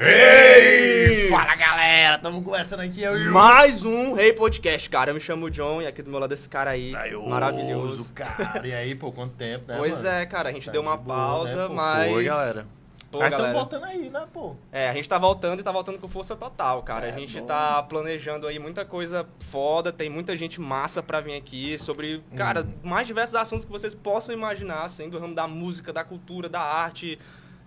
Ei! 0.00 1.28
Fala 1.28 1.54
galera, 1.54 2.16
estamos 2.16 2.42
conversando 2.42 2.80
aqui 2.80 3.02
eu 3.02 3.16
e 3.18 3.28
o 3.28 3.32
Mais 3.32 3.84
um 3.84 4.14
Rei 4.14 4.32
Podcast, 4.32 4.88
cara. 4.90 5.10
Eu 5.10 5.14
me 5.14 5.20
chamo 5.20 5.50
John 5.50 5.80
e 5.82 5.86
aqui 5.86 6.02
do 6.02 6.10
meu 6.10 6.18
lado 6.18 6.32
esse 6.34 6.48
cara 6.48 6.70
aí, 6.70 6.90
Maravilhoso, 6.92 7.28
maravilhoso. 7.28 8.12
cara. 8.14 8.66
E 8.66 8.72
aí, 8.72 8.94
pô, 8.94 9.12
quanto 9.12 9.34
tempo, 9.34 9.66
né? 9.68 9.76
Pois 9.76 9.96
mano? 10.02 10.08
é, 10.08 10.26
cara, 10.26 10.48
a 10.48 10.52
gente 10.52 10.66
Tá 10.66 10.72
deu 10.72 10.80
uma 10.82 10.96
de 10.96 11.04
boa, 11.04 11.16
pausa, 11.16 11.68
né, 11.68 11.74
mas. 11.74 12.10
Foi, 12.10 12.24
galera. 12.24 12.66
Pô, 13.10 13.18
Mas 13.18 13.26
estamos 13.30 13.52
galera. 13.52 13.58
voltando 13.58 13.84
aí, 13.84 14.08
né, 14.08 14.26
pô? 14.32 14.56
É, 14.72 14.88
a 14.88 14.94
gente 14.94 15.06
tá 15.06 15.18
voltando 15.18 15.60
e 15.60 15.62
tá 15.62 15.70
voltando 15.70 15.98
com 15.98 16.08
força 16.08 16.34
total, 16.34 16.82
cara. 16.82 17.08
É, 17.08 17.10
a 17.10 17.18
gente 17.18 17.38
bom. 17.40 17.46
tá 17.46 17.82
planejando 17.82 18.46
aí 18.46 18.58
muita 18.58 18.86
coisa 18.86 19.26
foda, 19.50 19.92
tem 19.92 20.08
muita 20.08 20.34
gente 20.34 20.58
massa 20.58 21.02
pra 21.02 21.20
vir 21.20 21.36
aqui 21.36 21.76
sobre, 21.78 22.24
cara, 22.34 22.62
Uhum. 22.62 22.72
mais 22.82 23.06
diversos 23.06 23.34
assuntos 23.34 23.66
que 23.66 23.70
vocês 23.70 23.94
possam 23.94 24.34
imaginar, 24.34 24.84
assim, 24.86 25.10
do 25.10 25.18
ramo 25.18 25.34
da 25.34 25.46
música, 25.46 25.92
da 25.92 26.02
cultura, 26.02 26.48
da 26.48 26.60
arte. 26.62 27.18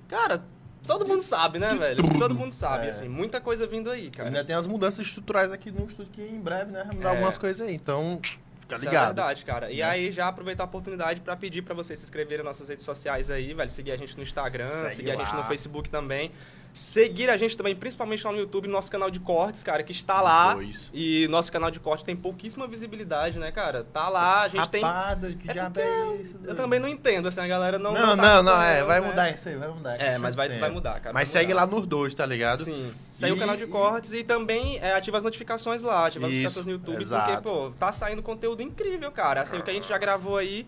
Cara, 0.07 0.43
todo 0.85 1.05
mundo 1.07 1.21
sabe, 1.21 1.59
né, 1.59 1.73
velho? 1.75 2.03
Todo 2.19 2.33
mundo 2.35 2.51
sabe, 2.51 2.87
É. 2.87 2.89
assim, 2.89 3.07
muita 3.07 3.39
coisa 3.41 3.65
vindo 3.67 3.89
aí, 3.89 4.09
cara. 4.09 4.29
Ainda 4.29 4.43
tem 4.43 4.55
as 4.55 4.67
mudanças 4.67 5.05
estruturais 5.07 5.51
aqui 5.51 5.71
no 5.71 5.85
estúdio 5.85 6.11
que 6.13 6.21
em 6.21 6.39
breve, 6.39 6.71
né? 6.71 6.83
Vai 6.85 6.95
mudar 6.95 7.09
É. 7.09 7.11
algumas 7.13 7.37
coisas 7.37 7.65
aí. 7.67 7.73
Então, 7.75 8.19
fica 8.61 8.75
Isso 8.75 8.85
é 8.85 8.87
ligado. 8.89 9.05
verdade, 9.07 9.45
cara. 9.45 9.71
E 9.71 9.77
Né? 9.77 9.83
aí, 9.83 10.11
já 10.11 10.27
aproveitar 10.27 10.63
a 10.63 10.65
oportunidade 10.65 11.21
pra 11.21 11.35
pedir 11.35 11.61
pra 11.61 11.73
vocês 11.75 11.99
se 11.99 12.05
inscreverem 12.05 12.43
nas 12.43 12.55
nossas 12.57 12.69
redes 12.69 12.85
sociais 12.85 13.29
aí, 13.31 13.53
velho. 13.53 13.69
Seguir 13.69 13.91
a 13.91 13.97
gente 13.97 14.15
no 14.17 14.23
Instagram, 14.23 14.67
Segue 14.67 14.95
seguir 14.95 15.11
a 15.11 15.15
gente 15.15 15.27
lá. 15.31 15.37
no 15.37 15.43
Facebook 15.43 15.89
também. 15.89 16.31
Seguir 16.75 17.29
a 17.29 17.37
gente 17.37 17.55
também, 17.55 17.73
principalmente 17.73 18.25
lá 18.25 18.33
no 18.33 18.37
YouTube, 18.37 18.67
no 18.67 18.73
nosso 18.73 18.91
canal 18.91 19.09
de 19.09 19.17
cortes, 19.17 19.63
cara, 19.63 19.81
que 19.81 19.93
está 19.93 20.19
lá. 20.19 20.57
E 20.93 21.25
nosso 21.29 21.49
canal 21.49 21.71
de 21.71 21.79
corte 21.79 22.03
tem 22.03 22.17
pouquíssima 22.17 22.67
visibilidade, 22.67 23.39
né, 23.39 23.49
cara? 23.49 23.85
Tá 23.93 24.09
lá, 24.09 24.41
a 24.41 24.49
gente 24.49 24.69
tem. 24.69 24.81
Rapaz, 24.83 25.17
que 25.39 25.49
É 25.49 25.53
diabo 25.53 25.73
porque 25.73 25.87
é 25.87 26.15
isso? 26.17 26.35
Eu 26.43 26.53
também 26.53 26.77
não 26.77 26.89
entendo, 26.89 27.29
assim, 27.29 27.39
a 27.39 27.47
galera 27.47 27.79
não. 27.79 27.93
Não, 27.93 28.07
não, 28.07 28.17
tá 28.17 28.43
não, 28.43 28.61
é, 28.61 28.79
acompanhando, 28.81 28.87
vai 28.87 28.99
né? 28.99 29.07
mudar 29.07 29.29
isso 29.29 29.47
aí, 29.47 29.55
vai 29.55 29.69
mudar. 29.69 30.01
É, 30.01 30.17
mas 30.17 30.35
vai, 30.35 30.59
vai 30.59 30.69
mudar, 30.69 30.99
cara. 30.99 31.13
Mas 31.13 31.31
vai 31.31 31.41
segue 31.41 31.53
mudar. 31.53 31.65
lá 31.65 31.71
nos 31.71 31.87
dois, 31.87 32.13
tá 32.13 32.25
ligado? 32.25 32.65
Sim. 32.65 32.91
Segue 33.09 33.31
E- 33.31 33.35
o 33.37 33.39
canal 33.39 33.55
de 33.55 33.67
cortes 33.67 34.11
e 34.11 34.21
também 34.21 34.77
é, 34.79 34.95
ativa 34.95 35.15
as 35.15 35.23
notificações 35.23 35.81
lá, 35.81 36.07
ativa 36.07 36.27
as 36.27 36.33
Isso, 36.33 36.41
notificações 36.43 36.65
no 36.65 36.71
YouTube, 36.73 37.01
exato. 37.01 37.25
porque, 37.25 37.41
pô, 37.41 37.71
tá 37.79 37.93
saindo 37.93 38.21
conteúdo 38.21 38.61
incrível, 38.61 39.09
cara. 39.13 39.43
Assim, 39.43 39.57
o 39.57 39.63
que 39.63 39.71
a 39.71 39.73
gente 39.73 39.87
já 39.87 39.97
gravou 39.97 40.35
aí, 40.35 40.67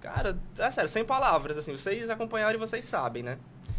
cara, 0.00 0.36
é 0.58 0.70
sério, 0.72 0.90
sem 0.90 1.04
palavras, 1.04 1.56
assim, 1.56 1.70
vocês 1.70 2.10
acompanharam 2.10 2.54
e 2.56 2.58
vocês 2.58 2.84
sabem, 2.84 3.22
né? 3.22 3.38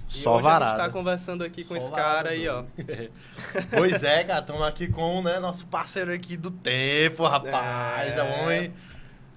E 0.10 0.18
Só 0.20 0.38
hoje 0.38 0.48
a 0.48 0.60
gente 0.60 0.78
tá 0.78 0.90
conversando 0.90 1.44
aqui 1.44 1.64
com 1.64 1.74
Só 1.76 1.82
esse 1.82 1.92
cara 1.92 2.06
varada, 2.06 2.30
aí, 2.30 2.48
ó. 2.48 2.64
Pois 3.76 4.04
é, 4.04 4.24
cara, 4.24 4.40
estamos 4.40 4.62
aqui 4.64 4.88
com 4.88 5.20
o 5.20 5.22
né, 5.24 5.40
nosso 5.40 5.66
parceiro 5.68 6.14
aqui 6.14 6.38
do 6.38 6.52
tempo, 6.52 7.28
rapaz. 7.28 8.14
É, 8.14 8.20
É. 8.20 8.24
um 8.24 8.44
homem 8.44 8.74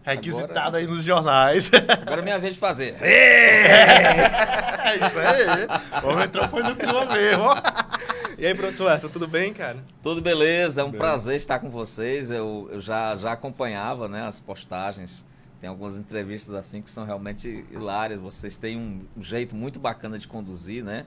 requisitado 0.02 0.58
Agora- 0.58 0.76
aí 0.78 0.86
nos 0.86 1.02
jornais. 1.02 1.70
Agora 2.02 2.20
é 2.20 2.24
minha 2.24 2.38
vez 2.38 2.54
de 2.54 2.60
fazer. 2.60 2.96
é 3.02 4.96
isso 4.96 5.18
aí. 5.18 5.66
O 6.04 6.08
homem 6.12 6.24
entrou 6.24 6.48
foi 6.48 6.62
no 6.62 6.76
clima 6.76 7.04
mesmo. 7.06 7.44
E 8.38 8.46
aí, 8.46 8.54
professor 8.54 8.88
Ayrton, 8.88 9.08
tudo 9.08 9.26
bem, 9.26 9.52
cara? 9.52 9.78
Tudo 10.02 10.22
beleza, 10.22 10.80
é 10.80 10.84
um 10.84 10.90
Bem. 10.90 10.98
prazer 10.98 11.34
estar 11.34 11.58
com 11.58 11.68
vocês. 11.68 12.30
Eu, 12.30 12.68
eu 12.72 12.80
já, 12.80 13.16
já 13.16 13.32
acompanhava 13.32 14.06
né, 14.06 14.26
as 14.26 14.40
postagens. 14.40 15.26
Tem 15.60 15.68
algumas 15.68 15.98
entrevistas 15.98 16.54
assim 16.54 16.80
que 16.80 16.90
são 16.90 17.04
realmente 17.04 17.64
hilárias. 17.70 18.20
Vocês 18.20 18.56
têm 18.56 18.76
um, 18.76 19.04
jeito 19.22 19.56
muito 19.56 19.80
bacana 19.80 20.18
de 20.18 20.28
conduzir, 20.28 20.84
né? 20.84 21.04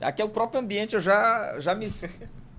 Aqui 0.00 0.20
é 0.20 0.24
o 0.24 0.28
próprio 0.28 0.60
ambiente, 0.60 0.94
eu 0.94 1.00
já, 1.00 1.58
já 1.60 1.74
me. 1.74 1.86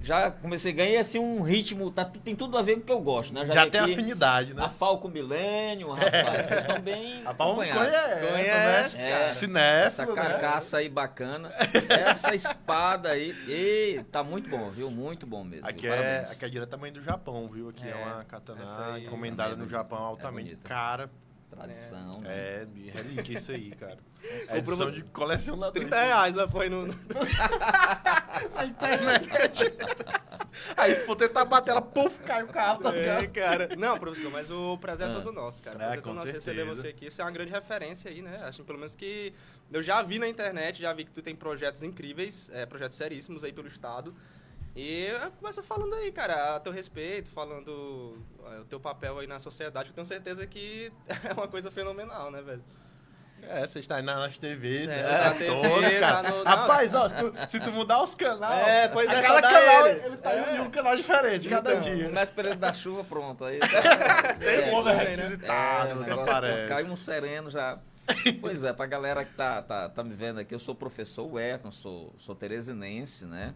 Já 0.02 0.30
comecei, 0.30 0.72
ganhei 0.72 0.98
assim 0.98 1.18
um 1.18 1.42
ritmo, 1.42 1.90
tá, 1.90 2.06
tem 2.06 2.36
tudo 2.36 2.60
a 2.60 2.62
ver 2.62 2.76
com 2.76 2.82
o 2.82 2.84
que 2.84 2.92
eu 2.92 3.00
gosto, 3.00 3.34
né? 3.34 3.44
Já 3.48 3.66
vi 3.66 3.72
tem 3.72 3.82
aqui 3.82 3.94
afinidade, 3.94 4.54
né? 4.54 4.64
A 4.64 4.70
Falco 4.70 5.10
Milênio, 5.10 5.90
rapaz, 5.94 6.46
vocês 6.46 6.62
estão 6.62 6.80
bem 6.80 7.24
um 7.24 7.28
acompanhados. 7.30 7.88
conhece, 7.88 8.32
Conhece, 8.32 8.98
né? 8.98 9.10
cara. 9.10 9.32
Cinéfilo, 9.32 9.88
Essa 9.88 10.14
carcaça 10.14 10.78
aí 10.78 10.90
bacana. 10.90 11.50
Essa 11.90 12.36
espada 12.36 13.10
aí. 13.10 13.32
E 13.48 14.04
tá 14.12 14.24
muito 14.24 14.48
bom, 14.48 14.70
viu? 14.70 14.92
Muito 14.92 15.26
bom 15.26 15.44
mesmo. 15.44 15.66
Né? 15.66 15.72
Aqui 15.72 15.82
viu? 15.88 15.94
é, 15.94 15.98
Parabéns. 15.98 16.32
aqui 16.32 16.46
é 16.46 16.50
diretamente 16.50 16.94
do 17.00 17.04
Japão, 17.04 17.50
viu? 17.52 17.70
Aqui 17.70 17.88
é, 17.88 17.90
É, 17.90 17.96
uma 17.96 18.24
katana 18.26 18.94
aí 18.94 19.06
encomendada 19.06 19.54
é 19.54 19.56
no. 19.56 19.68
Japão 19.68 19.98
É 19.98 20.02
altamente 20.04 20.50
bonita. 20.52 20.70
cara. 20.70 21.10
Tradição. 21.56 22.22
né? 22.22 22.30
É, 22.30 22.68
relíquia 22.92 23.38
isso 23.38 23.52
aí, 23.52 23.72
cara. 23.72 23.98
Sou 24.46 24.56
É 24.56 24.60
edição 24.60 24.92
de 24.92 25.02
colecionador. 25.04 25.72
30 25.74 26.02
reais, 26.02 26.38
apoio 26.38 26.70
no. 26.70 26.94
A 28.56 28.66
internet. 28.66 29.30
Aí 30.78 30.96
se 30.96 31.06
for 31.06 31.16
tentar 31.16 31.46
bater 31.46 31.72
ela, 31.72 31.82
puf, 31.82 32.18
cai 32.24 32.44
o 32.44 32.48
carro, 32.48 32.82
tá 32.82 32.96
É, 32.96 33.28
cara. 33.28 33.70
Não, 33.78 33.98
professor, 34.00 34.32
mas 34.32 34.50
o 34.50 34.78
prazer 34.78 35.08
é 35.08 35.12
Ah. 35.12 35.14
todo 35.16 35.32
nosso, 35.32 35.62
cara. 35.64 35.78
O 35.78 35.82
É, 35.82 35.84
prazer 35.84 35.98
é 36.00 36.02
com 36.02 36.10
todo 36.10 36.16
nosso 36.16 36.28
certeza. 36.28 36.52
receber 36.52 36.70
você 36.76 36.88
aqui. 36.88 37.12
Você 37.12 37.22
é 37.22 37.26
uma 37.26 37.32
grande 37.32 37.52
referência 37.52 38.10
aí, 38.10 38.22
né? 38.22 38.42
Acho 38.44 38.60
que 38.62 38.66
pelo 38.68 38.80
menos 38.80 38.96
que 38.96 39.34
eu 39.72 39.84
já 39.84 40.02
vi 40.02 40.18
na 40.20 40.28
internet, 40.28 40.82
já 40.82 40.94
vi 40.94 41.06
que 41.06 41.12
tu 41.12 41.22
tem 41.22 41.36
projetos 41.36 41.84
incríveis, 41.84 42.50
é, 42.54 42.66
projetos 42.66 42.98
seríssimos 42.98 43.44
aí 43.44 43.52
pelo 43.54 43.68
estado. 43.68 44.16
E 44.76 45.08
começa 45.40 45.64
falando 45.64 45.94
aí, 45.96 46.12
cara, 46.12 46.56
a 46.56 46.60
teu 46.60 46.72
respeito, 46.72 47.30
falando 47.32 48.18
é, 48.54 48.60
o 48.60 48.66
teu 48.66 48.80
papel 48.80 49.18
aí 49.20 49.28
na 49.28 49.40
sociedade. 49.40 49.90
Eu 49.90 49.96
tenho 49.96 50.06
certeza 50.06 50.46
que 50.46 50.92
é 51.24 51.32
uma 51.34 51.48
coisa 51.48 51.72
fenomenal, 51.72 52.30
né, 52.30 52.42
velho? 52.42 52.64
É, 53.42 53.66
você 53.68 53.80
está 53.80 53.98
aí 53.98 54.02
nas 54.02 54.38
TVs, 54.40 54.90
É, 54.90 54.98
né? 54.98 55.04
você 55.04 55.12
tá 55.12 55.24
na 55.26 55.34
TV, 55.36 56.00
cara. 56.00 56.24
tá 56.24 56.30
no-. 56.32 56.44
Rapaz, 56.44 56.96
ó, 56.96 57.08
se 57.08 57.16
tu, 57.16 57.34
se 57.50 57.60
tu 57.60 57.72
mudar 57.72 58.02
os 58.02 58.16
canais, 58.16 58.68
É, 58.68 58.88
pois 58.88 59.08
é, 59.10 59.22
cada 59.22 59.42
canal, 59.42 59.88
ele. 59.88 60.06
ele, 60.06 60.18
tá 60.18 60.34
É. 60.34 60.58
em 60.58 60.62
um 60.62 60.70
canal 60.72 60.96
diferente, 60.96 61.48
cada 61.48 61.72
Então, 61.76 61.82
dia. 61.82 62.06
Começa 62.10 62.34
período 62.34 62.58
da 62.60 62.74
chuva, 62.74 63.04
pronto. 63.04 63.44
Aí, 63.46 63.60
Tem 64.40 64.70
é, 64.70 64.72
um 64.72 64.76
homem 64.76 64.98
também, 64.98 65.18
né? 65.18 65.24
requisitado, 65.24 66.04
é, 66.04 66.12
aparece. 66.14 66.68
Cai 66.70 66.84
um 66.86 66.96
sereno 66.96 67.50
já. 67.50 67.78
Pois 68.42 68.64
é, 68.64 68.74
pra 68.74 68.86
galera 68.88 69.24
que 69.24 69.34
tá, 69.36 69.62
tá, 69.62 69.90
tá 69.90 70.04
me 70.04 70.16
vendo 70.16 70.40
aqui, 70.40 70.54
eu 70.54 70.60
sou 70.60 70.74
professor 70.74 71.26
Wellington, 71.32 71.72
sou, 71.72 72.16
sou 72.18 72.36
teresinense, 72.36 73.26
né? 73.26 73.54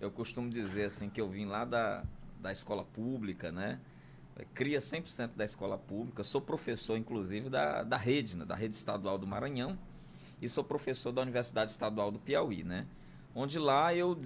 Eu 0.00 0.10
costumo 0.10 0.48
dizer 0.48 0.84
assim 0.84 1.10
que 1.10 1.20
eu 1.20 1.28
vim 1.28 1.44
lá 1.44 1.64
da, 1.64 2.02
da 2.40 2.50
escola 2.50 2.84
pública, 2.84 3.52
né? 3.52 3.78
Cria 4.54 4.78
100% 4.78 5.32
da 5.36 5.44
escola 5.44 5.76
pública, 5.76 6.24
sou 6.24 6.40
professor 6.40 6.96
inclusive 6.96 7.50
da, 7.50 7.82
da 7.82 7.98
rede, 7.98 8.36
né? 8.36 8.44
da 8.46 8.54
rede 8.54 8.74
estadual 8.74 9.18
do 9.18 9.26
Maranhão 9.26 9.78
e 10.40 10.48
sou 10.48 10.64
professor 10.64 11.12
da 11.12 11.20
Universidade 11.20 11.70
Estadual 11.70 12.10
do 12.10 12.18
Piauí, 12.18 12.64
né? 12.64 12.86
Onde 13.34 13.58
lá 13.58 13.94
eu 13.94 14.18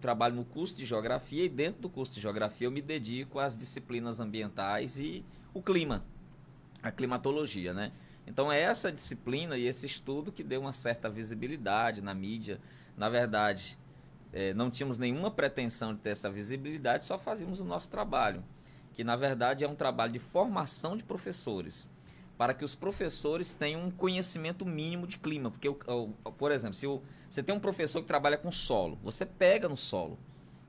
trabalho 0.00 0.36
no 0.36 0.44
curso 0.44 0.76
de 0.76 0.84
geografia 0.84 1.44
e 1.44 1.48
dentro 1.48 1.80
do 1.80 1.88
curso 1.88 2.12
de 2.12 2.20
geografia 2.20 2.66
eu 2.66 2.70
me 2.70 2.82
dedico 2.82 3.38
às 3.38 3.56
disciplinas 3.56 4.20
ambientais 4.20 4.98
e 4.98 5.24
o 5.54 5.62
clima, 5.62 6.04
a 6.82 6.92
climatologia, 6.92 7.72
né? 7.72 7.92
Então 8.26 8.52
é 8.52 8.60
essa 8.60 8.92
disciplina 8.92 9.56
e 9.56 9.66
esse 9.66 9.86
estudo 9.86 10.30
que 10.30 10.44
deu 10.44 10.60
uma 10.60 10.72
certa 10.72 11.08
visibilidade 11.08 12.00
na 12.02 12.14
mídia. 12.14 12.60
Na 12.96 13.08
verdade, 13.08 13.78
eh, 14.32 14.54
não 14.54 14.70
tínhamos 14.70 14.98
nenhuma 14.98 15.30
pretensão 15.30 15.94
de 15.94 16.00
ter 16.00 16.10
essa 16.10 16.30
visibilidade, 16.30 17.04
só 17.04 17.18
fazíamos 17.18 17.60
o 17.60 17.64
nosso 17.64 17.90
trabalho, 17.90 18.42
que 18.92 19.04
na 19.04 19.16
verdade 19.16 19.64
é 19.64 19.68
um 19.68 19.74
trabalho 19.74 20.12
de 20.12 20.18
formação 20.18 20.96
de 20.96 21.04
professores, 21.04 21.90
para 22.38 22.54
que 22.54 22.64
os 22.64 22.74
professores 22.74 23.54
tenham 23.54 23.84
um 23.84 23.90
conhecimento 23.90 24.64
mínimo 24.66 25.06
de 25.06 25.18
clima. 25.18 25.50
Porque, 25.50 25.70
por 26.38 26.50
exemplo, 26.50 26.74
se 26.74 26.86
você 27.30 27.42
tem 27.42 27.54
um 27.54 27.60
professor 27.60 28.00
que 28.00 28.08
trabalha 28.08 28.36
com 28.36 28.50
solo, 28.50 28.98
você 29.02 29.24
pega 29.24 29.68
no 29.68 29.76
solo, 29.76 30.18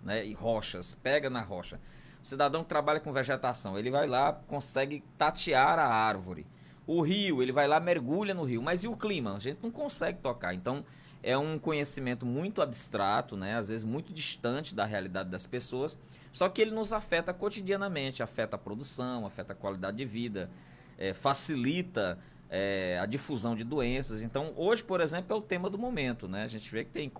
né, 0.04 0.26
e 0.26 0.34
rochas, 0.34 0.96
pega 0.96 1.30
na 1.30 1.42
rocha. 1.42 1.80
O 2.22 2.26
cidadão 2.26 2.64
que 2.64 2.70
trabalha 2.70 3.00
com 3.00 3.12
vegetação, 3.12 3.78
ele 3.78 3.90
vai 3.90 4.08
lá, 4.08 4.32
consegue 4.32 5.04
tatear 5.18 5.80
a 5.80 5.88
árvore. 5.88 6.46
O 6.86 7.02
rio, 7.02 7.42
ele 7.42 7.52
vai 7.52 7.68
lá, 7.68 7.80
mergulha 7.80 8.34
no 8.34 8.44
rio. 8.44 8.62
Mas 8.62 8.84
e 8.84 8.88
o 8.88 8.96
clima? 8.96 9.36
A 9.36 9.40
gente 9.40 9.60
não 9.64 9.72
consegue 9.72 10.20
tocar. 10.20 10.54
Então, 10.54 10.86
é 11.24 11.38
um 11.38 11.58
conhecimento 11.58 12.26
muito 12.26 12.62
abstrato, 12.62 13.38
né? 13.38 13.56
às 13.56 13.70
vezes 13.70 13.86
muito 13.86 14.14
distante 14.14 14.76
da 14.76 14.86
realidade 14.86 15.30
das 15.30 15.48
pessoas, 15.48 15.98
só 16.32 16.50
que 16.50 16.62
ele 16.62 16.72
nos 16.72 16.92
afeta 16.92 17.34
cotidianamente, 17.34 18.22
afeta 18.22 18.58
a 18.58 18.60
produção, 18.60 19.26
afeta 19.26 19.54
a 19.54 19.56
qualidade 19.56 19.98
de 19.98 20.06
vida, 20.06 20.50
eh, 20.98 21.14
facilita 21.14 22.20
eh, 22.50 23.00
a 23.02 23.06
difusão 23.06 23.56
de 23.56 23.64
doenças. 23.64 24.22
Então, 24.22 24.54
hoje, 24.58 24.84
por 24.84 25.00
exemplo, 25.00 25.34
é 25.34 25.40
o 25.40 25.42
tema 25.42 25.70
do 25.70 25.78
momento. 25.78 26.28
Né? 26.28 26.44
A 26.44 26.48
gente 26.48 26.70
vê 26.70 26.84
que 26.84 26.92
tem 26.92 27.12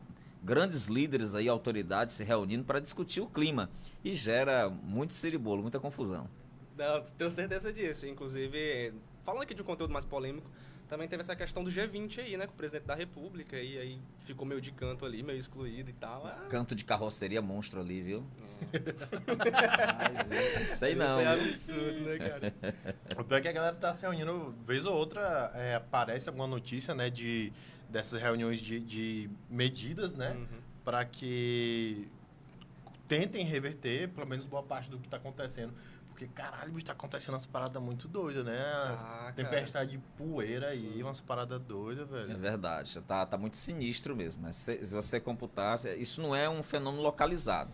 grandes 0.44 0.88
líderes 0.88 1.34
aí, 1.34 1.48
autoridades 1.48 2.16
se 2.16 2.24
reunindo 2.24 2.66
para 2.66 2.80
discutir 2.80 3.22
o 3.22 3.28
clima 3.28 3.70
e 4.04 4.14
gera 4.14 4.70
muito 4.70 5.14
ciribolo, 5.14 5.62
muita 5.62 5.80
confusão. 5.80 6.30
Não, 6.78 7.02
tenho 7.18 7.32
certeza 7.32 7.72
disso. 7.72 8.06
Inclusive, 8.06 8.94
falando 9.24 9.44
aqui 9.44 9.54
de 9.54 9.62
um 9.62 9.66
conteúdo 9.66 9.94
mais 9.94 10.04
polêmico, 10.04 10.50
também 10.94 11.08
teve 11.08 11.22
essa 11.22 11.36
questão 11.36 11.64
do 11.64 11.72
G20 11.72 12.20
aí, 12.20 12.38
né? 12.38 12.46
Com 12.46 12.54
o 12.54 12.56
presidente 12.56 12.86
da 12.86 12.94
República, 12.94 13.58
e 13.58 13.80
aí 13.80 14.00
ficou 14.20 14.46
meio 14.46 14.62
de 14.62 14.72
canto 14.72 15.04
ali, 15.08 15.24
meio 15.24 15.40
excluído 15.40 15.90
e 15.90 15.94
tal. 15.94 16.28
Ah, 16.28 16.46
Canto 16.50 16.76
de 16.76 16.86
carroceria 16.86 17.42
monstro 17.42 17.82
ali, 17.82 18.00
viu? 18.00 18.24
Mas, 18.72 20.30
eu 20.30 20.60
não 20.60 20.68
sei 20.68 20.94
não. 20.94 21.18
Viu? 21.18 21.30
absurdo, 21.30 22.00
né, 22.02 22.18
cara? 22.20 22.54
O 23.18 23.24
pior 23.24 23.38
é 23.38 23.42
que 23.42 23.48
a 23.48 23.52
galera 23.52 23.76
tá 23.76 23.92
se 23.92 24.04
reunindo, 24.04 24.54
vez 24.64 24.86
ou 24.86 24.96
outra, 24.96 25.52
é, 25.56 25.74
aparece 25.74 26.30
alguma 26.30 26.46
notícia, 26.46 26.94
né, 26.94 27.10
de, 27.10 27.52
dessas 27.90 28.22
reuniões 28.22 28.60
de, 28.62 28.80
de 28.80 29.30
medidas, 29.50 30.14
né, 30.14 30.34
Uhum. 30.34 30.46
para 30.86 31.04
que 31.06 32.08
tentem 33.08 33.44
reverter, 33.44 34.10
pelo 34.10 34.28
menos 34.28 34.46
boa 34.46 34.62
parte 34.62 34.92
do 34.92 35.00
que 35.00 35.08
está 35.08 35.18
acontecendo. 35.18 35.74
Porque, 36.14 36.28
caralho, 36.28 36.72
bicho, 36.72 36.86
tá 36.86 36.94
acontecendo 36.94 37.34
umas 37.34 37.46
paradas 37.46 37.82
muito 37.82 38.08
doidas, 38.08 38.46
né? 38.46 38.56
Ah, 38.60 39.34
tempestade 39.36 39.92
de 39.92 39.98
poeira 40.16 40.68
aí, 40.68 40.94
Sim. 40.94 41.02
umas 41.02 41.20
paradas 41.20 41.60
doidas, 41.62 42.08
É 42.08 42.12
velho. 42.12 42.38
verdade, 42.38 43.02
tá, 43.02 43.26
tá 43.26 43.36
muito 43.36 43.58
sinistro 43.58 44.16
mesmo. 44.16 44.44
Né? 44.44 44.52
Se, 44.52 44.86
se 44.86 44.94
você 44.94 45.20
computar, 45.20 45.76
se- 45.78 45.96
isso 45.96 46.22
não 46.22 46.36
é 46.36 46.48
um 46.48 46.62
fenômeno 46.62 47.02
localizado. 47.02 47.72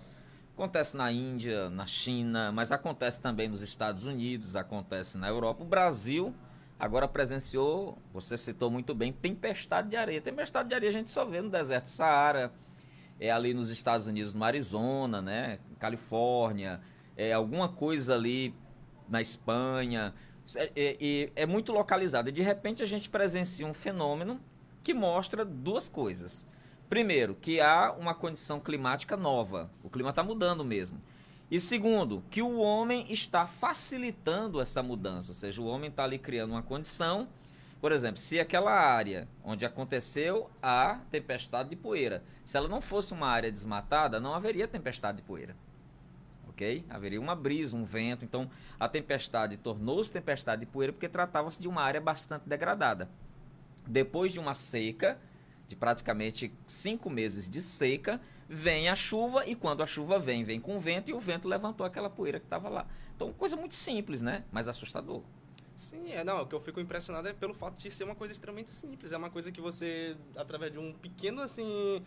Acontece 0.53 0.95
na 0.95 1.11
Índia, 1.11 1.69
na 1.69 1.85
China, 1.85 2.49
mas 2.51 2.71
acontece 2.71 3.21
também 3.21 3.49
nos 3.49 3.61
Estados 3.61 4.05
Unidos, 4.05 4.55
acontece 4.55 5.17
na 5.17 5.27
Europa. 5.27 5.61
O 5.63 5.65
Brasil 5.65 6.33
agora 6.79 7.07
presenciou, 7.09 7.97
você 8.13 8.37
citou 8.37 8.71
muito 8.71 8.95
bem, 8.95 9.11
tempestade 9.11 9.89
de 9.89 9.97
areia. 9.97 10.21
Tempestade 10.21 10.69
de 10.69 10.75
areia 10.75 10.89
a 10.89 10.93
gente 10.93 11.11
só 11.11 11.25
vê 11.25 11.41
no 11.41 11.49
deserto 11.49 11.83
do 11.85 11.89
Saara, 11.89 12.53
é 13.19 13.29
ali 13.31 13.53
nos 13.53 13.69
Estados 13.69 14.07
Unidos, 14.07 14.33
no 14.33 14.43
Arizona, 14.45 15.21
né? 15.21 15.59
Califórnia, 15.77 16.79
é 17.19 17.33
alguma 17.33 17.67
coisa 17.67 18.15
ali 18.15 18.55
na 19.09 19.21
Espanha. 19.21 20.13
É, 20.55 20.71
é- 20.75 21.31
é 21.35 21.45
muito 21.45 21.73
localizado. 21.73 22.29
E 22.29 22.31
de 22.31 22.41
repente 22.41 22.81
a 22.81 22.85
gente 22.85 23.09
presencia 23.09 23.67
um 23.67 23.73
fenômeno 23.73 24.39
que 24.81 24.93
mostra 24.93 25.43
duas 25.43 25.89
coisas. 25.89 26.47
Primeiro, 26.87 27.35
que 27.35 27.59
há 27.59 27.91
uma 27.91 28.15
condição 28.15 28.59
climática 28.59 29.17
nova. 29.17 29.69
O 29.83 29.89
clima 29.89 30.11
está 30.11 30.23
mudando 30.23 30.63
mesmo. 30.63 31.01
E 31.51 31.59
segundo, 31.59 32.23
que 32.29 32.41
o 32.41 32.57
homem 32.59 33.05
está 33.11 33.45
facilitando 33.45 34.61
essa 34.61 34.81
mudança. 34.81 35.31
Ou 35.31 35.35
seja, 35.35 35.61
o 35.61 35.65
homem 35.65 35.89
está 35.89 36.05
ali 36.05 36.17
criando 36.17 36.51
uma 36.51 36.63
condição. 36.63 37.27
Por 37.81 37.91
exemplo, 37.91 38.17
se 38.17 38.39
aquela 38.39 38.71
área 38.71 39.27
onde 39.43 39.65
aconteceu 39.65 40.49
a 40.61 40.99
tempestade 41.11 41.69
de 41.69 41.75
poeira, 41.75 42.23
se 42.45 42.55
ela 42.55 42.67
não 42.67 42.79
fosse 42.81 43.13
uma 43.13 43.27
área 43.27 43.51
desmatada, 43.51 44.19
não 44.19 44.33
haveria 44.33 44.67
tempestade 44.67 45.17
de 45.17 45.23
poeira. 45.23 45.55
Ok? 46.59 46.83
Haveria 46.89 47.21
uma 47.21 47.35
brisa, 47.35 47.73
um 47.73 47.85
vento. 47.85 48.25
Então, 48.25 48.51
a 48.77 48.89
tempestade 48.89 49.55
tornou-se 49.55 50.11
tempestade 50.11 50.65
de 50.65 50.65
poeira 50.65 50.91
porque 50.91 51.07
tratava-se 51.07 51.61
de 51.61 51.69
uma 51.69 51.81
área 51.81 52.01
bastante 52.01 52.49
degradada. 52.49 53.09
Depois 53.87 54.33
de 54.33 54.41
uma 54.41 54.53
seca, 54.53 55.17
de 55.69 55.75
praticamente 55.77 56.51
cinco 56.67 57.09
meses 57.09 57.49
de 57.49 57.61
seca, 57.61 58.19
vem 58.49 58.89
a 58.89 58.95
chuva 58.95 59.47
e 59.47 59.55
quando 59.55 59.81
a 59.81 59.87
chuva 59.87 60.19
vem, 60.19 60.43
vem 60.43 60.59
com 60.59 60.77
vento 60.79 61.09
e 61.09 61.13
o 61.13 61.19
vento 61.19 61.47
levantou 61.47 61.85
aquela 61.85 62.09
poeira 62.09 62.41
que 62.41 62.45
estava 62.45 62.67
lá. 62.67 62.85
Então, 63.15 63.31
coisa 63.31 63.55
muito 63.55 63.75
simples, 63.75 64.21
né? 64.21 64.43
Mas 64.51 64.67
assustador. 64.67 65.23
Sim, 65.77 66.11
é, 66.11 66.25
não, 66.25 66.41
o 66.41 66.45
que 66.45 66.53
eu 66.53 66.59
fico 66.59 66.81
impressionado 66.81 67.29
é 67.29 67.31
pelo 67.31 67.53
fato 67.53 67.77
de 67.77 67.89
ser 67.89 68.03
uma 68.03 68.15
coisa 68.15 68.33
extremamente 68.33 68.69
simples. 68.69 69.13
É 69.13 69.17
uma 69.17 69.29
coisa 69.29 69.49
que 69.49 69.61
você, 69.61 70.17
através 70.35 70.73
de 70.73 70.77
um 70.77 70.91
pequeno, 70.91 71.41
assim, 71.41 72.03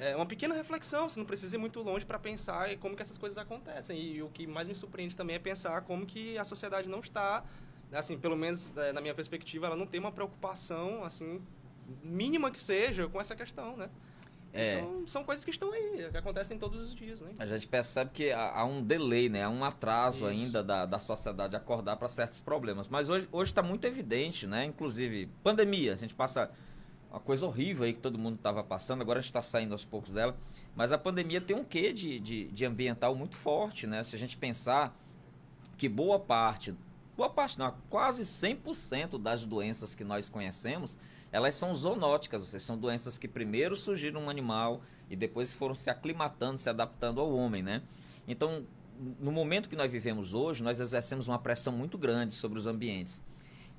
é, 0.00 0.16
uma 0.16 0.24
pequena 0.24 0.54
reflexão, 0.54 1.10
você 1.10 1.20
não 1.20 1.26
precisa 1.26 1.56
ir 1.56 1.58
muito 1.58 1.82
longe 1.82 2.06
para 2.06 2.18
pensar 2.18 2.74
como 2.78 2.96
que 2.96 3.02
essas 3.02 3.18
coisas 3.18 3.36
acontecem. 3.36 4.00
E, 4.00 4.22
o 4.22 4.30
que 4.30 4.46
mais 4.46 4.66
me 4.66 4.74
surpreende 4.74 5.14
também 5.14 5.36
é 5.36 5.38
pensar 5.38 5.82
como 5.82 6.06
que 6.06 6.38
a 6.38 6.44
sociedade 6.44 6.88
não 6.88 7.00
está, 7.00 7.44
assim, 7.92 8.18
pelo 8.18 8.34
menos 8.34 8.74
é, 8.78 8.92
na 8.94 9.00
minha 9.02 9.14
perspectiva, 9.14 9.66
ela 9.66 9.76
não 9.76 9.86
tem 9.86 10.00
uma 10.00 10.10
preocupação, 10.10 11.04
assim, 11.04 11.42
mínima 12.02 12.50
que 12.50 12.58
seja 12.58 13.08
com 13.08 13.20
essa 13.20 13.36
questão, 13.36 13.76
né? 13.76 13.90
É. 14.52 14.80
São, 14.80 15.06
são 15.06 15.24
coisas 15.24 15.44
que 15.44 15.50
estão 15.50 15.70
aí, 15.70 16.08
que 16.10 16.16
acontecem 16.16 16.58
todos 16.58 16.80
os 16.80 16.94
dias, 16.94 17.20
né? 17.20 17.32
A 17.38 17.46
gente 17.46 17.68
percebe 17.68 18.10
que 18.12 18.32
há, 18.32 18.58
há 18.58 18.64
um 18.64 18.82
delay, 18.82 19.28
né? 19.28 19.44
há 19.44 19.50
um 19.50 19.62
atraso 19.62 20.28
Isso. 20.28 20.42
ainda 20.42 20.62
da, 20.62 20.86
da 20.86 20.98
sociedade 20.98 21.54
acordar 21.54 21.96
para 21.96 22.08
certos 22.08 22.40
problemas. 22.40 22.88
Mas 22.88 23.08
hoje 23.08 23.28
está 23.42 23.62
muito 23.62 23.84
evidente, 23.84 24.46
né? 24.46 24.64
Inclusive, 24.64 25.28
pandemia, 25.44 25.92
a 25.92 25.96
gente 25.96 26.14
passa 26.14 26.50
uma 27.10 27.20
coisa 27.20 27.44
horrível 27.44 27.84
aí 27.84 27.92
que 27.92 28.00
todo 28.00 28.18
mundo 28.18 28.36
estava 28.36 28.62
passando, 28.62 29.02
agora 29.02 29.18
a 29.18 29.22
gente 29.22 29.30
está 29.30 29.42
saindo 29.42 29.72
aos 29.72 29.84
poucos 29.84 30.12
dela. 30.12 30.36
Mas 30.76 30.92
a 30.92 30.98
pandemia 30.98 31.40
tem 31.40 31.56
um 31.56 31.64
quê 31.64 31.92
de, 31.92 32.20
de, 32.20 32.48
de 32.48 32.64
ambiental 32.64 33.14
muito 33.14 33.36
forte, 33.36 33.86
né? 33.86 34.02
Se 34.04 34.14
a 34.14 34.18
gente 34.18 34.36
pensar 34.36 34.96
que 35.76 35.88
boa 35.88 36.20
parte, 36.20 36.74
boa 37.16 37.28
parte 37.28 37.58
não, 37.58 37.74
quase 37.88 38.22
100% 38.22 39.20
das 39.20 39.44
doenças 39.44 39.94
que 39.94 40.04
nós 40.04 40.28
conhecemos, 40.28 40.96
elas 41.32 41.54
são 41.54 41.74
zoonóticas, 41.74 42.42
ou 42.42 42.46
seja, 42.46 42.64
são 42.64 42.78
doenças 42.78 43.18
que 43.18 43.26
primeiro 43.26 43.74
surgiram 43.74 44.20
no 44.22 44.30
animal 44.30 44.82
e 45.08 45.16
depois 45.16 45.52
foram 45.52 45.74
se 45.74 45.90
aclimatando, 45.90 46.58
se 46.58 46.68
adaptando 46.68 47.20
ao 47.20 47.32
homem, 47.32 47.62
né? 47.62 47.82
Então, 48.26 48.64
no 49.18 49.32
momento 49.32 49.68
que 49.68 49.76
nós 49.76 49.90
vivemos 49.90 50.34
hoje, 50.34 50.62
nós 50.62 50.78
exercemos 50.78 51.26
uma 51.26 51.38
pressão 51.38 51.72
muito 51.72 51.96
grande 51.96 52.34
sobre 52.34 52.58
os 52.58 52.66
ambientes. 52.66 53.24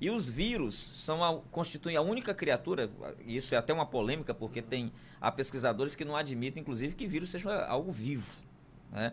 E 0.02 0.10
os 0.10 0.28
vírus 0.28 0.74
são 0.74 1.22
a, 1.22 1.40
constituem 1.52 1.96
a 1.96 2.02
única 2.02 2.34
criatura, 2.34 2.90
isso 3.24 3.54
é 3.54 3.58
até 3.58 3.72
uma 3.72 3.86
polêmica, 3.86 4.34
porque 4.34 4.60
tem 4.60 4.90
há 5.20 5.30
pesquisadores 5.30 5.94
que 5.94 6.04
não 6.04 6.16
admitem, 6.16 6.60
inclusive, 6.60 6.96
que 6.96 7.06
vírus 7.06 7.30
seja 7.30 7.64
algo 7.66 7.92
vivo. 7.92 8.34
Né? 8.90 9.12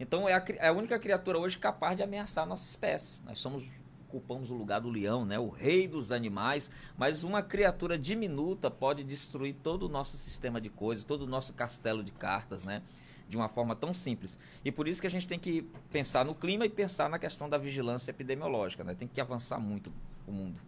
Então 0.00 0.26
é 0.26 0.32
a, 0.32 0.42
é 0.56 0.68
a 0.68 0.72
única 0.72 0.98
criatura 0.98 1.38
hoje 1.38 1.58
capaz 1.58 1.98
de 1.98 2.02
ameaçar 2.02 2.44
a 2.44 2.46
nossa 2.46 2.66
espécie. 2.66 3.22
Nós 3.26 3.40
somos 3.40 3.70
ocupamos 4.08 4.50
o 4.50 4.54
lugar 4.54 4.80
do 4.80 4.88
leão, 4.88 5.26
né? 5.26 5.38
o 5.38 5.50
rei 5.50 5.86
dos 5.86 6.10
animais, 6.10 6.70
mas 6.96 7.24
uma 7.24 7.42
criatura 7.42 7.98
diminuta 7.98 8.70
pode 8.70 9.04
destruir 9.04 9.54
todo 9.62 9.82
o 9.84 9.88
nosso 9.88 10.16
sistema 10.16 10.62
de 10.62 10.70
coisas, 10.70 11.04
todo 11.04 11.22
o 11.22 11.26
nosso 11.26 11.52
castelo 11.52 12.02
de 12.02 12.12
cartas, 12.12 12.62
né? 12.62 12.82
de 13.28 13.36
uma 13.36 13.48
forma 13.48 13.76
tão 13.76 13.92
simples. 13.92 14.38
E 14.64 14.72
por 14.72 14.88
isso 14.88 15.00
que 15.00 15.06
a 15.06 15.10
gente 15.10 15.28
tem 15.28 15.38
que 15.38 15.62
pensar 15.90 16.24
no 16.24 16.34
clima 16.34 16.64
e 16.64 16.70
pensar 16.70 17.10
na 17.10 17.18
questão 17.18 17.50
da 17.50 17.58
vigilância 17.58 18.10
epidemiológica. 18.10 18.82
Né? 18.82 18.94
Tem 18.94 19.08
que 19.08 19.20
avançar 19.20 19.58
muito 19.58 19.92
o 20.26 20.32
mundo. 20.32 20.60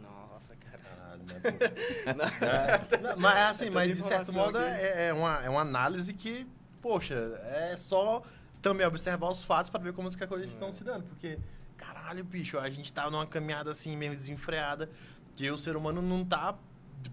Nossa, 0.00 0.54
cara. 0.56 0.78
Caralho, 0.78 1.22
né, 1.24 1.40
pô? 1.42 2.94
É, 2.96 2.98
não, 3.00 3.16
mas 3.16 3.38
assim, 3.50 3.70
mas 3.70 3.94
de 3.94 4.02
certo 4.02 4.32
modo 4.32 4.58
aqui. 4.58 4.66
é, 4.68 5.08
é 5.08 5.12
uma, 5.12 5.42
é 5.44 5.48
uma 5.50 5.60
análise 5.60 6.12
que, 6.12 6.46
poxa, 6.80 7.14
é 7.44 7.76
só 7.76 8.22
também 8.60 8.86
observar 8.86 9.28
os 9.30 9.42
fatos 9.42 9.70
para 9.70 9.82
ver 9.82 9.92
como 9.92 10.08
as 10.08 10.16
coisas 10.16 10.40
É. 10.42 10.44
estão 10.52 10.70
se 10.72 10.82
dando. 10.84 11.04
Porque, 11.04 11.38
caralho, 11.76 12.24
bicho, 12.24 12.58
a 12.58 12.68
gente 12.70 12.92
tá 12.92 13.10
numa 13.10 13.26
caminhada 13.26 13.70
assim 13.70 13.96
mesmo 13.96 14.16
desenfreada, 14.16 14.88
que 15.34 15.50
o 15.50 15.56
ser 15.58 15.76
humano 15.76 16.00
não 16.02 16.24
tá, 16.24 16.54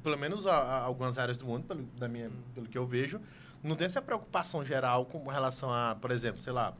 pelo 0.03 0.17
menos 0.17 0.45
a, 0.47 0.53
a 0.55 0.79
algumas 0.83 1.17
áreas 1.17 1.37
do 1.37 1.45
mundo, 1.45 1.65
pelo, 1.65 1.83
da 1.97 2.07
minha, 2.07 2.29
Hum. 2.29 2.41
pelo 2.53 2.67
que 2.67 2.77
eu 2.77 2.85
vejo, 2.85 3.19
não 3.63 3.75
tem 3.75 3.85
essa 3.85 4.01
preocupação 4.01 4.63
geral 4.63 5.05
com 5.05 5.27
relação 5.27 5.71
a, 5.73 5.95
por 5.95 6.11
exemplo, 6.11 6.41
sei 6.41 6.53
lá, 6.53 6.73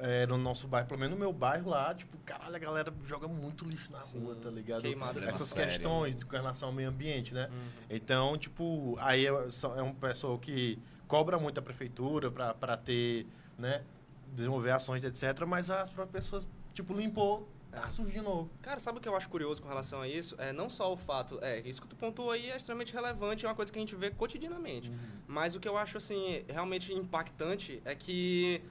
é, 0.00 0.26
no 0.26 0.36
nosso 0.38 0.66
bairro, 0.66 0.88
pelo 0.88 0.98
menos 1.00 1.14
no 1.14 1.20
meu 1.20 1.32
bairro 1.32 1.70
lá, 1.70 1.94
tipo, 1.94 2.16
caralho, 2.18 2.56
a 2.56 2.58
galera 2.58 2.92
joga 3.06 3.28
muito 3.28 3.64
lixo 3.64 3.90
na 3.92 4.00
Sim, 4.00 4.20
rua, 4.20 4.34
tá 4.36 4.50
ligado? 4.50 4.82
queimadas 4.82 5.22
Essas 5.26 5.48
sério. 5.48 5.70
questões 5.72 6.22
com 6.24 6.32
relação 6.32 6.68
ao 6.70 6.74
meio 6.74 6.88
ambiente, 6.88 7.32
né? 7.34 7.48
Uhum. 7.50 7.68
Então, 7.90 8.36
tipo, 8.38 8.96
aí 9.00 9.26
é 9.26 9.30
é 9.30 9.82
um 9.82 9.94
pessoal 9.94 10.38
que 10.38 10.78
cobra 11.06 11.38
muito 11.38 11.58
a 11.58 11.62
prefeitura 11.62 12.30
pra, 12.30 12.54
pra 12.54 12.76
ter, 12.76 13.26
né, 13.58 13.82
desenvolver 14.32 14.70
ações, 14.70 15.02
etc. 15.04 15.44
Mas 15.46 15.70
as 15.70 15.90
próprias 15.90 16.24
pessoas, 16.24 16.50
tipo, 16.72 16.94
limpou, 16.94 17.48
tá 17.70 17.84
É. 17.86 17.90
sujo 17.90 18.10
de 18.10 18.20
novo. 18.20 18.48
Cara, 18.62 18.78
sabe 18.80 18.98
o 18.98 19.00
que 19.00 19.08
eu 19.08 19.16
acho 19.16 19.28
curioso 19.28 19.60
com 19.60 19.68
relação 19.68 20.00
a 20.02 20.08
isso? 20.08 20.34
É 20.38 20.52
não 20.52 20.68
só 20.68 20.92
o 20.92 20.96
fato, 20.96 21.38
é, 21.42 21.60
isso 21.60 21.82
que 21.82 21.88
tu 21.88 21.96
pontuou 21.96 22.30
aí 22.30 22.50
é 22.50 22.56
extremamente 22.56 22.92
relevante, 22.92 23.44
é 23.44 23.48
uma 23.48 23.54
coisa 23.54 23.70
que 23.72 23.78
a 23.78 23.80
gente 23.82 23.94
vê 23.96 24.10
cotidianamente. 24.10 24.90
Mas 25.26 25.54
o 25.56 25.60
que 25.60 25.68
eu 25.68 25.76
acho 25.76 25.98
assim 25.98 26.44
realmente 26.48 26.92
impactante 26.92 27.82
é 27.84 27.94
que 27.94 28.62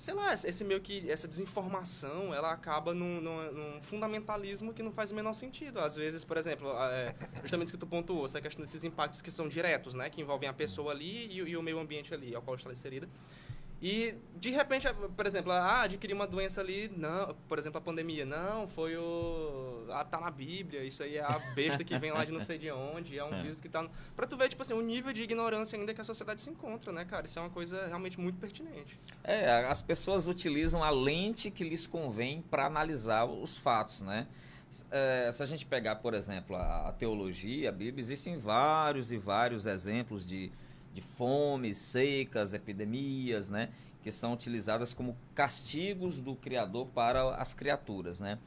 sei 0.00 0.14
lá, 0.14 0.32
esse 0.32 0.64
meio 0.64 0.80
que 0.80 1.10
essa 1.10 1.28
desinformação, 1.28 2.32
ela 2.34 2.50
acaba 2.52 2.94
num, 2.94 3.20
num- 3.20 3.52
num 3.52 3.82
fundamentalismo 3.82 4.72
que 4.72 4.82
não 4.82 4.90
faz 4.90 5.10
o 5.10 5.14
menor 5.14 5.34
sentido. 5.34 5.78
Às 5.78 5.94
vezes, 5.94 6.24
por 6.24 6.36
exemplo, 6.38 6.70
é, 6.90 7.14
justamente 7.42 7.66
isso 7.68 7.72
que 7.74 7.78
tu 7.78 7.86
pontuou, 7.86 8.24
essa 8.24 8.40
questão 8.40 8.64
desses 8.64 8.82
impactos 8.82 9.20
que 9.20 9.30
são 9.30 9.46
diretos, 9.46 9.94
né, 9.94 10.08
que 10.08 10.20
envolvem 10.20 10.48
a 10.48 10.52
pessoa 10.54 10.92
ali 10.92 11.26
e, 11.26 11.36
e 11.50 11.56
o 11.56 11.62
meio 11.62 11.78
ambiente 11.78 12.14
ali 12.14 12.34
ao 12.34 12.40
qual 12.40 12.56
está 12.56 12.72
inserida. 12.72 13.08
E, 13.82 14.14
de 14.36 14.50
repente, 14.50 14.86
por 15.16 15.26
exemplo, 15.26 15.52
ah, 15.52 15.82
adquirir 15.82 16.12
uma 16.12 16.26
doença 16.26 16.60
ali, 16.60 16.92
não, 16.94 17.34
por 17.48 17.58
exemplo, 17.58 17.78
a 17.78 17.80
pandemia, 17.80 18.26
não, 18.26 18.68
foi 18.68 18.94
o... 18.96 19.86
Ah, 19.90 20.04
tá 20.04 20.20
na 20.20 20.30
Bíblia, 20.30 20.84
isso 20.84 21.02
aí 21.02 21.16
é 21.16 21.22
a 21.22 21.38
besta 21.54 21.82
que 21.82 21.98
vem 21.98 22.10
lá 22.12 22.24
de 22.24 22.30
não 22.30 22.42
sei 22.42 22.58
de 22.58 22.70
onde, 22.70 23.18
é 23.18 23.24
um 23.24 23.32
É. 23.40 23.42
vírus 23.42 23.58
que 23.58 23.70
tá... 23.70 23.82
No... 23.82 23.90
Pra 24.14 24.26
tu 24.26 24.36
ver, 24.36 24.50
tipo 24.50 24.60
assim, 24.60 24.74
o 24.74 24.82
nível 24.82 25.14
de 25.14 25.22
ignorância 25.22 25.78
ainda 25.78 25.94
que 25.94 26.00
a 26.00 26.04
sociedade 26.04 26.42
se 26.42 26.50
encontra, 26.50 26.92
né, 26.92 27.06
cara? 27.06 27.24
Isso 27.24 27.38
é 27.38 27.42
uma 27.42 27.50
coisa 27.50 27.86
realmente 27.86 28.20
muito 28.20 28.38
pertinente. 28.38 29.00
É, 29.24 29.64
as 29.64 29.80
pessoas 29.80 30.28
utilizam 30.28 30.84
a 30.84 30.90
lente 30.90 31.50
que 31.50 31.64
lhes 31.64 31.86
convém 31.86 32.42
para 32.42 32.66
analisar 32.66 33.24
os 33.24 33.56
fatos, 33.56 34.02
né? 34.02 34.26
É, 34.90 35.30
se 35.32 35.42
a 35.42 35.46
gente 35.46 35.64
pegar, 35.64 35.96
por 35.96 36.12
exemplo, 36.12 36.54
a, 36.54 36.88
a 36.88 36.92
teologia, 36.92 37.70
a 37.70 37.72
Bíblia, 37.72 38.00
existem 38.02 38.38
vários 38.38 39.10
e 39.10 39.16
vários 39.16 39.66
exemplos 39.66 40.24
de, 40.24 40.52
de 40.92 41.00
fomes, 41.00 41.76
secas, 41.76 42.52
epidemias, 42.52 43.48
né? 43.48 43.70
Que 44.02 44.10
são 44.10 44.32
utilizadas 44.32 44.94
como 44.94 45.16
castigos 45.34 46.20
do 46.20 46.34
Criador 46.34 46.86
para 46.88 47.34
as 47.36 47.54
criaturas, 47.54 48.18
né? 48.18 48.38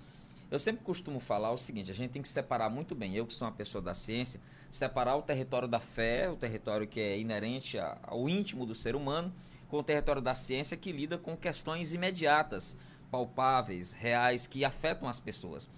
Eu 0.50 0.60
sempre 0.60 0.84
costumo 0.84 1.20
falar 1.20 1.52
o 1.52 1.58
seguinte: 1.58 1.92
a 1.92 1.96
gente 1.96 2.12
tem 2.12 2.22
que 2.22 2.28
separar 2.28 2.70
muito 2.70 2.94
bem, 2.94 3.16
eu 3.16 3.26
que 3.26 3.34
sou 3.34 3.48
uma 3.48 3.54
pessoa 3.54 3.82
da 3.82 3.94
ciência, 3.94 4.40
separar 4.70 5.16
o 5.16 5.22
território 5.22 5.68
da 5.68 5.80
fé, 5.80 6.30
o 6.30 6.36
território 6.36 6.88
que 6.88 7.00
é 7.00 7.20
inerente 7.20 7.78
ao 8.04 8.28
íntimo 8.28 8.66
do 8.66 8.76
ser 8.76 8.96
humano, 8.96 9.34
com 9.68 9.78
o 9.78 9.84
território 9.84 10.22
da 10.22 10.36
ciência 10.36 10.78
que 10.78 10.92
lida 10.92 11.18
com 11.18 11.36
questões 11.36 11.94
imediatas, 11.94 12.78
palpáveis, 13.10 13.94
reais, 13.94 14.46
que 14.46 14.64
afetam 14.66 15.08
as 15.08 15.20
pessoas. 15.20 15.70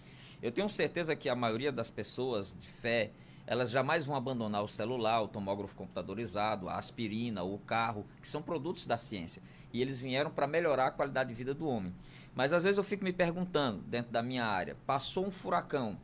Eu 0.41 0.51
tenho 0.51 0.69
certeza 0.69 1.15
que 1.15 1.29
a 1.29 1.35
maioria 1.35 1.71
das 1.71 1.89
pessoas 1.89 2.53
de 2.53 2.67
fé, 2.67 3.11
elas 3.47 3.69
jamais 3.69 4.05
vão 4.05 4.15
abandonar 4.15 4.63
o 4.63 4.67
celular, 4.67 5.21
o 5.21 5.27
tomógrafo 5.27 5.75
computadorizado, 5.75 6.67
a 6.67 6.77
aspirina, 6.77 7.43
o 7.43 7.59
carro, 7.59 8.05
que 8.21 8.27
são 8.27 8.41
produtos 8.41 8.87
da 8.87 8.97
ciência. 8.97 9.41
E 9.71 9.81
eles 9.81 9.99
vieram 9.99 10.31
para 10.31 10.47
melhorar 10.47 10.87
a 10.87 10.91
qualidade 10.91 11.29
de 11.29 11.35
vida 11.35 11.53
do 11.53 11.67
homem. 11.67 11.93
Mas 12.33 12.53
às 12.53 12.63
vezes 12.63 12.77
eu 12.77 12.83
fico 12.83 13.03
me 13.03 13.13
perguntando, 13.13 13.81
dentro 13.83 14.11
da 14.11 14.21
minha 14.21 14.45
área, 14.45 14.75
passou 14.85 15.25
um 15.25 15.31
furacão 15.31 15.97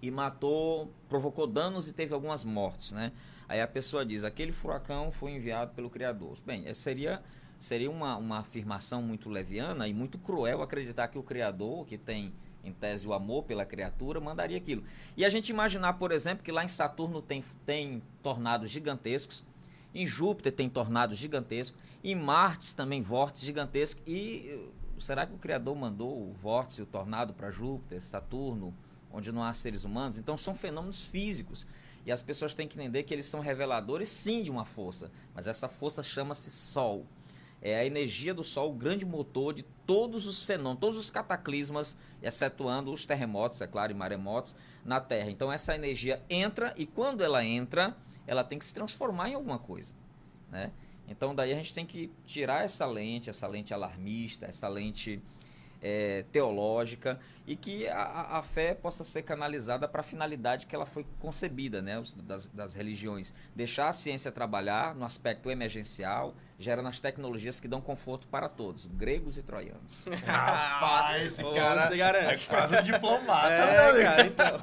e 0.00 0.10
matou, 0.10 0.90
provocou 1.08 1.46
danos 1.46 1.88
e 1.88 1.92
teve 1.92 2.14
algumas 2.14 2.44
mortes, 2.44 2.92
né? 2.92 3.12
Aí 3.48 3.60
a 3.60 3.66
pessoa 3.66 4.04
diz, 4.04 4.24
aquele 4.24 4.52
furacão 4.52 5.10
foi 5.12 5.32
enviado 5.32 5.72
pelo 5.74 5.90
Criador. 5.90 6.36
Bem, 6.44 6.72
seria, 6.74 7.22
seria 7.60 7.90
uma, 7.90 8.16
uma 8.16 8.38
afirmação 8.38 9.02
muito 9.02 9.28
leviana 9.28 9.86
e 9.86 9.94
muito 9.94 10.18
cruel 10.18 10.62
acreditar 10.62 11.08
que 11.08 11.18
o 11.18 11.22
Criador, 11.22 11.84
que 11.86 11.96
tem 11.96 12.32
em 12.66 12.72
tese 12.72 13.06
o 13.06 13.12
amor 13.12 13.44
pela 13.44 13.64
criatura, 13.64 14.20
mandaria 14.20 14.56
aquilo. 14.56 14.82
E 15.16 15.24
a 15.24 15.28
gente 15.28 15.50
imaginar, 15.50 15.94
por 15.94 16.12
exemplo, 16.12 16.44
que 16.44 16.52
lá 16.52 16.64
em 16.64 16.68
Saturno 16.68 17.22
tem, 17.22 17.42
tem 17.64 18.02
tornados 18.22 18.70
gigantescos, 18.70 19.44
em 19.94 20.06
Júpiter 20.06 20.52
tem 20.52 20.68
tornados 20.68 21.16
gigantescos, 21.16 21.80
em 22.04 22.14
Marte 22.14 22.74
também 22.74 23.00
vórtices 23.00 23.46
gigantescos. 23.46 24.02
E 24.06 24.70
será 24.98 25.26
que 25.26 25.34
o 25.34 25.38
Criador 25.38 25.74
mandou 25.74 26.28
o 26.28 26.32
vórtice, 26.32 26.82
o 26.82 26.86
tornado 26.86 27.32
para 27.32 27.50
Júpiter, 27.50 28.02
Saturno, 28.02 28.74
onde 29.10 29.32
não 29.32 29.42
há 29.42 29.52
seres 29.52 29.84
humanos? 29.84 30.18
Então 30.18 30.36
são 30.36 30.54
fenômenos 30.54 31.02
físicos. 31.02 31.66
E 32.04 32.12
as 32.12 32.22
pessoas 32.22 32.54
têm 32.54 32.68
que 32.68 32.78
entender 32.78 33.02
que 33.02 33.12
eles 33.12 33.26
são 33.26 33.40
reveladores, 33.40 34.08
sim, 34.08 34.42
de 34.42 34.50
uma 34.50 34.64
força. 34.64 35.10
Mas 35.34 35.46
essa 35.46 35.68
força 35.68 36.02
chama-se 36.02 36.50
Sol. 36.50 37.04
É 37.68 37.80
a 37.80 37.84
energia 37.84 38.32
do 38.32 38.44
Sol, 38.44 38.70
o 38.70 38.72
grande 38.72 39.04
motor 39.04 39.52
de 39.52 39.64
todos 39.84 40.24
os 40.28 40.40
fenômenos, 40.40 40.78
todos 40.78 40.96
os 40.96 41.10
cataclismas, 41.10 41.98
excetuando 42.22 42.92
os 42.92 43.04
terremotos, 43.04 43.60
é 43.60 43.66
claro, 43.66 43.90
e 43.90 43.94
maremotos 43.94 44.54
na 44.84 45.00
Terra. 45.00 45.32
Então 45.32 45.52
essa 45.52 45.74
energia 45.74 46.22
entra 46.30 46.72
e 46.76 46.86
quando 46.86 47.24
ela 47.24 47.44
entra, 47.44 47.96
ela 48.24 48.44
tem 48.44 48.56
que 48.56 48.64
se 48.64 48.72
transformar 48.72 49.30
em 49.30 49.34
alguma 49.34 49.58
coisa, 49.58 49.96
né? 50.48 50.70
Então 51.08 51.34
daí 51.34 51.52
a 51.52 51.56
gente 51.56 51.74
tem 51.74 51.84
que 51.84 52.08
tirar 52.24 52.64
essa 52.64 52.86
lente, 52.86 53.28
essa 53.28 53.48
lente 53.48 53.74
alarmista, 53.74 54.46
essa 54.46 54.68
lente 54.68 55.20
é, 55.82 56.24
teológica 56.30 57.18
e 57.48 57.56
que 57.56 57.88
a, 57.88 58.38
a, 58.38 58.42
fé 58.44 58.74
possa 58.74 59.02
ser 59.02 59.22
canalizada 59.22 59.88
para 59.88 60.02
a 60.02 60.04
finalidade 60.04 60.66
que 60.66 60.74
ela 60.74 60.86
foi 60.86 61.04
concebida, 61.18 61.82
né, 61.82 62.00
das, 62.22 62.46
das, 62.46 62.74
religiões. 62.74 63.34
Deixar 63.56 63.88
a 63.88 63.92
ciência 63.92 64.30
trabalhar 64.30 64.94
no 64.94 65.04
aspecto 65.04 65.50
emergencial, 65.50 66.32
gerando 66.58 66.88
as 66.88 66.98
tecnologias 67.00 67.60
que 67.60 67.68
dão 67.68 67.80
conforto 67.80 68.26
para 68.28 68.48
todos, 68.48 68.86
gregos 68.86 69.36
e 69.36 69.42
troianos. 69.42 70.06
Rapaz, 70.24 71.32
esse 71.32 71.42
cara 71.54 71.88
se 71.88 71.96
garante. 71.96 72.44
é 72.44 72.48
quase 72.48 72.76
um 72.78 72.82
diplomata, 72.82 73.48
É, 73.48 73.92
né, 73.92 74.02
cara, 74.02 74.26
então. 74.26 74.60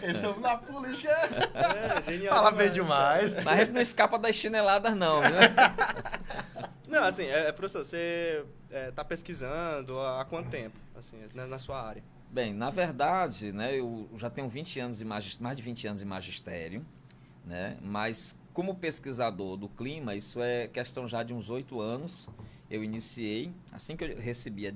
Esse 0.00 0.24
homem 0.26 0.40
na 0.40 0.56
política 0.56 1.10
É, 1.10 2.02
genial 2.12 2.36
fala 2.36 2.52
bem 2.52 2.70
demais. 2.70 3.34
Mas 3.42 3.46
a 3.48 3.56
gente 3.56 3.72
não 3.72 3.80
escapa 3.80 4.16
das 4.16 4.36
chineladas, 4.36 4.94
não, 4.96 5.20
viu? 5.20 5.30
Não, 6.88 7.04
assim, 7.04 7.24
é, 7.24 7.48
é, 7.48 7.52
professor, 7.52 7.84
você 7.84 8.42
é, 8.70 8.90
tá 8.90 9.04
pesquisando 9.04 10.00
há, 10.00 10.24
quanto 10.24 10.48
tempo, 10.48 10.74
assim, 10.96 11.18
na, 11.34 11.46
na 11.46 11.58
sua 11.58 11.86
área? 11.86 12.02
Bem, 12.30 12.54
na 12.54 12.70
verdade, 12.70 13.52
né, 13.52 13.78
eu 13.78 14.08
já 14.16 14.30
tenho 14.30 14.48
20 14.48 14.80
anos 14.80 14.98
de 14.98 15.04
mais 15.04 15.24
de 15.24 15.62
20 15.62 15.86
anos 15.86 16.02
em 16.02 16.06
magistério, 16.06 16.86
né, 17.44 17.76
mas 17.82 18.34
como 18.58 18.74
pesquisador 18.74 19.56
do 19.56 19.68
clima, 19.68 20.16
isso 20.16 20.42
é 20.42 20.66
questão 20.66 21.06
já 21.06 21.22
de 21.22 21.32
uns 21.32 21.48
8 21.48 21.80
anos. 21.80 22.28
Eu 22.68 22.82
iniciei, 22.82 23.54
assim 23.70 23.96
que 23.96 24.02
eu 24.02 24.18
recebi 24.18 24.66
a 24.66 24.72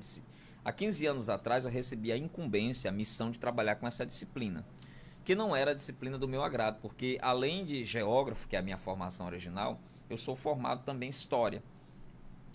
Há 0.65 0.71
15 0.71 1.05
anos 1.05 1.29
atrás 1.29 1.65
eu 1.65 1.71
recebi 1.73 2.13
a 2.13 2.17
incumbência, 2.17 2.89
a 2.89 2.93
missão 2.93 3.29
de 3.29 3.41
trabalhar 3.41 3.75
com 3.75 3.85
essa 3.85 4.07
disciplina, 4.07 4.65
que 5.25 5.35
não 5.35 5.57
era 5.57 5.73
a 5.73 5.75
disciplina 5.75 6.17
do 6.17 6.29
meu 6.29 6.45
agrado, 6.45 6.79
porque 6.81 7.19
além 7.21 7.65
de 7.65 7.85
geógrafo, 7.85 8.47
que 8.47 8.55
é 8.55 8.61
a 8.61 8.63
minha 8.63 8.79
formação 8.79 9.27
original, 9.27 9.81
eu 10.09 10.17
sou 10.17 10.37
formado 10.37 10.85
também 10.85 11.09
em 11.09 11.11
história. 11.11 11.61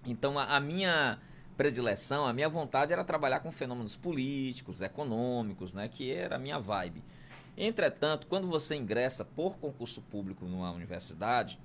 Então 0.06 0.40
a, 0.40 0.56
a 0.56 0.62
minha 0.62 1.20
predileção, 1.58 2.26
a 2.26 2.32
minha 2.32 2.48
vontade 2.48 2.94
era 2.94 3.04
trabalhar 3.04 3.42
com 3.42 3.52
fenômenos 3.52 3.98
políticos, 3.98 4.82
econômicos, 4.82 5.74
né, 5.74 5.90
que 5.90 6.10
era 6.10 6.38
a 6.38 6.40
minha 6.40 6.58
vibe. 6.58 7.04
Entretanto, 7.58 8.28
quando 8.28 8.48
você 8.48 8.76
ingressa 8.76 9.26
por 9.26 9.58
concurso 9.58 10.02
público 10.02 10.46
numa 10.46 10.72
universidade, 10.72 11.60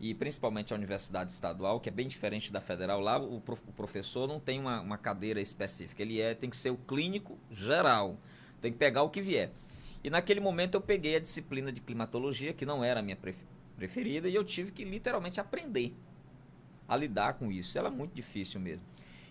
e 0.00 0.12
principalmente 0.14 0.72
a 0.72 0.76
universidade 0.76 1.30
estadual, 1.30 1.80
que 1.80 1.88
é 1.88 1.92
bem 1.92 2.06
diferente 2.06 2.52
da 2.52 2.60
federal, 2.60 3.00
lá 3.00 3.18
o, 3.18 3.40
prof, 3.40 3.62
o 3.66 3.72
professor 3.72 4.26
não 4.28 4.40
tem 4.40 4.58
uma, 4.58 4.80
uma, 4.80 4.98
cadeira 4.98 5.40
específica, 5.40 6.02
ele 6.02 6.20
é 6.20 6.34
tem 6.34 6.50
que 6.50 6.56
ser 6.56 6.70
o 6.70 6.76
clínico 6.76 7.38
geral, 7.50 8.16
tem 8.60 8.72
que 8.72 8.78
pegar 8.78 9.02
o 9.02 9.10
que 9.10 9.20
vier. 9.20 9.50
E 10.02 10.10
naquele 10.10 10.40
momento 10.40 10.74
eu 10.74 10.80
peguei 10.80 11.16
a 11.16 11.20
disciplina 11.20 11.72
de 11.72 11.80
climatologia, 11.80 12.52
que 12.52 12.64
não 12.64 12.84
era 12.84 13.00
a 13.00 13.02
minha 13.02 13.18
preferida, 13.76 14.28
e 14.28 14.34
eu 14.34 14.44
tive 14.44 14.70
que 14.72 14.84
literalmente 14.84 15.40
aprender 15.40 15.94
a 16.88 16.96
lidar 16.96 17.34
com 17.34 17.50
isso. 17.50 17.76
Ela 17.76 17.88
é 17.88 17.92
muito 17.92 18.14
difícil 18.14 18.60
mesmo. 18.60 18.86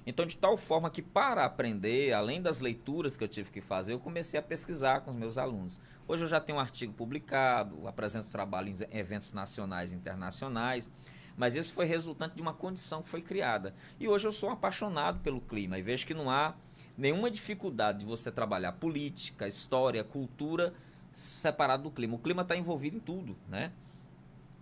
Então, 0.09 0.25
de 0.25 0.37
tal 0.37 0.55
forma 0.55 0.89
que 0.89 1.01
para 1.01 1.43
aprender, 1.43 2.13
além 2.13 2.41
das 2.41 2.61
leituras 2.61 3.17
que 3.17 3.25
eu 3.25 3.27
tive 3.27 3.51
que 3.51 3.59
fazer, 3.59 3.91
eu 3.91 3.99
comecei 3.99 4.39
a 4.39 4.41
pesquisar 4.41 5.01
com 5.01 5.09
os 5.09 5.17
meus 5.17 5.37
alunos. 5.37 5.81
Hoje 6.07 6.23
eu 6.23 6.29
já 6.29 6.39
tenho 6.39 6.57
um 6.57 6.61
artigo 6.61 6.93
publicado, 6.93 7.85
apresento 7.85 8.29
trabalho 8.29 8.69
em 8.69 8.97
eventos 8.97 9.33
nacionais 9.33 9.91
e 9.91 9.97
internacionais, 9.97 10.89
mas 11.35 11.55
isso 11.55 11.73
foi 11.73 11.85
resultante 11.85 12.35
de 12.35 12.41
uma 12.41 12.53
condição 12.53 13.01
que 13.01 13.09
foi 13.09 13.21
criada. 13.21 13.75
E 13.99 14.07
hoje 14.07 14.25
eu 14.25 14.31
sou 14.31 14.49
apaixonado 14.49 15.19
pelo 15.19 15.41
clima 15.41 15.77
e 15.77 15.81
vejo 15.81 16.07
que 16.07 16.13
não 16.13 16.31
há 16.31 16.55
nenhuma 16.97 17.29
dificuldade 17.29 17.99
de 17.99 18.05
você 18.05 18.31
trabalhar 18.31 18.71
política, 18.71 19.45
história, 19.45 20.05
cultura 20.05 20.73
separado 21.11 21.83
do 21.83 21.91
clima. 21.91 22.15
O 22.15 22.19
clima 22.19 22.43
está 22.43 22.55
envolvido 22.55 22.95
em 22.95 23.01
tudo, 23.01 23.35
né? 23.49 23.73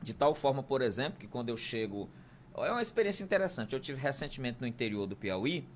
De 0.01 0.11
tal 0.11 0.33
forma, 0.33 0.63
por 0.63 0.81
exemplo, 0.81 1.19
que 1.19 1.27
quando 1.27 1.49
eu 1.49 1.57
chego 1.57 2.09
é 2.63 2.71
uma 2.71 2.81
experiência 2.81 3.23
interessante. 3.23 3.73
Eu 3.73 3.79
tive 3.79 3.99
recentemente 3.99 4.61
no 4.61 4.67
interior 4.67 5.05
do 5.07 5.15
Piauí 5.15 5.67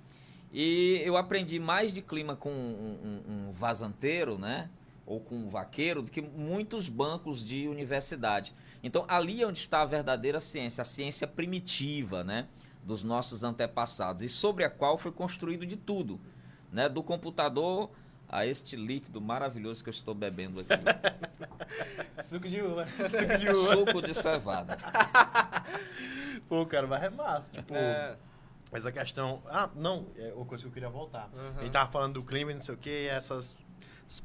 e 0.52 1.02
eu 1.04 1.18
aprendi 1.18 1.60
mais 1.60 1.92
de 1.92 2.02
clima 2.02 2.36
com 2.36 2.50
um, 2.50 3.24
um, 3.28 3.48
um 3.48 3.52
vazanteiro, 3.52 4.38
né? 4.38 4.70
Ou 5.06 5.20
com 5.20 5.36
um 5.36 5.50
vaqueiro, 5.50 6.02
do 6.02 6.12
que 6.12 6.22
muitos 6.22 6.88
bancos 6.88 7.44
de 7.44 7.68
universidade. 7.68 8.54
Então, 8.84 9.06
ali 9.08 9.42
é 9.42 9.48
onde 9.48 9.60
está 9.60 9.82
a 9.82 9.86
verdadeira 9.86 10.40
ciência, 10.40 10.84
a 10.84 10.86
ciência 10.86 11.28
primitiva, 11.28 12.24
né? 12.24 12.48
Dos 12.84 13.04
nossos 13.04 13.44
antepassados, 13.44 14.22
e 14.22 14.30
sobre 14.30 14.64
a 14.64 14.70
qual 14.70 14.98
foi 14.98 15.12
construído 15.12 15.66
de 15.66 15.76
tudo, 15.76 16.20
né? 16.72 16.88
Do 16.88 17.04
computador 17.04 17.92
a 18.30 18.46
este 18.46 18.76
líquido 18.76 19.20
maravilhoso 19.20 19.84
que 19.84 19.90
eu 19.90 19.94
estou 19.94 20.14
bebendo 20.14 20.60
aqui. 20.62 20.70
Suco 22.24 22.48
de 22.48 22.62
uva. 22.62 22.88
Suco 22.94 23.38
de 23.38 23.50
uva. 23.50 23.74
Suco 23.76 24.02
de 24.02 24.14
cevada. 24.14 24.78
Pô, 26.48 26.66
cara, 26.66 26.88
mas 26.88 27.04
é 27.04 27.10
massa. 27.10 27.52
Tipo, 27.52 27.76
É, 27.76 28.16
essa 28.72 28.92
questão. 28.92 29.42
Ah, 29.48 29.70
não, 29.76 30.08
é 30.18 30.34
uma 30.34 30.46
coisa 30.46 30.64
que 30.64 30.68
eu 30.70 30.74
queria 30.74 30.90
voltar. 30.90 31.30
Uhum. 31.34 31.60
A 31.60 31.64
gente 31.64 31.72
tava 31.72 31.92
falando 31.92 32.14
do 32.14 32.24
clima 32.24 32.52
e 32.52 32.54
não 32.56 32.62
sei 32.62 32.76
o 32.76 32.78
que, 32.78 33.08
essas, 33.08 33.56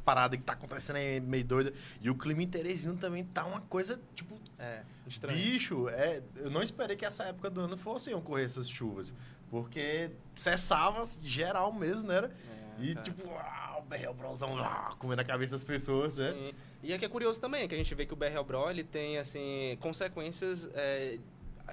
paradas 0.04 0.38
que 0.38 0.44
tá 0.44 0.54
acontecendo 0.54 0.96
aí 0.96 1.20
meio 1.20 1.44
doida. 1.44 1.72
E 2.00 2.08
o 2.10 2.14
clima 2.14 2.42
em 2.42 2.48
Teresina 2.48 2.94
também 2.96 3.24
tá 3.24 3.44
uma 3.44 3.60
coisa, 3.62 4.00
tipo, 4.14 4.38
é, 4.58 4.82
estranho. 5.06 5.36
bicho, 5.36 5.88
é, 5.88 6.22
eu 6.36 6.50
não 6.50 6.62
esperei 6.62 6.96
que 6.96 7.04
essa 7.04 7.24
época 7.24 7.50
do 7.50 7.60
ano 7.60 7.76
fossem 7.76 8.14
ocorrer 8.14 8.46
essas 8.46 8.68
chuvas. 8.68 9.14
Porque 9.50 10.10
cessava 10.34 11.04
geral 11.22 11.72
mesmo, 11.72 12.02
né? 12.08 12.30
É, 12.78 12.82
E 12.84 12.94
cara. 12.94 13.04
tipo, 13.04 13.30
ah, 13.34 13.63
o 13.84 13.88
berrel 13.88 14.14
brosão 14.14 14.58
ah, 14.58 14.94
comendo 14.98 15.20
a 15.20 15.24
cabeça 15.24 15.52
das 15.52 15.64
pessoas, 15.64 16.16
né? 16.16 16.32
Sim. 16.32 16.54
E 16.82 16.92
é 16.92 16.98
que 16.98 17.04
é 17.04 17.08
curioso 17.08 17.40
também, 17.40 17.68
que 17.68 17.74
a 17.74 17.78
gente 17.78 17.94
vê 17.94 18.06
que 18.06 18.12
o 18.12 18.16
BRL 18.16 18.42
Bro, 18.44 18.70
ele 18.70 18.82
tem, 18.84 19.18
assim, 19.18 19.76
consequências, 19.80 20.68
é, 20.74 21.18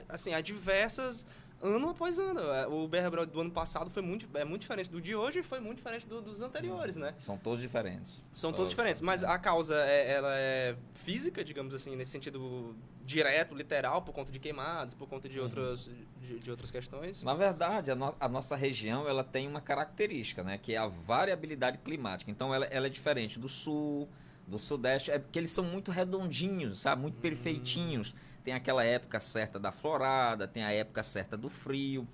assim, 0.08 0.34
adversas 0.34 1.26
ano 1.62 1.90
após 1.90 2.18
ano. 2.20 2.40
É, 2.40 2.68
O 2.68 2.88
Bro 2.88 3.26
do 3.26 3.42
ano 3.42 3.52
passado 3.52 3.90
foi 3.90 4.02
muito, 4.02 4.28
é 4.38 4.44
muito 4.44 4.62
diferente 4.62 4.90
do 4.90 5.00
de 5.02 5.16
hoje 5.16 5.40
e 5.40 5.44
foi 5.44 5.60
muito 5.60 5.78
diferente 5.78 6.08
do- 6.08 6.22
dos 6.22 6.42
anteriores, 6.42 6.96
né? 6.98 7.14
São 7.20 7.38
todos 7.38 7.62
diferentes. 7.62 8.26
São 8.34 8.52
todos 8.52 8.70
diferentes, 8.70 9.02
mas 9.02 9.24
a 9.24 9.38
causa, 9.38 9.76
é, 9.76 10.12
ela 10.12 10.34
é 10.38 10.76
física, 10.94 11.44
digamos 11.44 11.74
assim, 11.74 11.96
nesse 11.96 12.12
sentido 12.12 12.76
direto, 13.06 13.54
literal, 13.56 14.02
por 14.02 14.14
conta 14.14 14.32
de 14.32 14.40
queimadas, 14.40 14.94
por 14.94 15.08
conta 15.08 15.28
de, 15.28 15.40
outras, 15.40 15.90
de, 16.22 16.40
de 16.40 16.52
outras 16.52 16.72
questões. 16.72 17.24
Na 17.24 17.34
verdade, 17.34 17.92
a, 17.92 17.96
no- 17.96 18.16
a 18.20 18.30
nossa 18.30 18.56
região 18.56 19.08
ela 19.08 19.24
tem 19.24 19.48
uma 19.48 19.60
característica, 19.62 20.44
né? 20.44 20.58
Que 20.58 20.74
é 20.74 20.78
a 20.78 20.88
variabilidade 20.88 21.78
climática. 21.80 22.32
Então, 22.32 22.54
ela, 22.54 22.66
ela 22.66 22.88
é 22.88 22.90
diferente 22.90 23.38
do 23.40 23.50
sul, 23.50 24.08
do 24.48 24.58
sudeste. 24.58 25.12
É 25.12 25.20
porque 25.20 25.38
eles 25.40 25.52
são 25.52 25.64
muito 25.64 25.92
redondinhos, 25.92 26.80
sabe? 26.80 27.02
Muito 27.02 27.18
perfeitinhos. 27.20 28.16
Tem 28.44 28.54
aquela 28.54 28.84
época 28.84 29.20
certa 29.20 29.60
da 29.60 29.72
florada, 29.72 30.48
tem 30.48 30.64
a 30.64 30.72
época 30.72 31.04
certa 31.04 31.38
do 31.38 31.50
frio. 31.50 32.08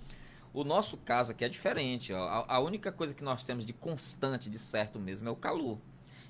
O 0.53 0.63
nosso 0.63 0.97
caso 0.97 1.31
aqui 1.31 1.45
é 1.45 1.49
diferente. 1.49 2.13
ó. 2.13 2.23
A, 2.27 2.55
a 2.55 2.59
única 2.59 2.91
coisa 2.91 3.13
que 3.13 3.23
nós 3.23 3.43
temos 3.43 3.63
de 3.63 3.73
constante, 3.73 4.49
de 4.49 4.57
certo 4.57 4.99
mesmo, 4.99 5.27
é 5.27 5.31
o 5.31 5.35
calor. 5.35 5.77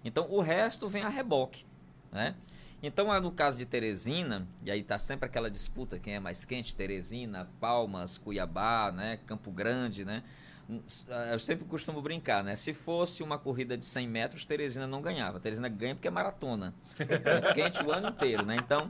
Então, 0.03 0.27
o 0.29 0.39
resto 0.41 0.87
vem 0.87 1.03
a 1.03 1.09
reboque, 1.09 1.65
né? 2.11 2.35
Então, 2.81 3.19
no 3.19 3.31
caso 3.31 3.57
de 3.57 3.65
Teresina, 3.65 4.47
e 4.63 4.69
aí 4.69 4.83
tá 4.83 4.99
sempre 4.99 5.25
aquela 5.25 5.49
disputa 5.49 5.97
quem 5.97 6.13
é 6.13 6.19
mais 6.19 6.45
quente, 6.45 6.75
Teresina, 6.75 7.49
Palmas, 7.59 8.19
Cuiabá, 8.19 8.91
né, 8.91 9.19
Campo 9.25 9.49
Grande, 9.49 10.05
né? 10.05 10.23
Hum, 10.69 10.81
ah, 11.09 11.29
Eu 11.31 11.39
sempre 11.39 11.65
costumo 11.65 12.01
brincar, 12.01 12.43
né? 12.43 12.55
Se 12.55 12.73
fosse 12.73 13.23
uma 13.23 13.39
corrida 13.39 13.77
de 13.77 13.85
100 13.85 14.07
metros, 14.07 14.45
Teresina 14.45 14.85
não 14.85 15.01
ganhava. 15.01 15.39
Teresina 15.39 15.69
ganha 15.69 15.95
porque 15.95 16.07
é 16.07 16.11
maratona. 16.11 16.73
É 16.99 17.53
quente 17.53 17.83
o 17.83 17.91
ano 17.91 18.09
inteiro, 18.09 18.45
né? 18.45 18.57
Então, 18.57 18.89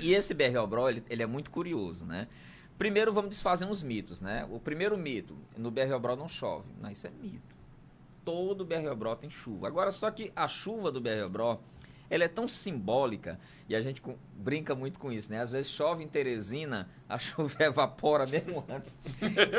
e 0.00 0.14
esse 0.14 0.34
BR 0.34 0.58
Bro, 0.68 0.88
ele, 0.88 1.04
ele 1.08 1.22
é 1.22 1.26
muito 1.26 1.50
curioso, 1.50 2.04
né? 2.04 2.28
Primeiro 2.78 3.12
vamos 3.12 3.30
desfazer 3.30 3.64
uns 3.64 3.82
mitos, 3.82 4.20
né? 4.20 4.46
O 4.50 4.60
primeiro 4.60 4.96
mito, 4.98 5.36
no 5.56 5.70
BR 5.70 5.92
Obró 5.94 6.14
não 6.14 6.28
chove. 6.28 6.68
Não, 6.80 6.90
isso 6.90 7.06
é 7.06 7.10
mito. 7.10 7.56
Todo 8.24 8.64
BR 8.64 8.86
Obró 8.90 9.14
tem 9.14 9.30
chuva. 9.30 9.66
Agora, 9.66 9.90
só 9.90 10.10
que 10.10 10.30
a 10.36 10.46
chuva 10.46 10.92
do 10.92 11.00
BR 11.00 11.24
Obró, 11.24 11.60
ela 12.10 12.24
é 12.24 12.28
tão 12.28 12.46
simbólica, 12.46 13.40
e 13.68 13.74
a 13.74 13.80
gente 13.80 14.00
com, 14.00 14.16
brinca 14.34 14.74
muito 14.74 14.98
com 14.98 15.10
isso, 15.10 15.30
né? 15.30 15.40
Às 15.40 15.50
vezes 15.50 15.70
chove 15.70 16.04
em 16.04 16.08
Teresina, 16.08 16.88
a 17.08 17.16
chuva 17.18 17.64
evapora 17.64 18.26
mesmo 18.26 18.62
antes. 18.68 18.94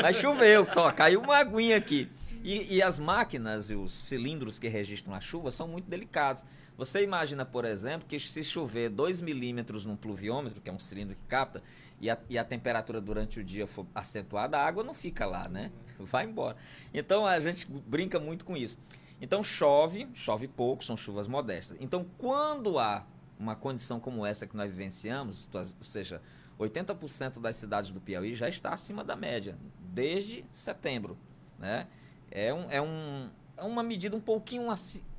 Mas 0.02 0.18
choveu, 0.18 0.68
só 0.68 0.92
caiu 0.92 1.22
uma 1.22 1.38
aguinha 1.38 1.78
aqui. 1.78 2.10
E, 2.44 2.76
e, 2.76 2.82
as 2.82 3.00
máquinas 3.00 3.70
e 3.70 3.76
os 3.76 3.92
cilindros 3.92 4.60
que 4.60 4.68
registram 4.68 5.14
a 5.14 5.20
chuva 5.20 5.52
são 5.52 5.68
muito 5.68 5.90
delicados. 5.90 6.46
Você 6.78 7.04
imagina, 7.04 7.46
por 7.46 7.66
exemplo, 7.66 8.08
que 8.08 8.20
se 8.20 8.44
chover 8.44 8.90
2 8.90 9.22
milímetros 9.22 9.86
num 9.86 9.96
pluviômetro, 9.96 10.62
que 10.62 10.70
é 10.70 10.74
um 10.74 10.80
cilindro 10.80 11.16
que 11.16 11.26
capta, 11.28 11.64
e 12.00 12.10
a, 12.10 12.18
e 12.30 12.38
a 12.38 12.44
temperatura 12.44 13.02
durante 13.02 13.40
o 13.40 13.44
dia 13.44 13.66
for 13.66 13.86
acentuada, 13.94 14.58
a 14.58 14.66
água 14.66 14.84
não 14.84 14.94
fica 14.94 15.26
lá, 15.26 15.48
né? 15.48 15.72
Vai 16.00 16.26
embora. 16.26 16.56
Então 16.94 17.26
a 17.26 17.40
gente 17.40 17.66
brinca 17.70 18.20
muito 18.20 18.46
com 18.46 18.56
isso. 18.56 18.78
Então 19.20 19.42
chove, 19.42 20.08
chove 20.14 20.48
pouco, 20.48 20.86
são 20.86 20.96
chuvas 20.96 21.28
modestas. 21.28 21.76
Então 21.80 22.06
quando 22.18 22.78
há 22.78 23.04
uma 23.40 23.56
condição 23.56 24.00
como 24.00 24.26
essa 24.26 24.46
que 24.46 24.56
nós 24.56 24.70
vivenciamos, 24.70 25.50
ou 25.54 25.64
seja, 25.82 26.22
80% 26.60 27.40
das 27.40 27.56
cidades 27.56 27.92
do 27.92 28.00
Piauí 28.00 28.34
já 28.34 28.48
está 28.48 28.74
acima 28.74 29.04
da 29.04 29.16
média, 29.16 29.58
desde 29.80 30.46
setembro, 30.52 31.18
né? 31.58 31.88
É, 32.32 32.54
um, 32.54 32.70
é, 32.70 32.82
um, 32.82 33.30
é 33.56 33.64
uma 33.64 33.84
medida 33.84 34.16
um 34.16 34.22
pouquinho 34.22 34.68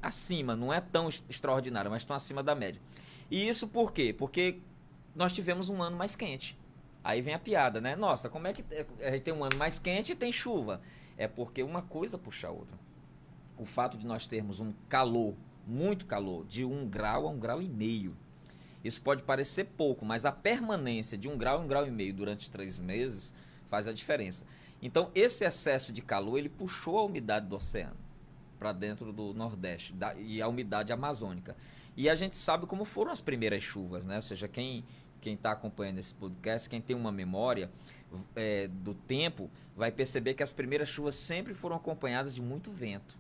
acima, 0.02 0.54
não 0.54 0.72
é 0.72 0.80
tão 0.80 1.08
extraordinária, 1.08 1.90
mas 1.90 2.02
estão 2.02 2.14
acima 2.14 2.42
da 2.42 2.54
média. 2.54 2.80
E 3.30 3.48
isso 3.48 3.68
por 3.68 3.92
quê? 3.92 4.14
Porque 4.16 4.58
nós 5.14 5.32
tivemos 5.32 5.68
um 5.68 5.82
ano 5.82 5.96
mais 5.96 6.14
quente. 6.14 6.56
Aí 7.02 7.20
vem 7.20 7.34
a 7.34 7.38
piada, 7.38 7.80
né? 7.80 7.96
Nossa, 7.96 8.28
como 8.28 8.46
é 8.46 8.52
que 8.52 8.64
a 9.00 9.10
gente 9.10 9.22
tem 9.22 9.34
um 9.34 9.44
ano 9.44 9.56
mais 9.56 9.78
quente 9.78 10.12
e 10.12 10.14
tem 10.14 10.30
chuva? 10.30 10.80
É 11.16 11.26
porque 11.26 11.62
uma 11.62 11.82
coisa 11.82 12.18
puxa 12.18 12.48
a 12.48 12.50
outra. 12.50 12.78
O 13.56 13.64
fato 13.64 13.96
de 13.96 14.06
nós 14.06 14.26
termos 14.26 14.60
um 14.60 14.72
calor, 14.88 15.34
muito 15.66 16.06
calor, 16.06 16.46
de 16.46 16.64
um 16.64 16.88
grau 16.88 17.26
a 17.26 17.30
um 17.30 17.38
grau 17.38 17.60
e 17.60 17.68
meio. 17.68 18.16
Isso 18.84 19.02
pode 19.02 19.22
parecer 19.22 19.64
pouco, 19.76 20.04
mas 20.04 20.24
a 20.24 20.32
permanência 20.32 21.18
de 21.18 21.28
um 21.28 21.36
grau 21.36 21.58
a 21.58 21.60
um 21.60 21.66
grau 21.66 21.86
e 21.86 21.90
meio 21.90 22.14
durante 22.14 22.50
três 22.50 22.78
meses 22.78 23.34
faz 23.68 23.88
a 23.88 23.92
diferença. 23.92 24.46
Então, 24.80 25.10
esse 25.14 25.44
excesso 25.44 25.92
de 25.92 26.02
calor, 26.02 26.38
ele 26.38 26.48
puxou 26.48 26.98
a 26.98 27.04
umidade 27.04 27.46
do 27.46 27.56
oceano 27.56 27.96
para 28.58 28.72
dentro 28.72 29.12
do 29.12 29.32
Nordeste 29.34 29.92
da, 29.92 30.14
e 30.14 30.42
a 30.42 30.48
umidade 30.48 30.92
amazônica. 30.92 31.56
E 31.96 32.08
a 32.08 32.14
gente 32.14 32.36
sabe 32.36 32.66
como 32.66 32.84
foram 32.84 33.10
as 33.10 33.20
primeiras 33.20 33.62
chuvas, 33.62 34.04
né? 34.04 34.16
Ou 34.16 34.22
seja, 34.22 34.46
quem 34.46 34.84
quem 35.20 35.34
está 35.34 35.52
acompanhando 35.52 35.98
esse 35.98 36.14
podcast, 36.14 36.68
quem 36.68 36.80
tem 36.80 36.96
uma 36.96 37.12
memória 37.12 37.70
é, 38.34 38.68
do 38.68 38.94
tempo, 38.94 39.50
vai 39.76 39.90
perceber 39.90 40.34
que 40.34 40.42
as 40.42 40.52
primeiras 40.52 40.88
chuvas 40.88 41.14
sempre 41.14 41.54
foram 41.54 41.76
acompanhadas 41.76 42.34
de 42.34 42.40
muito 42.40 42.70
vento. 42.70 43.18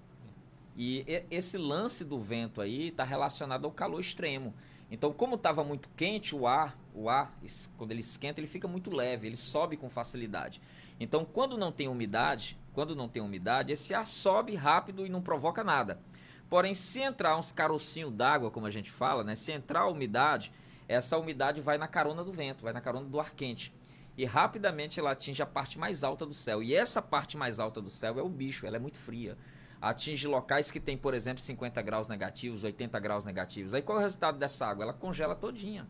E 0.76 1.04
esse 1.30 1.58
lance 1.58 2.04
do 2.04 2.20
vento 2.20 2.60
aí 2.60 2.88
está 2.88 3.02
relacionado 3.02 3.64
ao 3.64 3.72
calor 3.72 4.00
extremo. 4.00 4.54
Então, 4.90 5.12
como 5.12 5.34
estava 5.34 5.64
muito 5.64 5.90
quente, 5.96 6.34
o 6.34 6.46
ar, 6.46 6.78
o 6.94 7.10
ar, 7.10 7.36
quando 7.76 7.90
ele 7.90 8.00
esquenta, 8.00 8.40
ele 8.40 8.46
fica 8.46 8.68
muito 8.68 8.90
leve, 8.90 9.26
ele 9.26 9.36
sobe 9.36 9.76
com 9.76 9.90
facilidade. 9.90 10.62
Então, 11.00 11.24
quando 11.24 11.56
não 11.56 11.70
tem 11.70 11.88
umidade, 11.88 12.58
quando 12.72 12.94
não 12.94 13.08
tem 13.08 13.22
umidade, 13.22 13.72
esse 13.72 13.94
ar 13.94 14.06
sobe 14.06 14.54
rápido 14.54 15.06
e 15.06 15.08
não 15.08 15.22
provoca 15.22 15.62
nada. 15.62 16.00
Porém, 16.48 16.74
se 16.74 17.00
entrar 17.00 17.36
uns 17.36 17.52
carocinhos 17.52 18.12
d'água, 18.12 18.50
como 18.50 18.66
a 18.66 18.70
gente 18.70 18.90
fala, 18.90 19.22
né? 19.22 19.34
Se 19.34 19.52
entrar 19.52 19.80
a 19.80 19.88
umidade, 19.88 20.52
essa 20.88 21.18
umidade 21.18 21.60
vai 21.60 21.76
na 21.76 21.86
carona 21.86 22.24
do 22.24 22.32
vento, 22.32 22.64
vai 22.64 22.72
na 22.72 22.80
carona 22.80 23.06
do 23.06 23.20
ar 23.20 23.32
quente. 23.32 23.72
E 24.16 24.24
rapidamente 24.24 24.98
ela 24.98 25.12
atinge 25.12 25.42
a 25.42 25.46
parte 25.46 25.78
mais 25.78 26.02
alta 26.02 26.24
do 26.26 26.34
céu. 26.34 26.62
E 26.62 26.74
essa 26.74 27.02
parte 27.02 27.36
mais 27.36 27.60
alta 27.60 27.80
do 27.80 27.90
céu 27.90 28.18
é 28.18 28.22
o 28.22 28.28
bicho, 28.28 28.66
ela 28.66 28.76
é 28.76 28.80
muito 28.80 28.98
fria. 28.98 29.36
Atinge 29.80 30.26
locais 30.26 30.70
que 30.72 30.80
tem, 30.80 30.96
por 30.96 31.14
exemplo, 31.14 31.40
50 31.40 31.80
graus 31.82 32.08
negativos, 32.08 32.64
80 32.64 32.98
graus 32.98 33.24
negativos. 33.24 33.74
Aí 33.74 33.82
qual 33.82 33.98
é 33.98 34.00
o 34.00 34.04
resultado 34.04 34.38
dessa 34.38 34.66
água? 34.66 34.82
Ela 34.82 34.92
congela 34.92 35.36
todinha. 35.36 35.86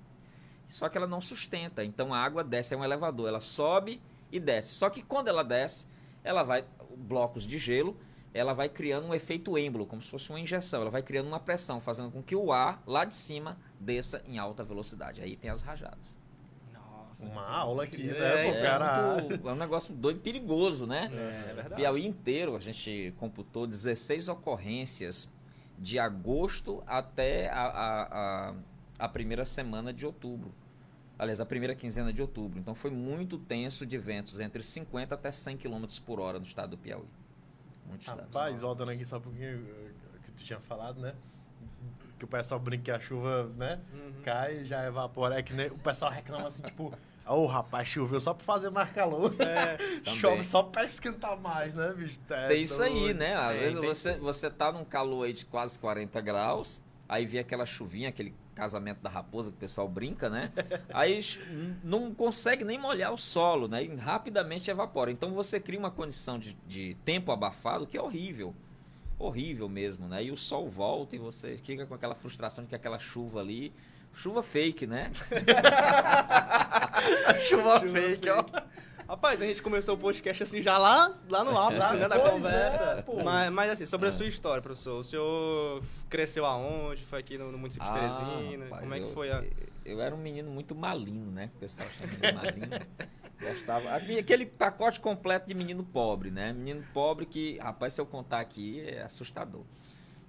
Só 0.68 0.88
que 0.90 0.98
ela 0.98 1.06
não 1.06 1.22
sustenta. 1.22 1.82
Então 1.82 2.12
a 2.12 2.18
água 2.18 2.44
desce, 2.44 2.74
é 2.74 2.76
um 2.76 2.84
elevador. 2.84 3.28
Ela 3.28 3.40
sobe 3.40 3.98
e 4.30 4.40
desce. 4.40 4.74
Só 4.74 4.90
que 4.90 5.02
quando 5.02 5.28
ela 5.28 5.42
desce, 5.42 5.86
ela 6.22 6.42
vai. 6.42 6.64
Blocos 6.96 7.46
de 7.46 7.58
gelo 7.58 7.96
ela 8.32 8.52
vai 8.52 8.68
criando 8.68 9.06
um 9.06 9.14
efeito 9.14 9.56
êmbolo, 9.56 9.86
como 9.86 10.02
se 10.02 10.10
fosse 10.10 10.30
uma 10.30 10.40
injeção. 10.40 10.82
Ela 10.82 10.90
vai 10.90 11.02
criando 11.02 11.26
uma 11.26 11.40
pressão, 11.40 11.80
fazendo 11.80 12.10
com 12.10 12.22
que 12.22 12.36
o 12.36 12.52
ar 12.52 12.82
lá 12.86 13.04
de 13.04 13.14
cima 13.14 13.58
desça 13.80 14.22
em 14.26 14.38
alta 14.38 14.62
velocidade. 14.62 15.20
Aí 15.20 15.36
tem 15.36 15.50
as 15.50 15.60
rajadas. 15.60 16.18
Nossa. 16.72 17.24
Uma 17.24 17.46
aula 17.46 17.84
aqui, 17.84 18.08
é, 18.08 18.12
né? 18.12 18.48
É, 18.48 18.62
cara... 18.62 19.22
muito, 19.22 19.48
é 19.48 19.52
um 19.52 19.56
negócio 19.56 19.94
doido 19.94 20.20
perigoso, 20.20 20.86
né? 20.86 21.10
É, 21.12 21.50
é 21.50 21.54
verdade. 21.54 21.74
Piauí 21.74 22.06
inteiro, 22.06 22.54
a 22.54 22.60
gente 22.60 23.14
computou 23.16 23.66
16 23.66 24.28
ocorrências 24.28 25.28
de 25.78 25.98
agosto 25.98 26.82
até 26.86 27.48
a, 27.48 27.62
a, 27.62 28.02
a, 28.50 28.54
a 28.98 29.08
primeira 29.08 29.44
semana 29.44 29.92
de 29.92 30.04
outubro. 30.04 30.52
Aliás, 31.18 31.40
a 31.40 31.46
primeira 31.46 31.74
quinzena 31.74 32.12
de 32.12 32.22
outubro. 32.22 32.60
Então 32.60 32.74
foi 32.74 32.90
muito 32.90 33.36
tenso 33.38 33.84
de 33.84 33.98
ventos, 33.98 34.38
entre 34.38 34.62
50 34.62 35.14
até 35.14 35.32
100 35.32 35.56
km 35.56 35.84
por 36.06 36.20
hora 36.20 36.38
no 36.38 36.44
estado 36.44 36.70
do 36.70 36.78
Piauí. 36.78 37.08
Muitos 37.86 38.06
Rapaz, 38.06 38.30
dados. 38.30 38.60
voltando 38.60 38.90
aqui 38.90 39.04
só 39.04 39.16
um 39.16 39.20
pouquinho 39.20 39.66
eh, 39.68 39.90
que 40.24 40.32
tu 40.32 40.44
tinha 40.44 40.60
falado, 40.60 41.00
né? 41.00 41.14
Que 42.18 42.24
o 42.24 42.28
pessoal 42.28 42.60
brinca 42.60 42.84
que 42.84 42.90
a 42.90 43.00
chuva, 43.00 43.50
né? 43.56 43.80
Uhum. 43.92 44.22
Cai 44.22 44.58
e 44.58 44.64
já 44.64 44.86
evapora. 44.86 45.38
É 45.38 45.42
que 45.42 45.52
o 45.54 45.78
pessoal 45.78 46.10
reclama 46.10 46.48
assim, 46.48 46.62
tipo... 46.62 46.92
Ô, 47.26 47.42
oh, 47.42 47.46
rapaz, 47.46 47.86
choveu 47.86 48.18
só 48.20 48.32
pra 48.32 48.44
fazer 48.44 48.70
mais 48.70 48.90
calor. 48.90 49.34
É, 49.38 49.76
Chove 50.02 50.42
só 50.42 50.62
pra 50.62 50.84
esquentar 50.84 51.38
mais, 51.38 51.74
né, 51.74 51.92
bicho? 51.92 52.18
É, 52.30 52.48
tem 52.48 52.62
isso 52.62 52.82
aí, 52.82 53.12
né? 53.12 53.34
Às 53.34 53.54
é, 53.54 53.58
vezes 53.58 53.78
você, 53.78 54.16
você 54.16 54.50
tá 54.50 54.72
num 54.72 54.84
calor 54.84 55.24
aí 55.24 55.34
de 55.34 55.44
quase 55.44 55.78
40 55.78 56.18
graus, 56.22 56.82
aí 57.06 57.26
vem 57.26 57.38
aquela 57.38 57.66
chuvinha, 57.66 58.08
aquele 58.08 58.34
casamento 58.58 59.00
da 59.00 59.08
raposa 59.08 59.52
que 59.52 59.56
o 59.56 59.60
pessoal 59.60 59.88
brinca, 59.88 60.28
né? 60.28 60.50
Aí 60.92 61.20
não 61.84 62.12
consegue 62.12 62.64
nem 62.64 62.76
molhar 62.76 63.12
o 63.12 63.16
solo, 63.16 63.68
né? 63.68 63.84
E 63.84 63.94
rapidamente 63.94 64.68
evapora. 64.68 65.12
Então 65.12 65.32
você 65.32 65.60
cria 65.60 65.78
uma 65.78 65.92
condição 65.92 66.40
de, 66.40 66.54
de 66.66 66.96
tempo 67.04 67.30
abafado 67.30 67.86
que 67.86 67.96
é 67.96 68.02
horrível. 68.02 68.52
Horrível 69.16 69.68
mesmo, 69.68 70.08
né? 70.08 70.24
E 70.24 70.32
o 70.32 70.36
sol 70.36 70.68
volta 70.68 71.14
e 71.14 71.20
você 71.20 71.56
fica 71.56 71.86
com 71.86 71.94
aquela 71.94 72.16
frustração 72.16 72.64
de 72.64 72.70
que 72.70 72.74
aquela 72.74 72.98
chuva 72.98 73.38
ali. 73.40 73.72
Chuva 74.12 74.42
fake, 74.42 74.86
né? 74.86 75.12
chuva, 77.48 77.78
chuva, 77.78 77.80
fake, 77.80 78.26
fake. 78.26 78.30
ó. 78.30 78.44
Rapaz, 79.08 79.40
a 79.40 79.46
gente 79.46 79.62
começou 79.62 79.94
o 79.94 79.98
podcast 79.98 80.42
assim 80.42 80.60
já 80.60 80.76
lá, 80.76 81.18
lá 81.30 81.42
no 81.42 81.58
ápice, 81.58 81.96
né, 81.96 82.06
da 82.06 82.18
conversa. 82.18 83.04
É, 83.08 83.22
mas, 83.24 83.50
mas 83.50 83.70
assim, 83.70 83.86
sobre 83.86 84.06
é. 84.06 84.10
a 84.10 84.12
sua 84.12 84.26
história, 84.26 84.60
professor, 84.60 84.98
o 84.98 85.02
senhor 85.02 85.82
cresceu 86.10 86.44
aonde? 86.44 87.02
Foi 87.06 87.18
aqui 87.18 87.38
no, 87.38 87.50
no 87.50 87.56
município 87.56 87.88
ah, 87.88 87.92
de 87.92 88.00
Teresina? 88.00 88.64
Rapaz, 88.64 88.82
Como 88.82 88.94
é 88.94 88.98
que 88.98 89.06
eu, 89.06 89.12
foi 89.12 89.30
a... 89.30 89.42
Eu 89.82 90.02
era 90.02 90.14
um 90.14 90.18
menino 90.18 90.50
muito 90.50 90.74
malino, 90.74 91.30
né? 91.30 91.50
O 91.56 91.58
pessoal 91.58 91.88
chama 91.88 92.12
de 92.12 92.32
malino. 92.34 92.86
Gostava. 93.40 93.94
Aquele 93.94 94.44
pacote 94.44 95.00
completo 95.00 95.48
de 95.48 95.54
menino 95.54 95.82
pobre, 95.84 96.30
né? 96.30 96.52
Menino 96.52 96.84
pobre 96.92 97.24
que, 97.24 97.56
rapaz, 97.60 97.94
se 97.94 98.00
eu 98.02 98.04
contar 98.04 98.40
aqui, 98.40 98.82
é 98.86 99.04
assustador. 99.04 99.62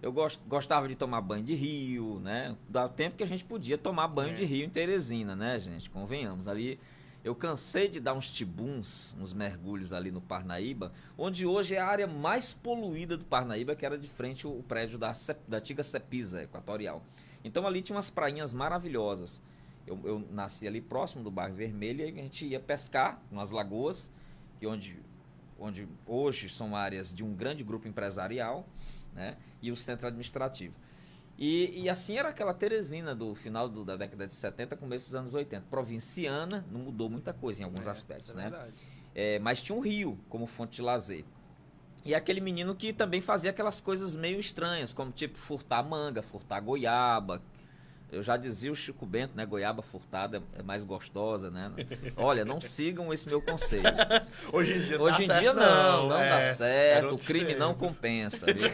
Eu 0.01 0.13
gostava 0.47 0.87
de 0.87 0.95
tomar 0.95 1.19
banho 1.19 1.43
de 1.43 1.53
rio, 1.53 2.21
né? 2.21 2.55
Do 2.69 2.87
tempo 2.87 3.17
que 3.17 3.23
a 3.23 3.27
gente 3.27 3.43
podia 3.43 3.77
tomar 3.77 4.07
banho 4.07 4.31
é. 4.31 4.35
de 4.35 4.45
rio 4.45 4.65
em 4.65 4.69
Teresina, 4.69 5.35
né, 5.35 5.59
gente? 5.59 5.89
Convenhamos. 5.89 6.47
Ali 6.47 6.79
eu 7.23 7.35
cansei 7.35 7.87
de 7.89 7.99
dar 7.99 8.13
uns 8.13 8.29
tibuns, 8.31 9.15
uns 9.19 9.33
mergulhos 9.33 9.91
ali 9.91 10.09
no 10.09 10.21
Parnaíba, 10.21 10.93
onde 11.17 11.45
hoje 11.45 11.75
é 11.75 11.79
a 11.79 11.85
área 11.85 12.07
mais 12.07 12.53
poluída 12.53 13.17
do 13.17 13.25
Parnaíba, 13.25 13.75
que 13.75 13.85
era 13.85 13.97
de 13.97 14.07
frente 14.07 14.47
o 14.47 14.63
prédio 14.63 14.97
da, 14.97 15.11
da 15.47 15.57
antiga 15.57 15.83
Cepisa 15.83 16.43
Equatorial. 16.43 17.03
Então 17.43 17.67
ali 17.67 17.81
tinha 17.81 17.95
umas 17.95 18.09
prainhas 18.09 18.53
maravilhosas. 18.53 19.41
Eu, 19.85 19.99
eu, 20.03 20.19
nasci 20.31 20.67
ali 20.67 20.79
próximo 20.79 21.23
do 21.23 21.31
bairro 21.31 21.55
Vermelho 21.55 22.01
e 22.01 22.03
a 22.03 22.11
gente 22.11 22.45
ia 22.45 22.59
pescar 22.59 23.21
nas 23.31 23.51
lagoas, 23.51 24.11
que 24.57 24.65
onde, 24.67 24.99
onde 25.57 25.87
hoje 26.05 26.47
são 26.47 26.75
áreas 26.75 27.13
de 27.13 27.23
um 27.23 27.33
grande 27.33 27.63
grupo 27.63 27.87
empresarial, 27.87 28.67
né? 29.13 29.35
E 29.61 29.71
o 29.71 29.75
centro 29.75 30.07
administrativo. 30.07 30.75
E, 31.41 31.83
e, 31.83 31.89
assim 31.89 32.17
era 32.17 32.27
aquela 32.27 32.53
Teresina 32.53 33.15
do 33.15 33.33
final 33.33 33.69
do, 33.69 33.85
da 33.85 33.95
década 33.95 34.27
de 34.27 34.33
70, 34.33 34.75
começo 34.75 35.05
dos 35.05 35.15
anos 35.15 35.33
80. 35.33 35.67
Provinciana, 35.69 36.65
não 36.69 36.81
mudou 36.81 37.09
muita 37.09 37.33
coisa 37.33 37.61
em 37.61 37.63
alguns 37.63 37.87
é, 37.87 37.89
aspectos, 37.89 38.35
é 38.35 38.37
né? 38.37 38.71
É, 39.15 39.39
mas 39.39 39.61
tinha 39.61 39.73
um 39.73 39.79
rio 39.79 40.19
como 40.27 40.45
fonte 40.45 40.75
de 40.75 40.81
lazer. 40.81 41.23
E 42.03 42.13
aquele 42.13 42.41
menino 42.41 42.75
que 42.75 42.91
também 42.91 43.21
fazia 43.21 43.51
aquelas 43.51 43.79
coisas 43.79 44.15
meio 44.15 44.37
estranhas, 44.37 44.91
como 44.91 45.13
tipo 45.13 45.37
furtar 45.37 45.81
manga, 45.81 46.21
furtar 46.21 46.59
goiaba, 46.59 47.41
eu 48.11 48.23
já 48.23 48.37
dizia 48.37 48.71
o 48.71 48.75
Chico 48.75 49.05
Bento, 49.05 49.35
né? 49.35 49.45
Goiaba 49.45 49.81
furtada 49.81 50.41
é 50.57 50.63
mais 50.63 50.83
gostosa, 50.83 51.51
né? 51.51 51.71
Olha, 52.17 52.43
não 52.43 52.59
sigam 52.59 53.13
esse 53.13 53.27
meu 53.27 53.41
conselho. 53.41 53.83
Hoje 54.51 54.77
em 54.77 54.81
dia, 54.81 55.01
Hoje 55.01 55.23
em 55.23 55.27
dia 55.27 55.53
não, 55.53 56.09
não, 56.09 56.19
é, 56.19 56.29
dá 56.29 56.53
certo, 56.53 57.15
o 57.15 57.17
crime 57.17 57.53
tempos. 57.53 57.59
não 57.59 57.73
compensa. 57.75 58.45
Viu? 58.51 58.67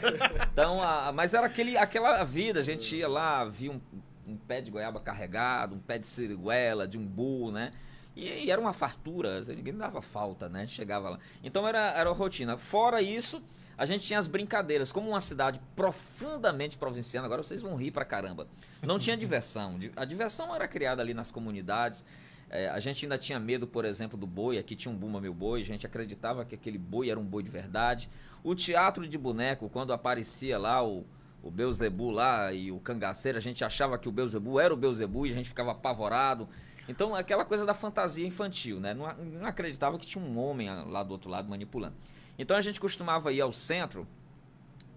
Então, 0.52 0.82
a, 0.82 1.12
mas 1.12 1.34
era 1.34 1.46
aquele, 1.48 1.78
aquela 1.78 2.24
vida, 2.24 2.62
a 2.62 2.64
gente 2.64 2.96
ia 2.96 3.08
lá, 3.08 3.44
via 3.44 3.72
um, 3.72 3.82
um 4.26 4.38
pé 4.38 4.62
de 4.62 4.72
goiaba 4.72 5.00
carregado, 5.00 5.76
um 5.76 5.80
pé 5.80 5.98
de 5.98 6.08
siriguela, 6.08 6.88
de 6.88 6.98
umbu, 6.98 7.52
né? 7.52 7.72
E, 8.16 8.46
e, 8.46 8.52
era 8.52 8.62
uma 8.62 8.72
fartura, 8.72 9.42
ninguém 9.42 9.76
dava 9.76 10.02
falta, 10.02 10.48
né? 10.48 10.66
Chegava 10.66 11.10
lá. 11.10 11.20
Então 11.44 11.68
era, 11.68 11.92
era 11.92 12.10
a 12.10 12.14
rotina. 12.14 12.56
Fora 12.56 13.02
isso, 13.02 13.44
a 13.78 13.86
gente 13.86 14.06
tinha 14.06 14.20
as 14.20 14.28
brincadeiras. 14.28 14.92
Como 14.92 15.10
uma 15.10 15.22
cidade 15.22 15.60
profundamente 15.76 16.78
provinciana, 16.78 17.26
agora 17.26 17.44
vocês 17.44 17.62
vão 17.62 17.76
rir 17.76 17.92
pra 17.92 18.06
caramba. 18.06 18.48
Não 18.82 18.98
tinha 18.98 19.18
diversão. 19.18 19.78
A 19.96 20.06
diversão 20.06 20.54
era 20.56 20.68
criada 20.68 21.02
ali 21.02 21.14
nas 21.14 21.32
comunidades. 21.32 22.06
É, 22.50 22.70
a 22.70 22.80
gente 22.80 23.06
ainda 23.06 23.18
tinha 23.18 23.40
medo, 23.40 23.68
por 23.68 23.86
exemplo, 23.86 24.18
do 24.18 24.28
boi. 24.28 24.58
Aqui 24.58 24.76
tinha 24.76 24.94
um 24.94 24.98
Buma 24.98 25.20
Meu 25.20 25.34
Boi. 25.34 25.62
A 25.62 25.66
gente 25.66 25.86
acreditava 25.86 26.46
que 26.46 26.56
aquele 26.56 26.78
boi 26.78 27.10
era 27.10 27.20
um 27.20 27.26
boi 27.26 27.44
de 27.44 27.50
verdade. 27.50 28.10
O 28.44 28.56
teatro 28.56 29.08
de 29.08 29.18
boneco, 29.18 29.70
quando 29.70 29.92
aparecia 29.92 30.58
lá 30.58 30.86
o, 30.86 31.06
o 31.44 31.52
Beuzebu 31.52 32.12
lá 32.12 32.54
e 32.54 32.72
o 32.72 32.80
cangaceiro, 32.80 33.38
a 33.38 33.42
gente 33.42 33.66
achava 33.66 33.98
que 33.98 34.08
o 34.08 34.12
Beuzebu 34.12 34.60
era 34.60 34.74
o 34.74 34.78
Beuzebu 34.78 35.26
e 35.26 35.32
a 35.32 35.34
gente 35.34 35.50
ficava 35.50 35.72
apavorado. 35.72 36.48
Então, 36.88 37.16
aquela 37.16 37.44
coisa 37.44 37.66
da 37.66 37.74
fantasia 37.74 38.26
infantil, 38.26 38.80
né? 38.80 38.94
Não, 38.94 39.12
não 39.16 39.46
acreditava 39.48 39.98
que 39.98 40.06
tinha 40.06 40.24
um 40.24 40.38
homem 40.38 40.70
lá 40.86 41.04
do 41.04 41.12
outro 41.12 41.30
lado 41.30 41.50
manipulando. 41.50 41.96
Então, 42.38 42.56
a 42.56 42.62
gente 42.62 42.80
costumava 42.80 43.32
ir 43.32 43.42
ao 43.42 43.54
centro 43.54 44.08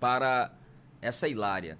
para 0.00 0.52
essa 1.00 1.28
hilária. 1.28 1.78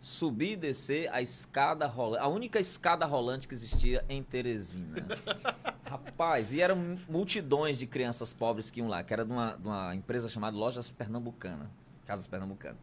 Subir 0.00 0.52
e 0.52 0.56
descer 0.56 1.08
a 1.12 1.22
escada 1.22 1.86
rolante, 1.86 2.24
a 2.24 2.28
única 2.28 2.58
escada 2.58 3.06
rolante 3.06 3.46
que 3.46 3.54
existia 3.54 4.04
em 4.08 4.22
Teresina. 4.22 4.96
Rapaz, 5.86 6.52
e 6.52 6.60
eram 6.60 6.96
multidões 7.08 7.78
de 7.78 7.86
crianças 7.86 8.32
pobres 8.32 8.70
que 8.70 8.80
iam 8.80 8.88
lá, 8.88 9.04
que 9.04 9.12
era 9.12 9.24
de 9.24 9.30
uma, 9.30 9.52
de 9.52 9.68
uma 9.68 9.94
empresa 9.94 10.28
chamada 10.28 10.56
Lojas 10.56 10.90
Pernambucana, 10.90 11.70
Casas 12.04 12.26
Pernambucana. 12.26 12.76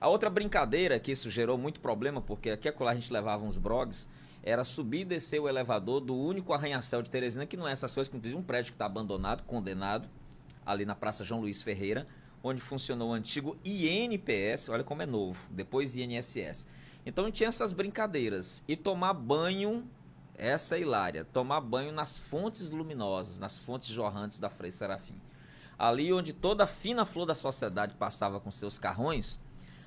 A 0.00 0.08
outra 0.08 0.30
brincadeira 0.30 1.00
que 1.00 1.10
isso 1.10 1.28
gerou 1.28 1.58
muito 1.58 1.80
problema, 1.80 2.20
porque 2.20 2.50
aqui 2.50 2.68
a 2.68 2.94
gente 2.94 3.12
levava 3.12 3.44
uns 3.44 3.58
blogs, 3.58 4.08
era 4.42 4.62
subir 4.62 5.00
e 5.00 5.04
descer 5.04 5.40
o 5.40 5.48
elevador 5.48 6.00
do 6.00 6.14
único 6.16 6.52
arranha-céu 6.52 7.02
de 7.02 7.10
Teresina, 7.10 7.46
que 7.46 7.56
não 7.56 7.66
é 7.66 7.72
essas 7.72 7.94
coisas, 7.94 8.10
que 8.10 8.18
diz 8.18 8.32
um 8.32 8.42
prédio 8.42 8.72
que 8.72 8.76
está 8.76 8.86
abandonado, 8.86 9.42
condenado, 9.42 10.08
ali 10.64 10.84
na 10.84 10.94
Praça 10.94 11.24
João 11.24 11.40
Luiz 11.40 11.62
Ferreira, 11.62 12.06
onde 12.42 12.60
funcionou 12.60 13.10
o 13.10 13.12
antigo 13.12 13.56
INPS, 13.64 14.68
olha 14.68 14.84
como 14.84 15.02
é 15.02 15.06
novo, 15.06 15.48
depois 15.50 15.96
INSS. 15.96 16.66
Então 17.04 17.30
tinha 17.30 17.48
essas 17.48 17.72
brincadeiras. 17.72 18.64
E 18.68 18.76
tomar 18.76 19.14
banho, 19.14 19.88
essa 20.36 20.76
é 20.76 20.80
hilária, 20.80 21.24
tomar 21.24 21.60
banho 21.60 21.92
nas 21.92 22.18
fontes 22.18 22.70
luminosas, 22.70 23.38
nas 23.38 23.58
fontes 23.58 23.88
jorrantes 23.88 24.38
da 24.38 24.48
Frei 24.48 24.70
Serafim. 24.70 25.20
Ali 25.78 26.12
onde 26.12 26.32
toda 26.32 26.64
a 26.64 26.66
fina 26.66 27.04
flor 27.04 27.26
da 27.26 27.34
sociedade 27.34 27.94
passava 27.94 28.38
com 28.38 28.50
seus 28.50 28.78
carrões, 28.78 29.40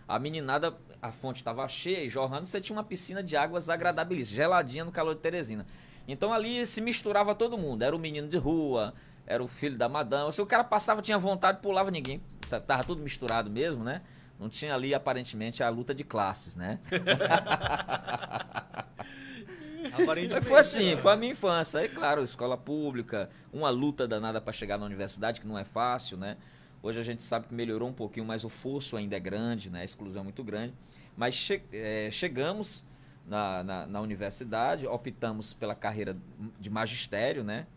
a 0.07 0.19
meninada, 0.19 0.75
a 1.01 1.11
fonte 1.11 1.37
estava 1.37 1.67
cheia 1.67 2.03
e 2.03 2.09
jorrando, 2.09 2.45
você 2.45 2.59
tinha 2.59 2.75
uma 2.75 2.83
piscina 2.83 3.23
de 3.23 3.37
águas 3.37 3.69
agradabilíssimas, 3.69 4.35
geladinha 4.35 4.83
no 4.83 4.91
calor 4.91 5.15
de 5.15 5.21
Teresina. 5.21 5.65
Então 6.07 6.33
ali 6.33 6.65
se 6.65 6.81
misturava 6.81 7.33
todo 7.33 7.57
mundo, 7.57 7.83
era 7.83 7.95
o 7.95 7.99
menino 7.99 8.27
de 8.27 8.37
rua, 8.37 8.93
era 9.25 9.43
o 9.43 9.47
filho 9.47 9.77
da 9.77 9.87
madama. 9.87 10.31
Se 10.31 10.41
o 10.41 10.45
cara 10.45 10.63
passava, 10.63 11.01
tinha 11.01 11.17
vontade, 11.17 11.59
pulava 11.61 11.89
ninguém. 11.89 12.21
Tava 12.67 12.83
tudo 12.83 13.01
misturado 13.01 13.49
mesmo, 13.49 13.83
né? 13.83 14.01
Não 14.39 14.49
tinha 14.49 14.75
ali, 14.75 14.93
aparentemente, 14.93 15.63
a 15.63 15.69
luta 15.69 15.93
de 15.93 16.03
classes, 16.03 16.55
né? 16.55 16.79
foi 20.41 20.59
assim, 20.59 20.97
foi 20.97 21.13
a 21.13 21.15
minha 21.15 21.31
infância. 21.31 21.79
Aí, 21.79 21.87
claro, 21.87 22.23
escola 22.23 22.57
pública, 22.57 23.29
uma 23.53 23.69
luta 23.69 24.07
danada 24.07 24.41
para 24.41 24.51
chegar 24.51 24.77
na 24.77 24.85
universidade, 24.85 25.39
que 25.39 25.47
não 25.47 25.57
é 25.57 25.63
fácil, 25.63 26.17
né? 26.17 26.35
Hoje 26.81 26.99
a 26.99 27.03
gente 27.03 27.23
sabe 27.23 27.47
que 27.47 27.53
melhorou 27.53 27.87
um 27.87 27.93
pouquinho, 27.93 28.25
mas 28.25 28.43
o 28.43 28.49
fosso 28.49 28.97
ainda 28.97 29.15
é 29.15 29.19
grande, 29.19 29.69
né? 29.69 29.81
a 29.81 29.83
exclusão 29.85 30.19
é 30.19 30.23
muito 30.23 30.43
grande. 30.43 30.73
Mas 31.15 31.33
che 31.33 31.61
é, 31.71 32.09
chegamos 32.11 32.85
na, 33.25 33.63
na, 33.63 33.87
na, 33.87 34.01
universidade, 34.01 34.85
optamos 34.85 35.53
pela 35.53 35.75
carreira 35.75 36.17
de 36.59 36.69
magistério, 36.69 37.43
né? 37.43 37.67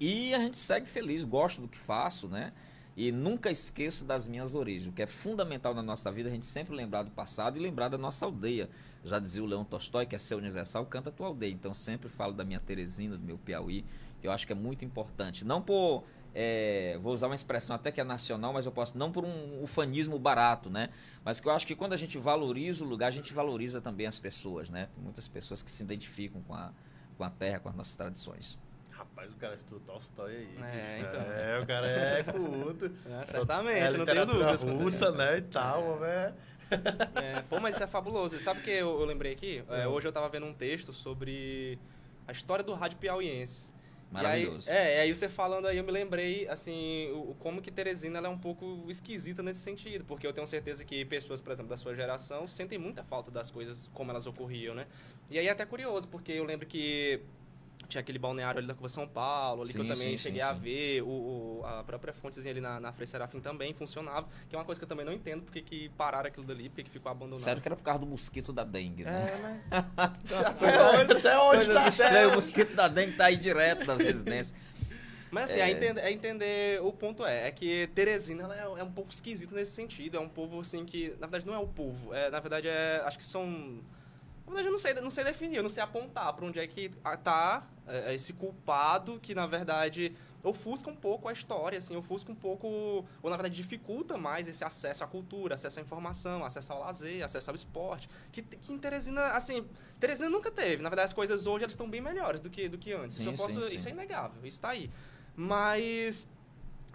E 0.00 0.34
a 0.34 0.38
gente 0.38 0.56
segue 0.56 0.86
feliz, 0.86 1.22
gosto 1.22 1.60
do 1.60 1.68
que 1.68 1.76
faço, 1.76 2.28
né? 2.28 2.52
E 2.96 3.10
nunca 3.10 3.50
esqueço 3.50 4.04
das 4.04 4.26
minhas 4.26 4.54
origens. 4.54 4.88
O 4.88 4.92
que 4.92 5.02
é 5.02 5.06
fundamental 5.06 5.74
na 5.74 5.82
nossa 5.82 6.10
vida, 6.12 6.28
a 6.28 6.32
gente 6.32 6.46
sempre 6.46 6.74
lembrar 6.74 7.02
do 7.02 7.10
passado 7.10 7.56
e 7.56 7.60
lembrar 7.60 7.88
da 7.88 7.98
nossa 7.98 8.24
aldeia. 8.24 8.70
Já 9.04 9.18
dizia 9.18 9.42
o 9.42 9.46
Leão 9.46 9.64
Tolstói, 9.64 10.06
que 10.06 10.14
é 10.14 10.18
ser 10.18 10.36
universal, 10.36 10.86
canta 10.86 11.10
a 11.10 11.12
tua 11.12 11.26
aldeia. 11.26 11.52
Então 11.52 11.74
sempre 11.74 12.08
falo 12.08 12.32
da 12.32 12.44
minha 12.44 12.60
Teresina, 12.60 13.16
do 13.16 13.24
meu 13.24 13.36
Piauí, 13.36 13.84
que 14.20 14.26
eu 14.26 14.32
acho 14.32 14.46
que 14.46 14.52
é 14.52 14.56
muito 14.56 14.84
importante. 14.84 15.44
Não 15.44 15.60
por 15.60 16.04
é, 16.34 16.98
vou 17.00 17.12
usar 17.12 17.28
uma 17.28 17.34
expressão 17.34 17.76
até 17.76 17.92
que 17.92 18.00
é 18.00 18.04
nacional, 18.04 18.52
mas 18.52 18.66
eu 18.66 18.72
posso, 18.72 18.98
não 18.98 19.12
por 19.12 19.24
um 19.24 19.62
ufanismo 19.62 20.18
barato, 20.18 20.68
né? 20.68 20.90
Mas 21.24 21.38
que 21.38 21.46
eu 21.46 21.52
acho 21.52 21.66
que 21.66 21.76
quando 21.76 21.92
a 21.92 21.96
gente 21.96 22.18
valoriza 22.18 22.82
o 22.82 22.86
lugar, 22.86 23.06
a 23.06 23.12
gente 23.12 23.32
valoriza 23.32 23.80
também 23.80 24.06
as 24.06 24.18
pessoas, 24.18 24.68
né? 24.68 24.88
Tem 24.94 25.02
muitas 25.02 25.28
pessoas 25.28 25.62
que 25.62 25.70
se 25.70 25.82
identificam 25.84 26.42
com 26.42 26.54
a, 26.54 26.72
com 27.16 27.22
a 27.22 27.30
terra, 27.30 27.60
com 27.60 27.68
as 27.68 27.74
nossas 27.76 27.94
tradições. 27.94 28.58
Rapaz, 28.90 29.32
o 29.32 29.36
cara 29.36 29.54
estudou 29.54 29.80
Tolstói 29.80 30.36
aí. 30.36 30.58
É, 30.62 31.00
então. 31.00 31.32
É, 31.32 31.60
o 31.60 31.66
cara 31.66 31.88
é 31.88 32.22
culto. 32.26 32.90
É, 33.06 33.26
certamente, 33.26 33.94
é, 33.94 33.98
não 33.98 34.04
tenho 34.04 34.26
dúvidas. 34.26 34.62
russa, 34.62 35.12
né, 35.12 35.38
e 35.38 35.42
tal, 35.42 36.00
né? 36.00 36.34
É, 37.22 37.42
pô, 37.42 37.60
mas 37.60 37.76
isso 37.76 37.84
é 37.84 37.86
fabuloso. 37.86 38.38
Sabe 38.40 38.60
o 38.60 38.62
que 38.62 38.70
eu, 38.70 39.00
eu 39.00 39.04
lembrei 39.04 39.32
aqui? 39.32 39.62
É, 39.68 39.86
hoje 39.86 40.08
eu 40.08 40.12
tava 40.12 40.28
vendo 40.28 40.46
um 40.46 40.54
texto 40.54 40.92
sobre 40.92 41.78
a 42.26 42.32
história 42.32 42.64
do 42.64 42.74
rádio 42.74 42.98
piauiense. 42.98 43.73
Maravilhoso. 44.14 44.68
E 44.68 44.72
aí, 44.72 44.76
é, 44.76 45.00
aí 45.00 45.14
você 45.14 45.28
falando 45.28 45.66
aí, 45.66 45.76
eu 45.76 45.84
me 45.84 45.90
lembrei, 45.90 46.48
assim, 46.48 47.10
o, 47.12 47.34
como 47.38 47.60
que 47.60 47.70
Teresina 47.70 48.20
é 48.20 48.28
um 48.28 48.38
pouco 48.38 48.84
esquisita 48.88 49.42
nesse 49.42 49.60
sentido, 49.60 50.04
porque 50.04 50.26
eu 50.26 50.32
tenho 50.32 50.46
certeza 50.46 50.84
que 50.84 51.04
pessoas, 51.04 51.40
por 51.40 51.52
exemplo, 51.52 51.68
da 51.68 51.76
sua 51.76 51.94
geração, 51.94 52.46
sentem 52.46 52.78
muita 52.78 53.02
falta 53.02 53.30
das 53.30 53.50
coisas 53.50 53.90
como 53.92 54.10
elas 54.10 54.26
ocorriam, 54.26 54.74
né? 54.74 54.86
E 55.30 55.38
aí 55.38 55.48
é 55.48 55.50
até 55.50 55.66
curioso, 55.66 56.08
porque 56.08 56.32
eu 56.32 56.44
lembro 56.44 56.66
que 56.66 57.20
tinha 57.88 58.00
aquele 58.00 58.18
balneário 58.18 58.58
ali 58.58 58.66
da 58.66 58.74
Curva 58.74 58.88
São 58.88 59.06
Paulo, 59.06 59.62
ali 59.62 59.72
sim, 59.72 59.78
que 59.78 59.84
eu 59.84 59.94
também 59.94 60.12
sim, 60.12 60.18
cheguei 60.18 60.40
sim, 60.40 60.46
a 60.46 60.52
ver, 60.52 61.02
o, 61.02 61.08
o, 61.08 61.62
a 61.64 61.84
própria 61.84 62.12
fontezinha 62.12 62.52
ali 62.52 62.60
na, 62.60 62.80
na 62.80 62.92
Frei 62.92 63.06
Serafim 63.06 63.40
também 63.40 63.72
funcionava, 63.74 64.28
que 64.48 64.54
é 64.54 64.58
uma 64.58 64.64
coisa 64.64 64.80
que 64.80 64.84
eu 64.84 64.88
também 64.88 65.04
não 65.04 65.12
entendo 65.12 65.42
porque 65.42 65.60
que 65.60 65.88
pararam 65.90 66.28
aquilo 66.28 66.46
dali, 66.46 66.68
porque 66.68 66.84
que 66.84 66.90
ficou 66.90 67.10
abandonado. 67.10 67.42
Sério 67.42 67.60
que 67.60 67.68
era 67.68 67.76
por 67.76 67.82
causa 67.82 68.00
do 68.00 68.06
mosquito 68.06 68.52
da 68.52 68.64
dengue, 68.64 69.04
né? 69.04 69.28
É, 69.28 69.38
né? 69.38 69.62
então, 70.24 70.40
as 70.40 70.52
coisas, 70.52 71.10
até 71.10 71.38
hoje, 71.38 71.66
coisas 71.66 71.74
tá 71.74 71.88
estranhas, 71.88 72.32
o 72.32 72.34
mosquito 72.36 72.74
da 72.74 72.88
dengue 72.88 73.16
tá 73.16 73.24
aí 73.26 73.36
direto 73.36 73.86
nas 73.86 73.98
residências. 74.00 74.54
Mas 75.34 75.50
assim, 75.50 75.60
é... 75.60 75.68
É, 75.68 75.70
entender, 75.70 76.00
é... 76.00 76.12
entender, 76.12 76.80
o 76.82 76.92
ponto 76.92 77.26
é, 77.26 77.48
é 77.48 77.50
que 77.50 77.88
Teresina 77.88 78.48
é, 78.54 78.80
é 78.80 78.84
um 78.84 78.92
pouco 78.92 79.10
esquisita 79.10 79.52
nesse 79.54 79.72
sentido, 79.72 80.16
é 80.16 80.20
um 80.20 80.28
povo 80.28 80.60
assim 80.60 80.84
que, 80.84 81.10
na 81.18 81.26
verdade 81.26 81.46
não 81.46 81.54
é 81.54 81.58
o 81.58 81.66
povo, 81.66 82.14
é, 82.14 82.30
na 82.30 82.38
verdade 82.38 82.68
é, 82.68 83.02
acho 83.04 83.18
que 83.18 83.24
são 83.24 83.80
na 84.46 84.52
verdade, 84.52 84.68
eu 84.68 84.72
não 84.72 84.78
sei, 84.78 84.94
não 84.94 85.10
sei 85.10 85.24
definir, 85.24 85.56
eu 85.56 85.62
não 85.62 85.70
sei 85.70 85.82
apontar 85.82 86.32
para 86.32 86.44
onde 86.44 86.58
é 86.58 86.66
que 86.66 86.90
tá 87.22 87.66
é, 87.86 88.10
é, 88.10 88.14
esse 88.14 88.32
culpado 88.32 89.18
que, 89.20 89.34
na 89.34 89.46
verdade, 89.46 90.14
ofusca 90.42 90.90
um 90.90 90.94
pouco 90.94 91.28
a 91.28 91.32
história, 91.32 91.78
assim, 91.78 91.96
ofusca 91.96 92.30
um 92.30 92.34
pouco, 92.34 92.66
ou 92.66 93.30
na 93.30 93.36
verdade 93.36 93.54
dificulta 93.54 94.18
mais 94.18 94.46
esse 94.46 94.62
acesso 94.62 95.02
à 95.02 95.06
cultura, 95.06 95.54
acesso 95.54 95.78
à 95.78 95.82
informação, 95.82 96.44
acesso 96.44 96.72
ao 96.72 96.80
lazer, 96.80 97.24
acesso 97.24 97.50
ao 97.50 97.54
esporte, 97.54 98.08
que, 98.30 98.42
que 98.42 98.72
em 98.72 98.78
Teresina, 98.78 99.28
assim, 99.28 99.66
Teresina 99.98 100.28
nunca 100.28 100.50
teve. 100.50 100.82
Na 100.82 100.90
verdade, 100.90 101.06
as 101.06 101.12
coisas 101.14 101.46
hoje 101.46 101.64
elas 101.64 101.72
estão 101.72 101.88
bem 101.88 102.00
melhores 102.00 102.40
do 102.40 102.50
que, 102.50 102.68
do 102.68 102.76
que 102.76 102.92
antes. 102.92 103.16
Sim, 103.16 103.32
isso, 103.32 103.42
posso, 103.42 103.62
sim, 103.62 103.68
sim. 103.70 103.74
isso 103.76 103.88
é 103.88 103.92
inegável, 103.92 104.38
isso 104.44 104.56
está 104.58 104.70
aí. 104.70 104.90
Mas 105.36 106.28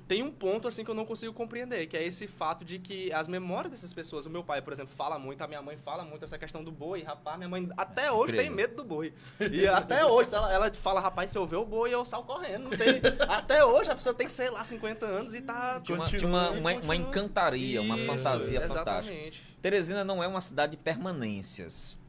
tem 0.10 0.24
um 0.24 0.32
ponto 0.32 0.68
assim 0.68 0.84
que 0.84 0.90
eu 0.90 0.96
não 0.96 1.06
consigo 1.06 1.32
compreender, 1.32 1.86
que 1.86 1.96
é 1.96 2.04
esse 2.04 2.26
fato 2.26 2.66
de 2.66 2.80
que 2.80 3.14
as 3.14 3.28
memórias 3.28 3.70
dessas 3.70 3.94
pessoas, 3.94 4.26
o 4.26 4.30
meu 4.30 4.44
pai, 4.44 4.60
por 4.60 4.74
exemplo, 4.74 4.92
fala 4.96 5.20
muito, 5.20 5.40
a 5.44 5.48
minha 5.48 5.62
mãe 5.62 5.78
fala 5.78 6.04
muito 6.04 6.26
essa 6.26 6.36
questão 6.36 6.64
do 6.64 6.72
boi, 6.72 7.04
rapaz, 7.04 7.38
minha 7.38 7.48
mãe 7.48 7.70
até 7.78 8.08
é, 8.08 8.12
hoje 8.12 8.34
incrível. 8.34 8.46
tem 8.48 8.50
medo 8.50 8.76
do 8.78 8.84
boi. 8.84 9.14
E 9.52 9.68
até 9.68 10.04
hoje, 10.04 10.34
ela, 10.34 10.52
ela 10.52 10.74
fala, 10.74 11.00
rapaz, 11.00 11.30
se 11.30 11.38
eu 11.38 11.46
ver 11.46 11.58
o 11.58 11.66
boi, 11.66 11.94
eu 11.94 12.04
saio 12.04 12.24
correndo. 12.24 12.72
Tem, 12.76 13.00
até 13.30 13.64
hoje 13.64 13.92
a 13.92 13.96
pessoa 13.96 14.16
tem, 14.16 14.28
sei 14.28 14.50
lá, 14.50 14.64
50 14.64 15.06
anos 15.06 15.36
e 15.36 15.42
tá. 15.42 15.80
Tinha 15.80 15.96
uma, 15.96 16.06
tinha 16.08 16.28
uma, 16.28 16.50
uma, 16.50 16.74
uma 16.74 16.96
encantaria, 16.96 17.80
uma 17.80 17.96
fantasia 17.96 18.68
fantástica. 18.68 19.38
Teresina 19.62 20.04
não 20.04 20.24
é 20.24 20.28
uma 20.28 20.42
cidade 20.42 20.72
de 20.72 20.78
permanências. 20.78 22.00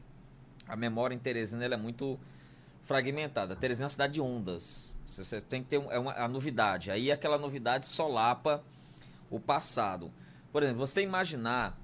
A 0.66 0.74
memória 0.74 1.14
em 1.14 1.18
Teresina 1.18 1.66
é 1.66 1.76
muito 1.76 2.18
fragmentada. 2.90 3.54
Teresina 3.54 3.84
é 3.84 3.86
uma 3.86 3.90
cidade 3.90 4.14
de 4.14 4.20
ondas. 4.20 4.96
Você 5.06 5.40
tem 5.40 5.62
que 5.62 5.68
ter 5.68 5.76
é 5.90 5.98
uma, 5.98 6.12
a 6.12 6.26
novidade. 6.26 6.90
Aí 6.90 7.12
aquela 7.12 7.38
novidade 7.38 7.86
solapa 7.86 8.64
o 9.30 9.38
passado. 9.38 10.12
Por 10.50 10.64
exemplo, 10.64 10.84
você 10.84 11.00
imaginar 11.00 11.78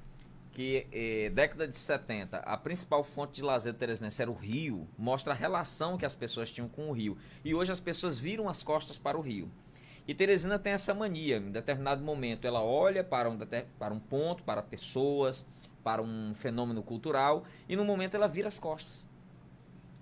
que 0.50 0.88
eh, 0.90 1.30
década 1.30 1.68
de 1.68 1.76
70, 1.76 2.38
a 2.38 2.56
principal 2.56 3.04
fonte 3.04 3.34
de 3.34 3.42
lazer 3.42 3.74
teresinense 3.74 4.20
era 4.20 4.28
o 4.28 4.34
rio, 4.34 4.88
mostra 4.98 5.32
a 5.32 5.36
relação 5.36 5.96
que 5.96 6.04
as 6.04 6.16
pessoas 6.16 6.50
tinham 6.50 6.68
com 6.68 6.88
o 6.88 6.92
rio. 6.92 7.16
E 7.44 7.54
hoje 7.54 7.70
as 7.70 7.78
pessoas 7.78 8.18
viram 8.18 8.48
as 8.48 8.64
costas 8.64 8.98
para 8.98 9.16
o 9.16 9.20
rio. 9.20 9.48
E 10.08 10.14
Teresina 10.14 10.58
tem 10.58 10.72
essa 10.72 10.92
mania, 10.92 11.36
em 11.36 11.52
determinado 11.52 12.02
momento 12.02 12.48
ela 12.48 12.62
olha 12.62 13.04
para 13.04 13.30
um, 13.30 13.38
para 13.78 13.94
um 13.94 14.00
ponto, 14.00 14.42
para 14.42 14.60
pessoas, 14.60 15.46
para 15.84 16.02
um 16.02 16.34
fenômeno 16.34 16.82
cultural, 16.82 17.44
e 17.68 17.76
no 17.76 17.84
momento 17.84 18.16
ela 18.16 18.26
vira 18.26 18.48
as 18.48 18.58
costas. 18.58 19.06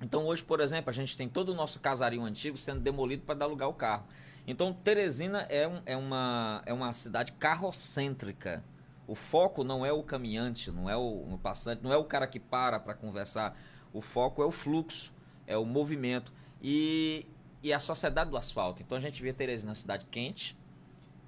Então 0.03 0.27
hoje, 0.27 0.43
por 0.43 0.61
exemplo, 0.61 0.91
a 0.91 0.93
gente 0.93 1.17
tem 1.17 1.29
todo 1.29 1.51
o 1.51 1.55
nosso 1.55 1.81
casario 1.81 2.23
antigo 2.23 2.59
sendo 2.59 2.81
demolido 2.81 3.23
para 3.25 3.35
dar 3.35 3.47
lugar 3.47 3.67
ao 3.67 3.75
carro. 3.75 4.07
Então 4.47 4.73
Teresina 4.73 5.43
é, 5.49 5.67
um, 5.67 5.83
é, 5.87 5.97
uma, 5.97 6.63
é 6.67 6.73
uma 6.73 6.93
cidade 6.93 7.33
carrocêntrica. 7.33 8.65
O 9.07 9.15
foco 9.15 9.63
não 9.63 9.85
é 9.85 9.93
o 9.93 10.03
caminhante, 10.03 10.71
não 10.71 10.89
é 10.89 10.97
o, 10.97 11.35
o 11.35 11.39
passante, 11.39 11.83
não 11.83 11.93
é 11.93 11.97
o 11.97 12.05
cara 12.05 12.27
que 12.27 12.41
para 12.41 12.81
para 12.81 12.95
conversar. 12.95 13.59
O 13.93 14.01
foco 14.01 14.43
é 14.43 14.47
o 14.47 14.51
fluxo, 14.51 15.13
é 15.47 15.57
o 15.57 15.65
movimento. 15.65 16.33
E, 16.63 17.27
e 17.63 17.73
a 17.73 17.79
sociedade 17.79 18.31
do 18.31 18.37
asfalto. 18.37 18.83
Então 18.83 18.97
a 18.97 19.01
gente 19.01 19.23
vê 19.23 19.33
Teresina 19.33 19.71
na 19.71 19.75
cidade 19.75 20.07
quente, 20.07 20.57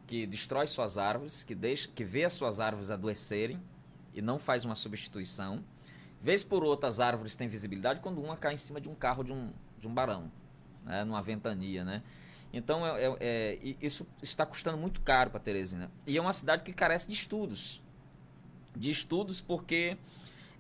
que 0.07 0.27
destrói 0.27 0.67
suas 0.67 0.97
árvores, 0.97 1.45
que, 1.45 1.55
deixa, 1.55 1.89
que 1.89 2.05
vê 2.05 2.25
as 2.25 2.33
suas 2.33 2.61
árvores 2.61 2.91
adoecerem 2.91 3.61
e 4.15 4.23
não 4.23 4.39
faz 4.39 4.65
uma 4.65 4.75
substituição. 4.75 5.63
Vez 6.27 6.43
por 6.43 6.65
outra, 6.65 6.89
as 6.89 6.99
árvores 6.99 7.37
têm 7.37 7.47
visibilidade 7.47 8.01
quando 8.01 8.21
uma 8.21 8.37
cai 8.37 8.55
em 8.55 8.57
cima 8.57 8.81
de 8.81 8.89
um 8.89 8.97
carro 8.97 9.23
de 9.23 9.33
um, 9.33 9.53
de 9.79 9.87
um 9.87 9.95
barão, 9.95 10.29
né? 10.85 11.05
numa 11.05 11.23
ventania, 11.23 11.85
né? 11.85 12.03
Então, 12.53 12.85
é, 12.85 13.05
é, 13.05 13.17
é 13.21 13.77
isso 13.81 14.05
está 14.21 14.45
custando 14.45 14.77
muito 14.77 15.01
caro 15.03 15.31
para 15.31 15.39
Teresina. 15.39 15.89
E 16.05 16.19
é 16.19 16.21
uma 16.21 16.33
cidade 16.33 16.65
que 16.65 16.73
carece 16.73 17.07
de 17.07 17.15
estudos. 17.15 17.81
De 18.75 18.91
estudos 18.91 19.41
porque 19.41 19.97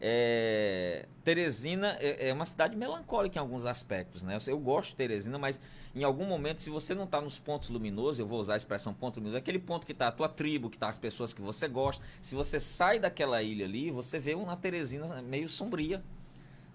é, 0.01 1.07
Teresina 1.25 1.97
é, 2.01 2.29
é, 2.29 2.33
uma 2.33 2.45
cidade 2.45 2.77
melancólica 2.77 3.39
em 3.39 3.41
alguns 3.41 3.65
aspectos, 3.65 4.23
né? 4.23 4.37
Eu 4.47 4.59
gosto 4.59 4.91
de 4.91 4.97
Teresina, 4.97 5.39
mas 5.39 5.61
em 5.95 6.05
algum 6.05 6.27
momento, 6.27 6.61
se 6.61 6.69
você 6.69 6.95
não 6.95 7.05
está 7.05 7.21
nos 7.21 7.39
pontos 7.39 7.71
luminosos, 7.71 8.19
eu 8.19 8.27
vou 8.27 8.39
usar 8.39 8.55
a 8.55 8.57
expressão 8.57 8.93
ponto 8.93 9.17
luminoso, 9.17 9.39
aquele 9.39 9.59
ponto 9.59 9.87
que 9.87 9.93
está 9.93 10.09
a 10.09 10.13
tua 10.13 10.29
tribo, 10.29 10.69
que 10.69 10.77
está 10.77 10.89
as 10.89 10.99
pessoas 10.99 11.33
que 11.33 11.41
você 11.41 11.67
gosta. 11.67 12.05
Se 12.21 12.35
você 12.35 12.61
sai 12.61 12.99
daquela 12.99 13.43
ilha 13.43 13.65
ali, 13.65 13.91
você 13.91 14.19
vê 14.19 14.35
uma 14.35 14.57
Teresina 14.57 15.23
meio 15.23 15.49
sombria. 15.49 16.03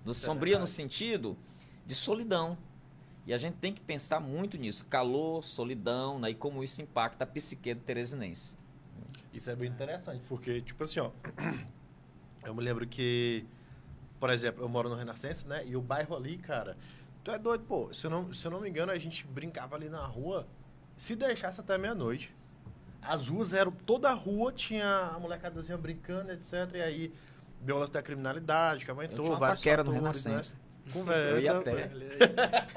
Do, 0.04 0.12
é 0.12 0.14
sombria 0.16 0.58
no 0.58 0.66
sentido 0.66 1.38
de 1.86 1.94
solidão. 1.94 2.58
E 3.28 3.34
a 3.34 3.38
gente 3.38 3.58
tem 3.58 3.72
que 3.72 3.82
pensar 3.82 4.20
muito 4.20 4.58
nisso. 4.58 4.88
Calor, 4.88 5.44
solidão, 5.44 6.18
né? 6.18 6.32
e 6.32 6.36
como 6.36 6.64
isso 6.64 6.82
impacta 6.82 7.24
a 7.24 7.28
psique 7.28 7.76
do 7.76 7.82
teresinense. 7.82 8.58
Isso 9.32 9.50
é 9.52 9.56
bem 9.56 9.70
interessante, 9.70 10.24
porque, 10.28 10.62
tipo 10.62 10.84
assim, 10.84 11.00
ó... 11.00 11.12
Eu 12.44 12.54
me 12.56 12.64
lembro 12.64 12.88
que, 12.88 13.46
por 14.20 14.30
exemplo, 14.30 14.64
eu 14.64 14.70
moro 14.70 14.90
no 14.90 14.96
Renascença, 14.96 15.48
né? 15.48 15.64
E 15.66 15.76
o 15.76 15.82
bairro 15.82 16.16
ali, 16.16 16.38
cara, 16.38 16.78
tu 17.24 17.32
é 17.32 17.38
doido, 17.38 17.64
pô. 17.66 17.94
Se 17.94 18.06
eu 18.06 18.12
não, 18.12 18.34
se 18.34 18.46
eu 18.46 18.52
não 18.52 18.62
me 18.62 18.70
engano, 18.70 18.92
a 18.92 18.98
gente 18.98 19.26
brincava 19.28 19.76
ali 19.76 19.90
na 19.90 20.06
rua, 20.06 20.48
se 20.96 21.16
deixasse 21.16 21.60
até 21.60 21.78
meia-noite. 21.78 22.34
As 23.02 23.28
ruas 23.28 23.54
eram. 23.54 23.72
Toda 23.72 24.10
a 24.10 24.14
rua 24.14 24.52
tinha 24.52 25.12
a 25.16 25.20
molecadazinha 25.20 25.78
brincando, 25.78 26.32
etc. 26.32 26.54
E 26.76 26.82
aí, 26.82 27.14
violência 27.62 27.94
da 27.94 28.02
criminalidade, 28.02 28.86
que 28.86 28.92
aumentou. 28.92 29.18
Eu 29.18 29.24
tinha 29.24 29.38
uma 29.38 29.48
paquera 29.48 29.84
no 29.84 29.92
né? 29.92 29.98
Renascença. 29.98 30.56
Né? 30.56 30.92
Conversa. 30.94 31.30
Eu 31.30 31.40
ia 31.40 31.58
a 31.58 31.62
pé. 31.62 31.92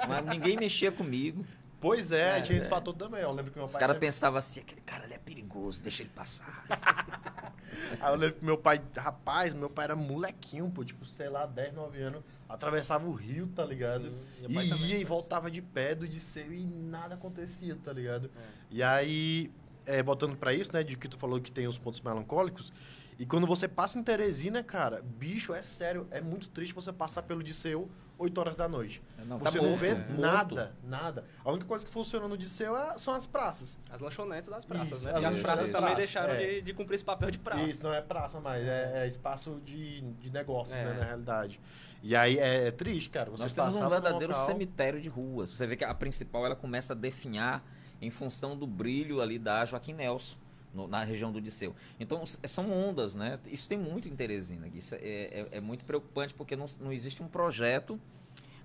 Mas 0.09 0.27
ninguém 0.27 0.57
mexia 0.57 0.93
comigo. 0.93 1.45
Pois 1.85 2.13
é, 2.13 2.39
é 2.39 2.41
tinha 2.41 2.57
esse 2.57 2.67
é. 2.67 2.71
fator 2.71 2.95
também. 2.95 3.21
Eu 3.21 3.31
lembro 3.31 3.53
que 3.53 3.59
meu 3.59 3.67
Os 3.67 3.77
caras 3.77 3.89
sempre... 3.89 4.07
pensavam 4.07 4.39
assim, 4.39 4.61
aquele 4.61 4.81
cara 4.81 5.05
ali 5.05 5.13
é 5.13 5.19
perigoso, 5.19 5.83
deixa 5.83 6.03
ele 6.03 6.11
passar. 6.15 6.65
Aí 8.01 8.11
eu 8.11 8.17
lembro 8.17 8.39
que 8.39 8.45
meu 8.45 8.57
pai, 8.57 8.81
rapaz, 8.97 9.53
meu 9.53 9.69
pai 9.69 9.85
era 9.85 9.95
molequinho, 9.95 10.71
pô, 10.71 10.83
tipo, 10.83 11.05
sei 11.05 11.29
lá, 11.29 11.45
10, 11.45 11.75
9 11.75 12.03
anos, 12.03 12.23
atravessava 12.49 13.07
o 13.07 13.13
rio, 13.13 13.49
tá 13.49 13.67
ligado? 13.67 14.15
Sim, 14.41 14.49
e 14.49 14.87
ia 14.87 14.99
e 14.99 15.05
voltava 15.05 15.51
de 15.51 15.61
pé 15.61 15.95
do 15.95 16.09
Disseu 16.09 16.55
e 16.55 16.65
nada 16.65 17.17
acontecia, 17.17 17.77
tá 17.77 17.93
ligado? 17.93 18.31
É. 18.35 18.41
E 18.71 18.83
aí, 18.83 19.51
é, 19.85 20.03
voltando 20.03 20.37
para 20.37 20.55
isso, 20.55 20.73
né, 20.73 20.83
de 20.83 20.97
que 20.97 21.07
tu 21.07 21.19
falou 21.19 21.39
que 21.39 21.53
tem 21.53 21.67
os 21.67 21.79
pontos 21.79 22.01
melancólicos, 22.01 22.73
e 23.19 23.25
quando 23.25 23.47
você 23.47 23.69
passa 23.69 23.99
em 23.99 24.03
Teresina, 24.03 24.63
cara, 24.63 25.03
bicho, 25.03 25.55
é 25.55 25.63
sério, 25.63 26.07
é 26.11 26.21
muito 26.21 26.49
triste 26.49 26.75
você 26.75 26.93
passar 26.93 27.23
pelo 27.23 27.43
Disseu 27.43 27.89
8 28.19 28.39
horas 28.39 28.57
da 28.57 28.69
noite. 28.69 29.03
Não, 29.27 29.39
você 29.39 29.59
tá 29.59 29.65
não 29.65 29.77
vê 29.77 29.89
é. 29.89 30.07
nada, 30.19 30.75
nada. 30.83 31.25
A 31.45 31.51
única 31.51 31.67
coisa 31.67 31.85
que 31.85 31.91
funciona 31.91 32.29
no 32.29 32.37
Disseu 32.37 32.77
é, 32.77 32.97
são 32.99 33.15
as 33.15 33.27
praças. 33.27 33.79
As 33.91 34.01
lanchonetes 34.01 34.49
das 34.49 34.65
praças, 34.65 34.99
isso, 34.99 35.07
né? 35.07 35.21
E 35.21 35.25
as 35.25 35.37
praças 35.39 35.71
também 35.71 35.95
deixaram 35.97 36.35
é. 36.35 36.39
de, 36.39 36.63
de, 36.63 36.75
cumprir 36.75 36.97
esse 36.97 37.05
papel 37.05 37.31
de 37.31 37.39
praça. 37.39 37.63
Isso, 37.63 37.83
não 37.83 37.93
é 37.93 38.01
praça 38.01 38.41
mais, 38.41 38.65
é, 38.65 39.05
é 39.05 39.07
espaço 39.07 39.61
de, 39.65 40.01
de 40.01 40.31
negócio, 40.31 40.75
né, 40.75 40.83
é. 40.83 40.95
na 40.95 41.05
realidade. 41.05 41.61
E 42.03 42.15
aí 42.15 42.39
é, 42.39 42.71
triste, 42.71 43.11
cara. 43.11 43.31
Você 43.31 43.43
Nós 43.43 43.53
temos 43.53 43.77
um 43.77 43.89
verdadeiro 43.89 44.33
local... 44.33 44.47
cemitério 44.47 45.01
de 45.01 45.09
ruas. 45.09 45.51
Você 45.51 45.67
vê 45.67 45.77
que 45.77 45.85
a 45.85 45.95
principal 45.95 46.45
ela 46.45 46.57
começa 46.57 46.93
a 46.93 46.97
definhar 46.97 47.65
em 48.01 48.11
função 48.11 48.57
do 48.57 48.67
brilho 48.67 49.23
ali 49.23 49.39
da 49.39 49.65
Joaquim 49.65 49.95
Nelson 49.95 50.37
no, 50.75 50.89
na 50.89 51.05
região 51.05 51.31
do 51.31 51.41
Disseu. 51.41 51.75
Então, 51.99 52.25
são 52.27 52.71
ondas, 52.71 53.15
né? 53.15 53.39
Isso 53.47 53.69
tem 53.69 53.79
muito 53.79 54.09
em 54.09 54.17
Teresina. 54.17 54.69
Isso 54.75 54.95
é, 54.95 54.99
é, 54.99 55.49
é 55.53 55.61
muito 55.61 55.85
preocupante 55.85 56.35
porque 56.35 56.57
não, 56.57 56.67
não 56.81 56.93
existe 56.93 57.23
um 57.23 57.29
projeto 57.29 57.99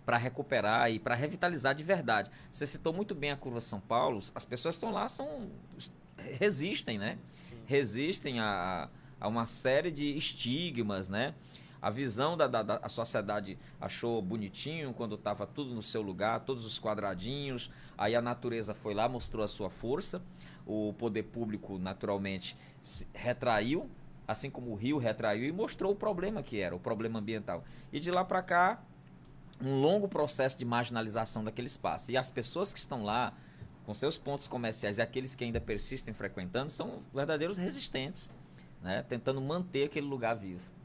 para 0.05 0.17
recuperar 0.17 0.91
e 0.91 0.97
para 0.97 1.13
revitalizar 1.13 1.75
de 1.75 1.83
verdade. 1.83 2.31
Você 2.51 2.65
citou 2.65 2.91
muito 2.91 3.13
bem 3.13 3.31
a 3.31 3.37
curva 3.37 3.61
São 3.61 3.79
Paulo. 3.79 4.19
As 4.33 4.43
pessoas 4.43 4.75
estão 4.75 4.91
lá 4.91 5.07
são 5.07 5.49
resistem, 6.39 6.97
né? 6.97 7.17
Sim. 7.39 7.55
Resistem 7.65 8.39
a, 8.39 8.89
a 9.19 9.27
uma 9.27 9.45
série 9.45 9.91
de 9.91 10.17
estigmas, 10.17 11.09
né? 11.09 11.33
A 11.81 11.89
visão 11.89 12.35
da, 12.35 12.45
da, 12.45 12.61
da 12.61 12.89
sociedade 12.89 13.57
achou 13.79 14.21
bonitinho 14.21 14.93
quando 14.93 15.15
estava 15.15 15.47
tudo 15.47 15.73
no 15.73 15.81
seu 15.81 16.01
lugar, 16.01 16.41
todos 16.41 16.65
os 16.65 16.77
quadradinhos. 16.79 17.71
Aí 17.97 18.15
a 18.15 18.21
natureza 18.21 18.73
foi 18.73 18.93
lá, 18.93 19.07
mostrou 19.07 19.45
a 19.45 19.47
sua 19.47 19.69
força 19.69 20.21
o 20.69 20.93
poder 20.93 21.23
público 21.23 21.79
naturalmente 21.79 22.55
retraiu, 23.12 23.89
assim 24.27 24.51
como 24.51 24.69
o 24.71 24.75
Rio 24.75 24.99
retraiu 24.99 25.43
e 25.45 25.51
mostrou 25.51 25.91
o 25.93 25.95
problema 25.95 26.43
que 26.43 26.60
era, 26.60 26.75
o 26.75 26.79
problema 26.79 27.17
ambiental. 27.17 27.63
E 27.91 27.99
de 27.99 28.12
lá 28.12 28.23
para 28.23 28.43
cá, 28.43 28.79
um 29.60 29.82
longo 29.82 30.08
processo 30.08 30.60
de 30.60 30.65
marginalização 30.65 31.43
daquele 31.43 31.67
espaço. 31.67 32.12
E 32.12 32.17
as 32.17 32.29
pessoas 32.29 32.71
que 32.71 32.79
estão 32.79 33.03
lá, 33.03 33.34
com 33.84 33.93
seus 33.95 34.15
pontos 34.15 34.47
comerciais 34.47 34.99
e 34.99 35.01
aqueles 35.01 35.34
que 35.34 35.43
ainda 35.43 35.60
persistem 35.60 36.13
frequentando, 36.13 36.71
são 36.71 37.01
verdadeiros 37.12 37.58
resistentes, 37.58 38.32
né? 38.84 39.03
tentando 39.10 39.41
manter 39.41 39.86
aquele 39.86 40.05
lugar 40.05 40.36
vivo. 40.36 40.78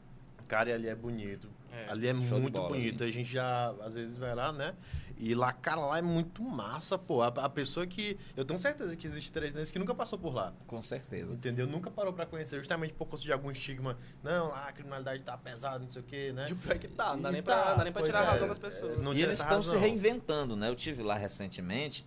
Cara, 0.47 0.69
e 0.69 0.73
ali 0.73 0.87
é 0.87 0.95
bonito. 0.95 1.49
É, 1.71 1.89
ali 1.89 2.07
é 2.07 2.13
muito 2.13 2.51
bola, 2.51 2.69
bonito. 2.69 3.03
A 3.03 3.11
gente 3.11 3.31
já, 3.31 3.69
às 3.81 3.95
vezes, 3.95 4.17
vai 4.17 4.33
lá, 4.33 4.51
né? 4.51 4.73
E 5.17 5.33
lá, 5.33 5.51
cara, 5.53 5.79
lá 5.79 5.97
é 5.97 6.01
muito 6.01 6.43
massa, 6.43 6.97
pô. 6.97 7.21
A, 7.21 7.27
a 7.27 7.49
pessoa 7.49 7.87
que. 7.87 8.17
Eu 8.35 8.43
tenho 8.43 8.59
certeza 8.59 8.95
que 8.95 9.07
existe 9.07 9.31
três 9.31 9.71
que 9.71 9.79
nunca 9.79 9.95
passou 9.95 10.19
por 10.19 10.33
lá. 10.33 10.53
Com 10.67 10.81
certeza. 10.81 11.33
Entendeu? 11.33 11.65
Nunca 11.65 11.89
parou 11.89 12.11
pra 12.13 12.25
conhecer, 12.25 12.57
justamente 12.57 12.93
por 12.93 13.07
conta 13.07 13.23
de 13.23 13.31
algum 13.31 13.49
estigma. 13.49 13.97
Não, 14.23 14.49
lá 14.49 14.67
a 14.67 14.71
criminalidade 14.73 15.23
tá 15.23 15.37
pesada, 15.37 15.79
não 15.79 15.91
sei 15.91 16.01
o 16.01 16.05
quê, 16.05 16.33
né? 16.33 16.47
E 16.49 16.79
que 16.79 16.87
tá, 16.89 17.13
não 17.15 17.21
dá 17.21 17.31
nem 17.31 17.41
pra, 17.41 17.55
tá, 17.55 17.73
dá 17.75 17.83
nem 17.83 17.93
pra 17.93 18.03
tirar 18.03 18.23
é, 18.23 18.27
a 18.27 18.31
razão 18.31 18.47
das 18.47 18.59
pessoas. 18.59 18.97
e 18.97 19.21
eles 19.21 19.39
estão 19.39 19.61
se 19.61 19.77
reinventando, 19.77 20.55
né? 20.55 20.69
Eu 20.69 20.75
tive 20.75 21.01
lá 21.01 21.15
recentemente. 21.15 22.05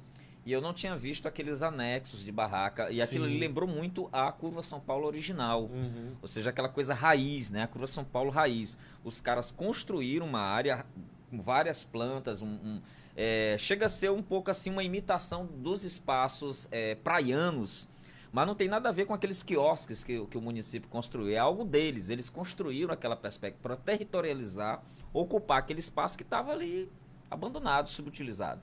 E 0.49 0.53
eu 0.53 0.63
não 0.63 0.73
tinha 0.73 0.97
visto 0.97 1.29
aqueles 1.29 1.61
anexos 1.61 2.25
de 2.25 2.33
barraca. 2.33 2.91
E 2.91 3.03
aquilo 3.03 3.27
lembrou 3.27 3.69
muito 3.69 4.09
a 4.11 4.33
Curva 4.33 4.63
São 4.63 4.81
Paulo 4.81 5.07
original. 5.07 5.65
Uhum. 5.65 6.15
Ou 6.23 6.27
seja, 6.27 6.49
aquela 6.49 6.71
coisa 6.71 6.95
raiz, 6.95 7.51
né? 7.51 7.65
A 7.65 7.67
Curva 7.67 7.87
São 7.87 8.03
Paulo 8.03 8.31
raiz. 8.31 8.79
Os 9.05 9.21
caras 9.21 9.51
construíram 9.51 10.25
uma 10.25 10.41
área 10.41 10.87
com 11.31 11.43
várias 11.43 11.85
plantas, 11.85 12.41
um, 12.41 12.47
um 12.47 12.81
é, 13.15 13.57
chega 13.59 13.85
a 13.85 13.89
ser 13.91 14.11
um 14.11 14.23
pouco 14.23 14.51
assim 14.51 14.71
uma 14.71 14.83
imitação 14.83 15.45
dos 15.45 15.85
espaços 15.85 16.67
é, 16.71 16.95
praianos, 16.95 17.87
mas 18.33 18.47
não 18.47 18.55
tem 18.55 18.69
nada 18.69 18.89
a 18.89 18.93
ver 18.93 19.05
com 19.05 19.13
aqueles 19.13 19.43
quiosques 19.43 20.03
que, 20.03 20.25
que 20.29 20.39
o 20.39 20.41
município 20.41 20.89
construiu. 20.89 21.35
É 21.35 21.37
algo 21.37 21.63
deles. 21.63 22.09
Eles 22.09 22.31
construíram 22.31 22.95
aquela 22.95 23.17
perspectiva 23.17 23.61
para 23.63 23.77
territorializar, 23.77 24.83
ocupar 25.13 25.59
aquele 25.59 25.81
espaço 25.81 26.17
que 26.17 26.23
estava 26.23 26.53
ali 26.53 26.91
abandonado, 27.31 27.91
subutilizado. 27.91 28.63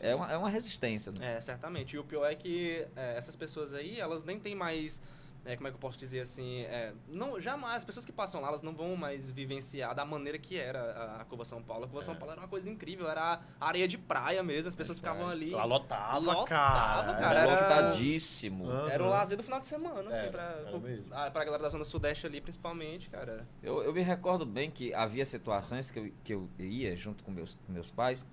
É 0.00 0.14
uma, 0.14 0.32
é 0.32 0.36
uma 0.36 0.50
resistência. 0.50 1.12
Né? 1.12 1.36
É, 1.36 1.40
certamente. 1.40 1.96
E 1.96 1.98
o 1.98 2.04
pior 2.04 2.24
é 2.26 2.34
que 2.34 2.86
é, 2.96 3.16
essas 3.16 3.36
pessoas 3.36 3.74
aí, 3.74 3.98
elas 3.98 4.24
nem 4.24 4.38
têm 4.38 4.54
mais 4.54 5.02
é, 5.48 5.56
como 5.56 5.66
é 5.66 5.70
que 5.70 5.76
eu 5.76 5.80
posso 5.80 5.98
dizer 5.98 6.20
assim, 6.20 6.60
é, 6.62 6.92
não, 7.08 7.40
jamais, 7.40 7.76
as 7.76 7.84
pessoas 7.84 8.04
que 8.04 8.12
passam 8.12 8.38
lá, 8.38 8.48
elas 8.48 8.62
não 8.62 8.74
vão 8.74 8.94
mais 8.96 9.30
vivenciar 9.30 9.94
da 9.94 10.04
maneira 10.04 10.38
que 10.38 10.58
era 10.58 10.78
a, 10.78 11.22
a 11.22 11.24
Curva 11.24 11.44
São 11.44 11.62
Paulo. 11.62 11.84
A 11.84 11.86
Curva 11.86 12.02
é. 12.02 12.04
São 12.04 12.14
Paulo 12.14 12.32
era 12.32 12.40
uma 12.40 12.48
coisa 12.48 12.68
incrível, 12.68 13.08
era 13.08 13.40
areia 13.58 13.88
de 13.88 13.96
praia 13.96 14.42
mesmo, 14.42 14.68
as 14.68 14.74
pessoas 14.74 14.98
ficavam 14.98 15.26
ali. 15.26 15.52
Ela 15.52 15.64
lotava, 15.64 16.18
lotava 16.18 16.44
cara. 16.44 17.14
cara 17.14 17.40
era, 17.40 17.52
lotadíssimo. 17.52 18.64
Uhum. 18.66 18.88
Era 18.90 19.02
o 19.02 19.08
lazer 19.08 19.38
do 19.38 19.42
final 19.42 19.58
de 19.58 19.66
semana, 19.66 20.10
assim, 20.10 20.26
é, 20.26 20.30
pra, 20.30 20.64
pra, 21.08 21.30
pra 21.30 21.44
galera 21.44 21.62
da 21.62 21.70
Zona 21.70 21.84
Sudeste 21.84 22.26
ali, 22.26 22.42
principalmente, 22.42 23.08
cara. 23.08 23.48
Eu, 23.62 23.82
eu 23.82 23.92
me 23.92 24.02
recordo 24.02 24.44
bem 24.44 24.70
que 24.70 24.92
havia 24.92 25.24
situações 25.24 25.90
que 25.90 25.98
eu, 25.98 26.12
que 26.22 26.34
eu 26.34 26.50
ia 26.58 26.94
junto 26.94 27.24
com 27.24 27.30
meus, 27.30 27.56
com 27.66 27.72
meus 27.72 27.90
pais 27.90 28.26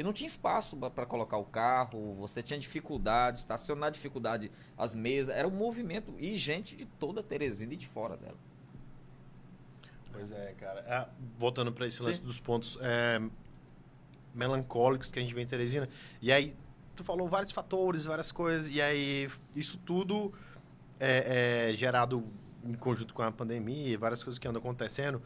e 0.00 0.02
não 0.02 0.14
tinha 0.14 0.26
espaço 0.26 0.78
para 0.78 1.04
colocar 1.04 1.36
o 1.36 1.44
carro, 1.44 2.14
você 2.14 2.42
tinha 2.42 2.58
dificuldade, 2.58 3.40
estacionar 3.40 3.90
dificuldade, 3.90 4.50
as 4.74 4.94
mesas, 4.94 5.36
era 5.36 5.46
um 5.46 5.50
movimento 5.50 6.14
e 6.18 6.38
gente 6.38 6.74
de 6.74 6.86
toda 6.86 7.22
Teresina 7.22 7.74
e 7.74 7.76
de 7.76 7.86
fora 7.86 8.16
dela. 8.16 8.38
Pois 10.10 10.32
é, 10.32 10.54
cara. 10.58 10.80
É, 10.88 11.06
voltando 11.38 11.70
para 11.70 11.86
esse 11.86 12.02
lance 12.02 12.18
Sim. 12.18 12.24
dos 12.24 12.40
pontos 12.40 12.78
é, 12.80 13.20
melancólicos 14.34 15.10
que 15.10 15.18
a 15.18 15.22
gente 15.22 15.34
vê 15.34 15.42
em 15.42 15.46
Teresina, 15.46 15.86
e 16.22 16.32
aí 16.32 16.56
tu 16.96 17.04
falou 17.04 17.28
vários 17.28 17.52
fatores, 17.52 18.06
várias 18.06 18.32
coisas, 18.32 18.74
e 18.74 18.80
aí 18.80 19.30
isso 19.54 19.76
tudo 19.84 20.32
é, 20.98 21.72
é 21.72 21.76
gerado 21.76 22.24
em 22.64 22.72
conjunto 22.72 23.12
com 23.12 23.20
a 23.20 23.30
pandemia, 23.30 23.98
várias 23.98 24.24
coisas 24.24 24.38
que 24.38 24.48
andam 24.48 24.60
acontecendo. 24.60 25.20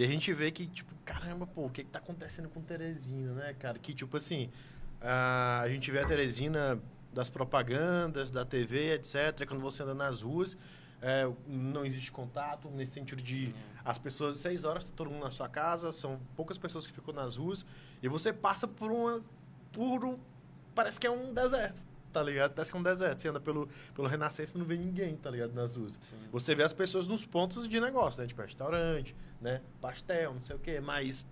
E 0.00 0.02
a 0.02 0.06
gente 0.06 0.32
vê 0.32 0.50
que, 0.50 0.66
tipo, 0.66 0.94
caramba, 1.04 1.46
pô, 1.46 1.66
o 1.66 1.70
que, 1.70 1.84
que 1.84 1.90
tá 1.90 1.98
acontecendo 1.98 2.48
com 2.48 2.62
Teresina, 2.62 3.34
né, 3.34 3.52
cara? 3.58 3.78
Que, 3.78 3.92
tipo 3.92 4.16
assim, 4.16 4.50
a, 4.98 5.60
a 5.60 5.68
gente 5.68 5.90
vê 5.90 5.98
a 5.98 6.06
Teresina 6.06 6.80
das 7.12 7.28
propagandas, 7.28 8.30
da 8.30 8.42
TV, 8.42 8.94
etc. 8.94 9.46
Quando 9.46 9.60
você 9.60 9.82
anda 9.82 9.92
nas 9.92 10.22
ruas, 10.22 10.56
é, 11.02 11.30
não 11.46 11.84
existe 11.84 12.10
contato, 12.10 12.70
nesse 12.70 12.92
sentido 12.92 13.20
de 13.20 13.54
as 13.84 13.98
pessoas, 13.98 14.38
seis 14.38 14.64
horas, 14.64 14.86
tá 14.86 14.92
todo 14.96 15.10
mundo 15.10 15.24
na 15.24 15.30
sua 15.30 15.50
casa, 15.50 15.92
são 15.92 16.18
poucas 16.34 16.56
pessoas 16.56 16.86
que 16.86 16.94
ficam 16.94 17.12
nas 17.12 17.36
ruas, 17.36 17.66
e 18.02 18.08
você 18.08 18.32
passa 18.32 18.66
por 18.66 18.90
uma. 18.90 19.22
por 19.70 20.02
um, 20.02 20.18
parece 20.74 20.98
que 20.98 21.06
é 21.06 21.10
um 21.10 21.34
deserto, 21.34 21.82
tá 22.12 22.22
ligado? 22.22 22.52
Parece 22.52 22.70
que 22.70 22.76
é 22.76 22.80
um 22.80 22.82
deserto. 22.82 23.20
Você 23.20 23.28
anda 23.28 23.40
pelo, 23.40 23.68
pelo 23.94 24.06
Renascença 24.08 24.56
e 24.56 24.58
não 24.58 24.66
vê 24.66 24.76
ninguém, 24.76 25.16
tá 25.16 25.30
ligado? 25.30 25.52
Nas 25.52 25.76
ruas. 25.76 25.98
Sim. 26.02 26.16
Você 26.32 26.54
vê 26.54 26.62
as 26.62 26.72
pessoas 26.72 27.06
nos 27.06 27.24
pontos 27.24 27.68
de 27.68 27.80
negócio, 27.80 28.20
né? 28.22 28.28
Tipo, 28.28 28.42
restaurante, 28.42 29.14
né? 29.40 29.60
Pastel, 29.80 30.32
não 30.34 30.40
sei 30.40 30.56
o 30.56 30.58
quê. 30.58 30.80
Mas 30.80 31.24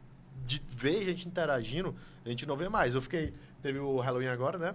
de 0.45 0.62
ver 0.69 1.05
gente 1.05 1.27
interagindo, 1.29 1.95
a 2.25 2.29
gente 2.29 2.47
não 2.47 2.57
vê 2.57 2.69
mais. 2.69 2.95
Eu 2.95 3.03
fiquei... 3.03 3.35
Teve 3.61 3.79
o 3.81 3.99
Halloween 3.99 4.29
agora, 4.29 4.57
né? 4.57 4.75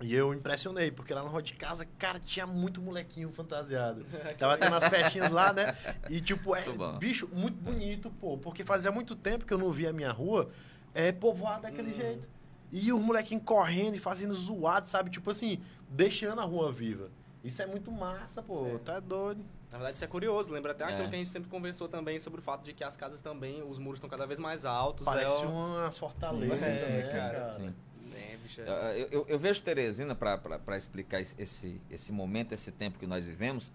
E 0.00 0.12
eu 0.12 0.34
impressionei, 0.34 0.90
porque 0.90 1.14
lá 1.14 1.22
na 1.22 1.28
rua 1.28 1.40
de 1.40 1.52
casa, 1.54 1.86
cara, 1.96 2.18
tinha 2.18 2.44
muito 2.44 2.82
molequinho 2.82 3.30
fantasiado. 3.30 4.04
Tava 4.36 4.58
tendo 4.58 4.74
as 4.74 4.88
festinhas 4.88 5.30
lá, 5.30 5.52
né? 5.52 5.76
E, 6.10 6.20
tipo, 6.20 6.56
é, 6.56 6.64
bicho, 6.98 7.28
muito 7.32 7.54
bonito, 7.56 8.10
pô. 8.10 8.36
Porque 8.36 8.64
fazia 8.64 8.90
muito 8.90 9.14
tempo 9.14 9.44
que 9.46 9.54
eu 9.54 9.58
não 9.58 9.70
via 9.70 9.90
a 9.90 9.92
minha 9.92 10.10
rua 10.10 10.50
é, 10.92 11.12
povoada 11.12 11.70
daquele 11.70 11.92
Hum. 11.92 11.96
jeito. 11.96 12.28
E 12.72 12.90
os 12.92 13.00
molequinhos 13.00 13.44
correndo 13.44 13.96
e 13.96 13.98
fazendo 13.98 14.34
zoado, 14.34 14.88
sabe? 14.88 15.10
Tipo 15.10 15.30
assim, 15.30 15.60
deixando 15.90 16.40
a 16.40 16.44
rua 16.44 16.72
viva. 16.72 17.10
Isso 17.44 17.60
é 17.60 17.66
muito 17.66 17.90
massa, 17.92 18.40
pô. 18.42 18.66
É. 18.66 18.78
Tá 18.78 18.98
doido. 18.98 19.44
Na 19.70 19.78
verdade, 19.78 19.96
isso 19.96 20.04
é 20.04 20.08
curioso. 20.08 20.50
Lembra 20.50 20.72
até 20.72 20.84
É. 20.84 20.86
aquilo 20.88 21.08
que 21.10 21.14
a 21.14 21.18
gente 21.18 21.30
sempre 21.30 21.50
conversou 21.50 21.88
também 21.88 22.18
sobre 22.18 22.40
o 22.40 22.42
fato 22.42 22.62
de 22.64 22.72
que 22.72 22.82
as 22.84 22.96
casas 22.96 23.20
também, 23.20 23.62
os 23.62 23.78
muros 23.78 23.98
estão 23.98 24.08
cada 24.08 24.26
vez 24.26 24.38
mais 24.38 24.64
altos. 24.64 25.04
Parece 25.04 25.42
é, 25.42 25.46
umas 25.46 25.98
fortalezas, 25.98 26.58
Sim, 26.58 26.86
sim, 26.86 26.92
né, 26.92 27.02
sim, 27.02 27.12
cara? 27.16 27.54
Sim. 27.54 27.74
É, 28.14 28.36
bicho, 28.42 28.60
é- 28.60 29.02
Eu, 29.02 29.08
eu- 29.10 29.26
eu 29.28 29.38
vejo 29.38 29.62
Teresina, 29.62 30.14
para 30.14 30.76
explicar 30.76 31.20
esse- 31.20 31.34
esse, 31.40 31.80
esse 31.90 32.12
momento, 32.12 32.52
esse 32.52 32.70
tempo 32.70 32.98
que 32.98 33.06
nós 33.06 33.26
vivemos, 33.26 33.72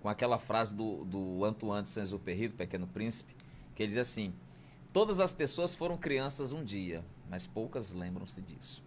com 0.00 0.08
aquela 0.08 0.38
frase 0.38 0.74
do, 0.74 1.04
do 1.04 1.44
Antoine 1.44 1.82
de 1.82 1.90
Saint-Exupéry, 1.90 2.48
do 2.48 2.54
Pequeno 2.54 2.86
Príncipe, 2.86 3.36
que 3.76 3.82
ele 3.82 3.90
diz 3.90 3.98
assim, 3.98 4.32
todas 4.92 5.20
as 5.20 5.32
pessoas 5.32 5.74
foram 5.74 5.96
crianças 5.96 6.52
um 6.52 6.64
dia, 6.64 7.04
mas 7.32 7.46
poucas 7.46 7.94
lembram-se 7.94 8.42
disso. 8.42 8.84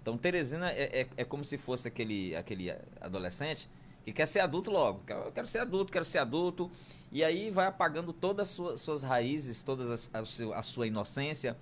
Então, 0.00 0.16
Teresina 0.16 0.70
é, 0.70 1.00
é, 1.00 1.08
é 1.16 1.24
como 1.24 1.42
se 1.42 1.58
fosse 1.58 1.88
aquele, 1.88 2.36
aquele 2.36 2.70
adolescente 3.00 3.68
que 4.04 4.12
quer 4.12 4.26
ser 4.26 4.38
adulto 4.38 4.70
logo. 4.70 5.02
Eu 5.08 5.32
quero 5.32 5.48
ser 5.48 5.58
adulto, 5.58 5.90
quero 5.90 6.04
ser 6.04 6.20
adulto. 6.20 6.70
E 7.10 7.24
aí 7.24 7.50
vai 7.50 7.66
apagando 7.66 8.12
todas 8.12 8.48
as 8.48 8.54
suas, 8.54 8.80
suas 8.80 9.02
raízes, 9.02 9.64
toda 9.64 9.82
a, 9.92 10.58
a 10.58 10.62
sua 10.62 10.86
inocência, 10.86 11.56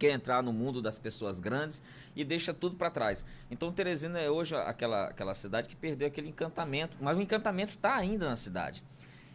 quer 0.00 0.10
entrar 0.10 0.42
no 0.42 0.52
mundo 0.52 0.82
das 0.82 0.98
pessoas 0.98 1.38
grandes 1.38 1.80
e 2.16 2.24
deixa 2.24 2.52
tudo 2.52 2.74
para 2.74 2.90
trás. 2.90 3.24
Então 3.48 3.70
Teresina 3.70 4.18
é 4.18 4.28
hoje 4.28 4.56
aquela, 4.56 5.04
aquela 5.04 5.32
cidade 5.32 5.68
que 5.68 5.76
perdeu 5.76 6.08
aquele 6.08 6.28
encantamento, 6.28 6.96
mas 7.00 7.16
o 7.16 7.20
encantamento 7.20 7.74
está 7.74 7.94
ainda 7.94 8.28
na 8.28 8.34
cidade. 8.34 8.82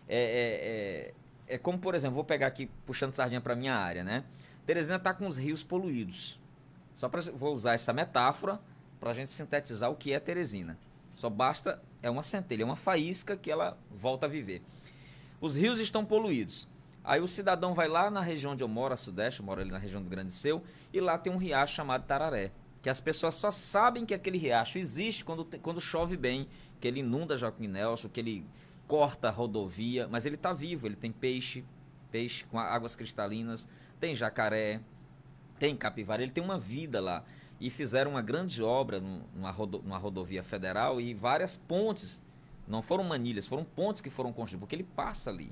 É, 0.10 1.14
é, 1.48 1.54
é, 1.54 1.56
é 1.56 1.58
como, 1.58 1.80
por 1.80 1.96
exemplo, 1.96 2.16
vou 2.16 2.26
pegar 2.26 2.48
aqui, 2.48 2.70
puxando 2.86 3.14
sardinha 3.14 3.40
para 3.40 3.56
minha 3.56 3.76
área, 3.76 4.04
né? 4.04 4.26
Teresina 4.68 4.98
está 4.98 5.14
com 5.14 5.26
os 5.26 5.38
rios 5.38 5.64
poluídos. 5.64 6.38
Só 6.94 7.08
para 7.08 7.22
vou 7.32 7.54
usar 7.54 7.74
essa 7.74 7.94
metáfora 7.94 8.60
para 9.00 9.12
a 9.12 9.14
gente 9.14 9.32
sintetizar 9.32 9.90
o 9.90 9.96
que 9.96 10.12
é 10.12 10.20
Teresina. 10.20 10.78
Só 11.16 11.30
basta, 11.30 11.82
é 12.04 12.10
uma 12.10 12.22
centelha, 12.22 12.64
é 12.64 12.66
uma 12.66 12.76
faísca 12.76 13.38
que 13.38 13.50
ela 13.50 13.78
volta 13.90 14.26
a 14.26 14.30
viver. 14.30 14.62
Os 15.40 15.56
rios 15.56 15.80
estão 15.80 16.04
poluídos. 16.04 16.68
Aí 17.02 17.22
o 17.22 17.28
cidadão 17.30 17.74
vai 17.74 17.88
lá 17.88 18.12
na 18.12 18.20
região 18.20 18.52
onde 18.52 18.64
eu 18.64 18.68
moro, 18.68 18.94
a 18.94 18.98
Sudeste, 18.98 19.40
eu 19.40 19.46
moro 19.46 19.62
ali 19.62 19.72
na 19.72 19.78
região 19.78 20.04
do 20.04 20.10
Grande 20.10 20.34
Seu, 20.34 20.62
e 20.92 21.00
lá 21.00 21.18
tem 21.18 21.32
um 21.32 21.38
riacho 21.38 21.74
chamado 21.74 22.06
Tararé. 22.06 22.52
Que 22.82 22.90
as 22.90 23.00
pessoas 23.00 23.36
só 23.36 23.50
sabem 23.50 24.06
que 24.06 24.14
aquele 24.14 24.38
riacho 24.38 24.78
existe 24.78 25.24
quando, 25.24 25.46
quando 25.62 25.80
chove 25.80 26.18
bem, 26.18 26.46
que 26.82 26.88
ele 26.90 27.00
inunda 27.00 27.38
Joaquim 27.38 27.68
Nelson, 27.68 28.10
que 28.10 28.20
ele 28.20 28.46
corta 28.86 29.30
a 29.30 29.32
rodovia, 29.32 30.10
mas 30.10 30.26
ele 30.26 30.36
está 30.36 30.52
vivo, 30.52 30.88
ele 30.88 30.98
tem 30.98 31.12
peixe, 31.12 31.64
peixe 32.12 32.44
com 32.46 32.60
águas 32.60 32.98
cristalinas, 32.98 33.70
tem 34.00 34.16
jacaré, 34.16 34.80
tem 35.60 35.76
capivara, 35.76 36.22
ele 36.22 36.32
tem 36.32 36.44
uma 36.44 36.58
vida 36.60 37.00
lá. 37.02 37.24
E 37.60 37.70
fizeram 37.70 38.12
uma 38.12 38.22
grande 38.22 38.62
obra 38.62 39.00
num- 39.00 39.22
numa, 39.34 39.50
rodo- 39.52 39.82
numa 39.84 39.98
rodovia 39.98 40.44
federal 40.44 41.02
e 41.02 41.14
várias 41.14 41.58
pontes, 41.58 42.22
não 42.68 42.82
foram 42.82 43.04
manilhas, 43.04 43.48
foram 43.48 43.64
pontes 43.64 44.02
que 44.02 44.10
foram 44.10 44.32
construídas, 44.32 44.60
porque 44.60 44.76
ele 44.76 44.84
passa 44.84 45.32
ali. 45.32 45.52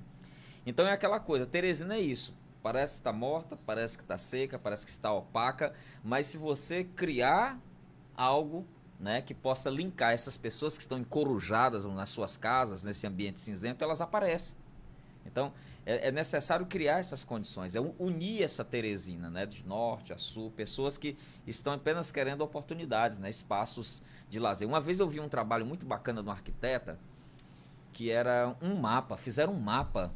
Então 0.66 0.86
é 0.86 0.92
aquela 0.92 1.20
coisa, 1.20 1.46
Teresina 1.46 1.96
é 1.96 2.00
isso. 2.00 2.34
Parece 2.62 2.96
que 2.96 3.00
está 3.02 3.14
morta, 3.14 3.58
parece 3.66 3.98
que 3.98 4.04
está 4.04 4.18
seca, 4.18 4.58
parece 4.58 4.86
que 4.86 4.92
está 4.92 5.12
opaca, 5.14 5.74
mas 6.04 6.28
se 6.28 6.38
você 6.38 6.84
criar 6.84 7.60
algo 8.16 8.66
né, 9.00 9.22
que 9.22 9.34
possa 9.34 9.70
linkar 9.70 10.14
essas 10.14 10.38
pessoas 10.38 10.76
que 10.76 10.82
estão 10.82 10.98
encorujadas 10.98 11.86
nas 11.86 12.10
suas 12.10 12.38
casas, 12.38 12.84
nesse 12.84 13.06
ambiente 13.06 13.40
cinzento, 13.40 13.84
elas 13.84 14.02
aparecem. 14.02 14.58
Então, 15.26 15.52
é, 15.86 16.08
é 16.08 16.12
necessário 16.12 16.66
criar 16.66 17.00
essas 17.00 17.24
condições, 17.24 17.76
é 17.76 17.80
unir 18.00 18.42
essa 18.44 18.64
Teresina, 18.66 19.30
né, 19.30 19.46
de 19.46 19.66
norte 19.66 20.12
a 20.12 20.18
sul, 20.18 20.52
pessoas 20.52 20.98
que 20.98 21.18
estão 21.46 21.74
apenas 21.74 22.12
querendo 22.12 22.42
oportunidades, 22.42 23.20
né, 23.20 23.30
espaços 23.30 24.02
de 24.30 24.40
lazer. 24.40 24.68
Uma 24.68 24.82
vez 24.82 25.00
eu 25.00 25.08
vi 25.08 25.20
um 25.20 25.30
trabalho 25.30 25.66
muito 25.66 25.86
bacana 25.86 26.24
de 26.24 26.30
um 26.30 26.32
arquiteta, 26.32 27.00
que 27.94 28.10
era 28.10 28.56
um 28.62 28.76
mapa, 28.76 29.16
fizeram 29.16 29.54
um 29.54 29.60
mapa, 29.60 30.12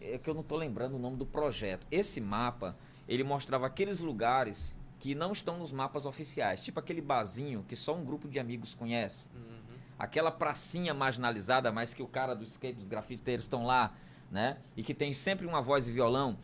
é 0.00 0.18
que 0.18 0.30
eu 0.30 0.34
não 0.34 0.42
estou 0.42 0.56
lembrando 0.56 0.94
o 0.94 0.98
nome 0.98 1.16
do 1.16 1.26
projeto. 1.26 1.86
Esse 1.90 2.20
mapa, 2.20 2.76
ele 3.08 3.24
mostrava 3.24 3.66
aqueles 3.66 3.98
lugares 4.00 4.76
que 5.00 5.14
não 5.14 5.32
estão 5.32 5.58
nos 5.58 5.72
mapas 5.72 6.04
oficiais, 6.06 6.62
tipo 6.62 6.78
aquele 6.78 7.00
barzinho 7.00 7.64
que 7.66 7.74
só 7.74 7.94
um 7.94 8.04
grupo 8.04 8.28
de 8.28 8.38
amigos 8.38 8.74
conhece 8.74 9.28
Uhum. 9.34 9.76
aquela 9.98 10.30
pracinha 10.30 10.92
marginalizada, 10.92 11.72
mas 11.72 11.94
que 11.94 12.02
o 12.02 12.06
cara 12.06 12.34
do 12.34 12.44
skate, 12.44 12.78
dos 12.78 12.88
grafiteiros 12.88 13.44
estão 13.46 13.64
lá, 13.66 13.92
né? 14.30 14.58
E 14.76 14.82
que 14.82 14.94
tem 14.94 15.12
sempre 15.12 15.46
uma 15.46 15.60
voz 15.60 15.88
e 15.88 15.92
violão. 15.92 16.36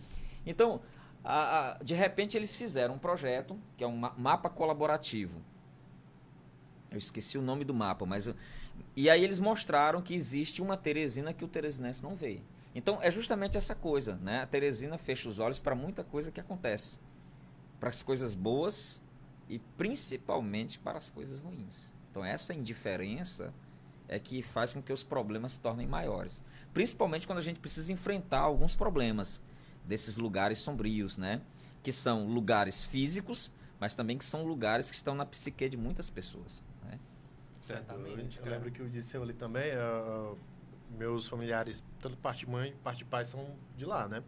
Então, 0.47 0.81
a- 1.23 1.73
a- 1.73 1.79
de 1.83 1.95
repente 1.95 2.37
eles 2.37 2.55
fizeram 2.55 2.95
um 2.95 2.99
projeto 2.99 3.59
que 3.77 3.85
é 3.85 3.87
um 3.87 3.97
ma- 3.97 4.15
mapa 4.17 4.49
colaborativo. 4.51 5.41
Eu 6.91 6.99
esqueci 6.99 7.37
o 7.37 7.43
nome 7.43 7.65
do 7.65 7.75
mapa, 7.75 8.07
mas 8.07 8.27
eu- 8.27 8.37
e 8.97 9.11
aí 9.11 9.23
eles 9.25 9.39
mostraram 9.39 10.01
que 10.01 10.15
existe 10.15 10.63
uma 10.63 10.77
Teresina 10.77 11.33
que 11.33 11.45
o 11.45 11.49
teresinense 11.49 12.03
não 12.03 12.15
vê. 12.15 12.41
Então 12.75 12.99
é 13.03 13.11
justamente 13.11 13.57
essa 13.57 13.75
coisa, 13.75 14.17
né? 14.17 14.43
A 14.43 14.47
Teresina 14.47 14.99
fecha 14.99 15.29
os 15.29 15.39
olhos 15.39 15.59
para 15.59 15.75
muita 15.75 16.03
coisa 16.05 16.31
que 16.31 16.41
acontece, 16.41 16.99
para 17.81 17.89
as 17.89 18.03
coisas 18.03 18.35
boas 18.35 19.01
e 19.49 19.59
principalmente 19.59 20.79
para 20.79 20.99
as 20.99 21.11
coisas 21.11 21.39
ruins. 21.39 21.93
Então 22.11 22.25
essa 22.25 22.53
indiferença 22.55 23.53
é 24.09 24.19
que 24.19 24.43
faz 24.43 24.73
com 24.73 24.83
que 24.83 24.93
os 24.93 25.03
problemas 25.03 25.55
se 25.55 25.61
tornem 25.61 25.87
maiores, 25.87 26.43
principalmente 26.73 27.27
quando 27.27 27.39
a 27.39 27.43
gente 27.43 27.61
precisa 27.61 27.93
enfrentar 27.93 28.41
alguns 28.41 28.77
problemas 28.77 29.43
desses 29.85 30.17
lugares 30.17 30.59
sombrios, 30.59 31.19
né? 31.19 31.41
Que 31.83 31.93
são 31.93 32.27
lugares 32.27 32.85
físicos, 32.85 33.53
mas 33.79 33.95
também 33.95 34.17
que 34.17 34.25
são 34.25 34.45
lugares 34.45 34.91
que 34.91 34.97
estão 34.97 35.15
na 35.15 35.27
psique 35.27 35.69
de 35.69 35.77
muitas 35.77 36.09
pessoas. 36.11 36.63
Né? 36.83 36.99
Certamente. 37.61 38.39
Eu 38.39 38.47
lembro 38.47 38.71
que 38.71 38.83
o 38.83 38.89
Disseu 38.89 39.23
ali 39.23 39.35
também, 39.35 39.73
ah, 39.73 40.35
meus 40.97 41.29
familiares, 41.29 41.85
tanto 42.01 42.17
parte 42.17 42.41
de 42.41 42.51
mãe, 42.51 42.75
parte 42.83 42.99
de 42.99 43.05
pai, 43.05 43.25
são 43.25 43.55
de 43.77 43.85
lá, 43.85 44.09
né? 44.09 44.23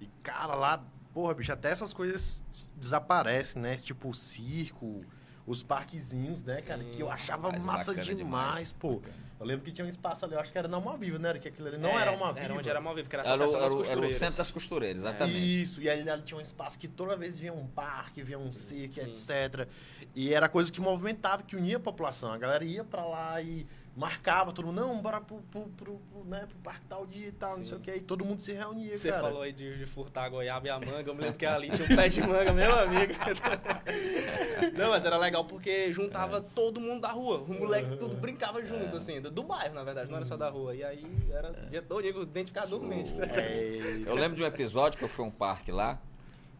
E, 0.00 0.06
cara, 0.22 0.54
lá, 0.54 0.84
porra, 1.14 1.34
bicho, 1.34 1.52
até 1.52 1.70
essas 1.70 1.92
coisas 1.92 2.44
desaparecem, 2.76 3.62
né? 3.62 3.76
Tipo 3.76 4.10
o 4.10 4.14
circo, 4.14 5.04
os 5.46 5.62
parquezinhos, 5.62 6.42
né, 6.44 6.62
cara? 6.62 6.82
Sim. 6.82 6.90
Que 6.90 7.02
eu 7.02 7.10
achava 7.10 7.50
Mas 7.50 7.66
massa 7.66 7.92
bacana 7.92 8.14
demais, 8.16 8.72
pô. 8.72 9.02
Eu 9.40 9.46
lembro 9.46 9.64
que 9.64 9.72
tinha 9.72 9.84
um 9.84 9.88
espaço 9.88 10.24
ali, 10.24 10.34
eu 10.34 10.40
acho 10.40 10.52
que 10.52 10.58
era 10.58 10.68
na 10.68 10.76
Alma 10.76 10.96
Viva, 10.96 11.18
né? 11.18 11.30
Era 11.30 11.38
que 11.40 11.48
aquilo 11.48 11.66
ali 11.66 11.76
não 11.76 11.88
É, 11.90 12.02
era 12.02 12.12
uma 12.12 12.28
viva. 12.32 12.44
Era 12.44 12.54
onde 12.54 12.70
era 12.70 12.78
uma 12.78 12.90
viva, 12.94 13.02
porque 13.02 13.16
era 13.16 13.24
a 13.24 13.26
Era, 13.26 13.34
Associação 13.44 13.60
era 13.60 13.68
das 13.68 13.74
o- 13.74 13.74
era 13.78 13.82
o 13.82 13.86
Costureiras. 13.88 14.18
centro 14.18 14.36
das 14.36 14.50
costureiras, 14.52 15.00
exatamente. 15.00 15.62
Isso, 15.62 15.82
e 15.82 15.90
ali, 15.90 16.08
ali 16.08 16.22
tinha 16.22 16.38
um 16.38 16.40
espaço 16.40 16.78
que 16.78 16.86
toda 16.86 17.16
vez 17.16 17.36
via 17.40 17.52
um 17.52 17.66
parque, 17.66 18.22
via 18.22 18.38
um 18.38 18.52
circo, 18.52 19.00
etc. 19.00 19.66
E 20.14 20.32
era 20.32 20.48
coisa 20.48 20.70
que 20.70 20.80
movimentava, 20.80 21.42
que 21.42 21.56
unia 21.56 21.78
a 21.78 21.80
população. 21.80 22.32
A 22.32 22.38
galera 22.38 22.64
ia 22.64 22.84
pra 22.84 23.04
lá 23.04 23.42
e 23.42 23.66
marcava 23.94 24.52
todo 24.52 24.66
mundo, 24.66 24.80
não, 24.80 25.02
bora 25.02 25.20
pro, 25.20 25.36
pro, 25.50 25.62
pro, 25.76 25.98
pro, 25.98 26.24
né, 26.24 26.46
pro 26.48 26.56
parque 26.58 26.86
tal 26.88 27.06
dia 27.06 27.28
e 27.28 27.32
tal, 27.32 27.50
não 27.50 27.58
Sim. 27.58 27.64
sei 27.64 27.76
o 27.76 27.80
que. 27.80 27.94
E 27.94 28.00
todo 28.00 28.24
mundo 28.24 28.40
se 28.40 28.52
reunia, 28.52 28.96
Você 28.96 29.10
cara. 29.10 29.22
falou 29.22 29.42
aí 29.42 29.52
de, 29.52 29.78
de 29.78 29.86
furtar 29.86 30.24
a 30.24 30.28
goiaba 30.30 30.66
e 30.66 30.70
a 30.70 30.80
manga. 30.80 31.10
Eu 31.10 31.14
me 31.14 31.20
lembro 31.20 31.36
que 31.36 31.44
ali 31.44 31.70
tinha 31.70 31.84
um 31.84 31.96
pé 31.96 32.08
de 32.08 32.20
manga, 32.22 32.52
meu 32.52 32.74
amigo. 32.78 33.12
Não, 34.76 34.90
mas 34.90 35.04
era 35.04 35.18
legal 35.18 35.44
porque 35.44 35.92
juntava 35.92 36.40
todo 36.40 36.80
mundo 36.80 37.02
da 37.02 37.10
rua. 37.10 37.38
O 37.46 37.54
moleque 37.54 37.96
tudo 37.96 38.16
brincava 38.16 38.64
junto, 38.64 38.96
assim, 38.96 39.20
do, 39.20 39.30
do 39.30 39.42
bairro, 39.42 39.74
na 39.74 39.84
verdade, 39.84 40.08
não 40.10 40.16
era 40.16 40.24
só 40.24 40.36
da 40.36 40.48
rua. 40.48 40.74
E 40.74 40.82
aí 40.82 41.04
era 41.30 41.50
dia 41.68 41.82
todo, 41.82 42.06
identificado 42.06 42.70
dormente. 42.70 43.12
É, 43.32 44.02
Eu 44.06 44.14
lembro 44.14 44.36
de 44.36 44.42
um 44.42 44.46
episódio 44.46 44.98
que 44.98 45.04
eu 45.04 45.08
fui 45.08 45.24
a 45.24 45.28
um 45.28 45.30
parque 45.30 45.70
lá, 45.72 45.98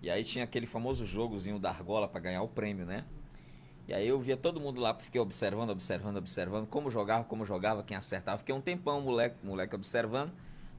e 0.00 0.10
aí 0.10 0.24
tinha 0.24 0.44
aquele 0.44 0.66
famoso 0.66 1.04
jogozinho 1.04 1.58
da 1.58 1.70
argola 1.70 2.08
para 2.08 2.20
ganhar 2.20 2.42
o 2.42 2.48
prêmio, 2.48 2.84
né? 2.86 3.04
E 3.88 3.94
aí 3.94 4.06
eu 4.06 4.20
via 4.20 4.36
todo 4.36 4.60
mundo 4.60 4.80
lá, 4.80 4.94
fiquei 4.94 5.20
observando, 5.20 5.70
observando, 5.70 6.16
observando, 6.16 6.66
como 6.66 6.90
jogava, 6.90 7.24
como 7.24 7.44
jogava, 7.44 7.82
quem 7.82 7.96
acertava. 7.96 8.38
Fiquei 8.38 8.54
um 8.54 8.60
tempão, 8.60 9.00
moleque, 9.00 9.36
moleque 9.42 9.74
observando. 9.74 10.32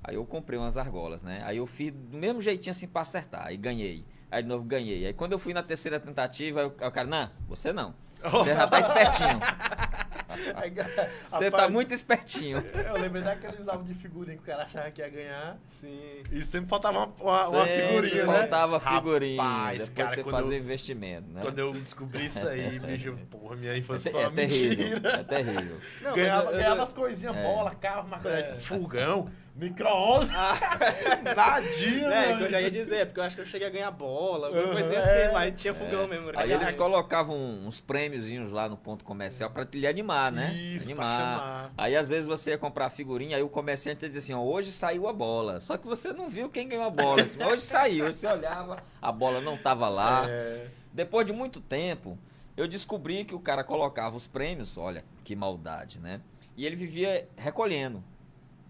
Aí 0.03 0.15
eu 0.15 0.25
comprei 0.25 0.57
umas 0.57 0.77
argolas, 0.77 1.23
né? 1.23 1.41
Aí 1.45 1.57
eu 1.57 1.65
fiz 1.65 1.91
do 1.93 2.17
mesmo 2.17 2.41
jeitinho 2.41 2.71
assim 2.71 2.87
pra 2.87 3.01
acertar, 3.01 3.47
aí 3.47 3.57
ganhei. 3.57 4.05
Aí 4.29 4.41
de 4.41 4.49
novo 4.49 4.63
ganhei. 4.65 5.05
Aí 5.05 5.13
quando 5.13 5.33
eu 5.33 5.39
fui 5.39 5.53
na 5.53 5.63
terceira 5.63 5.99
tentativa, 5.99 6.65
o 6.65 6.71
cara, 6.71 7.07
não, 7.07 7.29
você 7.47 7.71
não. 7.71 7.93
Você 8.31 8.53
já 8.53 8.67
tá 8.67 8.79
espertinho. 8.79 9.39
Você 11.27 11.51
tá 11.51 11.69
muito 11.69 11.93
espertinho. 11.93 12.63
Eu 12.85 12.93
lembrei 12.99 13.23
daqueles 13.23 13.67
álbuns 13.67 13.87
de 13.87 13.93
figurinha 13.95 14.37
que 14.37 14.43
o 14.43 14.45
cara 14.45 14.63
achava 14.63 14.89
que 14.91 15.01
ia 15.01 15.09
ganhar. 15.09 15.57
Sim. 15.65 16.23
E 16.31 16.43
sempre 16.43 16.69
faltava 16.69 16.97
uma, 16.99 17.05
uma, 17.19 17.47
uma 17.49 17.65
Sempre 17.65 17.87
figurinha, 17.87 18.25
né? 18.25 18.39
faltava 18.39 18.79
figurinha. 18.79 19.41
Rapaz, 19.41 19.89
depois 19.89 19.89
cara, 19.89 20.07
você 20.09 20.23
quando 20.23 20.35
fazia 20.35 20.57
eu- 20.57 20.61
investimento, 20.63 21.29
né? 21.31 21.41
Quando 21.41 21.59
eu 21.59 21.71
descobri 21.73 22.25
isso 22.25 22.47
aí, 22.47 22.79
bicho, 22.79 23.17
porra, 23.29 23.55
minha 23.55 23.73
É, 23.73 23.77
infância 23.77 24.11
te- 24.11 24.13
foi 24.13 24.23
é 24.23 24.27
uma 24.27 24.35
terrível. 24.35 24.85
mentira. 24.85 25.09
É 25.09 25.23
terrível. 25.23 25.77
Não, 26.01 26.15
ganhava, 26.15 26.43
eu- 26.45 26.51
eu- 26.51 26.57
ganhava 26.57 26.83
as 26.83 26.93
coisinhas, 26.93 27.35
É. 27.37 27.43
bola, 27.43 27.75
carro, 27.75 28.07
uma 28.07 28.19
coisa, 28.19 28.37
É. 28.37 28.43
tipo, 28.53 28.61
fogão, 28.61 29.29
micro-ondas. 29.55 30.29
Nadinha, 31.35 32.07
É, 32.07 32.25
mano. 32.27 32.37
que 32.37 32.43
eu 32.45 32.49
já 32.51 32.61
ia 32.61 32.71
dizer, 32.71 33.05
porque 33.07 33.19
eu 33.19 33.23
acho 33.23 33.35
que 33.35 33.41
eu 33.41 33.45
cheguei 33.45 33.67
a 33.67 33.71
ganhar 33.71 33.91
bola, 33.91 34.47
alguma 34.47 34.65
Uhum, 34.65 34.71
coisa 34.73 34.93
é. 34.95 35.23
assim, 35.25 35.33
mas 35.33 35.61
tinha 35.61 35.73
fogão 35.73 36.07
mesmo. 36.07 36.29
era 36.29 36.41
Aí 36.41 36.51
eles 36.51 36.75
colocavam 36.75 37.35
uns 37.37 37.79
prêmiozinhos 37.79 38.51
lá 38.51 38.67
no 38.67 38.77
ponto 38.77 39.03
comercial 39.05 39.49
pra 39.49 39.67
lhe 39.71 39.87
animar, 39.87 40.31
né? 40.31 40.53
Isso, 40.53 40.93
pra 40.95 41.05
animar. 41.05 41.19
chamar. 41.19 41.73
Aí 41.77 41.95
às 41.95 42.09
vezes 42.09 42.25
você 42.27 42.51
ia 42.51 42.57
comprar 42.57 42.89
figurinha, 42.89 43.37
aí 43.37 43.43
o 43.43 43.49
comerciante 43.49 44.07
dizia 44.07 44.19
assim, 44.19 44.33
ó, 44.33 44.41
hoje 44.43 44.71
saiu 44.71 45.07
a 45.07 45.13
bola. 45.13 45.59
Só 45.59 45.77
que 45.77 45.85
você 45.87 46.11
não 46.13 46.29
viu 46.29 46.49
quem 46.49 46.67
ganhou 46.67 46.85
a 46.85 46.89
bola. 46.89 47.23
Hoje 47.51 47.61
saiu, 47.61 48.11
você 48.11 48.27
olhava, 48.27 48.77
a 49.01 49.11
bola 49.11 49.39
não 49.41 49.57
tava 49.57 49.87
lá. 49.89 50.25
É. 50.27 50.67
Depois 50.91 51.25
de 51.25 51.33
muito 51.33 51.59
tempo, 51.59 52.17
eu 52.55 52.67
descobri 52.67 53.25
que 53.25 53.33
o 53.35 53.39
cara 53.39 53.63
colocava 53.63 54.15
os 54.15 54.27
prêmios, 54.27 54.77
olha, 54.77 55.03
que 55.23 55.35
maldade, 55.35 55.99
né? 55.99 56.21
E 56.55 56.65
ele 56.65 56.75
vivia 56.75 57.27
recolhendo. 57.35 58.03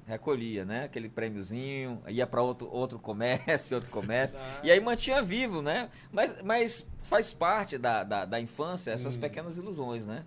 Recolhia, 0.06 0.66
né? 0.66 0.84
Aquele 0.84 1.08
prêmiozinho, 1.08 2.01
ia 2.08 2.28
para 2.28 2.41
outro, 2.41 2.70
outro 2.70 2.99
comércio, 2.99 3.76
outro 3.78 3.89
comércio. 3.89 4.39
E 4.62 4.70
aí 4.70 4.80
mantinha 4.80 5.22
vivo, 5.22 5.62
né? 5.62 5.89
Mas, 6.12 6.41
mas 6.43 6.86
faz 7.04 7.34
parte 7.34 7.78
da, 7.78 8.04
da, 8.04 8.26
da 8.26 8.39
infância 8.39 8.91
essas 8.91 9.16
Hum. 9.16 9.22
pequenas 9.22 9.58
ilusões, 9.58 10.06
né? 10.06 10.26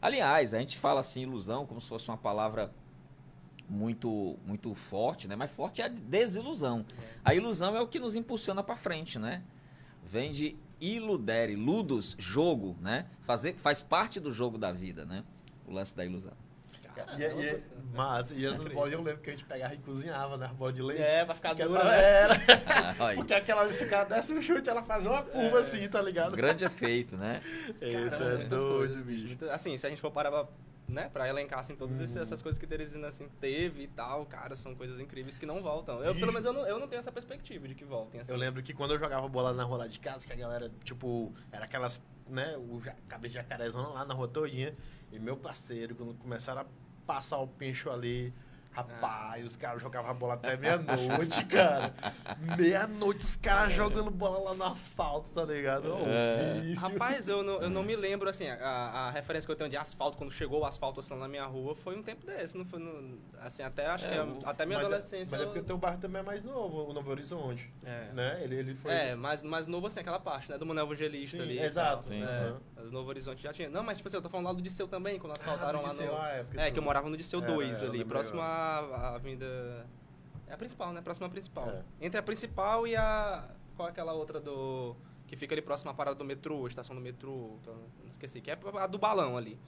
Aliás, 0.00 0.54
a 0.54 0.58
gente 0.60 0.76
fala 0.78 1.00
assim, 1.00 1.22
ilusão, 1.22 1.66
como 1.66 1.80
se 1.80 1.88
fosse 1.88 2.08
uma 2.08 2.16
palavra 2.16 2.70
muito 3.68 4.38
muito 4.46 4.72
forte, 4.74 5.26
né? 5.26 5.34
Mas 5.34 5.50
forte 5.50 5.82
é 5.82 5.86
a 5.86 5.88
desilusão. 5.88 6.84
A 7.24 7.34
ilusão 7.34 7.76
é 7.76 7.80
o 7.80 7.88
que 7.88 7.98
nos 7.98 8.14
impulsiona 8.14 8.62
para 8.62 8.76
frente, 8.76 9.18
né? 9.18 9.42
Vem 10.04 10.30
de 10.30 10.56
iludere, 10.80 11.56
ludus, 11.56 12.14
jogo, 12.18 12.76
né? 12.80 13.06
Fazer, 13.22 13.54
faz 13.54 13.82
parte 13.82 14.20
do 14.20 14.30
jogo 14.30 14.56
da 14.56 14.70
vida, 14.70 15.04
né? 15.04 15.24
O 15.66 15.72
lance 15.72 15.96
da 15.96 16.04
ilusão. 16.04 16.34
E, 17.18 17.22
e, 17.22 17.62
mas, 17.94 18.30
e 18.30 18.46
essas 18.46 18.68
bolas 18.68 18.92
eu 18.92 19.02
lembro 19.02 19.20
que 19.22 19.30
a 19.30 19.32
gente 19.32 19.44
pegava 19.44 19.74
e 19.74 19.78
cozinhava, 19.78 20.36
né? 20.36 20.50
Bola 20.56 20.72
de 20.72 20.82
leite. 20.82 21.02
É, 21.02 21.24
pra 21.24 21.34
ficar 21.34 21.54
dura, 21.54 21.84
né? 21.84 21.98
era. 22.00 22.34
Ah, 22.98 23.12
Porque 23.14 23.34
aquela, 23.34 23.70
se 23.70 23.84
o 23.84 23.88
cara 23.90 24.04
desse 24.04 24.32
um 24.32 24.40
chute, 24.40 24.68
ela 24.68 24.82
fazia 24.82 25.10
uma 25.10 25.22
curva 25.22 25.60
assim, 25.60 25.88
tá 25.88 26.00
ligado? 26.00 26.36
grande 26.36 26.64
efeito, 26.64 27.16
né? 27.16 27.40
Eita, 27.80 28.10
Caramba, 28.10 28.42
é 28.42 28.44
doido, 28.46 29.04
bicho. 29.04 29.26
Muita- 29.26 29.52
Assim, 29.54 29.76
se 29.76 29.86
a 29.86 29.90
gente 29.90 30.00
for 30.00 30.10
parar 30.10 30.30
pra, 30.30 30.46
né, 30.88 31.08
pra 31.12 31.28
elencar 31.28 31.58
assim, 31.58 31.74
todas 31.74 31.98
Uhum. 31.98 32.22
essas- 32.22 32.40
coisas 32.42 32.58
que 32.58 32.66
Teresina 32.66 33.08
assim, 33.08 33.28
teve 33.40 33.82
e 33.82 33.88
tal, 33.88 34.24
cara, 34.26 34.54
são 34.56 34.74
coisas 34.74 34.98
incríveis 35.00 35.38
que 35.38 35.44
não 35.46 35.62
voltam. 35.62 36.02
Eu, 36.02 36.14
pelo 36.14 36.32
menos 36.32 36.44
eu 36.46 36.52
não, 36.52 36.66
eu 36.66 36.78
não 36.78 36.86
tenho 36.88 37.00
essa 37.00 37.12
perspectiva 37.12 37.66
de 37.68 37.74
que 37.74 37.84
voltem. 37.84 38.20
Assim. 38.20 38.32
Eu 38.32 38.38
lembro 38.38 38.62
que 38.62 38.72
quando 38.72 38.92
eu 38.94 38.98
jogava 38.98 39.28
bola 39.28 39.52
na 39.52 39.64
rua 39.64 39.78
lá 39.78 39.86
de 39.86 39.98
casa, 40.00 40.26
que 40.26 40.32
a 40.32 40.36
galera, 40.36 40.70
tipo, 40.84 41.32
era 41.52 41.64
aquelas, 41.64 42.00
né, 42.28 42.56
o 42.56 42.80
ja- 42.80 42.94
cabeça 43.08 43.32
de 43.32 43.34
jacarezona 43.34 43.88
lá 43.88 44.04
na 44.04 44.14
rua 44.14 44.28
todinha. 44.28 44.72
E 45.12 45.18
meu 45.18 45.36
parceiro, 45.36 45.94
quando 45.94 46.14
começaram 46.14 46.62
a 46.62 46.66
passar 47.06 47.38
o 47.38 47.46
pincho 47.46 47.90
ali, 47.90 48.32
rapaz, 48.76 49.44
os 49.46 49.56
caras 49.56 49.80
jogavam 49.82 50.10
a 50.10 50.14
bola 50.14 50.34
até 50.34 50.56
meia-noite, 50.56 51.44
cara. 51.46 51.92
Meia-noite 52.56 53.24
os 53.24 53.36
caras 53.36 53.72
jogando 53.72 54.10
bola 54.10 54.50
lá 54.50 54.54
no 54.54 54.64
asfalto, 54.64 55.30
tá 55.30 55.44
ligado? 55.44 55.92
É. 56.06 56.60
vício. 56.60 56.82
Rapaz, 56.88 57.28
eu 57.28 57.42
não, 57.42 57.62
eu 57.62 57.70
não 57.70 57.82
me 57.82 57.96
lembro, 57.96 58.28
assim, 58.28 58.48
a, 58.48 58.56
a 58.66 59.10
referência 59.10 59.46
que 59.46 59.52
eu 59.52 59.56
tenho 59.56 59.70
de 59.70 59.76
asfalto, 59.76 60.16
quando 60.18 60.30
chegou 60.30 60.60
o 60.60 60.64
asfalto 60.66 61.00
assim, 61.00 61.14
na 61.16 61.26
minha 61.28 61.44
rua, 61.46 61.74
foi 61.74 61.96
um 61.96 62.02
tempo 62.02 62.26
desse, 62.26 62.56
não 62.56 62.64
foi, 62.64 62.78
no- 62.78 63.18
assim, 63.40 63.62
até 63.62 63.86
acho 63.86 64.06
É, 64.06 64.10
que, 64.12 64.18
o- 64.18 64.40
até 64.44 64.66
minha 64.66 64.78
mas, 64.78 64.84
é- 64.84 64.86
adolescência. 64.88 65.28
Mas 65.30 65.40
é 65.40 65.42
eu- 65.42 65.46
porque 65.48 65.60
o 65.60 65.64
teu 65.64 65.78
bairro 65.78 65.98
também 65.98 66.20
é 66.20 66.24
mais 66.24 66.44
novo, 66.44 66.90
o 66.90 66.92
Novo 66.92 67.10
Horizonte, 67.10 67.72
É. 67.84 68.08
né? 68.12 68.40
Ele, 68.42 68.56
ele 68.56 68.74
foi... 68.74 68.92
É, 68.92 69.14
mais, 69.14 69.42
mais 69.42 69.66
novo 69.66 69.86
assim, 69.86 70.00
aquela 70.00 70.20
parte, 70.20 70.50
né? 70.50 70.58
Do 70.58 70.66
Manuel 70.66 70.86
Evangelista 70.86 71.36
Sim, 71.38 71.42
ali. 71.42 71.58
exato. 71.58 72.04
tal. 72.08 72.16
É, 72.18 72.26
sim. 72.52 72.84
do 72.86 72.92
Novo 72.92 73.08
Horizonte 73.08 73.42
já 73.42 73.52
tinha. 73.52 73.68
Não, 73.68 73.82
mas 73.82 73.96
tipo 73.96 74.06
assim, 74.08 74.16
eu 74.16 74.22
tô 74.22 74.28
falando 74.28 74.46
lá 74.46 74.52
do 74.52 74.62
Disseu 74.62 74.86
também, 74.86 75.18
quando 75.18 75.32
asfaltaram 75.32 75.80
Ah, 75.80 75.82
lá 75.82 75.88
Disseu, 75.88 76.06
no. 76.12 76.16
ah, 76.18 76.30
é, 76.30 76.40
É, 76.56 76.66
tu- 76.68 76.72
que 76.74 76.78
eu 76.78 76.82
morava 76.82 77.08
no 77.08 77.16
Disseu 77.16 77.42
Era, 77.42 77.52
2 77.52 77.82
eu 77.82 77.88
ali, 77.90 78.04
próximo 78.04 78.40
à, 78.40 78.46
à 78.66 79.14
avenida. 79.14 79.86
É 80.46 80.54
a 80.54 80.56
principal, 80.56 80.92
né? 80.92 81.00
Próxima 81.00 81.26
à 81.26 81.30
principal. 81.30 81.68
É. 81.68 81.82
Entre 82.00 82.18
a 82.18 82.22
principal 82.22 82.86
e 82.86 82.96
a. 82.96 83.48
Qual 83.76 83.88
é 83.88 83.90
aquela 83.90 84.12
outra 84.12 84.40
do. 84.40 84.96
Que 85.26 85.36
fica 85.36 85.54
ali 85.54 85.62
próximo 85.62 85.90
à 85.90 85.94
parada 85.94 86.16
do 86.16 86.24
metrô, 86.24 86.66
estação 86.68 86.94
do 86.94 87.02
metrô, 87.02 87.58
que 87.62 87.68
eu 87.68 87.74
não 87.74 88.08
esqueci, 88.08 88.40
que 88.40 88.50
é 88.50 88.58
a 88.78 88.86
do 88.86 88.98
balão 88.98 89.36
ali. 89.36 89.58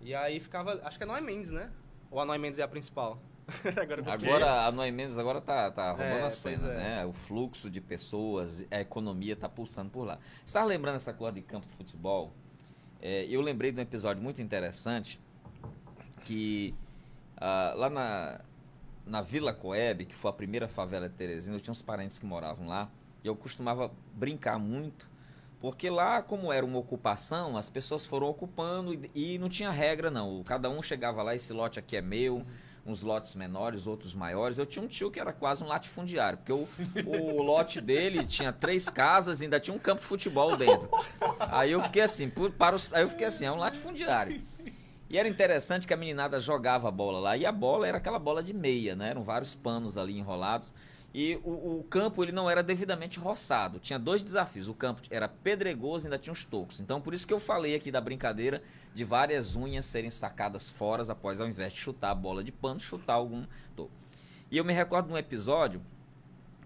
E 0.00 0.14
aí 0.14 0.38
ficava. 0.40 0.80
Acho 0.84 0.98
que 0.98 1.04
é 1.04 1.06
Noé 1.06 1.20
Mendes, 1.20 1.50
né? 1.50 1.70
Ou 2.10 2.20
a 2.20 2.24
Noé 2.24 2.38
Mendes 2.38 2.58
é 2.58 2.62
a 2.62 2.68
principal? 2.68 3.18
Agora 3.80 4.12
Agora, 4.12 4.66
a 4.66 4.72
Noé 4.72 4.90
Mendes 4.90 5.18
agora 5.18 5.38
tá, 5.40 5.70
tá 5.70 5.90
roubando 5.90 6.08
É, 6.08 6.22
a 6.24 6.30
cena, 6.30 6.72
é. 6.72 6.76
né? 6.76 7.06
O 7.06 7.12
fluxo 7.12 7.70
de 7.70 7.80
pessoas, 7.80 8.64
a 8.70 8.80
economia 8.80 9.36
tá 9.36 9.48
pulsando 9.48 9.90
por 9.90 10.04
lá. 10.04 10.16
Você 10.38 10.46
estava 10.46 10.66
lembrando 10.66 10.96
essa 10.96 11.12
coisa 11.12 11.34
de 11.34 11.42
campo 11.42 11.66
de 11.66 11.72
futebol? 11.74 12.32
É, 13.02 13.26
eu 13.26 13.42
lembrei 13.42 13.70
de 13.70 13.78
um 13.78 13.82
episódio 13.82 14.22
muito 14.22 14.40
interessante 14.40 15.20
que 16.24 16.74
ah, 17.46 17.74
lá 17.76 17.90
na, 17.90 18.40
na 19.06 19.20
Vila 19.20 19.52
Coeb, 19.52 20.06
que 20.06 20.14
foi 20.14 20.30
a 20.30 20.34
primeira 20.34 20.66
favela 20.66 21.10
de 21.10 21.14
Teresina, 21.14 21.56
eu 21.56 21.60
tinha 21.60 21.72
uns 21.72 21.82
parentes 21.82 22.18
que 22.18 22.24
moravam 22.24 22.66
lá, 22.66 22.88
e 23.22 23.26
eu 23.26 23.36
costumava 23.36 23.90
brincar 24.14 24.58
muito, 24.58 25.06
porque 25.60 25.90
lá, 25.90 26.22
como 26.22 26.50
era 26.50 26.64
uma 26.64 26.78
ocupação, 26.78 27.58
as 27.58 27.68
pessoas 27.68 28.06
foram 28.06 28.28
ocupando 28.28 28.94
e, 28.94 29.34
e 29.34 29.38
não 29.38 29.50
tinha 29.50 29.70
regra, 29.70 30.10
não. 30.10 30.42
Cada 30.42 30.70
um 30.70 30.80
chegava 30.82 31.22
lá, 31.22 31.34
esse 31.34 31.52
lote 31.52 31.78
aqui 31.78 31.98
é 31.98 32.00
meu, 32.00 32.46
uns 32.86 33.02
lotes 33.02 33.36
menores, 33.36 33.86
outros 33.86 34.14
maiores. 34.14 34.56
Eu 34.56 34.64
tinha 34.64 34.82
um 34.82 34.88
tio 34.88 35.10
que 35.10 35.20
era 35.20 35.32
quase 35.32 35.62
um 35.62 35.66
latifundiário, 35.66 36.38
porque 36.38 36.52
o, 36.52 36.66
o 37.06 37.42
lote 37.42 37.78
dele 37.78 38.26
tinha 38.26 38.54
três 38.54 38.88
casas 38.88 39.42
e 39.42 39.44
ainda 39.44 39.60
tinha 39.60 39.74
um 39.74 39.78
campo 39.78 40.00
de 40.00 40.06
futebol 40.06 40.56
dentro. 40.56 40.88
Aí 41.38 41.72
eu 41.72 41.82
fiquei 41.82 42.02
assim, 42.02 42.30
para 42.30 42.74
os, 42.74 42.90
aí 42.92 43.02
eu 43.02 43.08
fiquei 43.10 43.26
assim, 43.26 43.44
é 43.44 43.52
um 43.52 43.56
latifundiário. 43.56 44.42
E 45.14 45.16
era 45.16 45.28
interessante 45.28 45.86
que 45.86 45.94
a 45.94 45.96
meninada 45.96 46.40
jogava 46.40 46.88
a 46.88 46.90
bola 46.90 47.20
lá, 47.20 47.36
e 47.36 47.46
a 47.46 47.52
bola 47.52 47.86
era 47.86 47.98
aquela 47.98 48.18
bola 48.18 48.42
de 48.42 48.52
meia, 48.52 48.96
né? 48.96 49.10
Eram 49.10 49.22
vários 49.22 49.54
panos 49.54 49.96
ali 49.96 50.18
enrolados. 50.18 50.74
E 51.14 51.36
o, 51.44 51.78
o 51.78 51.84
campo 51.84 52.24
ele 52.24 52.32
não 52.32 52.50
era 52.50 52.64
devidamente 52.64 53.20
roçado. 53.20 53.78
Tinha 53.78 53.96
dois 53.96 54.24
desafios. 54.24 54.66
O 54.66 54.74
campo 54.74 55.02
era 55.10 55.28
pedregoso 55.28 56.04
e 56.04 56.06
ainda 56.08 56.18
tinha 56.18 56.32
os 56.32 56.44
tocos. 56.44 56.80
Então, 56.80 57.00
por 57.00 57.14
isso 57.14 57.28
que 57.28 57.32
eu 57.32 57.38
falei 57.38 57.76
aqui 57.76 57.92
da 57.92 58.00
brincadeira 58.00 58.60
de 58.92 59.04
várias 59.04 59.54
unhas 59.54 59.84
serem 59.84 60.10
sacadas 60.10 60.68
fora 60.68 61.04
após, 61.08 61.40
ao 61.40 61.46
invés 61.46 61.72
de 61.72 61.78
chutar 61.78 62.10
a 62.10 62.14
bola 62.16 62.42
de 62.42 62.50
pano, 62.50 62.80
chutar 62.80 63.14
algum 63.14 63.46
toco. 63.76 63.92
E 64.50 64.58
eu 64.58 64.64
me 64.64 64.72
recordo 64.72 65.06
de 65.06 65.12
um 65.12 65.16
episódio 65.16 65.80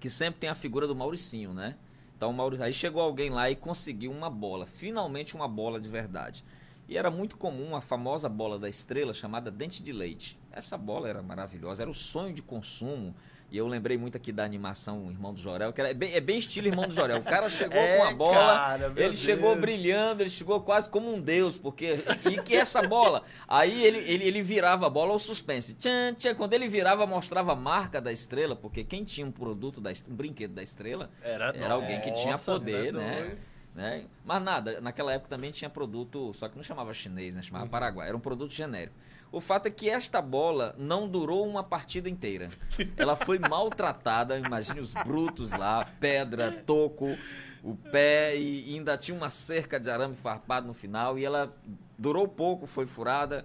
que 0.00 0.08
sempre 0.08 0.40
tem 0.40 0.48
a 0.48 0.54
figura 0.54 0.86
do 0.86 0.96
Mauricinho, 0.96 1.52
né? 1.52 1.76
Então, 2.16 2.30
o 2.30 2.32
Mauricinho, 2.32 2.64
aí 2.64 2.72
chegou 2.72 3.02
alguém 3.02 3.28
lá 3.28 3.50
e 3.50 3.54
conseguiu 3.54 4.10
uma 4.10 4.30
bola, 4.30 4.64
finalmente 4.64 5.34
uma 5.34 5.46
bola 5.46 5.78
de 5.78 5.88
verdade. 5.90 6.42
E 6.88 6.96
era 6.96 7.10
muito 7.10 7.36
comum 7.36 7.76
a 7.76 7.80
famosa 7.80 8.28
bola 8.28 8.58
da 8.58 8.68
estrela 8.68 9.12
chamada 9.12 9.50
dente 9.50 9.82
de 9.82 9.92
leite. 9.92 10.38
Essa 10.50 10.78
bola 10.78 11.08
era 11.08 11.22
maravilhosa, 11.22 11.82
era 11.82 11.90
o 11.90 11.94
sonho 11.94 12.32
de 12.32 12.40
consumo. 12.42 13.14
E 13.50 13.56
eu 13.56 13.66
lembrei 13.66 13.96
muito 13.96 14.14
aqui 14.14 14.30
da 14.30 14.44
animação 14.44 15.10
Irmão 15.10 15.32
do 15.32 15.40
Jorel, 15.40 15.72
que 15.72 15.80
era, 15.80 15.90
é, 15.90 15.94
bem, 15.94 16.12
é 16.12 16.20
bem 16.20 16.36
estilo 16.36 16.66
Irmão 16.66 16.86
do 16.86 16.94
Jorel. 16.94 17.16
O 17.18 17.22
cara 17.22 17.48
chegou 17.48 17.78
É, 17.78 17.96
com 17.96 18.04
a 18.04 18.14
bola, 18.14 18.56
cara, 18.58 18.92
ele 18.96 19.16
chegou 19.16 19.50
Deus. 19.52 19.60
brilhando, 19.60 20.22
ele 20.22 20.28
chegou 20.28 20.60
quase 20.60 20.88
como 20.90 21.10
um 21.14 21.18
deus, 21.20 21.58
porque. 21.58 21.98
E 22.30 22.42
que 22.42 22.54
essa 22.54 22.82
bola. 22.82 23.22
Aí 23.46 23.82
ele, 23.84 23.98
ele, 24.00 24.24
ele 24.24 24.42
virava 24.42 24.86
a 24.86 24.90
bola 24.90 25.12
ao 25.12 25.18
suspense. 25.18 25.74
Tchan, 25.74 26.14
tchan, 26.14 26.34
quando 26.34 26.52
ele 26.52 26.68
virava, 26.68 27.06
mostrava 27.06 27.52
a 27.52 27.56
marca 27.56 28.02
da 28.02 28.12
estrela, 28.12 28.54
porque 28.54 28.84
quem 28.84 29.02
tinha 29.02 29.26
um 29.26 29.32
produto, 29.32 29.80
da, 29.80 29.90
um 30.10 30.14
brinquedo 30.14 30.52
da 30.52 30.62
estrela, 30.62 31.10
Era, 31.22 31.54
Era 31.56 31.72
alguém 31.74 32.00
que 32.02 32.10
tinha 32.12 32.36
poder, 32.36 32.92
né? 32.92 33.22
doido. 33.22 33.38
Né? 33.78 34.06
Mas 34.24 34.42
nada, 34.42 34.80
naquela 34.80 35.12
época 35.12 35.30
também 35.30 35.52
tinha 35.52 35.70
produto, 35.70 36.34
só 36.34 36.48
que 36.48 36.56
não 36.56 36.64
chamava 36.64 36.92
chinês, 36.92 37.36
né? 37.36 37.42
Chamava 37.42 37.68
Paraguai, 37.68 38.08
era 38.08 38.16
um 38.16 38.20
produto 38.20 38.52
genérico. 38.52 38.96
O 39.30 39.40
fato 39.40 39.66
é 39.66 39.70
que 39.70 39.88
esta 39.88 40.20
bola 40.20 40.74
não 40.76 41.08
durou 41.08 41.46
uma 41.46 41.62
partida 41.62 42.08
inteira. 42.08 42.48
Ela 42.96 43.14
foi 43.14 43.38
maltratada, 43.38 44.36
imagine 44.36 44.80
os 44.80 44.92
brutos 44.94 45.52
lá, 45.52 45.88
pedra, 46.00 46.50
toco, 46.50 47.16
o 47.62 47.76
pé 47.76 48.36
e 48.36 48.74
ainda 48.74 48.98
tinha 48.98 49.16
uma 49.16 49.30
cerca 49.30 49.78
de 49.78 49.88
arame 49.88 50.16
farpado 50.16 50.66
no 50.66 50.74
final 50.74 51.16
e 51.16 51.24
ela 51.24 51.54
durou 51.96 52.26
pouco, 52.26 52.66
foi 52.66 52.86
furada 52.86 53.44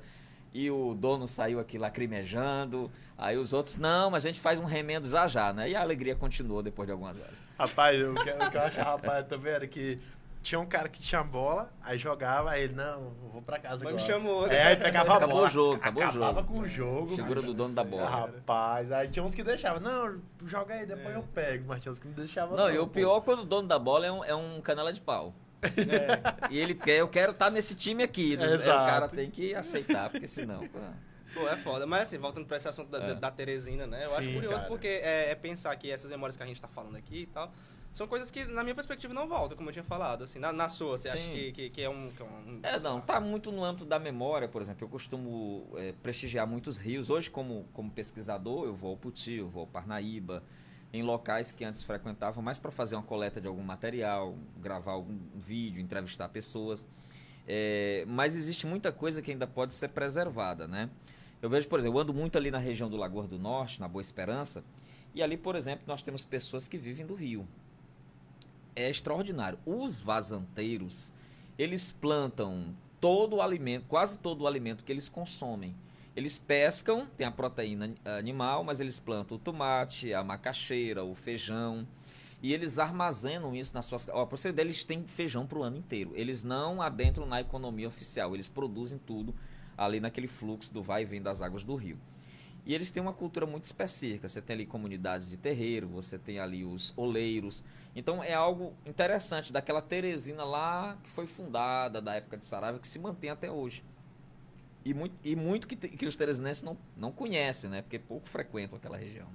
e 0.54 0.70
o 0.70 0.94
dono 0.94 1.28
saiu 1.28 1.60
aqui 1.60 1.78
lacrimejando. 1.78 2.92
Aí 3.18 3.38
os 3.38 3.54
outros, 3.54 3.78
não, 3.78 4.10
mas 4.10 4.26
a 4.26 4.30
gente 4.30 4.40
faz 4.40 4.60
um 4.60 4.66
remendo 4.66 5.08
já 5.08 5.28
já, 5.28 5.54
né? 5.54 5.70
E 5.70 5.76
a 5.76 5.82
alegria 5.82 6.16
continuou 6.16 6.64
depois 6.64 6.88
de 6.88 6.92
algumas 6.92 7.20
horas. 7.20 7.44
Rapaz, 7.58 8.02
o 8.04 8.14
que, 8.16 8.30
eu 8.30 8.62
achava, 8.62 8.92
rapaz, 8.92 9.28
também 9.28 9.54
era 9.54 9.68
que 9.68 10.00
tinha 10.44 10.60
um 10.60 10.66
cara 10.66 10.90
que 10.90 11.00
tinha 11.02 11.24
bola, 11.24 11.72
aí 11.82 11.98
jogava, 11.98 12.52
aí 12.52 12.64
ele, 12.64 12.74
não, 12.76 13.14
eu 13.24 13.30
vou 13.32 13.42
pra 13.42 13.58
casa 13.58 13.84
Mas 13.86 13.96
me 13.96 14.02
agora. 14.02 14.14
chamou, 14.14 14.48
né? 14.48 14.56
É, 14.56 14.64
aí 14.68 14.76
pegava 14.76 15.14
a 15.14 15.16
Acabou 15.16 15.36
bola. 15.36 15.48
o 15.48 15.50
jogo, 15.52 15.76
acabou 15.76 16.04
o 16.04 16.06
acabava 16.06 16.42
jogo. 16.42 16.54
com 16.54 16.62
o 16.62 16.68
jogo. 16.68 17.16
Figura 17.16 17.42
mas- 17.42 17.46
do 17.46 17.54
dono 17.54 17.74
da 17.74 17.84
bola. 17.84 18.10
Rapaz, 18.10 18.92
aí 18.92 19.08
tinha 19.08 19.24
uns 19.24 19.34
que 19.34 19.44
deixavam, 19.44 19.80
não, 19.82 20.22
joga 20.46 20.76
aí, 20.76 20.86
depois 20.86 21.16
eu 21.16 21.24
pego, 21.24 21.66
mas 21.68 21.82
tinha 21.82 21.92
uns 21.92 21.98
que 22.00 22.08
não 22.08 22.14
deixavam 22.14 22.58
Não, 22.58 22.70
e 22.70 22.78
o 22.78 22.86
pior 22.86 23.22
quando 23.22 23.40
o 23.40 23.46
dono 23.46 23.68
da 23.68 23.80
bola 23.80 24.06
é 24.06 24.12
um, 24.12 24.24
é 24.26 24.36
um 24.36 24.60
canela 24.62 24.92
de 24.92 25.00
pau. 25.02 25.34
É. 25.64 26.52
E 26.52 26.60
ele 26.60 26.76
quer, 26.76 26.98
eu 26.98 27.08
quero 27.08 27.32
estar 27.32 27.46
tá 27.46 27.52
nesse 27.52 27.74
time 27.74 28.04
aqui. 28.04 28.36
É, 28.36 28.56
o 28.56 28.60
cara 28.66 29.08
tem 29.08 29.32
que 29.32 29.56
aceitar, 29.56 30.10
porque 30.10 30.28
senão. 30.28 30.68
Pô. 30.68 30.80
Pô, 31.34 31.48
é 31.48 31.58
foda. 31.58 31.86
Mas 31.88 32.04
assim, 32.04 32.18
voltando 32.18 32.46
pra 32.46 32.58
esse 32.58 32.68
assunto 32.68 32.90
da, 32.90 33.00
é. 33.00 33.16
da 33.16 33.32
Teresina, 33.32 33.88
né? 33.88 34.04
Eu 34.04 34.10
Sim, 34.10 34.16
acho 34.18 34.34
curioso 34.34 34.56
cara. 34.58 34.68
porque 34.68 34.88
é, 34.88 35.32
é, 35.32 35.36
pensar 35.36 35.76
que 35.78 35.90
essas 35.90 36.10
memórias 36.10 36.38
que 36.38 36.44
a 36.44 36.46
gente 36.46 36.62
tá 36.62 36.68
falando 36.68 36.96
aqui 36.96 37.22
e 37.22 37.26
tal, 37.28 37.52
são 37.94 38.08
coisas 38.08 38.32
que, 38.32 38.44
na 38.46 38.64
minha 38.64 38.74
perspectiva, 38.74 39.14
não 39.14 39.28
voltam, 39.28 39.56
como 39.56 39.70
eu 39.70 39.74
tinha 39.74 39.84
falado. 39.84 40.24
Assim, 40.24 40.40
na, 40.40 40.52
na 40.52 40.68
sua, 40.68 40.98
você 40.98 41.10
Sim. 41.10 41.16
acha 41.16 41.30
que, 41.30 41.52
que, 41.52 41.70
que, 41.70 41.82
é 41.84 41.88
um. 41.88 42.10
Que 42.10 42.24
é, 42.24 42.26
um, 42.26 42.60
é 42.64 42.80
não, 42.80 43.00
tá 43.00 43.20
muito 43.20 43.52
no 43.52 43.64
âmbito 43.64 43.86
da 43.86 44.00
memória, 44.00 44.48
por 44.48 44.64
exemplo. 44.64 44.84
Eu 44.84 44.90
costumo 44.90 45.70
é, 45.78 45.94
prestigiar 46.02 46.48
muitos 46.48 46.80
rios. 46.80 47.12
Hoje, 47.12 47.30
como, 47.30 47.68
como 47.72 47.92
pesquisador, 47.92 48.66
eu 48.66 48.74
vou 48.74 48.90
ao 48.90 48.98
Puti, 48.98 49.34
eu 49.34 49.48
vou 49.48 49.62
ao 49.62 49.68
Parnaíba, 49.68 50.42
em 50.92 51.04
locais 51.04 51.52
que 51.52 51.64
antes 51.64 51.84
frequentava 51.84 52.42
mais 52.42 52.58
para 52.58 52.72
fazer 52.72 52.96
uma 52.96 53.04
coleta 53.04 53.40
de 53.40 53.48
algum 53.48 53.62
material, 53.62 54.36
gravar 54.58 54.94
algum 54.94 55.20
vídeo, 55.36 55.80
entrevistar 55.80 56.28
pessoas. 56.30 56.88
É, 57.48 58.06
mas 58.08 58.36
existe 58.36 58.66
muita 58.66 58.92
coisa 58.92 59.22
que 59.22 59.30
ainda 59.30 59.46
pode 59.46 59.72
ser 59.72 59.90
preservada, 59.90 60.68
né? 60.68 60.90
Eu 61.44 61.50
vejo, 61.50 61.68
por 61.68 61.78
exemplo, 61.78 62.00
eu 62.00 62.02
ando 62.02 62.14
muito 62.14 62.40
ali 62.40 62.50
na 62.50 62.58
região 62.58 62.90
do 62.90 62.98
Lagoa 62.98 63.28
do 63.28 63.38
Norte, 63.38 63.80
na 63.80 63.88
Boa 63.88 64.02
Esperança, 64.02 64.64
e 65.14 65.22
ali, 65.22 65.38
por 65.38 65.56
exemplo, 65.56 65.84
nós 65.86 66.02
temos 66.02 66.26
pessoas 66.26 66.68
que 66.68 66.76
vivem 66.76 67.06
do 67.06 67.14
rio 67.14 67.48
é 68.76 68.90
extraordinário. 68.90 69.60
Os 69.66 70.00
vazanteiros, 70.00 71.14
eles 71.58 71.92
plantam 71.92 72.76
todo 73.00 73.38
o 73.38 73.42
alimento, 73.42 73.86
quase 73.88 74.18
todo 74.18 74.42
o 74.42 74.48
alimento 74.48 74.84
que 74.84 74.92
eles 74.92 75.10
consomem. 75.10 75.76
Eles 76.16 76.38
pescam, 76.38 77.08
tem 77.18 77.26
a 77.26 77.32
proteína 77.32 77.94
animal, 78.06 78.64
mas 78.64 78.80
eles 78.80 79.00
plantam 79.00 79.38
o 79.38 79.40
tomate, 79.40 80.14
a 80.14 80.24
macaxeira, 80.24 81.04
o 81.04 81.16
feijão. 81.16 81.88
E 82.42 82.54
eles 82.54 82.78
armazenam 82.78 83.56
isso 83.56 83.74
nas 83.74 83.86
suas. 83.86 84.08
Ó, 84.10 84.26
para 84.26 84.38
você 84.38 84.52
ver, 84.52 84.64
eles 84.64 84.84
têm 84.84 85.04
feijão 85.08 85.48
para 85.48 85.58
o 85.58 85.64
ano 85.64 85.78
inteiro. 85.78 86.12
Eles 86.14 86.44
não 86.44 86.82
adentram 86.82 87.26
na 87.26 87.42
economia 87.42 87.88
oficial, 87.88 88.36
eles 88.36 88.48
produzem 88.48 89.00
tudo 89.00 89.34
ali 89.78 90.00
naquele 90.00 90.28
fluxo 90.28 90.72
do 90.72 90.82
vai 90.82 91.02
e 91.02 91.06
vem 91.06 91.22
das 91.22 91.42
águas 91.42 91.64
do 91.64 91.76
rio. 91.76 91.98
E 92.66 92.74
eles 92.74 92.90
têm 92.92 93.02
uma 93.02 93.14
cultura 93.14 93.46
muito 93.46 93.66
específica. 93.66 94.28
Você 94.28 94.42
tem 94.42 94.54
ali 94.56 94.66
comunidades 94.66 95.30
de 95.30 95.36
terreiro, 95.38 95.88
você 95.88 96.18
tem 96.18 96.40
ali 96.40 96.64
os 96.64 96.94
oleiros. 96.96 97.64
Então 97.96 98.24
é 98.24 98.34
algo 98.34 98.74
interessante 98.86 99.52
daquela 99.52 99.82
Teresina 99.82 100.44
lá 100.44 100.98
que 101.04 101.10
foi 101.10 101.28
fundada 101.28 102.02
da 102.02 102.16
época 102.16 102.38
de 102.38 102.46
Saraiva, 102.46 102.80
que 102.80 102.88
se 102.88 103.00
mantém 103.00 103.30
até 103.30 103.52
hoje. 103.52 103.84
E 104.86 104.94
muito, 104.94 105.16
e 105.24 105.36
muito 105.36 105.68
que, 105.68 105.76
que 105.76 106.06
os 106.06 106.16
teresinenses 106.16 106.64
não, 106.64 106.78
não 106.96 107.12
conhecem, 107.12 107.70
né? 107.70 107.82
Porque 107.82 108.00
pouco 108.00 108.28
frequentam 108.28 108.78
aquela 108.78 108.98
região. 108.98 109.28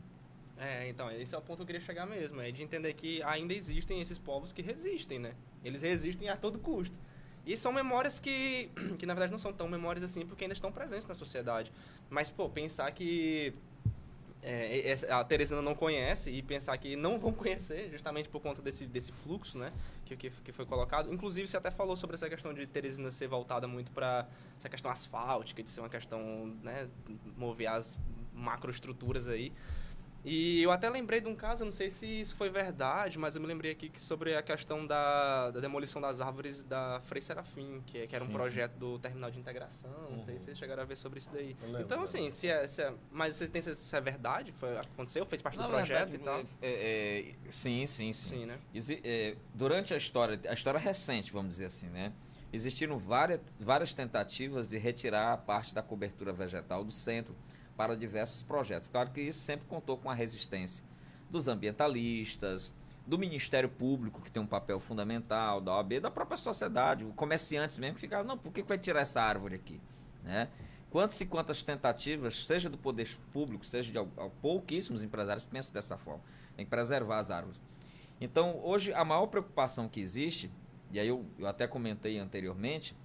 É, 0.58 0.88
então, 0.88 1.10
esse 1.10 1.34
é 1.34 1.38
o 1.38 1.40
ponto 1.40 1.58
que 1.58 1.62
eu 1.62 1.66
queria 1.66 1.80
chegar 1.80 2.04
mesmo. 2.04 2.40
É 2.40 2.50
de 2.50 2.62
entender 2.62 2.92
que 2.94 3.22
ainda 3.22 3.54
existem 3.54 4.00
esses 4.00 4.18
povos 4.18 4.52
que 4.52 4.60
resistem, 4.60 5.18
né? 5.18 5.34
Eles 5.64 5.82
resistem 5.82 6.28
a 6.28 6.36
todo 6.36 6.58
custo. 6.58 6.98
E 7.48 7.56
são 7.56 7.72
memórias 7.72 8.20
que, 8.20 8.70
que 8.98 9.06
na 9.06 9.14
verdade 9.14 9.32
não 9.32 9.38
são 9.38 9.54
tão 9.54 9.66
memórias 9.66 10.04
assim, 10.04 10.26
porque 10.26 10.44
ainda 10.44 10.52
estão 10.52 10.70
presentes 10.70 11.06
na 11.06 11.14
sociedade. 11.14 11.72
Mas, 12.10 12.28
pô, 12.28 12.46
pensar 12.46 12.90
que 12.92 13.54
é, 14.42 14.94
a 15.08 15.24
Teresina 15.24 15.62
não 15.62 15.74
conhece 15.74 16.30
e 16.30 16.42
pensar 16.42 16.76
que 16.76 16.94
não 16.94 17.18
vão 17.18 17.32
conhecer, 17.32 17.90
justamente 17.90 18.28
por 18.28 18.42
conta 18.42 18.60
desse, 18.60 18.86
desse 18.86 19.12
fluxo, 19.12 19.56
né, 19.56 19.72
que, 20.04 20.14
que, 20.14 20.30
que 20.30 20.52
foi 20.52 20.66
colocado. 20.66 21.10
Inclusive, 21.10 21.48
você 21.48 21.56
até 21.56 21.70
falou 21.70 21.96
sobre 21.96 22.16
essa 22.16 22.28
questão 22.28 22.52
de 22.52 22.66
Teresina 22.66 23.10
ser 23.10 23.28
voltada 23.28 23.66
muito 23.66 23.90
para 23.92 24.28
essa 24.58 24.68
questão 24.68 24.90
asfáltica, 24.90 25.62
de 25.62 25.70
ser 25.70 25.80
uma 25.80 25.88
questão, 25.88 26.54
né, 26.62 26.86
mover 27.34 27.68
as 27.68 27.98
macroestruturas 28.34 29.26
aí. 29.26 29.54
E 30.30 30.62
eu 30.62 30.70
até 30.70 30.90
lembrei 30.90 31.22
de 31.22 31.26
um 31.26 31.34
caso, 31.34 31.64
não 31.64 31.72
sei 31.72 31.88
se 31.88 32.06
isso 32.20 32.36
foi 32.36 32.50
verdade, 32.50 33.18
mas 33.18 33.34
eu 33.34 33.40
me 33.40 33.46
lembrei 33.46 33.72
aqui 33.72 33.88
que 33.88 33.98
sobre 33.98 34.36
a 34.36 34.42
questão 34.42 34.86
da, 34.86 35.50
da 35.50 35.58
demolição 35.58 36.02
das 36.02 36.20
árvores 36.20 36.62
da 36.62 37.00
Frei 37.04 37.22
Serafim, 37.22 37.82
que, 37.86 38.06
que 38.06 38.14
era 38.14 38.22
um 38.22 38.26
sim, 38.26 38.34
projeto 38.34 38.74
sim. 38.74 38.78
do 38.78 38.98
terminal 38.98 39.30
de 39.30 39.38
integração. 39.38 39.90
Uhum. 39.90 40.16
Não 40.16 40.22
sei 40.22 40.38
se 40.38 40.44
vocês 40.44 40.58
chegaram 40.58 40.82
a 40.82 40.84
ver 40.84 40.96
sobre 40.96 41.18
isso 41.18 41.30
daí. 41.32 41.56
Lembro, 41.62 41.80
então, 41.80 42.02
assim, 42.02 42.28
se 42.28 42.46
é, 42.46 42.66
se 42.66 42.82
é, 42.82 42.92
mas 43.10 43.36
você 43.36 43.48
tem 43.48 43.62
se 43.62 43.96
é 43.96 44.00
verdade? 44.02 44.52
Foi, 44.52 44.76
aconteceu? 44.76 45.24
Fez 45.24 45.40
parte 45.40 45.56
Na 45.56 45.64
do 45.64 45.70
projeto 45.70 46.10
verdade, 46.10 46.44
e 46.44 46.46
tal? 46.46 46.60
É, 46.60 47.30
é, 47.30 47.50
sim, 47.50 47.86
sim, 47.86 48.12
sim. 48.12 48.28
sim 48.40 48.44
né? 48.44 48.58
É, 49.02 49.34
durante 49.54 49.94
a 49.94 49.96
história, 49.96 50.38
a 50.46 50.52
história 50.52 50.78
recente, 50.78 51.32
vamos 51.32 51.48
dizer 51.48 51.64
assim, 51.64 51.88
né? 51.88 52.12
Existiram 52.52 52.98
várias, 52.98 53.40
várias 53.58 53.94
tentativas 53.94 54.68
de 54.68 54.76
retirar 54.76 55.32
a 55.32 55.36
parte 55.38 55.74
da 55.74 55.82
cobertura 55.82 56.34
vegetal 56.34 56.84
do 56.84 56.92
centro 56.92 57.34
para 57.78 57.96
diversos 57.96 58.42
projetos. 58.42 58.88
Claro 58.88 59.10
que 59.12 59.20
isso 59.20 59.38
sempre 59.38 59.68
contou 59.68 59.96
com 59.96 60.10
a 60.10 60.14
resistência 60.14 60.84
dos 61.30 61.46
ambientalistas, 61.46 62.74
do 63.06 63.16
Ministério 63.16 63.68
Público, 63.68 64.20
que 64.20 64.32
tem 64.32 64.42
um 64.42 64.46
papel 64.46 64.80
fundamental, 64.80 65.60
da 65.60 65.76
OAB, 65.76 66.00
da 66.00 66.10
própria 66.10 66.36
sociedade, 66.36 67.04
comerciantes 67.14 67.78
mesmo 67.78 67.94
que 67.94 68.00
ficavam, 68.00 68.26
não, 68.26 68.36
por 68.36 68.52
que 68.52 68.62
vai 68.62 68.76
tirar 68.76 69.00
essa 69.00 69.22
árvore 69.22 69.54
aqui? 69.54 69.80
Né? 70.24 70.48
Quantas 70.90 71.20
e 71.20 71.26
quantas 71.26 71.62
tentativas, 71.62 72.44
seja 72.44 72.68
do 72.68 72.76
poder 72.76 73.08
público, 73.32 73.64
seja 73.64 73.92
de 73.92 74.10
pouquíssimos 74.42 75.04
empresários 75.04 75.46
pensam 75.46 75.72
dessa 75.72 75.96
forma, 75.96 76.22
tem 76.56 76.66
que 76.66 76.70
preservar 76.70 77.18
as 77.18 77.30
árvores. 77.30 77.62
Então, 78.20 78.60
hoje, 78.64 78.92
a 78.92 79.04
maior 79.04 79.26
preocupação 79.26 79.88
que 79.88 80.00
existe, 80.00 80.50
e 80.90 80.98
aí 80.98 81.06
eu, 81.06 81.24
eu 81.38 81.46
até 81.46 81.68
comentei 81.68 82.18
anteriormente, 82.18 82.96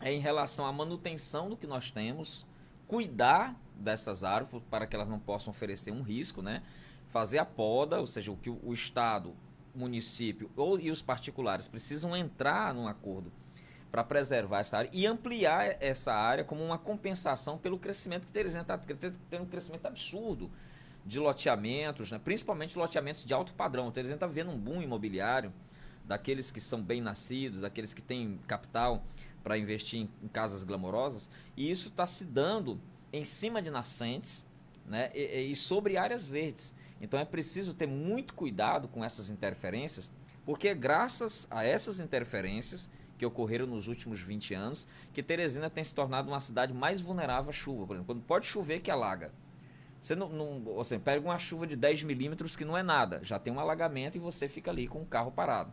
é 0.00 0.12
em 0.12 0.20
relação 0.20 0.64
à 0.64 0.72
manutenção 0.72 1.50
do 1.50 1.56
que 1.56 1.66
nós 1.66 1.90
temos, 1.90 2.46
cuidar 2.86 3.58
dessas 3.76 4.24
árvores 4.24 4.64
para 4.70 4.86
que 4.86 4.96
elas 4.96 5.08
não 5.08 5.18
possam 5.18 5.50
oferecer 5.50 5.90
um 5.90 6.02
risco, 6.02 6.42
né? 6.42 6.62
Fazer 7.10 7.38
a 7.38 7.44
poda, 7.44 8.00
ou 8.00 8.06
seja, 8.06 8.32
o 8.32 8.36
que 8.36 8.50
o 8.50 8.72
Estado, 8.72 9.34
município 9.76 10.50
ou, 10.56 10.80
e 10.80 10.90
os 10.90 11.02
particulares 11.02 11.68
precisam 11.68 12.16
entrar 12.16 12.72
num 12.74 12.88
acordo 12.88 13.30
para 13.90 14.02
preservar 14.02 14.60
essa 14.60 14.78
área 14.78 14.90
e 14.92 15.06
ampliar 15.06 15.76
essa 15.80 16.12
área 16.12 16.44
como 16.44 16.64
uma 16.64 16.78
compensação 16.78 17.56
pelo 17.56 17.78
crescimento 17.78 18.26
que 18.26 18.32
Teresina 18.32 18.62
está 18.62 18.78
tendo 18.78 19.44
um 19.44 19.46
crescimento 19.46 19.86
absurdo 19.86 20.50
de 21.04 21.20
loteamentos, 21.20 22.10
né? 22.10 22.20
principalmente 22.22 22.76
loteamentos 22.76 23.24
de 23.24 23.32
alto 23.32 23.54
padrão. 23.54 23.90
Teresina 23.90 24.16
está 24.16 24.26
vendo 24.26 24.50
um 24.50 24.58
boom 24.58 24.82
imobiliário 24.82 25.52
daqueles 26.04 26.50
que 26.50 26.60
são 26.60 26.82
bem 26.82 27.00
nascidos, 27.00 27.60
daqueles 27.60 27.94
que 27.94 28.02
têm 28.02 28.40
capital 28.46 29.04
para 29.42 29.56
investir 29.56 30.00
em, 30.00 30.10
em 30.22 30.28
casas 30.28 30.64
glamorosas, 30.64 31.30
e 31.56 31.70
isso 31.70 31.88
está 31.88 32.06
se 32.06 32.24
dando 32.24 32.80
em 33.12 33.24
cima 33.24 33.60
de 33.62 33.70
nascentes 33.70 34.46
né, 34.84 35.10
e, 35.14 35.50
e 35.50 35.56
sobre 35.56 35.96
áreas 35.96 36.26
verdes. 36.26 36.74
Então 37.00 37.18
é 37.18 37.24
preciso 37.24 37.74
ter 37.74 37.86
muito 37.86 38.34
cuidado 38.34 38.88
com 38.88 39.04
essas 39.04 39.30
interferências, 39.30 40.12
porque 40.44 40.68
é 40.68 40.74
graças 40.74 41.46
a 41.50 41.64
essas 41.64 42.00
interferências 42.00 42.90
que 43.18 43.26
ocorreram 43.26 43.66
nos 43.66 43.88
últimos 43.88 44.20
20 44.20 44.54
anos, 44.54 44.86
que 45.12 45.22
Teresina 45.22 45.70
tem 45.70 45.82
se 45.82 45.94
tornado 45.94 46.28
uma 46.28 46.40
cidade 46.40 46.72
mais 46.72 47.00
vulnerável 47.00 47.50
à 47.50 47.52
chuva. 47.52 47.86
Por 47.86 47.94
exemplo, 47.94 48.14
quando 48.14 48.24
pode 48.24 48.46
chover 48.46 48.80
que 48.80 48.90
alaga. 48.90 49.32
Você 50.00 50.14
não, 50.14 50.28
não 50.28 50.60
você 50.60 50.98
pega 50.98 51.24
uma 51.24 51.38
chuva 51.38 51.66
de 51.66 51.74
10 51.74 52.04
milímetros 52.04 52.54
que 52.54 52.64
não 52.64 52.76
é 52.76 52.82
nada, 52.82 53.20
já 53.22 53.38
tem 53.38 53.52
um 53.52 53.58
alagamento 53.58 54.16
e 54.16 54.20
você 54.20 54.46
fica 54.48 54.70
ali 54.70 54.86
com 54.86 55.02
o 55.02 55.06
carro 55.06 55.32
parado. 55.32 55.72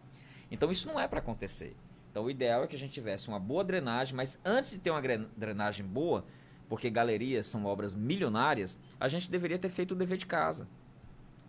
Então 0.50 0.72
isso 0.72 0.88
não 0.88 1.00
é 1.00 1.08
para 1.08 1.20
acontecer. 1.20 1.76
Então 2.10 2.24
o 2.24 2.32
ideal 2.32 2.64
é 2.64 2.68
que 2.68 2.76
a 2.76 2.80
gente 2.80 2.94
tivesse 2.94 3.28
uma 3.28 3.40
boa 3.40 3.64
drenagem, 3.64 4.16
mas 4.16 4.40
antes 4.46 4.72
de 4.72 4.80
ter 4.80 4.92
uma 4.92 5.02
drenagem 5.36 5.86
boa, 5.86 6.26
porque 6.74 6.90
galerias 6.90 7.46
são 7.46 7.66
obras 7.66 7.94
milionárias, 7.94 8.80
a 9.00 9.08
gente 9.08 9.30
deveria 9.30 9.60
ter 9.60 9.70
feito 9.70 9.92
o 9.92 9.96
dever 9.96 10.18
de 10.18 10.26
casa. 10.26 10.68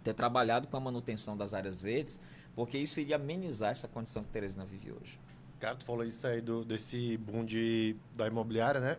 Ter 0.03 0.13
trabalhado 0.13 0.69
com 0.69 0.77
a 0.77 0.81
manutenção 0.81 1.35
das 1.35 1.55
áreas 1.55 1.81
verdes, 1.81 2.21
porque 2.55 2.77
isso 2.77 3.01
iria 3.01 3.17
amenizar 3.17 3.71
essa 3.71 3.89
condição 3.89 4.23
que 4.23 4.29
Teresina 4.29 4.67
vive 4.67 4.93
hoje. 4.93 5.19
Cara, 5.59 5.77
tu 5.77 5.85
falou 5.87 6.05
isso 6.05 6.27
aí 6.27 6.43
do, 6.43 6.63
desse 6.63 7.17
boom 7.17 7.43
de, 7.43 7.97
da 8.15 8.27
imobiliária, 8.27 8.83
né? 8.83 8.99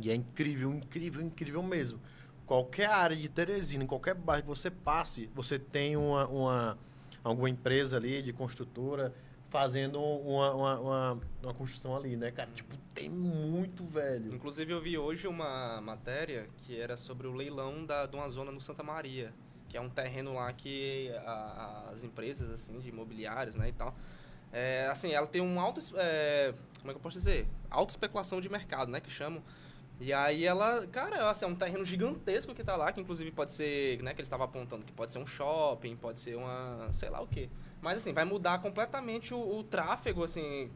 E 0.00 0.12
é 0.12 0.14
incrível, 0.14 0.72
incrível, 0.72 1.20
incrível 1.20 1.60
mesmo. 1.60 1.98
Qualquer 2.46 2.88
área 2.88 3.16
de 3.16 3.28
Teresina, 3.28 3.82
em 3.82 3.86
qualquer 3.88 4.14
bairro 4.14 4.42
que 4.44 4.48
você 4.48 4.70
passe, 4.70 5.28
você 5.34 5.58
tem 5.58 5.96
uma, 5.96 6.28
uma 6.28 6.78
alguma 7.24 7.50
empresa 7.50 7.96
ali 7.96 8.22
de 8.22 8.32
construtora 8.32 9.12
fazendo 9.48 10.00
uma, 10.00 10.54
uma, 10.54 10.80
uma, 10.80 11.20
uma, 11.42 11.54
construção 11.54 11.96
ali, 11.96 12.16
né, 12.16 12.30
cara? 12.30 12.50
Tipo, 12.54 12.76
tem 12.94 13.08
muito, 13.08 13.84
velho. 13.84 14.34
Inclusive, 14.34 14.72
eu 14.72 14.80
vi 14.80 14.98
hoje 14.98 15.28
uma 15.28 15.80
matéria 15.80 16.48
que 16.58 16.78
era 16.78 16.96
sobre 16.96 17.26
o 17.26 17.32
leilão 17.32 17.84
da, 17.84 18.06
de 18.06 18.16
uma 18.16 18.28
zona 18.28 18.50
no 18.50 18.60
Santa 18.60 18.82
Maria, 18.82 19.32
que 19.68 19.76
é 19.76 19.80
um 19.80 19.88
terreno 19.88 20.34
lá 20.34 20.52
que 20.52 21.10
a, 21.24 21.90
as 21.92 22.04
empresas, 22.04 22.50
assim, 22.50 22.78
de 22.78 22.88
imobiliários, 22.88 23.56
né, 23.56 23.68
e 23.68 23.72
tal, 23.72 23.94
é, 24.52 24.86
assim, 24.86 25.12
ela 25.12 25.26
tem 25.26 25.40
um 25.40 25.60
alto, 25.60 25.80
é, 25.96 26.54
como 26.80 26.90
é 26.90 26.94
que 26.94 26.98
eu 26.98 27.02
posso 27.02 27.18
dizer? 27.18 27.46
Alta 27.70 27.92
especulação 27.92 28.40
de 28.40 28.48
mercado, 28.48 28.90
né, 28.90 29.00
que 29.00 29.10
chamam. 29.10 29.42
E 29.98 30.12
aí 30.12 30.44
ela, 30.44 30.86
cara, 30.88 31.30
assim, 31.30 31.44
é 31.44 31.48
um 31.48 31.54
terreno 31.54 31.84
gigantesco 31.84 32.54
que 32.54 32.62
tá 32.62 32.76
lá, 32.76 32.92
que 32.92 33.00
inclusive 33.00 33.30
pode 33.30 33.50
ser, 33.50 34.02
né, 34.02 34.12
que 34.12 34.20
eles 34.20 34.26
estavam 34.26 34.44
apontando 34.44 34.84
que 34.84 34.92
pode 34.92 35.12
ser 35.12 35.18
um 35.18 35.26
shopping, 35.26 35.96
pode 35.96 36.20
ser 36.20 36.36
uma, 36.36 36.90
sei 36.92 37.08
lá 37.08 37.20
o 37.20 37.26
quê. 37.26 37.48
Mas 37.86 37.98
assim, 37.98 38.12
vai 38.12 38.24
mudar 38.24 38.58
completamente 38.58 39.32
o, 39.32 39.58
o 39.58 39.62
tráfego, 39.62 40.24
assim, 40.24 40.68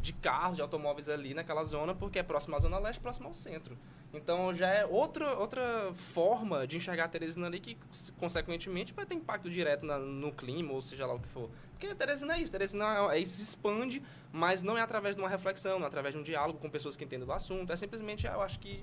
de 0.00 0.14
carros, 0.14 0.56
de 0.56 0.62
automóveis 0.62 1.06
ali 1.06 1.34
naquela 1.34 1.62
zona, 1.62 1.94
porque 1.94 2.20
é 2.20 2.22
próximo 2.22 2.56
à 2.56 2.58
Zona 2.58 2.78
Leste, 2.78 3.00
próximo 3.00 3.28
ao 3.28 3.34
centro. 3.34 3.76
Então 4.14 4.54
já 4.54 4.66
é 4.68 4.86
outra, 4.86 5.34
outra 5.38 5.92
forma 5.92 6.66
de 6.66 6.78
enxergar 6.78 7.04
a 7.04 7.08
Teresina 7.08 7.48
ali 7.48 7.60
que, 7.60 7.76
consequentemente, 8.18 8.94
vai 8.94 9.04
ter 9.04 9.14
impacto 9.14 9.50
direto 9.50 9.84
na, 9.84 9.98
no 9.98 10.32
clima, 10.32 10.72
ou 10.72 10.80
seja 10.80 11.04
lá 11.04 11.12
o 11.12 11.20
que 11.20 11.28
for. 11.28 11.50
Porque 11.72 11.88
a 11.88 11.94
Teresina 11.94 12.34
é 12.34 12.38
isso, 12.38 12.48
a 12.48 12.52
Teresina 12.52 13.12
é, 13.12 13.20
é, 13.20 13.26
se 13.26 13.42
expande, 13.42 14.02
mas 14.32 14.62
não 14.62 14.78
é 14.78 14.80
através 14.80 15.14
de 15.14 15.20
uma 15.20 15.28
reflexão, 15.28 15.78
não 15.78 15.84
é 15.84 15.88
através 15.88 16.14
de 16.14 16.18
um 16.18 16.22
diálogo 16.22 16.58
com 16.58 16.70
pessoas 16.70 16.96
que 16.96 17.04
entendem 17.04 17.26
do 17.26 17.32
assunto. 17.32 17.70
É 17.70 17.76
simplesmente, 17.76 18.26
eu 18.26 18.40
acho 18.40 18.58
que 18.58 18.82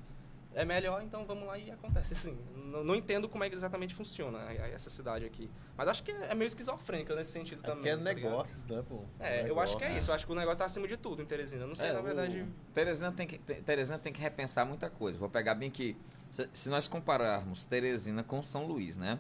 é 0.55 0.65
melhor, 0.65 1.03
então 1.03 1.25
vamos 1.25 1.47
lá 1.47 1.57
e 1.57 1.69
acontece 1.69 2.13
assim. 2.13 2.37
Não, 2.55 2.83
não 2.83 2.95
entendo 2.95 3.29
como 3.29 3.43
é 3.43 3.49
que 3.49 3.55
exatamente 3.55 3.93
funciona 3.93 4.39
essa 4.51 4.89
cidade 4.89 5.25
aqui. 5.25 5.49
Mas 5.77 5.87
acho 5.87 6.03
que 6.03 6.11
é 6.11 6.33
meio 6.33 6.47
esquizofrênica 6.47 7.15
nesse 7.15 7.31
sentido 7.31 7.59
é 7.63 7.67
também. 7.67 7.77
Porque 7.77 7.89
é 7.89 7.97
tá 7.97 8.03
negócios, 8.03 8.65
né, 8.65 8.83
pô? 8.87 9.03
É, 9.19 9.43
negócio, 9.43 9.49
eu 9.49 9.59
acho 9.59 9.77
que 9.77 9.83
é 9.83 9.95
isso. 9.95 10.09
Eu 10.09 10.15
acho 10.15 10.25
que 10.25 10.31
o 10.31 10.35
negócio 10.35 10.57
tá 10.57 10.65
acima 10.65 10.87
de 10.87 10.97
tudo 10.97 11.21
em 11.21 11.25
Teresina. 11.25 11.67
Não 11.67 11.75
sei, 11.75 11.89
é, 11.89 11.93
na 11.93 12.01
verdade. 12.01 12.41
O... 12.41 12.73
Teresina, 12.73 13.11
tem 13.11 13.27
que, 13.27 13.37
Teresina 13.37 13.99
tem 13.99 14.11
que 14.11 14.19
repensar 14.19 14.65
muita 14.65 14.89
coisa. 14.89 15.19
Vou 15.19 15.29
pegar 15.29 15.53
bem 15.53 15.69
que. 15.69 15.95
Se, 16.29 16.49
se 16.51 16.69
nós 16.69 16.87
compararmos 16.87 17.65
Teresina 17.65 18.23
com 18.23 18.41
São 18.41 18.65
Luís, 18.65 18.97
né? 18.97 19.19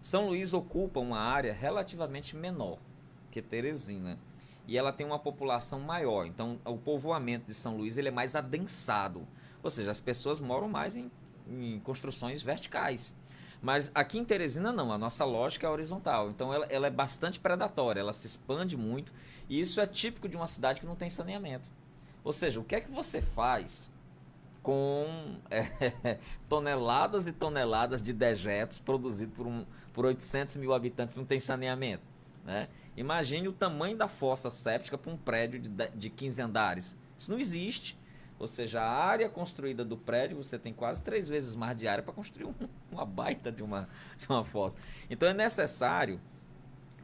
São 0.00 0.28
Luís 0.28 0.54
ocupa 0.54 1.00
uma 1.00 1.18
área 1.18 1.52
relativamente 1.52 2.36
menor 2.36 2.78
que 3.30 3.42
Teresina. 3.42 4.18
E 4.66 4.78
ela 4.78 4.92
tem 4.92 5.04
uma 5.04 5.18
população 5.18 5.80
maior. 5.80 6.26
Então, 6.26 6.60
o 6.64 6.78
povoamento 6.78 7.46
de 7.46 7.54
São 7.54 7.76
Luís 7.76 7.98
ele 7.98 8.08
é 8.08 8.12
mais 8.12 8.36
adensado. 8.36 9.26
Ou 9.62 9.70
seja, 9.70 9.90
as 9.90 10.00
pessoas 10.00 10.40
moram 10.40 10.68
mais 10.68 10.96
em, 10.96 11.10
em 11.48 11.80
construções 11.80 12.42
verticais. 12.42 13.16
Mas 13.62 13.90
aqui 13.94 14.18
em 14.18 14.24
Teresina 14.24 14.72
não, 14.72 14.90
a 14.90 14.96
nossa 14.96 15.24
lógica 15.24 15.66
é 15.66 15.70
horizontal. 15.70 16.30
Então 16.30 16.52
ela, 16.52 16.66
ela, 16.66 16.86
é 16.86 16.90
bastante 16.90 17.38
predatória, 17.38 18.00
ela 18.00 18.12
se 18.12 18.26
expande 18.26 18.76
muito. 18.76 19.12
E 19.48 19.60
isso 19.60 19.80
é 19.80 19.86
típico 19.86 20.28
de 20.28 20.36
uma 20.36 20.46
cidade 20.46 20.80
que 20.80 20.86
não 20.86 20.96
tem 20.96 21.10
saneamento. 21.10 21.68
Ou 22.24 22.32
seja, 22.32 22.60
o 22.60 22.64
que 22.64 22.74
é 22.74 22.80
que 22.80 22.90
você 22.90 23.20
faz 23.20 23.92
com 24.62 25.36
é, 25.50 26.18
toneladas 26.48 27.26
e 27.26 27.32
toneladas 27.32 28.02
de 28.02 28.12
dejetos 28.12 28.78
produzidos 28.78 29.34
por, 29.34 29.46
um, 29.46 29.66
por 29.92 30.06
800 30.06 30.56
mil 30.56 30.72
habitantes 30.72 31.16
não 31.16 31.24
tem 31.24 31.38
saneamento? 31.38 32.02
Né? 32.44 32.68
Imagine 32.96 33.48
o 33.48 33.52
tamanho 33.52 33.96
da 33.96 34.08
fossa 34.08 34.48
séptica 34.48 34.96
para 34.96 35.12
um 35.12 35.16
prédio 35.16 35.60
de, 35.60 35.68
de 35.94 36.10
15 36.10 36.42
andares. 36.42 36.96
Isso 37.16 37.30
não 37.30 37.38
existe. 37.38 37.98
Ou 38.40 38.48
seja, 38.48 38.80
a 38.80 38.90
área 38.90 39.28
construída 39.28 39.84
do 39.84 39.98
prédio, 39.98 40.38
você 40.38 40.58
tem 40.58 40.72
quase 40.72 41.02
três 41.02 41.28
vezes 41.28 41.54
mais 41.54 41.76
de 41.76 41.86
área 41.86 42.02
para 42.02 42.14
construir 42.14 42.46
um, 42.46 42.54
uma 42.90 43.04
baita 43.04 43.52
de 43.52 43.62
uma, 43.62 43.86
de 44.16 44.26
uma 44.26 44.42
fossa. 44.42 44.78
Então 45.10 45.28
é 45.28 45.34
necessário, 45.34 46.18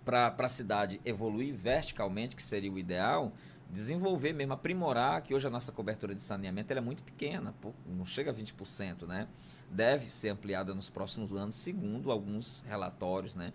para 0.02 0.34
a 0.38 0.48
cidade 0.48 0.98
evoluir 1.04 1.54
verticalmente, 1.54 2.34
que 2.34 2.42
seria 2.42 2.72
o 2.72 2.78
ideal, 2.78 3.32
desenvolver 3.70 4.32
mesmo, 4.32 4.54
aprimorar, 4.54 5.20
que 5.20 5.34
hoje 5.34 5.46
a 5.46 5.50
nossa 5.50 5.70
cobertura 5.72 6.14
de 6.14 6.22
saneamento 6.22 6.72
é 6.72 6.80
muito 6.80 7.02
pequena, 7.02 7.54
não 7.86 8.06
chega 8.06 8.30
a 8.30 8.34
20%, 8.34 9.06
né? 9.06 9.28
Deve 9.70 10.08
ser 10.10 10.30
ampliada 10.30 10.74
nos 10.74 10.88
próximos 10.88 11.32
anos, 11.32 11.54
segundo 11.56 12.10
alguns 12.10 12.62
relatórios, 12.62 13.34
né? 13.34 13.52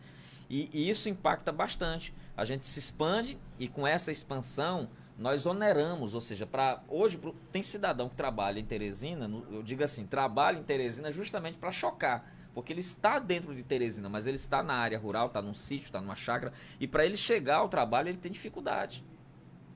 E, 0.48 0.70
e 0.72 0.88
isso 0.88 1.10
impacta 1.10 1.52
bastante. 1.52 2.14
A 2.38 2.46
gente 2.46 2.68
se 2.68 2.78
expande 2.78 3.40
e 3.58 3.68
com 3.68 3.88
essa 3.88 4.12
expansão 4.12 4.90
nós 5.22 5.46
oneramos, 5.46 6.16
ou 6.16 6.20
seja, 6.20 6.48
para 6.48 6.82
hoje 6.88 7.22
tem 7.52 7.62
cidadão 7.62 8.10
que 8.10 8.16
trabalha 8.16 8.60
em 8.60 8.66
Teresina, 8.66 9.30
eu 9.52 9.62
digo 9.62 9.84
assim, 9.84 10.08
trabalha 10.08 10.58
em 10.58 10.64
Teresina 10.64 11.12
justamente 11.12 11.60
para 11.60 11.72
chocar, 11.72 12.34
porque 12.56 12.74
ele 12.74 12.80
está 12.80 13.20
dentro 13.20 13.54
de 13.54 13.62
Teresina, 13.62 14.10
mas 14.10 14.26
ele 14.26 14.36
está 14.36 14.64
na 14.64 14.74
área 14.74 14.98
rural, 14.98 15.28
está 15.28 15.40
num 15.40 15.54
sítio, 15.54 15.86
está 15.86 16.02
numa 16.02 16.16
chácara, 16.16 16.52
e 16.80 16.88
para 16.88 17.06
ele 17.06 17.16
chegar 17.16 17.58
ao 17.58 17.70
trabalho 17.70 18.10
ele 18.10 18.18
tem 18.18 18.32
dificuldade. 18.32 19.06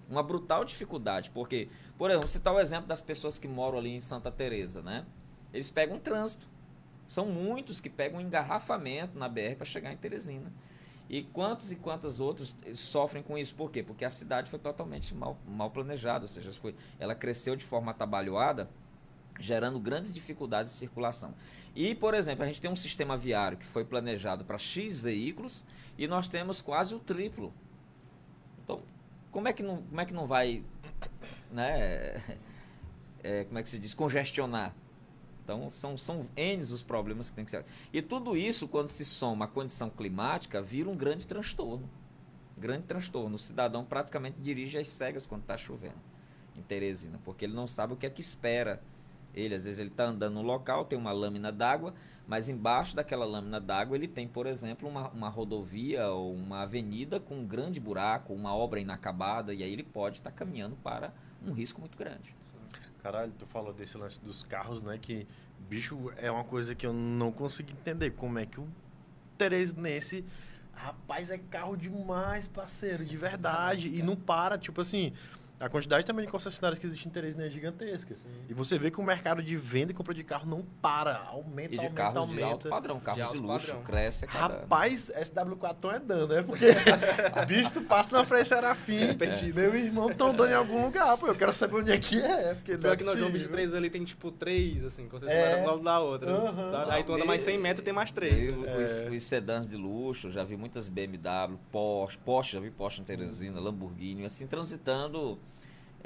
Uma 0.09 0.23
brutal 0.23 0.65
dificuldade, 0.65 1.29
porque, 1.29 1.69
por 1.95 2.09
exemplo, 2.09 2.27
citar 2.27 2.51
o 2.51 2.59
exemplo 2.59 2.87
das 2.87 3.03
pessoas 3.03 3.37
que 3.37 3.47
moram 3.47 3.77
ali 3.77 3.91
em 3.91 3.99
Santa 3.99 4.31
Teresa, 4.31 4.81
né? 4.81 5.05
Eles 5.53 5.69
pegam 5.69 5.97
um 5.97 5.99
trânsito. 5.99 6.47
São 7.05 7.27
muitos 7.27 7.79
que 7.79 7.89
pegam 7.89 8.17
um 8.17 8.21
engarrafamento 8.21 9.15
na 9.17 9.29
BR 9.29 9.55
para 9.57 9.65
chegar 9.65 9.93
em 9.93 9.97
Teresina. 9.97 10.51
E 11.09 11.23
quantos 11.23 11.71
e 11.71 11.75
quantos 11.75 12.19
outros 12.19 12.55
sofrem 12.73 13.21
com 13.21 13.37
isso? 13.37 13.53
Por 13.55 13.71
quê? 13.71 13.83
Porque 13.83 14.03
a 14.03 14.09
cidade 14.09 14.49
foi 14.49 14.57
totalmente 14.57 15.13
mal, 15.13 15.37
mal 15.47 15.69
planejada, 15.69 16.23
ou 16.23 16.27
seja, 16.27 16.51
foi, 16.53 16.75
ela 16.99 17.13
cresceu 17.13 17.55
de 17.55 17.63
forma 17.63 17.91
atabalhoada, 17.91 18.69
gerando 19.39 19.79
grandes 19.79 20.11
dificuldades 20.11 20.73
de 20.73 20.79
circulação. 20.79 21.35
E, 21.75 21.93
por 21.93 22.13
exemplo, 22.13 22.43
a 22.43 22.47
gente 22.47 22.59
tem 22.59 22.71
um 22.71 22.75
sistema 22.75 23.15
viário 23.15 23.57
que 23.57 23.65
foi 23.65 23.85
planejado 23.85 24.45
para 24.45 24.57
X 24.57 24.97
veículos 24.97 25.65
e 25.97 26.07
nós 26.07 26.27
temos 26.27 26.59
quase 26.59 26.95
o 26.95 26.99
triplo. 26.99 27.53
Então, 28.63 28.81
como 29.31 29.47
é 29.47 29.53
que 29.53 29.61
não, 29.61 29.83
como 29.83 30.01
é 30.01 30.05
que 30.05 30.13
não 30.13 30.25
vai, 30.25 30.63
né, 31.51 32.23
é, 33.23 33.43
como 33.45 33.59
é 33.59 33.63
que 33.63 33.69
se 33.69 33.77
diz, 33.77 33.93
congestionar 33.93 34.73
então, 35.45 35.69
são, 35.69 35.95
são 35.95 36.27
N 36.35 36.57
os 36.57 36.81
problemas 36.81 37.29
que 37.29 37.35
tem 37.35 37.45
que 37.45 37.51
ser. 37.51 37.63
E 37.93 38.01
tudo 38.01 38.35
isso, 38.35 38.67
quando 38.67 38.87
se 38.87 39.05
soma 39.05 39.45
à 39.45 39.47
condição 39.47 39.91
climática, 39.91 40.59
vira 40.59 40.89
um 40.89 40.97
grande 40.97 41.27
transtorno. 41.27 41.87
Grande 42.57 42.85
transtorno. 42.87 43.35
O 43.35 43.39
cidadão 43.39 43.85
praticamente 43.85 44.37
dirige 44.41 44.79
as 44.79 44.87
cegas 44.87 45.27
quando 45.27 45.41
está 45.41 45.55
chovendo 45.55 46.01
em 46.57 46.63
Teresina, 46.63 47.19
porque 47.23 47.45
ele 47.45 47.53
não 47.53 47.67
sabe 47.67 47.93
o 47.93 47.95
que 47.95 48.07
é 48.07 48.09
que 48.09 48.21
espera. 48.21 48.81
Ele, 49.35 49.53
às 49.53 49.65
vezes, 49.65 49.79
ele 49.79 49.89
está 49.89 50.05
andando 50.05 50.33
no 50.33 50.41
local, 50.41 50.85
tem 50.85 50.97
uma 50.97 51.11
lâmina 51.11 51.51
d'água, 51.51 51.93
mas 52.25 52.49
embaixo 52.49 52.95
daquela 52.95 53.25
lâmina 53.25 53.59
d'água 53.59 53.95
ele 53.95 54.07
tem, 54.07 54.27
por 54.27 54.47
exemplo, 54.47 54.89
uma, 54.89 55.09
uma 55.09 55.29
rodovia 55.29 56.07
ou 56.07 56.33
uma 56.33 56.63
avenida 56.63 57.19
com 57.19 57.35
um 57.35 57.45
grande 57.45 57.79
buraco, 57.79 58.33
uma 58.33 58.55
obra 58.55 58.79
inacabada, 58.79 59.53
e 59.53 59.61
aí 59.61 59.71
ele 59.71 59.83
pode 59.83 60.17
estar 60.17 60.31
tá 60.31 60.35
caminhando 60.35 60.75
para 60.77 61.13
um 61.45 61.51
risco 61.51 61.81
muito 61.81 61.97
grande. 61.97 62.33
Caralho, 63.05 63.31
tu 63.37 63.45
falou 63.45 63.71
desse 63.71 63.99
lance 63.99 64.19
dos 64.19 64.41
carros, 64.41 64.81
né? 64.81 64.97
Que, 64.99 65.27
bicho, 65.69 66.11
é 66.17 66.31
uma 66.31 66.43
coisa 66.43 66.73
que 66.73 66.87
eu 66.87 66.91
não 66.91 67.31
consigo 67.31 67.69
entender. 67.69 68.09
Como 68.09 68.39
é 68.39 68.47
que 68.47 68.59
o 68.59 68.67
Teresinense... 69.37 70.25
Rapaz, 70.73 71.29
é 71.29 71.37
carro 71.37 71.77
demais, 71.77 72.47
parceiro, 72.47 73.05
de 73.05 73.15
verdade. 73.15 73.89
E 73.95 74.01
não 74.01 74.15
para, 74.15 74.57
tipo 74.57 74.81
assim 74.81 75.13
a 75.59 75.69
quantidade 75.69 76.05
também 76.05 76.25
de 76.25 76.31
concessionárias 76.31 76.77
que 76.77 76.85
existe 76.85 77.07
em 77.07 77.11
Teresina 77.11 77.45
é 77.45 77.49
gigantesca. 77.49 78.13
Sim. 78.13 78.27
E 78.49 78.53
você 78.53 78.77
vê 78.77 78.91
que 78.91 78.99
o 78.99 79.03
mercado 79.03 79.41
de 79.41 79.55
venda 79.55 79.91
e 79.91 79.95
compra 79.95 80.13
de 80.13 80.23
carro 80.23 80.45
não 80.49 80.63
para, 80.81 81.17
aumenta, 81.29 81.73
e 81.73 81.77
de 81.77 81.85
aumenta, 81.85 81.95
carros 81.95 82.17
aumenta. 82.17 82.37
de 82.37 82.43
alto 82.43 82.69
padrão, 82.69 82.99
carros 82.99 83.27
de, 83.27 83.31
de 83.31 83.37
luxo, 83.37 83.67
padrão. 83.67 83.83
cresce 83.83 84.27
cada... 84.27 84.55
Rapaz, 84.55 85.09
SW4 85.15 85.95
é 85.95 85.99
dando, 85.99 86.33
é 86.33 86.43
porque 86.43 86.65
bicho, 87.47 87.71
tu 87.71 87.81
passa 87.81 88.11
na 88.11 88.25
frente 88.25 88.49
Serafim, 88.49 89.11
é. 89.11 89.53
meu 89.53 89.75
irmão 89.75 90.09
estão 90.09 90.33
dando 90.33 90.51
em 90.51 90.55
algum 90.55 90.83
lugar, 90.83 91.17
pô, 91.17 91.27
eu 91.27 91.35
quero 91.35 91.53
saber 91.53 91.75
onde 91.77 91.91
é 91.91 91.97
que 91.97 92.21
é, 92.21 92.53
porque 92.55 92.77
Pior 92.77 92.93
é 92.93 92.97
que 92.97 93.05
nós 93.05 93.17
vamos 93.17 93.39
de 93.39 93.47
três 93.47 93.73
ali 93.73 93.89
tem 93.89 94.03
tipo 94.03 94.31
três, 94.31 94.83
assim, 94.83 95.07
concessionária 95.07 95.55
é. 95.55 95.61
do 95.61 95.67
lado 95.67 95.83
da 95.83 95.99
outra, 95.99 96.31
uhum. 96.31 96.71
sabe? 96.71 96.91
Aí 96.91 97.03
tu 97.03 97.13
anda 97.13 97.25
mais 97.25 97.41
100 97.41 97.57
metros 97.57 97.85
tem 97.85 97.93
mais 97.93 98.11
três. 98.11 98.55
Né? 98.55 98.83
Os, 98.83 99.01
os, 99.01 99.23
sedãs 99.23 99.67
de 99.67 99.77
luxo, 99.77 100.29
já 100.29 100.43
vi 100.43 100.57
muitas 100.57 100.87
BMW, 100.89 101.57
Porsche, 101.71 102.17
Porsche, 102.17 102.53
já 102.53 102.59
vi 102.59 102.69
Porsche 102.69 103.01
em 103.01 103.03
Teresina, 103.03 103.59
Lamborghini, 103.59 104.25
assim, 104.25 104.45
transitando 104.45 105.39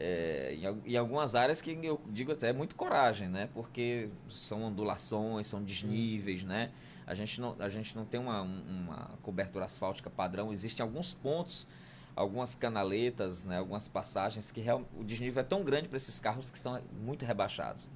é, 0.02 0.56
em, 0.56 0.94
em, 0.94 0.96
algumas 0.96 1.36
áreas 1.36 1.62
que 1.62 1.78
eu 1.84 2.00
digo 2.08 2.32
até 2.32 2.54
muito 2.54 2.74
coragem, 2.74 3.28
né? 3.28 3.50
Porque 3.54 4.08
são 4.30 4.64
ondulações, 4.64 5.46
são 5.46 5.62
desníveis, 5.62 6.42
né? 6.42 6.72
A 7.06 7.14
gente 7.14 7.42
não, 7.42 7.54
a 7.60 7.68
gente 7.68 7.94
não 7.98 8.06
tem 8.06 8.18
uma, 8.18 8.44
uma 8.44 9.10
cobertura 9.22 9.66
asfáltica 9.66 10.10
padrão. 10.10 10.54
Existem 10.54 10.82
alguns 10.82 11.14
pontos, 11.14 11.68
algumas 12.16 12.56
canaletas, 12.56 13.44
né? 13.44 13.58
algumas 13.58 13.90
passagens 13.90 14.52
que 14.52 14.62
real, 14.62 14.86
o 14.98 15.04
desnível 15.04 15.42
é 15.42 15.44
tão 15.44 15.66
grande 15.66 15.90
para 15.90 15.98
esses 15.98 16.18
carros 16.18 16.50
que 16.50 16.58
são 16.58 16.82
muito 17.04 17.26
rebaixados. 17.26 17.90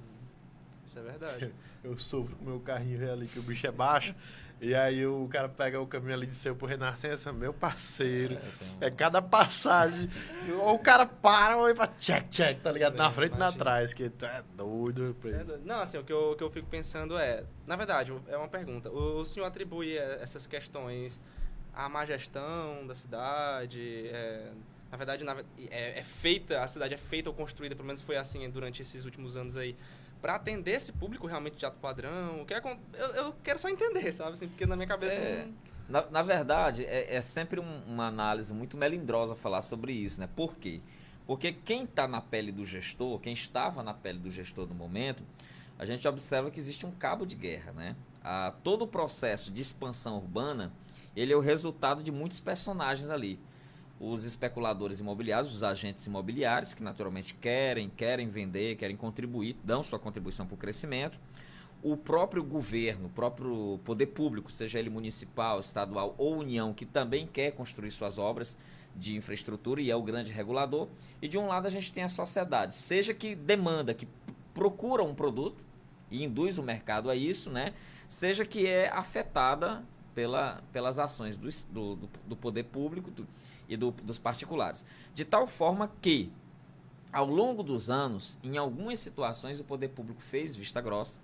Isso 0.84 0.98
é 0.98 1.02
verdade. 1.02 1.54
Eu 1.82 1.98
sofro 1.98 2.36
com 2.36 2.44
o 2.44 2.48
meu 2.48 2.60
carrinho 2.60 3.10
ali 3.10 3.26
que 3.26 3.38
o 3.38 3.42
bicho 3.42 3.66
é 3.66 3.72
baixo. 3.72 4.14
E 4.64 4.74
aí 4.74 5.06
o 5.06 5.28
cara 5.28 5.46
pega 5.46 5.78
o 5.78 5.86
caminho 5.86 6.14
ali 6.14 6.26
de 6.26 6.34
seu 6.34 6.56
por 6.56 6.70
Renascença, 6.70 7.30
meu 7.34 7.52
parceiro. 7.52 8.38
É, 8.80 8.86
é 8.86 8.90
cada 8.90 9.20
passagem. 9.20 10.08
ou 10.58 10.76
o 10.76 10.78
cara 10.78 11.04
para 11.04 11.58
ou 11.58 11.74
vai 11.74 11.86
check, 11.98 12.30
check, 12.30 12.62
tá 12.62 12.72
ligado? 12.72 12.96
Na 12.96 13.12
frente 13.12 13.34
e 13.34 13.38
na 13.38 13.52
trás, 13.52 13.92
que 13.92 14.08
tu 14.08 14.24
é 14.24 14.42
doido. 14.56 15.14
É 15.22 15.58
Não, 15.58 15.80
assim, 15.80 15.98
o 15.98 16.02
que, 16.02 16.12
eu, 16.14 16.30
o 16.30 16.34
que 16.34 16.42
eu 16.42 16.50
fico 16.50 16.66
pensando 16.66 17.18
é. 17.18 17.44
Na 17.66 17.76
verdade, 17.76 18.14
é 18.26 18.38
uma 18.38 18.48
pergunta. 18.48 18.90
O, 18.90 19.18
o 19.18 19.24
senhor 19.26 19.44
atribui 19.44 19.98
essas 19.98 20.46
questões 20.46 21.20
à 21.74 21.86
má 21.86 22.06
gestão 22.06 22.86
da 22.86 22.94
cidade? 22.94 24.08
É, 24.08 24.50
na 24.90 24.96
verdade, 24.96 25.24
na, 25.24 25.36
é, 25.70 25.98
é 25.98 26.02
feita, 26.02 26.62
a 26.62 26.66
cidade 26.66 26.94
é 26.94 26.98
feita 26.98 27.28
ou 27.28 27.36
construída, 27.36 27.76
pelo 27.76 27.86
menos 27.86 28.00
foi 28.00 28.16
assim 28.16 28.48
durante 28.48 28.80
esses 28.80 29.04
últimos 29.04 29.36
anos 29.36 29.58
aí 29.58 29.76
para 30.24 30.36
atender 30.36 30.70
esse 30.70 30.90
público 30.90 31.26
realmente 31.26 31.58
de 31.58 31.66
alto 31.66 31.76
padrão? 31.76 32.40
O 32.40 32.46
que 32.46 32.54
é, 32.54 32.62
eu, 32.94 33.08
eu 33.08 33.34
quero 33.42 33.58
só 33.58 33.68
entender, 33.68 34.10
sabe? 34.10 34.32
Assim, 34.32 34.48
porque 34.48 34.64
na 34.64 34.74
minha 34.74 34.88
cabeça. 34.88 35.20
É, 35.20 35.46
não... 35.86 36.00
na, 36.00 36.10
na, 36.10 36.22
verdade, 36.22 36.82
é, 36.86 37.16
é 37.16 37.20
sempre 37.20 37.60
um, 37.60 37.82
uma 37.86 38.06
análise 38.06 38.54
muito 38.54 38.74
melindrosa 38.74 39.34
falar 39.34 39.60
sobre 39.60 39.92
isso, 39.92 40.18
né? 40.18 40.26
Por 40.34 40.56
quê? 40.56 40.80
Porque 41.26 41.52
quem 41.52 41.84
está 41.84 42.08
na 42.08 42.22
pele 42.22 42.50
do 42.50 42.64
gestor, 42.64 43.20
quem 43.20 43.34
estava 43.34 43.82
na 43.82 43.92
pele 43.92 44.18
do 44.18 44.30
gestor 44.30 44.66
no 44.66 44.74
momento, 44.74 45.22
a 45.78 45.84
gente 45.84 46.08
observa 46.08 46.50
que 46.50 46.58
existe 46.58 46.86
um 46.86 46.90
cabo 46.90 47.26
de 47.26 47.36
guerra, 47.36 47.72
né? 47.72 47.94
A, 48.22 48.54
todo 48.62 48.86
o 48.86 48.88
processo 48.88 49.52
de 49.52 49.60
expansão 49.60 50.16
urbana, 50.16 50.72
ele 51.14 51.34
é 51.34 51.36
o 51.36 51.40
resultado 51.40 52.02
de 52.02 52.10
muitos 52.10 52.40
personagens 52.40 53.10
ali. 53.10 53.38
Os 53.98 54.24
especuladores 54.24 55.00
imobiliários, 55.00 55.54
os 55.54 55.62
agentes 55.62 56.06
imobiliários, 56.06 56.74
que 56.74 56.82
naturalmente 56.82 57.34
querem, 57.34 57.88
querem 57.88 58.28
vender, 58.28 58.76
querem 58.76 58.96
contribuir, 58.96 59.56
dão 59.64 59.82
sua 59.82 59.98
contribuição 59.98 60.46
para 60.46 60.54
o 60.54 60.58
crescimento. 60.58 61.18
O 61.82 61.96
próprio 61.96 62.42
governo, 62.42 63.06
o 63.06 63.10
próprio 63.10 63.78
poder 63.84 64.06
público, 64.06 64.50
seja 64.50 64.78
ele 64.78 64.90
municipal, 64.90 65.60
estadual 65.60 66.14
ou 66.18 66.38
União, 66.38 66.72
que 66.72 66.86
também 66.86 67.26
quer 67.26 67.52
construir 67.52 67.90
suas 67.90 68.18
obras 68.18 68.56
de 68.96 69.16
infraestrutura 69.16 69.80
e 69.80 69.90
é 69.90 69.96
o 69.96 70.02
grande 70.02 70.32
regulador. 70.32 70.88
E 71.20 71.28
de 71.28 71.36
um 71.36 71.46
lado 71.46 71.66
a 71.66 71.70
gente 71.70 71.92
tem 71.92 72.02
a 72.02 72.08
sociedade, 72.08 72.74
seja 72.74 73.12
que 73.12 73.34
demanda, 73.34 73.92
que 73.92 74.08
procura 74.54 75.02
um 75.02 75.14
produto 75.14 75.64
e 76.10 76.24
induz 76.24 76.58
o 76.58 76.62
mercado 76.62 77.10
a 77.10 77.16
isso, 77.16 77.50
né? 77.50 77.74
seja 78.08 78.44
que 78.44 78.66
é 78.66 78.88
afetada 78.88 79.82
pela, 80.14 80.62
pelas 80.72 80.98
ações 80.98 81.36
do, 81.36 81.48
do, 81.70 82.08
do 82.26 82.36
poder 82.36 82.64
público 82.64 83.10
do, 83.10 83.26
e 83.68 83.76
do, 83.76 83.90
dos 83.90 84.18
particulares. 84.18 84.84
De 85.14 85.24
tal 85.24 85.46
forma 85.46 85.90
que, 86.00 86.30
ao 87.12 87.26
longo 87.26 87.62
dos 87.62 87.90
anos, 87.90 88.38
em 88.42 88.56
algumas 88.56 89.00
situações 89.00 89.60
o 89.60 89.64
poder 89.64 89.88
público 89.88 90.20
fez 90.20 90.54
vista 90.56 90.80
grossa, 90.80 91.20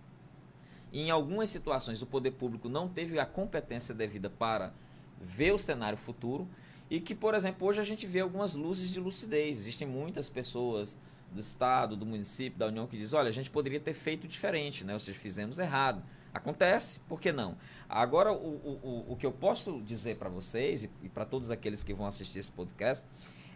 e 0.93 1.03
em 1.03 1.11
algumas 1.11 1.51
situações 1.51 2.03
o 2.03 2.07
poder 2.07 2.33
público 2.33 2.69
não 2.69 2.89
teve 2.89 3.19
a 3.19 3.27
competência 3.27 3.95
devida 3.95 4.29
para 4.29 4.73
ver 5.21 5.53
o 5.53 5.59
cenário 5.59 5.99
futuro, 5.99 6.49
e 6.91 7.01
que, 7.01 7.15
por 7.15 7.35
exemplo, 7.35 7.69
hoje 7.69 7.81
a 7.81 7.85
gente 7.85 8.07
vê 8.07 8.21
algumas 8.21 8.57
luzes 8.57 8.91
de 8.91 8.99
lucidez. 8.99 9.59
Existem 9.59 9.87
muitas 9.87 10.29
pessoas 10.29 10.99
do 11.31 11.41
Estado, 11.41 11.97
do 11.97 12.05
município, 12.05 12.59
da 12.59 12.67
União 12.67 12.87
que 12.87 12.97
dizem, 12.97 13.17
olha, 13.17 13.29
a 13.29 13.33
gente 13.33 13.49
poderia 13.49 13.79
ter 13.79 13.95
feito 13.95 14.27
diferente, 14.27 14.85
né? 14.85 14.93
ou 14.93 14.99
seja, 14.99 15.17
fizemos 15.17 15.61
errado. 15.61 16.03
Acontece, 16.33 17.01
por 17.01 17.21
que 17.21 17.33
não? 17.33 17.57
Agora, 17.89 18.33
o, 18.33 18.37
o, 18.37 19.13
o 19.13 19.17
que 19.17 19.27
eu 19.27 19.33
posso 19.33 19.83
dizer 19.83 20.17
para 20.17 20.29
vocês 20.29 20.85
e, 20.85 20.91
e 21.03 21.09
para 21.09 21.25
todos 21.25 21.51
aqueles 21.51 21.83
que 21.83 21.93
vão 21.93 22.07
assistir 22.07 22.39
esse 22.39 22.53
podcast 22.53 23.05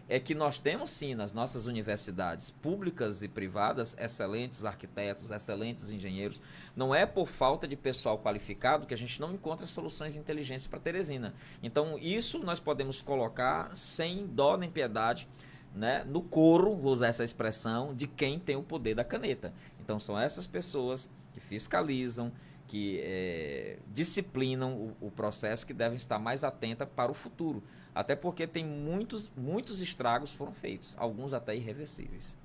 é 0.07 0.19
que 0.19 0.35
nós 0.35 0.59
temos 0.59 0.91
sim 0.91 1.15
nas 1.15 1.33
nossas 1.33 1.65
universidades 1.65 2.51
públicas 2.51 3.23
e 3.23 3.27
privadas 3.27 3.95
excelentes 3.99 4.63
arquitetos, 4.63 5.31
excelentes 5.31 5.89
engenheiros. 5.89 6.41
Não 6.75 6.93
é 6.93 7.05
por 7.05 7.27
falta 7.27 7.67
de 7.67 7.75
pessoal 7.75 8.19
qualificado 8.19 8.85
que 8.85 8.93
a 8.93 8.97
gente 8.97 9.19
não 9.19 9.33
encontra 9.33 9.65
soluções 9.65 10.15
inteligentes 10.15 10.67
para 10.67 10.79
Teresina. 10.79 11.33
Então, 11.63 11.97
isso 11.97 12.39
nós 12.39 12.59
podemos 12.59 13.01
colocar 13.01 13.75
sem 13.75 14.27
dó 14.27 14.57
nem 14.57 14.69
piedade 14.69 15.27
né, 15.73 16.03
no 16.05 16.21
coro, 16.21 16.75
vou 16.75 16.93
usar 16.93 17.07
essa 17.07 17.23
expressão, 17.23 17.93
de 17.93 18.07
quem 18.07 18.39
tem 18.39 18.55
o 18.55 18.63
poder 18.63 18.95
da 18.95 19.03
caneta. 19.03 19.53
Então, 19.81 19.99
são 19.99 20.17
essas 20.19 20.45
pessoas 20.45 21.09
que 21.33 21.39
fiscalizam, 21.39 22.31
que 22.67 22.99
é, 23.03 23.77
disciplinam 23.87 24.73
o, 24.73 25.07
o, 25.07 25.11
processo, 25.11 25.65
que 25.65 25.73
devem 25.73 25.95
estar 25.95 26.17
mais 26.17 26.43
atentas 26.43 26.87
para 26.95 27.11
o 27.11 27.13
futuro. 27.13 27.63
Até 27.93 28.15
porque 28.15 28.47
tem 28.47 28.65
muitos, 28.65 29.31
muitos 29.35 29.81
estragos 29.81 30.33
foram 30.33 30.51
feitos, 30.51 30.95
alguns 30.99 31.33
até 31.33 31.55
irreversíveis. 31.55 32.37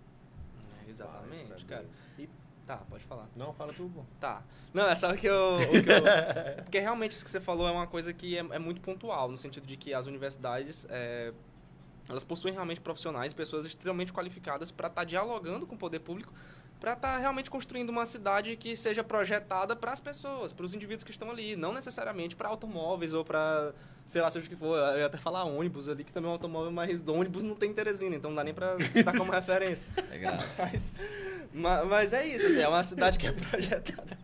É, 0.86 0.90
exatamente, 0.90 1.52
ah, 1.52 1.66
cara. 1.66 1.86
E, 2.18 2.28
tá, 2.66 2.76
pode 2.76 3.04
falar. 3.04 3.28
Não, 3.34 3.52
fala 3.52 3.72
tudo. 3.72 4.06
Tá. 4.20 4.42
Não, 4.72 4.88
é 4.88 4.94
só 4.94 5.14
que 5.16 5.26
eu... 5.26 5.58
que 5.70 5.90
eu 5.90 6.06
é 6.06 6.52
porque 6.62 6.78
realmente 6.78 7.12
isso 7.12 7.24
que 7.24 7.30
você 7.30 7.40
falou 7.40 7.66
é 7.66 7.72
uma 7.72 7.86
coisa 7.86 8.12
que 8.12 8.36
é, 8.36 8.40
é 8.40 8.58
muito 8.58 8.80
pontual, 8.80 9.28
no 9.30 9.36
sentido 9.36 9.66
de 9.66 9.76
que 9.76 9.94
as 9.94 10.06
universidades... 10.06 10.86
É, 10.88 11.32
elas 12.08 12.24
possuem 12.24 12.52
realmente 12.52 12.80
profissionais, 12.80 13.32
pessoas 13.32 13.64
extremamente 13.64 14.12
qualificadas 14.12 14.72
para 14.72 14.88
estar 14.88 15.02
tá 15.02 15.04
dialogando 15.04 15.64
com 15.64 15.76
o 15.76 15.78
poder 15.78 16.00
público 16.00 16.32
para 16.80 16.94
estar 16.94 17.14
tá 17.14 17.18
realmente 17.18 17.50
construindo 17.50 17.90
uma 17.90 18.06
cidade 18.06 18.56
que 18.56 18.74
seja 18.74 19.04
projetada 19.04 19.76
para 19.76 19.92
as 19.92 20.00
pessoas, 20.00 20.50
para 20.50 20.64
os 20.64 20.74
indivíduos 20.74 21.04
que 21.04 21.10
estão 21.10 21.30
ali, 21.30 21.54
não 21.54 21.74
necessariamente 21.74 22.34
para 22.34 22.48
automóveis 22.48 23.12
ou 23.12 23.22
para, 23.22 23.74
sei 24.06 24.22
lá, 24.22 24.30
seja 24.30 24.46
o 24.46 24.48
que 24.48 24.56
for. 24.56 24.78
Eu 24.78 25.00
ia 25.00 25.06
até 25.06 25.18
falar 25.18 25.44
ônibus 25.44 25.88
ali, 25.90 26.02
que 26.02 26.10
também 26.10 26.28
é 26.28 26.30
um 26.30 26.32
automóvel, 26.32 26.72
mas 26.72 27.06
ônibus 27.06 27.42
não 27.42 27.54
tem 27.54 27.74
Teresina, 27.74 28.16
então 28.16 28.30
não 28.30 28.36
dá 28.36 28.44
nem 28.44 28.54
para 28.54 28.80
citar 28.80 29.16
como 29.16 29.30
referência. 29.30 29.86
Legal. 30.08 30.38
mas, 30.58 30.92
mas, 31.52 31.88
mas, 31.88 32.12
é 32.14 32.26
isso, 32.26 32.46
assim, 32.46 32.60
é 32.60 32.68
uma 32.68 32.82
cidade 32.82 33.18
que 33.18 33.26
é 33.26 33.32
projetada 33.32 34.16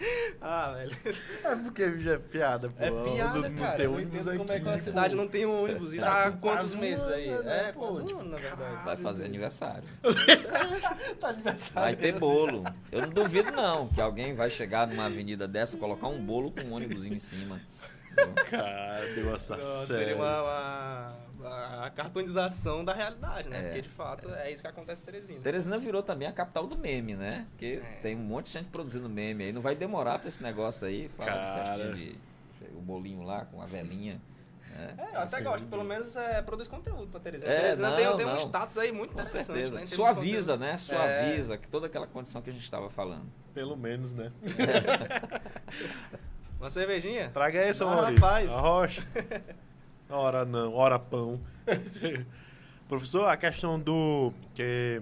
ah, 0.40 0.72
velho. 0.72 0.96
É 1.44 1.56
porque 1.56 1.82
é 1.82 2.18
piada, 2.18 2.68
pô. 2.68 2.82
É 2.82 2.90
piada, 2.90 3.48
não, 3.48 3.58
cara. 3.58 3.76
tem 3.76 3.86
ônibus 3.86 4.28
aqui. 4.28 4.38
Como 4.38 4.52
é 4.52 4.60
que 4.60 4.66
uma 4.66 4.78
cidade 4.78 5.16
não 5.16 5.28
tem 5.28 5.46
um 5.46 5.64
ônibus? 5.64 5.94
E 5.94 5.98
tá 5.98 6.24
há 6.24 6.32
quantos 6.32 6.74
meses 6.74 7.04
aí? 7.06 7.28
Né, 7.28 7.68
é, 7.68 7.72
pô, 7.72 8.00
tipo, 8.02 8.22
na 8.24 8.36
verdade. 8.36 8.84
Vai 8.84 8.96
fazer 8.96 9.26
aniversário. 9.26 9.84
tá 11.20 11.28
aniversário. 11.28 11.82
Vai 11.82 11.96
ter 11.96 12.18
bolo. 12.18 12.64
Eu 12.90 13.02
não 13.02 13.10
duvido, 13.10 13.52
não, 13.52 13.88
que 13.88 14.00
alguém 14.00 14.34
vai 14.34 14.50
chegar 14.50 14.86
numa 14.86 15.06
avenida 15.06 15.46
dessa, 15.46 15.76
colocar 15.76 16.08
um 16.08 16.24
bolo 16.24 16.50
com 16.50 16.62
um 16.62 16.72
ônibus 16.72 17.04
em 17.04 17.18
cima. 17.18 17.60
Cara, 18.48 19.06
devastação. 19.14 19.86
Seria 19.86 20.16
uma, 20.16 20.42
uma 20.42 21.29
a 21.46 21.90
cartonização 21.90 22.84
da 22.84 22.92
realidade, 22.92 23.48
né? 23.48 23.58
É, 23.58 23.62
Porque 23.62 23.82
de 23.82 23.88
fato 23.88 24.34
é. 24.34 24.48
é. 24.48 24.52
isso 24.52 24.62
que 24.62 24.68
acontece 24.68 25.02
em 25.02 25.06
Teresina. 25.06 25.40
Teresina 25.40 25.78
virou 25.78 26.02
também 26.02 26.28
a 26.28 26.32
capital 26.32 26.66
do 26.66 26.76
meme, 26.76 27.14
né? 27.14 27.46
Porque 27.50 27.80
é. 27.82 27.98
tem 28.02 28.16
um 28.16 28.20
monte 28.20 28.46
de 28.46 28.52
gente 28.52 28.68
produzindo 28.68 29.08
meme 29.08 29.44
aí. 29.44 29.52
Não 29.52 29.62
vai 29.62 29.74
demorar 29.74 30.18
pra 30.18 30.28
esse 30.28 30.42
negócio 30.42 30.86
aí. 30.86 31.08
Fala 31.16 31.30
Cara. 31.30 31.52
de 31.52 31.60
festinha 31.60 31.94
de. 31.94 32.30
O 32.76 32.80
bolinho 32.80 33.22
lá 33.22 33.44
com 33.46 33.60
a 33.60 33.66
velhinha. 33.66 34.20
Né? 34.70 34.94
É, 34.98 35.16
eu 35.16 35.20
até 35.20 35.40
gosto, 35.40 35.66
pelo 35.66 35.84
menos 35.84 36.14
é, 36.14 36.40
produz 36.42 36.68
conteúdo 36.68 37.08
pra 37.08 37.20
Teresina. 37.20 37.50
É, 37.50 37.60
Teresina 37.60 37.90
não, 37.90 37.96
tem, 37.96 38.16
tem 38.16 38.26
um 38.26 38.36
status 38.36 38.78
aí 38.78 38.92
muito 38.92 39.12
com 39.12 39.20
interessante. 39.20 39.46
Certeza. 39.46 39.76
Né, 39.76 39.86
Suaviza, 39.86 40.56
né? 40.56 40.76
Suaviza, 40.76 41.54
é. 41.54 41.56
que 41.56 41.68
toda 41.68 41.86
aquela 41.86 42.06
condição 42.06 42.40
que 42.40 42.50
a 42.50 42.52
gente 42.52 42.62
estava 42.62 42.88
falando. 42.88 43.26
Pelo 43.52 43.76
menos, 43.76 44.12
né? 44.12 44.30
Uma 46.60 46.70
cervejinha? 46.70 47.30
Traga 47.30 47.58
essa, 47.58 47.84
ah, 47.84 47.88
Maurício. 47.88 48.22
Rapaz. 48.22 48.50
A 48.50 48.60
rocha. 48.60 49.02
Ora 50.10 50.44
não, 50.44 50.74
ora 50.74 50.98
pão. 50.98 51.40
Professor, 52.88 53.28
a 53.28 53.36
questão 53.36 53.78
do. 53.78 54.32
que 54.54 55.00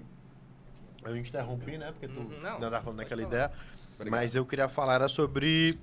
Eu 1.05 1.17
interrompi, 1.17 1.79
né? 1.79 1.91
Porque 1.93 2.07
tu 2.07 2.21
uhum, 2.21 2.41
não, 2.41 2.61
não 2.61 2.71
falando 2.71 2.99
naquela 2.99 3.23
ideia. 3.23 3.51
Obrigado. 3.95 4.21
Mas 4.21 4.35
eu 4.35 4.45
queria 4.45 4.69
falar 4.69 4.97
era 4.97 5.09
sobre 5.09 5.79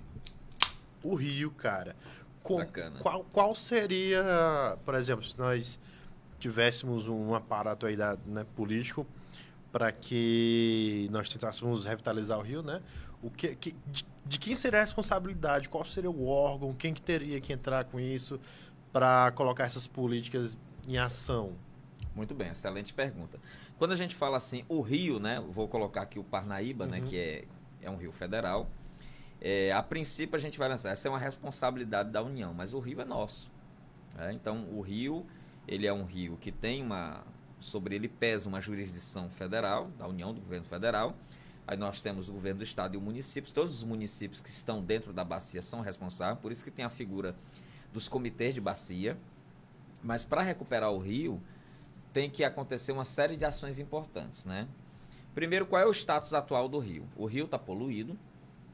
o 1.03 1.15
Rio, 1.15 1.51
cara. 1.51 1.95
Com, 2.43 2.57
Bacana. 2.57 2.99
Qual, 2.99 3.25
qual 3.31 3.55
seria, 3.55 4.77
por 4.85 4.93
exemplo, 4.93 5.23
se 5.23 5.37
nós 5.37 5.79
tivéssemos 6.39 7.07
um 7.07 7.33
aparato 7.33 7.87
aí 7.87 7.95
da, 7.95 8.17
né, 8.25 8.45
político 8.55 9.05
para 9.71 9.91
que 9.91 11.09
nós 11.11 11.27
tentássemos 11.27 11.85
revitalizar 11.85 12.37
o 12.37 12.41
Rio, 12.41 12.61
né? 12.61 12.81
O 13.21 13.31
que, 13.31 13.55
que 13.55 13.75
de, 13.87 14.05
de, 14.25 14.39
quem 14.39 14.55
seria 14.55 14.79
a 14.79 14.83
responsabilidade? 14.83 15.67
Qual 15.67 15.83
seria 15.83 16.11
o 16.11 16.27
órgão? 16.27 16.73
Quem 16.73 16.93
que 16.93 17.01
teria 17.01 17.41
que 17.41 17.51
entrar 17.51 17.83
com 17.85 17.99
isso? 17.99 18.39
Para 18.95 19.29
colocar 19.33 19.65
essas 19.65 19.85
políticas 19.87 20.57
em 20.87 20.97
ação? 20.97 21.51
Muito 22.15 22.33
bem, 22.33 22.51
excelente 22.51 22.93
pergunta. 22.93 23.37
Quando 23.77 23.91
a 23.91 23.95
gente 23.95 24.15
fala 24.15 24.37
assim, 24.37 24.63
o 24.69 24.79
rio, 24.79 25.19
né? 25.19 25.43
Vou 25.49 25.67
colocar 25.67 26.03
aqui 26.03 26.17
o 26.17 26.23
Parnaíba, 26.23 26.85
né, 26.85 26.99
uhum. 26.99 27.03
né? 27.03 27.09
Que 27.09 27.17
é, 27.17 27.43
é 27.81 27.89
um 27.91 27.97
rio 27.97 28.13
federal. 28.13 28.69
É, 29.41 29.73
a 29.73 29.83
princípio 29.83 30.37
a 30.37 30.39
gente 30.39 30.57
vai 30.57 30.69
lançar, 30.69 30.91
essa 30.91 31.09
é 31.09 31.11
uma 31.11 31.19
responsabilidade 31.19 32.09
da 32.09 32.23
União, 32.23 32.53
mas 32.53 32.73
o 32.73 32.79
rio 32.79 33.01
é 33.01 33.03
nosso. 33.03 33.51
Né? 34.15 34.31
Então 34.31 34.65
o 34.71 34.79
rio, 34.79 35.25
ele 35.67 35.85
é 35.85 35.91
um 35.91 36.05
rio 36.05 36.37
que 36.39 36.49
tem 36.49 36.81
uma, 36.81 37.21
sobre 37.59 37.95
ele 37.95 38.07
pesa 38.07 38.47
uma 38.47 38.61
jurisdição 38.61 39.29
federal, 39.29 39.89
da 39.99 40.07
União, 40.07 40.33
do 40.33 40.39
governo 40.39 40.67
federal. 40.67 41.13
Aí 41.67 41.75
nós 41.75 41.99
temos 41.99 42.29
o 42.29 42.31
governo 42.31 42.59
do 42.59 42.63
estado 42.63 42.93
e 42.93 42.97
o 42.97 43.01
município. 43.01 43.53
Todos 43.53 43.75
os 43.75 43.83
municípios 43.83 44.39
que 44.39 44.47
estão 44.47 44.81
dentro 44.81 45.11
da 45.11 45.25
bacia 45.25 45.61
são 45.61 45.81
responsáveis, 45.81 46.39
por 46.39 46.49
isso 46.49 46.63
que 46.63 46.71
tem 46.71 46.85
a 46.85 46.89
figura 46.89 47.35
dos 47.95 48.09
comitês 48.09 48.53
de 48.53 48.61
bacia. 48.61 49.17
Mas 50.03 50.25
para 50.25 50.43
recuperar 50.43 50.91
o 50.91 50.99
rio, 50.99 51.41
tem 52.13 52.29
que 52.29 52.43
acontecer 52.43 52.91
uma 52.91 53.05
série 53.05 53.35
de 53.35 53.45
ações 53.45 53.79
importantes, 53.79 54.45
né? 54.45 54.67
Primeiro, 55.33 55.65
qual 55.65 55.81
é 55.81 55.85
o 55.85 55.91
status 55.91 56.33
atual 56.33 56.69
do 56.69 56.77
rio? 56.77 57.07
O 57.15 57.25
rio 57.25 57.45
está 57.45 57.57
poluído, 57.57 58.17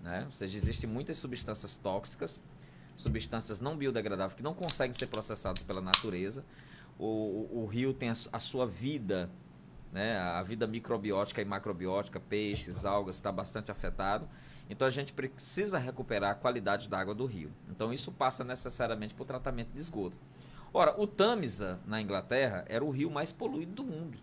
né? 0.03 0.23
Ou 0.25 0.31
seja, 0.31 0.57
existem 0.57 0.89
muitas 0.89 1.17
substâncias 1.17 1.75
tóxicas, 1.75 2.41
substâncias 2.95 3.59
não 3.59 3.77
biodegradáveis 3.77 4.35
que 4.35 4.43
não 4.43 4.53
conseguem 4.53 4.93
ser 4.93 5.07
processadas 5.07 5.63
pela 5.63 5.81
natureza. 5.81 6.43
O, 6.99 7.05
o, 7.05 7.63
o 7.63 7.65
rio 7.65 7.93
tem 7.93 8.09
a, 8.09 8.13
a, 8.33 8.39
sua 8.39 8.67
vida, 8.67 9.29
né? 9.91 10.19
A 10.19 10.43
vida 10.43 10.67
microbiótica 10.67 11.41
e 11.41 11.45
macrobiótica, 11.45 12.19
peixes, 12.19 12.85
algas, 12.85 13.15
está 13.15 13.31
bastante 13.31 13.71
afetado. 13.71 14.27
Então 14.71 14.87
a 14.87 14.91
gente 14.91 15.11
precisa 15.11 15.77
recuperar 15.77 16.31
a 16.31 16.35
qualidade 16.35 16.87
da 16.87 16.97
água 16.97 17.13
do 17.13 17.25
rio. 17.25 17.51
Então 17.69 17.91
isso 17.91 18.09
passa 18.09 18.41
necessariamente 18.41 19.13
por 19.13 19.27
tratamento 19.27 19.67
de 19.73 19.81
esgoto. 19.81 20.17
Ora, 20.73 20.95
o 20.97 21.05
Tamisa, 21.05 21.77
na 21.85 22.01
Inglaterra, 22.01 22.63
era 22.69 22.83
o 22.83 22.89
rio 22.89 23.11
mais 23.11 23.33
poluído 23.33 23.73
do 23.73 23.83
mundo. 23.83 24.17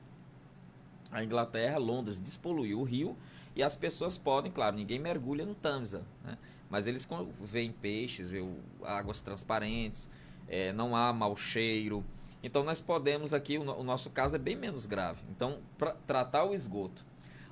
A 1.12 1.22
Inglaterra, 1.22 1.76
Londres, 1.76 2.18
despoluiu 2.18 2.80
o 2.80 2.82
rio 2.82 3.14
e 3.54 3.62
as 3.62 3.76
pessoas 3.76 4.16
podem, 4.16 4.50
claro, 4.50 4.74
ninguém 4.74 4.98
mergulha 4.98 5.44
no 5.44 5.54
Tamisa, 5.54 6.02
né? 6.24 6.38
mas 6.70 6.86
eles 6.86 7.06
veem 7.42 7.70
peixes, 7.70 8.30
veem 8.30 8.56
águas 8.82 9.20
transparentes, 9.20 10.08
é, 10.48 10.72
não 10.72 10.96
há 10.96 11.12
mau 11.12 11.36
cheiro. 11.36 12.02
Então 12.42 12.64
nós 12.64 12.80
podemos 12.80 13.34
aqui, 13.34 13.58
o, 13.58 13.82
nosso 13.82 14.08
caso 14.08 14.36
é 14.36 14.38
bem 14.38 14.56
menos 14.56 14.86
grave. 14.86 15.22
Então, 15.28 15.60
para 15.76 15.92
tratar 16.06 16.44
o 16.44 16.54
esgoto 16.54 17.04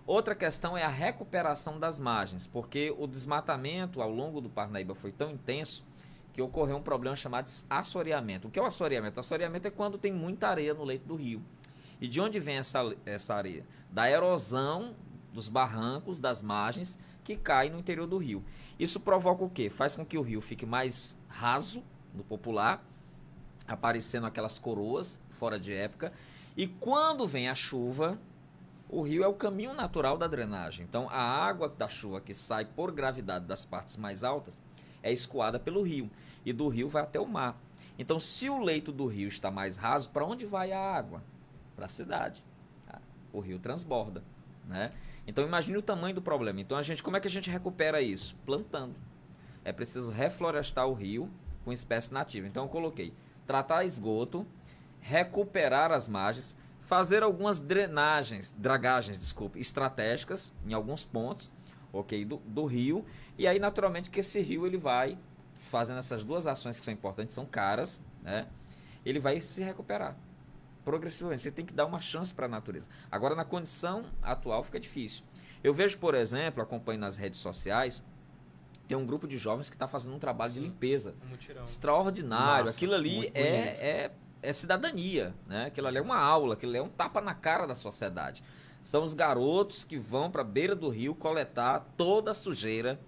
Outra 0.07 0.37
questão 0.37 0.77
é 0.77 0.85
a 0.85 0.89
recuperação 0.89 1.81
das 1.81 1.99
margens, 1.99 2.47
porque 2.47 2.95
o 2.97 3.09
desmatamento 3.09 4.01
ao 4.01 4.11
longo 4.11 4.41
do 4.41 4.49
Parnaíba 4.49 4.95
foi 4.95 5.11
tão 5.11 5.33
intenso 5.33 5.85
que 6.33 6.41
ocorreu 6.41 6.77
um 6.77 6.83
problema 6.83 7.17
chamado 7.17 7.49
assoreamento. 7.69 8.47
O 8.47 8.51
que 8.51 8.59
é 8.59 8.63
o 8.63 8.67
assoreamento? 8.67 9.17
O 9.17 9.21
assoreamento 9.21 9.67
é 9.67 9.71
quando 9.71 9.99
tem 9.99 10.13
muita 10.13 10.49
areia 10.49 10.75
no 10.75 10.85
leito 10.85 11.09
do 11.09 11.17
rio. 11.17 11.43
E 12.01 12.07
de 12.07 12.21
onde 12.21 12.39
vem 12.39 12.59
essa, 12.59 12.95
essa 13.05 13.35
areia? 13.35 13.67
Da 13.91 14.09
erosão 14.09 14.95
dos 15.33 15.49
barrancos, 15.49 16.21
das 16.21 16.41
margens, 16.41 17.01
que 17.25 17.37
cai 17.37 17.69
no 17.69 17.79
interior 17.79 18.07
do 18.07 18.19
rio. 18.19 18.45
Isso 18.79 19.01
provoca 19.01 19.43
o 19.43 19.51
quê? 19.51 19.69
Faz 19.69 19.97
com 19.97 20.07
que 20.07 20.17
o 20.17 20.23
rio 20.23 20.41
fique 20.41 20.65
mais 20.65 21.19
raso, 21.27 21.83
no 22.15 22.23
popular, 22.23 22.85
aparecendo 23.67 24.27
aquelas 24.27 24.59
coroas 24.59 25.19
fora 25.31 25.59
de 25.59 25.75
época. 25.75 26.13
E 26.57 26.69
quando 26.69 27.27
vem 27.27 27.49
a 27.49 27.55
chuva, 27.55 28.19
o 28.89 29.03
rio 29.03 29.25
é 29.25 29.27
o 29.27 29.35
caminho 29.35 29.75
natural 29.75 30.17
da 30.17 30.27
drenagem. 30.27 30.85
Então, 30.85 31.09
a 31.11 31.21
água 31.21 31.69
da 31.69 31.89
chuva 31.89 32.21
que 32.21 32.35
sai 32.35 32.65
por 32.65 32.93
gravidade 32.93 33.45
das 33.45 33.65
partes 33.65 33.97
mais 33.97 34.23
altas 34.23 34.59
é 35.03 35.13
escoada 35.13 35.59
pelo 35.59 35.83
rio. 35.83 36.11
E 36.45 36.53
do 36.53 36.69
rio 36.69 36.89
vai 36.89 37.03
até 37.03 37.21
o 37.21 37.27
mar. 37.27 37.57
Então, 37.99 38.19
se 38.19 38.49
o 38.49 38.59
leito 38.59 38.93
do 38.93 39.07
rio 39.07 39.29
está 39.29 39.51
mais 39.51 39.77
raso, 39.77 40.11
para 40.11 40.25
onde 40.25 40.47
vai 40.47 40.73
a 40.73 40.81
água? 40.81 41.23
Para 41.75 41.87
a 41.87 41.89
cidade. 41.89 42.45
O 43.33 43.41
rio 43.41 43.59
transborda. 43.59 44.23
Né? 44.67 44.93
Então, 45.27 45.45
imagine 45.45 45.77
o 45.77 45.83
tamanho 45.83 46.15
do 46.15 46.23
problema. 46.23 46.61
Então, 46.61 46.79
a 46.79 46.83
gente, 46.83 47.03
como 47.03 47.17
é 47.17 47.21
que 47.21 47.29
a 47.29 47.31
gente 47.31 47.51
recupera 47.51 48.01
isso? 48.01 48.37
Plantando. 48.47 48.95
É 49.65 49.73
preciso 49.73 50.13
reflorestar 50.13 50.87
o 50.87 50.95
rio 50.95 51.29
com 51.65 51.73
espécie 51.73 52.15
nativa. 52.15 52.47
Então, 52.47 52.65
eu 52.65 52.69
coloquei 52.69 53.13
tratar 53.47 53.85
esgoto, 53.85 54.47
recuperar 55.01 55.91
as 55.91 56.09
margens, 56.09 56.57
fazer 56.87 57.25
algumas 57.25 57.59
drenagens, 57.59 58.55
dragagens, 58.57 59.19
desculpe, 59.19 59.59
estratégicas 59.59 60.55
em 60.65 60.73
alguns 60.73 61.05
pontos, 61.05 61.51
ok, 61.93 62.25
do, 62.25 62.37
do 62.47 62.65
rio, 62.65 63.05
e 63.37 63.45
aí 63.45 63.59
naturalmente 63.59 64.09
que 64.09 64.21
esse 64.21 64.41
rio 64.41 64.65
ele 64.65 64.79
vai 64.79 65.19
fazendo 65.53 65.99
essas 65.99 66.23
duas 66.23 66.47
ações 66.47 66.79
que 66.79 66.85
são 66.85 66.95
importantes, 66.95 67.35
são 67.35 67.45
caras, 67.45 68.01
né? 68.23 68.47
Ele 69.05 69.19
vai 69.19 69.41
se 69.41 69.65
recuperar 69.65 70.17
progressivamente. 70.85 71.43
Você 71.43 71.51
tem 71.51 71.67
que 71.67 71.73
dar 71.73 71.87
uma 71.87 72.01
chance 72.01 72.33
para 72.33 72.47
a 72.47 72.49
natureza. 72.49 72.87
Agora 73.11 73.35
na 73.35 73.45
condição 73.45 74.05
atual 74.23 74.63
fica 74.63 74.79
difícil. 74.79 75.25
Eu 75.65 75.75
vejo, 75.75 75.99
por 75.99 76.15
exemplo, 76.15 76.63
acompanho 76.63 77.01
nas 77.01 77.17
redes 77.17 77.41
sociais, 77.41 78.05
tem 78.87 78.97
um 78.97 79.05
grupo 79.05 79.27
de 79.27 79.37
jovens 79.37 79.69
que 79.69 79.75
está 79.75 79.89
fazendo 79.89 80.15
um 80.15 80.21
trabalho 80.21 80.53
Sim, 80.53 80.61
de 80.61 80.67
limpeza 80.67 81.17
um 81.29 81.65
extraordinário. 81.65 82.71
Aquilo 82.71 82.95
ali 82.95 83.29
é, 83.35 84.05
é 84.05 84.11
é 84.47 84.53
cidadania, 84.53 85.35
né? 85.47 85.67
Aquilo 85.67 85.89
ali 85.89 85.99
é 85.99 86.01
uma 86.01 86.19
aula, 86.19 86.55
aquilo 86.55 86.71
ali 86.71 86.79
é 86.79 86.83
um 86.83 86.89
tapa 86.89 87.21
na 87.21 87.35
cara 87.35 87.67
da 87.67 87.75
sociedade. 87.75 88.45
São 88.81 89.03
os 89.03 89.13
garotos 89.13 89.83
que 89.83 89.99
vão 89.99 90.31
para 90.31 90.43
a 90.43 90.45
beira 90.45 90.77
do 90.77 90.89
rio 90.89 91.17
coletar 91.17 91.81
toda 91.97 92.31
a 92.31 92.35
sujeira, 92.35 93.01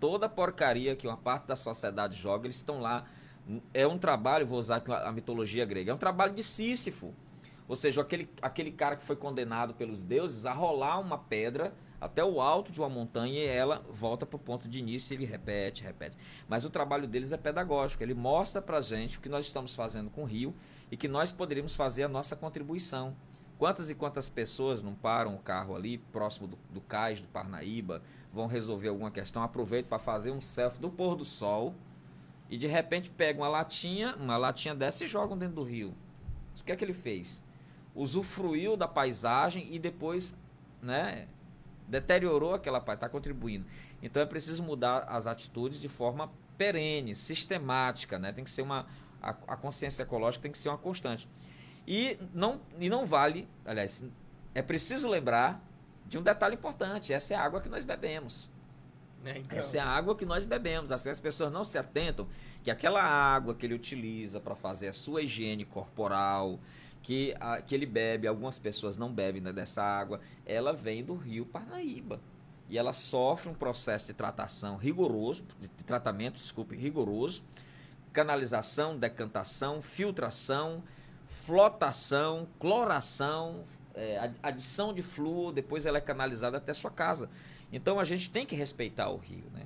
toda 0.00 0.24
a 0.24 0.28
porcaria 0.28 0.96
que 0.96 1.06
uma 1.06 1.18
parte 1.18 1.46
da 1.46 1.54
sociedade 1.54 2.16
joga, 2.16 2.46
eles 2.46 2.56
estão 2.56 2.80
lá. 2.80 3.04
É 3.74 3.86
um 3.86 3.98
trabalho, 3.98 4.46
vou 4.46 4.58
usar 4.58 4.82
a 5.04 5.12
mitologia 5.12 5.66
grega, 5.66 5.90
é 5.90 5.94
um 5.94 5.98
trabalho 5.98 6.32
de 6.32 6.42
Sísifo. 6.42 7.14
Ou 7.68 7.76
seja, 7.76 8.00
aquele, 8.00 8.30
aquele 8.40 8.72
cara 8.72 8.96
que 8.96 9.02
foi 9.02 9.16
condenado 9.16 9.74
pelos 9.74 10.02
deuses 10.02 10.46
a 10.46 10.54
rolar 10.54 10.98
uma 10.98 11.18
pedra 11.18 11.74
até 12.00 12.24
o 12.24 12.40
alto 12.40 12.72
de 12.72 12.80
uma 12.80 12.88
montanha 12.88 13.44
e 13.44 13.46
ela 13.46 13.84
volta 13.90 14.24
para 14.24 14.36
o 14.36 14.38
ponto 14.38 14.68
de 14.68 14.78
início 14.78 15.12
e 15.12 15.16
ele 15.16 15.26
repete, 15.26 15.82
repete. 15.82 16.16
Mas 16.48 16.64
o 16.64 16.70
trabalho 16.70 17.06
deles 17.06 17.32
é 17.32 17.36
pedagógico, 17.36 18.02
ele 18.02 18.14
mostra 18.14 18.62
para 18.62 18.80
gente 18.80 19.18
o 19.18 19.20
que 19.20 19.28
nós 19.28 19.44
estamos 19.44 19.74
fazendo 19.74 20.08
com 20.08 20.22
o 20.22 20.24
rio 20.24 20.54
e 20.90 20.96
que 20.96 21.08
nós 21.08 21.32
poderíamos 21.32 21.74
fazer 21.74 22.04
a 22.04 22.08
nossa 22.08 22.36
contribuição. 22.36 23.14
Quantas 23.58 23.90
e 23.90 23.94
quantas 23.94 24.30
pessoas 24.30 24.82
não 24.82 24.94
param 24.94 25.34
o 25.34 25.38
carro 25.38 25.74
ali, 25.74 25.98
próximo 25.98 26.46
do, 26.46 26.58
do 26.70 26.80
cais 26.80 27.20
do 27.20 27.26
Parnaíba, 27.26 28.02
vão 28.32 28.46
resolver 28.46 28.88
alguma 28.88 29.10
questão, 29.10 29.42
aproveitam 29.42 29.88
para 29.88 29.98
fazer 29.98 30.30
um 30.30 30.40
selfie 30.40 30.80
do 30.80 30.90
pôr 30.90 31.16
do 31.16 31.24
sol 31.24 31.74
e 32.48 32.56
de 32.56 32.66
repente 32.66 33.10
pegam 33.10 33.42
uma 33.42 33.48
latinha, 33.48 34.14
uma 34.16 34.36
latinha 34.36 34.74
dessa 34.74 35.04
e 35.04 35.08
jogam 35.08 35.36
dentro 35.36 35.56
do 35.56 35.62
rio. 35.62 35.94
O 36.58 36.64
que 36.64 36.72
é 36.72 36.76
que 36.76 36.84
ele 36.84 36.94
fez? 36.94 37.44
Usufruiu 37.94 38.76
da 38.76 38.86
paisagem 38.86 39.74
e 39.74 39.78
depois, 39.78 40.38
né, 40.80 41.26
deteriorou 41.88 42.54
aquela 42.54 42.80
parte, 42.80 42.98
está 42.98 43.08
contribuindo. 43.08 43.66
Então 44.02 44.22
é 44.22 44.26
preciso 44.26 44.62
mudar 44.62 45.04
as 45.08 45.26
atitudes 45.26 45.80
de 45.80 45.88
forma 45.88 46.30
perene, 46.56 47.14
sistemática, 47.14 48.18
né? 48.18 48.32
Tem 48.32 48.44
que 48.44 48.50
ser 48.50 48.62
uma 48.62 48.86
a, 49.22 49.30
a, 49.30 49.56
consciência 49.56 50.02
ecológica 50.02 50.42
tem 50.42 50.52
que 50.52 50.58
ser 50.58 50.68
uma 50.68 50.78
constante. 50.78 51.28
E 51.86 52.18
não 52.34 52.60
e 52.78 52.88
não 52.88 53.06
vale, 53.06 53.48
aliás, 53.64 54.04
é 54.54 54.62
preciso 54.62 55.08
lembrar 55.08 55.64
de 56.06 56.18
um 56.18 56.22
detalhe 56.22 56.54
importante, 56.54 57.12
essa 57.12 57.34
é 57.34 57.36
a 57.36 57.42
água 57.42 57.60
que 57.60 57.68
nós 57.68 57.84
bebemos. 57.84 58.50
É, 59.24 59.38
então. 59.38 59.58
Essa 59.58 59.78
é 59.78 59.80
a 59.80 59.86
água 59.86 60.14
que 60.14 60.24
nós 60.24 60.44
bebemos. 60.44 60.92
Assim, 60.92 61.10
as 61.10 61.20
pessoas 61.20 61.52
não 61.52 61.64
se 61.64 61.76
atentam 61.76 62.26
que 62.62 62.70
aquela 62.70 63.02
água 63.02 63.54
que 63.54 63.66
ele 63.66 63.74
utiliza 63.74 64.40
para 64.40 64.54
fazer 64.54 64.88
a 64.88 64.92
sua 64.92 65.22
higiene 65.22 65.64
corporal, 65.64 66.58
que, 67.02 67.34
a, 67.40 67.60
que 67.60 67.74
ele 67.74 67.86
bebe, 67.86 68.26
algumas 68.26 68.58
pessoas 68.58 68.96
não 68.96 69.12
bebem 69.12 69.40
né, 69.40 69.52
dessa 69.52 69.82
água, 69.82 70.20
ela 70.46 70.72
vem 70.72 71.04
do 71.04 71.14
rio 71.14 71.44
Parnaíba. 71.44 72.20
E 72.68 72.76
ela 72.76 72.92
sofre 72.92 73.48
um 73.48 73.54
processo 73.54 74.06
de 74.06 74.14
tratação 74.14 74.76
rigoroso, 74.76 75.42
de 75.60 75.84
tratamento, 75.84 76.34
desculpe, 76.34 76.76
rigoroso, 76.76 77.42
canalização, 78.18 78.98
decantação, 78.98 79.80
filtração, 79.80 80.82
flotação, 81.46 82.48
cloração, 82.58 83.62
é, 83.94 84.32
adição 84.42 84.92
de 84.92 85.02
flúor, 85.02 85.52
depois 85.52 85.86
ela 85.86 85.98
é 85.98 86.00
canalizada 86.00 86.56
até 86.56 86.74
sua 86.74 86.90
casa. 86.90 87.30
Então 87.72 88.00
a 88.00 88.02
gente 88.02 88.28
tem 88.28 88.44
que 88.44 88.56
respeitar 88.56 89.08
o 89.08 89.18
rio, 89.18 89.44
né? 89.54 89.64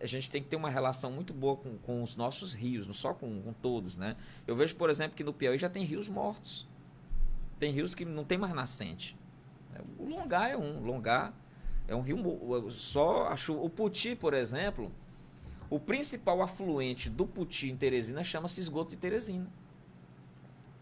a 0.00 0.06
gente 0.06 0.30
tem 0.30 0.42
que 0.42 0.48
ter 0.48 0.56
uma 0.56 0.70
relação 0.70 1.12
muito 1.12 1.34
boa 1.34 1.54
com, 1.54 1.76
com 1.76 2.02
os 2.02 2.16
nossos 2.16 2.54
rios, 2.54 2.86
não 2.86 2.94
só 2.94 3.12
com, 3.12 3.42
com, 3.42 3.52
todos, 3.52 3.94
né? 3.94 4.16
Eu 4.46 4.56
vejo, 4.56 4.74
por 4.74 4.88
exemplo, 4.88 5.14
que 5.14 5.22
no 5.22 5.34
Piauí 5.34 5.58
já 5.58 5.68
tem 5.68 5.84
rios 5.84 6.08
mortos. 6.08 6.66
Tem 7.58 7.70
rios 7.70 7.94
que 7.94 8.02
não 8.02 8.24
tem 8.24 8.38
mais 8.38 8.54
nascente. 8.54 9.14
O 9.98 10.08
Longá 10.08 10.48
é 10.48 10.56
um. 10.56 10.80
Longá 10.82 11.30
é 11.86 11.94
um 11.94 12.00
rio 12.00 12.16
só 12.70 13.28
a 13.28 13.36
chuva. 13.36 13.60
O 13.60 13.68
Puti, 13.68 14.16
por 14.16 14.32
exemplo, 14.32 14.90
o 15.68 15.78
principal 15.78 16.42
afluente 16.42 17.10
do 17.10 17.26
Puti 17.26 17.70
em 17.70 17.76
Teresina 17.76 18.22
chama-se 18.22 18.60
esgoto 18.60 18.90
de 18.90 18.96
Teresina. 18.96 19.46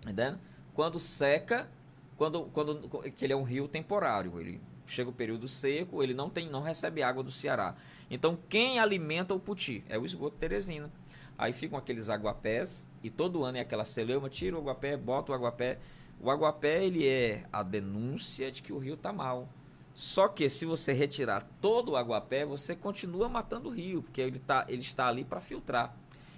Entendendo? 0.02 0.38
Quando 0.74 1.00
seca, 1.00 1.68
quando, 2.16 2.44
quando 2.52 2.88
que 3.12 3.24
ele 3.24 3.32
é 3.32 3.36
um 3.36 3.42
rio 3.42 3.66
temporário, 3.66 4.38
ele 4.40 4.60
chega 4.86 5.08
o 5.08 5.12
período 5.12 5.48
seco, 5.48 6.02
ele 6.02 6.12
não 6.12 6.28
tem, 6.28 6.48
não 6.48 6.62
recebe 6.62 7.02
água 7.02 7.22
do 7.22 7.30
Ceará. 7.30 7.74
Então, 8.10 8.38
quem 8.48 8.78
alimenta 8.78 9.34
o 9.34 9.40
puti 9.40 9.82
é 9.88 9.98
o 9.98 10.04
esgoto 10.04 10.36
Teresina. 10.36 10.90
Aí 11.36 11.52
ficam 11.52 11.78
aqueles 11.78 12.08
aguapés 12.08 12.86
e 13.02 13.10
todo 13.10 13.42
ano 13.42 13.58
é 13.58 13.60
aquela 13.60 13.84
celeuma, 13.84 14.28
tira 14.28 14.56
o 14.56 14.60
aguapé, 14.60 14.96
bota 14.96 15.32
o 15.32 15.34
aguapé. 15.34 15.78
O 16.20 16.30
aguapé 16.30 16.84
ele 16.84 17.06
é 17.06 17.44
a 17.52 17.62
denúncia 17.62 18.52
de 18.52 18.62
que 18.62 18.72
o 18.72 18.78
rio 18.78 18.94
está 18.94 19.12
mal. 19.12 19.48
Só 19.94 20.26
que 20.26 20.50
se 20.50 20.66
você 20.66 20.92
retirar 20.92 21.48
todo 21.60 21.92
o 21.92 21.96
aguapé, 21.96 22.44
você 22.44 22.74
continua 22.74 23.28
matando 23.28 23.68
o 23.68 23.72
rio, 23.72 24.02
porque 24.02 24.20
ele, 24.20 24.40
tá, 24.40 24.66
ele 24.68 24.82
está 24.82 25.06
ali 25.06 25.24
para 25.24 25.38
filtrar. 25.38 25.94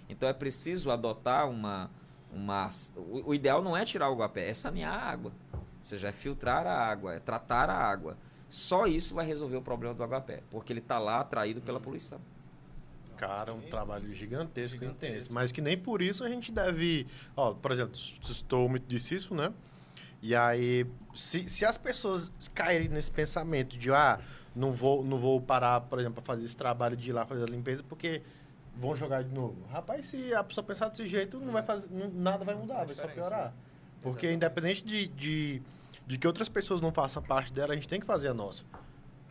Então 0.09 0.29
é 0.29 0.33
preciso 0.33 0.91
adotar 0.91 1.49
uma, 1.49 1.91
uma. 2.31 2.69
O, 2.95 3.31
o 3.31 3.35
ideal 3.35 3.63
não 3.63 3.75
é 3.75 3.85
tirar 3.85 4.11
o 4.11 4.13
aguapé, 4.13 4.51
é 4.51 4.55
sanear 4.55 4.93
a 4.93 5.11
água. 5.11 5.33
Ou 5.55 5.61
seja, 5.81 6.09
é 6.09 6.13
filtrar 6.13 6.67
a 6.67 6.75
água, 6.75 7.15
é 7.15 7.19
tratar 7.19 7.71
a 7.71 7.77
água. 7.77 8.19
Só 8.49 8.87
isso 8.87 9.15
vai 9.15 9.27
resolver 9.27 9.57
o 9.57 9.63
problema 9.63 9.95
do 9.95 10.05
agapé, 10.05 10.43
porque 10.51 10.73
ele 10.73 10.81
está 10.81 10.99
lá 10.99 11.21
atraído 11.21 11.61
pela 11.63 11.81
poluição. 11.81 12.21
Cara, 13.17 13.55
um 13.55 13.63
trabalho 13.63 14.13
gigantesco, 14.13 14.79
gigantesco, 14.79 15.07
intenso. 15.07 15.35
Mas 15.35 15.51
que 15.51 15.63
nem 15.63 15.79
por 15.79 16.03
isso 16.03 16.23
a 16.23 16.29
gente 16.29 16.53
deve. 16.53 17.07
Ó, 17.35 17.55
por 17.55 17.73
exemplo, 17.73 17.95
estou 17.95 18.69
muito 18.69 18.87
disso, 18.87 19.35
né? 19.35 19.53
E 20.23 20.35
aí, 20.35 20.87
se, 21.15 21.49
se 21.49 21.65
as 21.65 21.77
pessoas 21.77 22.31
caírem 22.55 22.89
nesse 22.89 23.11
pensamento 23.11 23.77
de, 23.77 23.93
ah, 23.93 24.19
não 24.55 24.73
vou, 24.73 25.05
não 25.05 25.19
vou 25.19 25.41
parar, 25.41 25.83
por 25.83 25.99
exemplo, 25.99 26.23
para 26.23 26.35
fazer 26.35 26.45
esse 26.45 26.57
trabalho 26.57 26.97
de 26.97 27.11
ir 27.11 27.13
lá 27.13 27.27
fazer 27.27 27.45
a 27.45 27.47
limpeza, 27.47 27.83
porque 27.83 28.23
vão 28.77 28.97
jogar 28.97 29.23
de 29.23 29.33
novo. 29.33 29.57
Rapaz, 29.71 30.07
se 30.07 30.35
a 30.35 30.43
pessoa 30.43 30.65
pensar 30.65 30.89
desse 30.89 31.07
jeito, 31.07 31.39
não 31.39 31.53
vai 31.53 31.63
fazer, 31.63 31.89
não, 31.91 32.09
nada 32.09 32.45
vai 32.45 32.55
mudar, 32.55 32.85
vai 32.85 32.95
só 32.95 33.07
piorar. 33.07 33.47
Né? 33.47 33.53
Porque 34.03 34.33
independente 34.33 34.85
de, 34.85 35.09
de 35.09 35.63
de 36.07 36.17
que 36.17 36.27
outras 36.27 36.49
pessoas 36.49 36.81
não 36.81 36.93
façam 36.93 37.23
parte 37.23 37.53
dela, 37.53 37.73
a 37.73 37.75
gente 37.75 37.89
tem 37.89 37.99
que 37.99 38.07
fazer 38.07 38.29
a 38.29 38.35
nossa. 38.35 38.63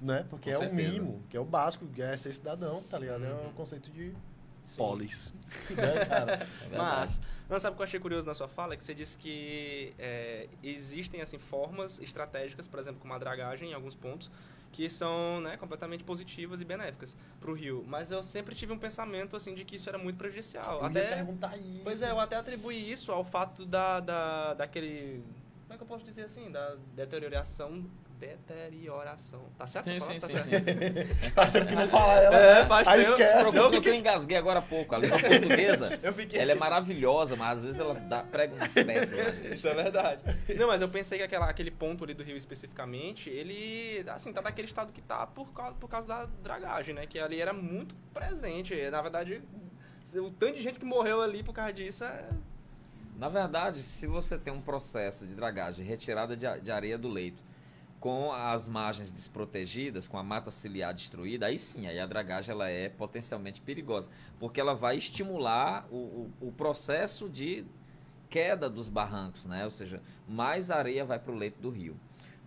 Né? 0.01 0.25
Porque 0.29 0.51
Com 0.51 0.57
é 0.57 0.59
certeza. 0.59 0.73
o 0.73 0.75
mínimo, 0.75 1.23
que 1.29 1.37
é 1.37 1.39
o 1.39 1.45
básico, 1.45 1.87
que 1.87 2.01
é 2.01 2.15
ser 2.17 2.33
cidadão, 2.33 2.83
tá 2.83 2.99
ligado? 2.99 3.23
É 3.23 3.31
o 3.47 3.53
conceito 3.53 3.89
de 3.89 4.13
Sim. 4.65 4.77
polis. 4.77 5.33
né, 5.69 6.05
cara? 6.05 6.47
É 6.71 6.77
Mas, 6.77 7.21
não, 7.49 7.59
sabe 7.59 7.73
o 7.73 7.75
que 7.77 7.81
eu 7.81 7.85
achei 7.85 7.99
curioso 7.99 8.27
na 8.27 8.33
sua 8.33 8.47
fala? 8.47 8.73
É 8.73 8.77
que 8.77 8.83
você 8.83 8.93
disse 8.93 9.17
que 9.17 9.93
é, 9.97 10.47
existem, 10.63 11.21
assim, 11.21 11.37
formas 11.37 11.99
estratégicas, 11.99 12.67
por 12.67 12.79
exemplo, 12.79 12.99
como 12.99 13.13
a 13.13 13.17
dragagem 13.17 13.71
em 13.71 13.73
alguns 13.73 13.95
pontos, 13.95 14.29
que 14.71 14.89
são 14.89 15.39
né, 15.39 15.55
completamente 15.55 16.03
positivas 16.03 16.59
e 16.59 16.65
benéficas 16.65 17.15
para 17.39 17.49
o 17.49 17.53
rio. 17.53 17.85
Mas 17.87 18.11
eu 18.11 18.21
sempre 18.21 18.53
tive 18.53 18.73
um 18.73 18.77
pensamento 18.77 19.35
assim 19.37 19.53
de 19.53 19.63
que 19.63 19.77
isso 19.77 19.87
era 19.87 19.97
muito 19.97 20.17
prejudicial. 20.17 20.79
Eu 20.79 20.85
até 20.85 21.15
perguntar 21.15 21.57
isso. 21.57 21.79
Pois 21.81 22.01
é, 22.01 22.11
eu 22.11 22.19
até 22.19 22.35
atribuí 22.35 22.91
isso 22.91 23.11
ao 23.11 23.23
fato 23.23 23.65
da, 23.65 24.01
da 24.01 24.53
daquele 24.55 25.23
como 25.65 25.73
é 25.73 25.77
que 25.77 25.83
eu 25.83 25.87
posso 25.87 26.05
dizer 26.05 26.23
assim, 26.23 26.51
da 26.51 26.75
deterioração 26.93 27.83
deterioração. 28.19 29.41
Tá 29.57 29.67
certo? 29.67 29.85
Sim, 29.85 29.99
sim, 29.99 30.19
sim, 30.19 30.33
Tá 30.33 30.41
sim. 30.41 30.49
certo. 30.49 30.65
Faz 31.35 31.51
tempo 31.51 31.67
que 31.67 31.75
não 31.75 31.87
fala 31.87 32.13
ela. 32.21 32.37
É, 32.37 32.65
faz 32.65 32.87
Aí 32.87 33.03
tempo. 33.03 33.17
Se 33.17 33.23
esquece. 33.23 33.49
preocupe, 33.49 33.75
porque 33.75 33.89
eu 33.89 33.93
engasguei 33.95 34.37
agora 34.37 34.59
há 34.59 34.61
pouco. 34.61 34.95
A 34.95 34.97
língua 34.97 35.19
portuguesa, 35.19 35.99
Eu 36.03 36.13
fiquei 36.13 36.39
ela 36.39 36.51
é 36.51 36.55
maravilhosa, 36.55 37.35
mas 37.35 37.57
às 37.57 37.63
vezes 37.63 37.79
ela 37.79 37.93
dá, 37.93 38.23
prega 38.23 38.55
umas 38.55 38.73
peças. 38.73 39.11
né? 39.17 39.49
Isso 39.53 39.67
é 39.67 39.73
verdade. 39.73 40.23
Não, 40.57 40.67
mas 40.67 40.81
eu 40.81 40.89
pensei 40.89 41.17
que 41.17 41.23
aquela, 41.23 41.49
aquele 41.49 41.71
ponto 41.71 42.03
ali 42.03 42.13
do 42.13 42.23
rio 42.23 42.37
especificamente, 42.37 43.29
ele, 43.29 44.03
assim, 44.09 44.31
tá 44.33 44.41
naquele 44.41 44.67
estado 44.67 44.91
que 44.91 45.01
tá 45.01 45.25
por 45.27 45.51
causa, 45.53 45.73
por 45.75 45.87
causa 45.89 46.07
da 46.07 46.25
dragagem, 46.43 46.95
né? 46.95 47.05
Que 47.05 47.19
ali 47.19 47.39
era 47.41 47.53
muito 47.53 47.95
presente. 48.13 48.73
Na 48.89 49.01
verdade, 49.01 49.41
o 50.15 50.29
tanto 50.31 50.55
de 50.55 50.61
gente 50.61 50.79
que 50.79 50.85
morreu 50.85 51.21
ali 51.21 51.43
por 51.43 51.53
causa 51.53 51.73
disso 51.73 52.03
é... 52.03 52.25
Na 53.17 53.29
verdade, 53.29 53.81
se 53.81 54.05
você 54.07 54.37
tem 54.37 54.51
um 54.53 54.59
processo 54.59 55.25
de 55.25 55.33
dragagem, 55.35 55.85
retirada 55.85 56.35
de, 56.35 56.45
de 56.61 56.69
areia 56.71 56.97
do 56.97 57.07
leito, 57.07 57.41
com 58.05 58.31
as 58.31 58.67
margens 58.67 59.09
desprotegidas, 59.09 60.07
com 60.07 60.15
a 60.15 60.21
mata 60.21 60.51
ciliar 60.51 60.93
destruída, 60.93 61.47
aí 61.47 61.57
sim, 61.57 61.87
aí 61.87 61.99
a 61.99 62.05
dragagem 62.05 62.51
ela 62.51 62.69
é 62.69 62.87
potencialmente 62.87 63.59
perigosa, 63.61 64.11
porque 64.39 64.61
ela 64.61 64.75
vai 64.75 64.95
estimular 64.95 65.87
o, 65.89 65.95
o, 65.95 66.31
o 66.49 66.51
processo 66.51 67.27
de 67.27 67.65
queda 68.29 68.69
dos 68.69 68.89
barrancos, 68.89 69.47
né? 69.47 69.63
Ou 69.63 69.71
seja, 69.71 70.03
mais 70.27 70.69
areia 70.69 71.03
vai 71.03 71.17
para 71.17 71.33
o 71.33 71.35
leito 71.35 71.59
do 71.59 71.71
rio. 71.71 71.95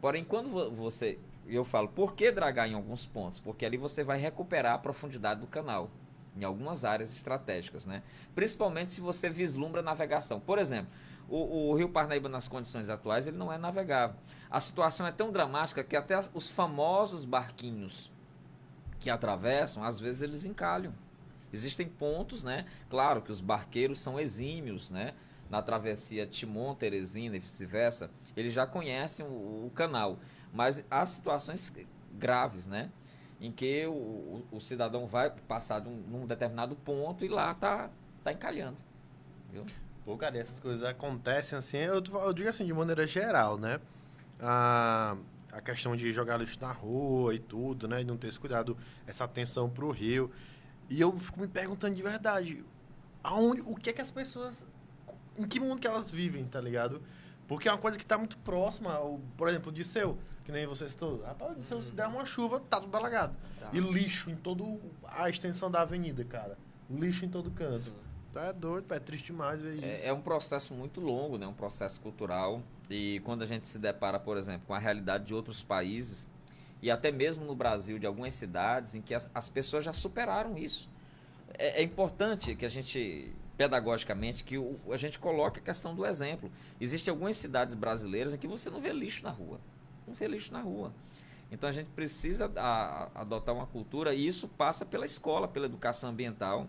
Porém, 0.01 0.23
quando 0.23 0.49
vo- 0.49 0.71
você, 0.71 1.19
eu 1.45 1.65
falo, 1.65 1.89
por 1.89 2.15
que 2.15 2.31
dragar 2.31 2.69
em 2.69 2.75
alguns 2.75 3.05
pontos? 3.05 3.41
Porque 3.41 3.67
ali 3.67 3.77
você 3.77 4.05
vai 4.05 4.17
recuperar 4.17 4.75
a 4.75 4.79
profundidade 4.79 5.41
do 5.41 5.49
canal 5.49 5.91
em 6.37 6.45
algumas 6.45 6.85
áreas 6.85 7.13
estratégicas, 7.13 7.85
né? 7.85 8.05
Principalmente 8.33 8.91
se 8.91 9.01
você 9.01 9.29
vislumbra 9.29 9.83
navegação. 9.83 10.39
Por 10.39 10.61
exemplo, 10.61 10.93
o, 11.29 11.71
o 11.71 11.75
Rio 11.75 11.89
Parnaíba 11.91 12.29
nas 12.29 12.49
condições 12.49 12.89
atuais 12.89 13.27
ele 13.27 13.37
não 13.37 13.53
é 13.53 13.59
navegável. 13.59 14.17
A 14.51 14.59
situação 14.61 15.07
é 15.07 15.13
tão 15.13 15.31
dramática 15.31 15.85
que 15.85 15.97
até 15.97 16.19
os 16.35 16.51
famosos 16.51 17.25
barquinhos 17.25 18.11
que 18.99 19.11
atravessam, 19.11 19.85
às 19.85 19.99
vezes 20.01 20.23
eles 20.23 20.45
encalham. 20.45 20.93
Existem 21.53 21.89
pontos, 21.89 22.43
né? 22.43 22.67
Claro 22.91 23.23
que 23.23 23.31
os 23.31 23.41
barqueiros 23.41 24.01
são 24.01 24.19
exímios, 24.19 24.91
né? 24.91 25.15
Na 25.49 25.63
travessia 25.63 26.27
Timon, 26.27 26.75
Teresina 26.75 27.37
e 27.37 27.39
vice-versa, 27.39 28.11
eles 28.37 28.53
já 28.53 28.67
conhecem 28.67 29.25
o, 29.25 29.67
o 29.67 29.71
canal. 29.75 30.19
Mas 30.53 30.85
há 30.91 31.07
situações 31.07 31.73
graves, 32.13 32.67
né? 32.67 32.91
Em 33.41 33.51
que 33.53 33.87
o, 33.87 33.93
o- 33.93 34.47
o 34.53 34.61
cidadão 34.61 35.07
vai 35.07 35.31
passar 35.31 35.81
de 35.81 35.89
um, 35.89 35.97
num 36.09 36.27
determinado 36.27 36.75
ponto 36.77 37.25
e 37.25 37.29
lá 37.29 37.55
tá, 37.55 37.89
tá 38.25 38.33
encalhando. 38.33 38.77
Viu? 39.51 39.65
Pô, 40.09 40.17
cara, 40.17 40.39
e 40.39 40.41
essas 40.41 40.59
coisas 40.59 40.83
acontecem 40.83 41.59
assim, 41.59 41.77
eu, 41.77 42.03
eu 42.03 42.33
digo 42.33 42.49
assim, 42.49 42.65
de 42.65 42.73
maneira 42.73 43.07
geral, 43.07 43.59
né? 43.59 43.79
A, 44.41 45.15
a 45.53 45.61
questão 45.61 45.95
de 45.95 46.11
jogar 46.15 46.39
lixo 46.39 46.59
na 46.63 46.73
rua 46.73 47.35
e 47.35 47.39
tudo, 47.39 47.87
né? 47.87 47.99
De 47.99 48.07
não 48.07 48.17
ter 48.17 48.29
esse 48.29 48.41
cuidado, 48.41 48.75
essa 49.07 49.25
atenção 49.25 49.69
pro 49.69 49.91
rio. 49.91 50.31
E 50.89 50.99
eu 50.99 51.13
fico 51.19 51.39
me 51.39 51.47
perguntando 51.47 51.95
de 51.95 52.03
verdade, 52.03 52.65
aonde, 53.23 53.61
o 53.61 53.75
que 53.75 53.91
é 53.91 53.93
que 53.93 54.01
as 54.01 54.11
pessoas, 54.11 54.65
em 55.37 55.47
que 55.47 55.61
mundo 55.61 55.79
que 55.79 55.87
elas 55.87 56.11
vivem, 56.11 56.43
tá 56.47 56.59
ligado? 56.59 57.03
Porque 57.47 57.69
é 57.69 57.71
uma 57.71 57.77
coisa 57.77 57.99
que 57.99 58.07
tá 58.07 58.17
muito 58.17 58.39
próxima, 58.39 58.95
ao, 58.95 59.21
por 59.37 59.47
exemplo, 59.47 59.71
de 59.71 59.85
seu, 59.85 60.17
que 60.43 60.51
nem 60.51 60.67
você 60.67 60.89
citou. 60.89 61.21
Rapaz, 61.21 61.55
de 61.55 61.67
seu, 61.67 61.83
se 61.83 61.93
der 61.93 62.07
uma 62.07 62.25
chuva, 62.25 62.61
tá 62.61 62.81
tudo 62.81 62.97
alagado. 62.97 63.37
Tá. 63.61 63.69
E 63.75 63.79
lixo 63.79 64.31
em 64.31 64.37
toda 64.37 64.65
a 65.07 65.29
extensão 65.29 65.71
da 65.71 65.83
avenida, 65.83 66.25
cara. 66.25 66.57
Lixo 66.89 67.27
em 67.27 67.29
todo 67.29 67.51
canto. 67.51 67.79
Sim. 67.79 68.08
Tá 68.33 68.45
é 68.47 68.53
doido, 68.53 68.93
é 68.93 68.99
triste 69.01 69.27
demais 69.27 69.61
ver 69.61 69.75
isso. 69.75 69.85
É, 69.85 70.07
é 70.09 70.13
um 70.13 70.21
processo 70.21 70.75
muito 70.75 71.01
longo, 71.01 71.39
né? 71.39 71.47
um 71.47 71.53
processo 71.55 72.01
cultural. 72.01 72.63
E 72.91 73.21
quando 73.25 73.43
a 73.43 73.47
gente 73.47 73.67
se 73.67 73.79
depara, 73.79 74.19
por 74.21 74.37
exemplo, 74.37 74.63
com 74.67 74.75
a 74.75 74.79
realidade 74.79 75.25
de 75.25 75.35
outros 75.35 75.63
países, 75.63 76.31
e 76.83 76.91
até 76.91 77.11
mesmo 77.11 77.45
no 77.45 77.55
Brasil, 77.55 77.99
de 77.99 78.07
algumas 78.07 78.35
cidades, 78.35 78.95
em 78.95 79.01
que 79.03 79.15
as, 79.15 79.29
as 79.35 79.49
pessoas 79.51 79.85
já 79.85 79.93
superaram 79.93 80.57
isso. 80.57 80.89
É, 81.59 81.81
é 81.81 81.83
importante 81.83 82.55
que 82.55 82.65
a 82.65 82.69
gente, 82.69 83.33
pedagogicamente, 83.57 84.45
que 84.45 84.59
o- 84.59 84.79
a 84.91 84.97
gente 84.97 85.19
coloque 85.19 85.59
a 85.59 85.63
questão 85.63 85.95
do 85.95 86.05
exemplo. 86.07 86.51
Existem 86.81 87.11
algumas 87.11 87.37
cidades 87.37 87.75
brasileiras 87.75 88.33
em 88.35 88.39
que 88.39 88.47
você 88.47 88.69
não 88.71 88.81
vê 88.81 88.93
lixo 88.93 89.25
na 89.25 89.31
rua. 89.31 89.59
Não 90.07 90.15
vê 90.15 90.29
lixo 90.29 90.53
na 90.53 90.61
rua. 90.61 90.93
Então 91.51 91.69
a 91.69 91.73
gente 91.73 91.89
precisa 91.97 92.51
a- 92.57 92.61
a- 93.15 93.23
adotar 93.23 93.55
uma 93.55 93.67
cultura 93.67 94.15
e 94.15 94.27
isso 94.27 94.47
passa 94.49 94.85
pela 94.85 95.07
escola, 95.07 95.49
pela 95.49 95.65
educação 95.67 96.11
ambiental. 96.11 96.69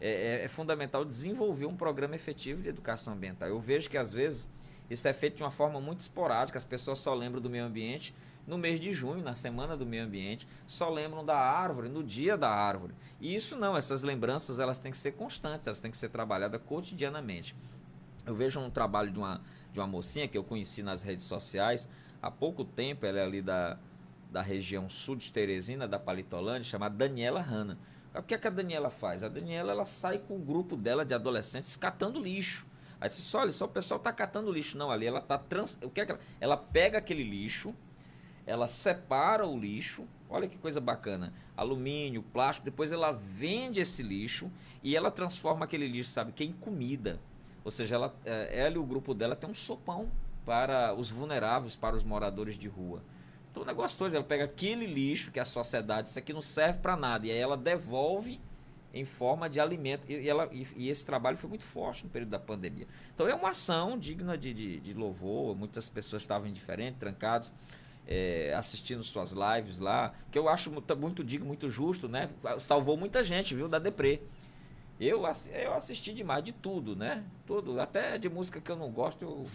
É, 0.00 0.40
é- 0.40 0.44
é 0.44 0.48
fundamental 0.48 1.04
desenvolver 1.04 1.66
um 1.66 1.76
programa 1.76 2.14
efetivo 2.14 2.62
de 2.62 2.68
educação 2.68 3.14
ambiental. 3.14 3.48
Eu 3.48 3.58
vejo 3.58 3.88
que 3.88 3.96
às 3.96 4.12
vezes 4.12 4.50
isso 4.90 5.08
é 5.08 5.12
feito 5.12 5.36
de 5.36 5.42
uma 5.42 5.50
forma 5.50 5.80
muito 5.80 6.00
esporádica, 6.00 6.58
as 6.58 6.64
pessoas 6.64 6.98
só 6.98 7.14
lembram 7.14 7.40
do 7.40 7.48
meio 7.50 7.64
ambiente 7.64 8.14
no 8.46 8.56
mês 8.56 8.78
de 8.78 8.92
junho, 8.92 9.24
na 9.24 9.34
semana 9.34 9.76
do 9.76 9.84
meio 9.84 10.04
ambiente, 10.04 10.46
só 10.68 10.88
lembram 10.88 11.24
da 11.24 11.36
árvore, 11.36 11.88
no 11.88 12.04
dia 12.04 12.36
da 12.36 12.48
árvore. 12.48 12.94
E 13.20 13.34
isso 13.34 13.56
não, 13.56 13.76
essas 13.76 14.02
lembranças 14.04 14.60
elas 14.60 14.78
têm 14.78 14.92
que 14.92 14.96
ser 14.98 15.12
constantes, 15.12 15.66
elas 15.66 15.80
têm 15.80 15.90
que 15.90 15.96
ser 15.96 16.10
trabalhadas 16.10 16.60
cotidianamente. 16.64 17.56
Eu 18.24 18.34
vejo 18.34 18.60
um 18.60 18.70
trabalho 18.70 19.10
de 19.10 19.18
uma, 19.18 19.40
de 19.72 19.80
uma 19.80 19.86
mocinha 19.86 20.28
que 20.28 20.38
eu 20.38 20.44
conheci 20.44 20.82
nas 20.82 21.02
redes 21.02 21.24
sociais 21.24 21.88
há 22.22 22.30
pouco 22.30 22.64
tempo, 22.64 23.04
ela 23.04 23.18
é 23.18 23.24
ali 23.24 23.42
da, 23.42 23.78
da 24.30 24.42
região 24.42 24.88
sul 24.88 25.16
de 25.16 25.32
Teresina, 25.32 25.88
da 25.88 25.98
Palitolândia, 25.98 26.64
chamada 26.64 26.94
Daniela 26.94 27.40
Hanna. 27.40 27.76
O 28.18 28.22
que, 28.22 28.34
é 28.34 28.38
que 28.38 28.46
a 28.46 28.50
Daniela 28.50 28.90
faz? 28.90 29.22
A 29.22 29.28
Daniela 29.28 29.72
ela 29.72 29.84
sai 29.84 30.18
com 30.18 30.36
o 30.36 30.38
grupo 30.38 30.76
dela 30.76 31.04
de 31.04 31.14
adolescentes 31.14 31.76
catando 31.76 32.20
lixo. 32.20 32.66
Aí 33.00 33.08
você 33.08 33.16
diz, 33.16 33.34
olha, 33.34 33.52
só 33.52 33.66
o 33.66 33.68
pessoal 33.68 33.98
está 33.98 34.12
catando 34.12 34.50
lixo. 34.50 34.78
Não, 34.78 34.90
ali 34.90 35.06
ela 35.06 35.18
está 35.18 35.36
trans... 35.36 35.78
O 35.82 35.90
que 35.90 36.00
é 36.00 36.06
que 36.06 36.12
ela... 36.12 36.20
ela 36.40 36.56
pega 36.56 36.98
aquele 36.98 37.22
lixo, 37.22 37.74
ela 38.46 38.66
separa 38.66 39.46
o 39.46 39.58
lixo, 39.58 40.06
olha 40.30 40.48
que 40.48 40.56
coisa 40.56 40.80
bacana, 40.80 41.32
alumínio, 41.56 42.22
plástico, 42.22 42.64
depois 42.64 42.92
ela 42.92 43.12
vende 43.12 43.80
esse 43.80 44.02
lixo 44.02 44.50
e 44.82 44.96
ela 44.96 45.10
transforma 45.10 45.64
aquele 45.64 45.86
lixo, 45.88 46.10
sabe, 46.10 46.32
que 46.32 46.44
é 46.44 46.46
em 46.46 46.52
comida. 46.52 47.20
Ou 47.64 47.70
seja, 47.70 47.96
ela, 47.96 48.14
eh, 48.24 48.66
ela 48.66 48.76
e 48.76 48.78
o 48.78 48.84
grupo 48.84 49.12
dela 49.12 49.34
tem 49.34 49.50
um 49.50 49.54
sopão 49.54 50.08
para 50.44 50.94
os 50.94 51.10
vulneráveis, 51.10 51.74
para 51.74 51.96
os 51.96 52.04
moradores 52.04 52.56
de 52.56 52.68
rua. 52.68 53.02
Então 53.56 53.62
o 53.62 53.66
negócio 53.66 53.96
todo, 53.96 54.14
ela 54.14 54.22
pega 54.22 54.44
aquele 54.44 54.84
lixo 54.84 55.32
que 55.32 55.38
é 55.38 55.42
a 55.42 55.44
sociedade, 55.46 56.10
isso 56.10 56.18
aqui 56.18 56.30
não 56.30 56.42
serve 56.42 56.80
para 56.80 56.94
nada, 56.94 57.26
e 57.26 57.30
aí 57.30 57.38
ela 57.38 57.56
devolve 57.56 58.38
em 58.92 59.02
forma 59.02 59.48
de 59.48 59.58
alimento. 59.58 60.04
E, 60.12 60.28
ela, 60.28 60.46
e, 60.52 60.66
e 60.76 60.90
esse 60.90 61.06
trabalho 61.06 61.38
foi 61.38 61.48
muito 61.48 61.64
forte 61.64 62.04
no 62.04 62.10
período 62.10 62.28
da 62.28 62.38
pandemia. 62.38 62.86
Então 63.14 63.26
é 63.26 63.34
uma 63.34 63.48
ação 63.48 63.98
digna 63.98 64.36
de, 64.36 64.52
de, 64.52 64.80
de 64.80 64.92
louvor, 64.92 65.56
muitas 65.56 65.88
pessoas 65.88 66.22
estavam 66.22 66.46
indiferentes, 66.46 67.00
trancadas, 67.00 67.54
é, 68.06 68.52
assistindo 68.54 69.02
suas 69.02 69.32
lives 69.32 69.80
lá, 69.80 70.12
que 70.30 70.38
eu 70.38 70.50
acho 70.50 70.70
muito, 70.70 70.94
muito 70.94 71.24
digno, 71.24 71.46
muito 71.46 71.70
justo, 71.70 72.10
né? 72.10 72.28
Salvou 72.58 72.94
muita 72.94 73.24
gente, 73.24 73.54
viu, 73.54 73.70
da 73.70 73.78
deprê. 73.78 74.20
Eu, 74.98 75.24
eu 75.52 75.74
assisti 75.74 76.14
demais 76.14 76.42
de 76.42 76.52
tudo, 76.52 76.96
né? 76.96 77.22
Tudo, 77.46 77.78
até 77.78 78.16
de 78.16 78.30
música 78.30 78.62
que 78.62 78.70
eu 78.70 78.76
não 78.76 78.90
gosto, 78.90 79.22
eu. 79.22 79.46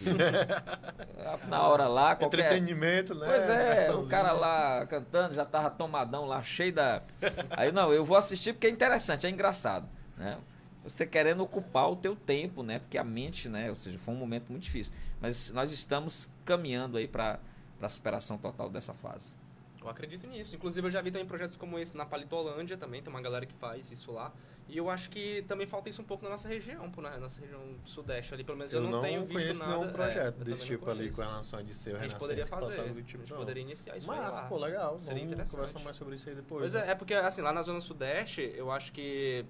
Na 1.48 1.66
hora 1.66 1.88
lá, 1.88 2.14
qualquer... 2.14 2.46
Entretenimento, 2.46 3.12
né? 3.14 3.26
Pois 3.26 3.48
é, 3.48 3.92
o 3.92 4.06
cara 4.06 4.32
lá 4.32 4.86
cantando, 4.86 5.34
já 5.34 5.44
tava 5.44 5.68
tomadão 5.68 6.26
lá, 6.26 6.42
cheio 6.44 6.72
da. 6.72 7.02
Aí 7.50 7.72
não, 7.72 7.92
eu 7.92 8.04
vou 8.04 8.16
assistir 8.16 8.52
porque 8.52 8.68
é 8.68 8.70
interessante, 8.70 9.26
é 9.26 9.30
engraçado, 9.30 9.88
né? 10.16 10.38
Você 10.84 11.06
querendo 11.06 11.42
ocupar 11.42 11.90
o 11.90 11.96
teu 11.96 12.14
tempo, 12.14 12.62
né? 12.62 12.78
Porque 12.78 12.98
a 12.98 13.04
mente, 13.04 13.48
né? 13.48 13.68
Ou 13.68 13.76
seja, 13.76 13.98
foi 13.98 14.14
um 14.14 14.16
momento 14.16 14.50
muito 14.50 14.62
difícil. 14.62 14.92
Mas 15.20 15.50
nós 15.50 15.72
estamos 15.72 16.28
caminhando 16.44 16.96
aí 16.96 17.06
para 17.06 17.38
a 17.80 17.88
superação 17.88 18.38
total 18.38 18.68
dessa 18.68 18.92
fase. 18.92 19.34
Eu 19.80 19.88
acredito 19.88 20.26
nisso. 20.26 20.54
Inclusive, 20.54 20.86
eu 20.86 20.90
já 20.90 21.00
vi 21.00 21.10
também 21.10 21.26
projetos 21.26 21.56
como 21.56 21.78
esse 21.78 21.96
na 21.96 22.06
Palitolândia 22.06 22.76
também, 22.76 23.02
tem 23.02 23.12
uma 23.12 23.20
galera 23.20 23.46
que 23.46 23.54
faz 23.54 23.90
isso 23.90 24.12
lá. 24.12 24.32
E 24.72 24.78
eu 24.78 24.88
acho 24.88 25.10
que 25.10 25.42
também 25.46 25.66
falta 25.66 25.90
isso 25.90 26.00
um 26.00 26.04
pouco 26.04 26.24
na 26.24 26.30
nossa 26.30 26.48
região, 26.48 26.90
né? 26.96 27.18
Nossa 27.20 27.42
região 27.42 27.60
sudeste 27.84 28.32
ali, 28.32 28.42
pelo 28.42 28.56
menos 28.56 28.72
eu, 28.72 28.82
Eu 28.82 28.90
não, 28.90 29.02
tenho 29.02 29.20
visto 29.26 29.32
conheço 29.34 29.60
nada. 29.60 29.72
nenhum 29.76 29.84
é, 29.86 29.92
projeto 29.92 30.38
eu 30.38 30.44
desse 30.46 30.60
não 30.62 30.66
tipo 30.66 30.90
ali 30.90 31.10
com 31.10 31.20
relação 31.20 31.58
a 31.58 31.62
de 31.62 31.74
ser 31.74 31.94
A 31.94 32.02
gente 32.04 32.14
poderia 32.16 32.46
fazer, 32.46 32.80
a 32.80 32.84
do 32.84 33.02
tipo, 33.02 33.18
gente 33.22 33.30
não. 33.32 33.36
poderia 33.36 33.60
iniciar 33.60 33.98
isso 33.98 34.06
Mas, 34.06 34.18
lá. 34.18 34.42
pô, 34.44 34.56
legal. 34.56 34.98
Seria 34.98 35.18
Vamos 35.18 35.32
interessante. 35.34 35.54
conversar 35.56 35.78
mais 35.80 35.96
sobre 35.98 36.14
isso 36.14 36.26
aí 36.26 36.34
depois. 36.34 36.60
Pois 36.60 36.72
né? 36.72 36.88
é, 36.88 36.90
é 36.92 36.94
porque 36.94 37.12
assim, 37.12 37.42
lá 37.42 37.52
na 37.52 37.60
zona 37.60 37.82
sudeste, 37.82 38.50
eu 38.56 38.70
acho 38.72 38.92
que, 38.92 39.44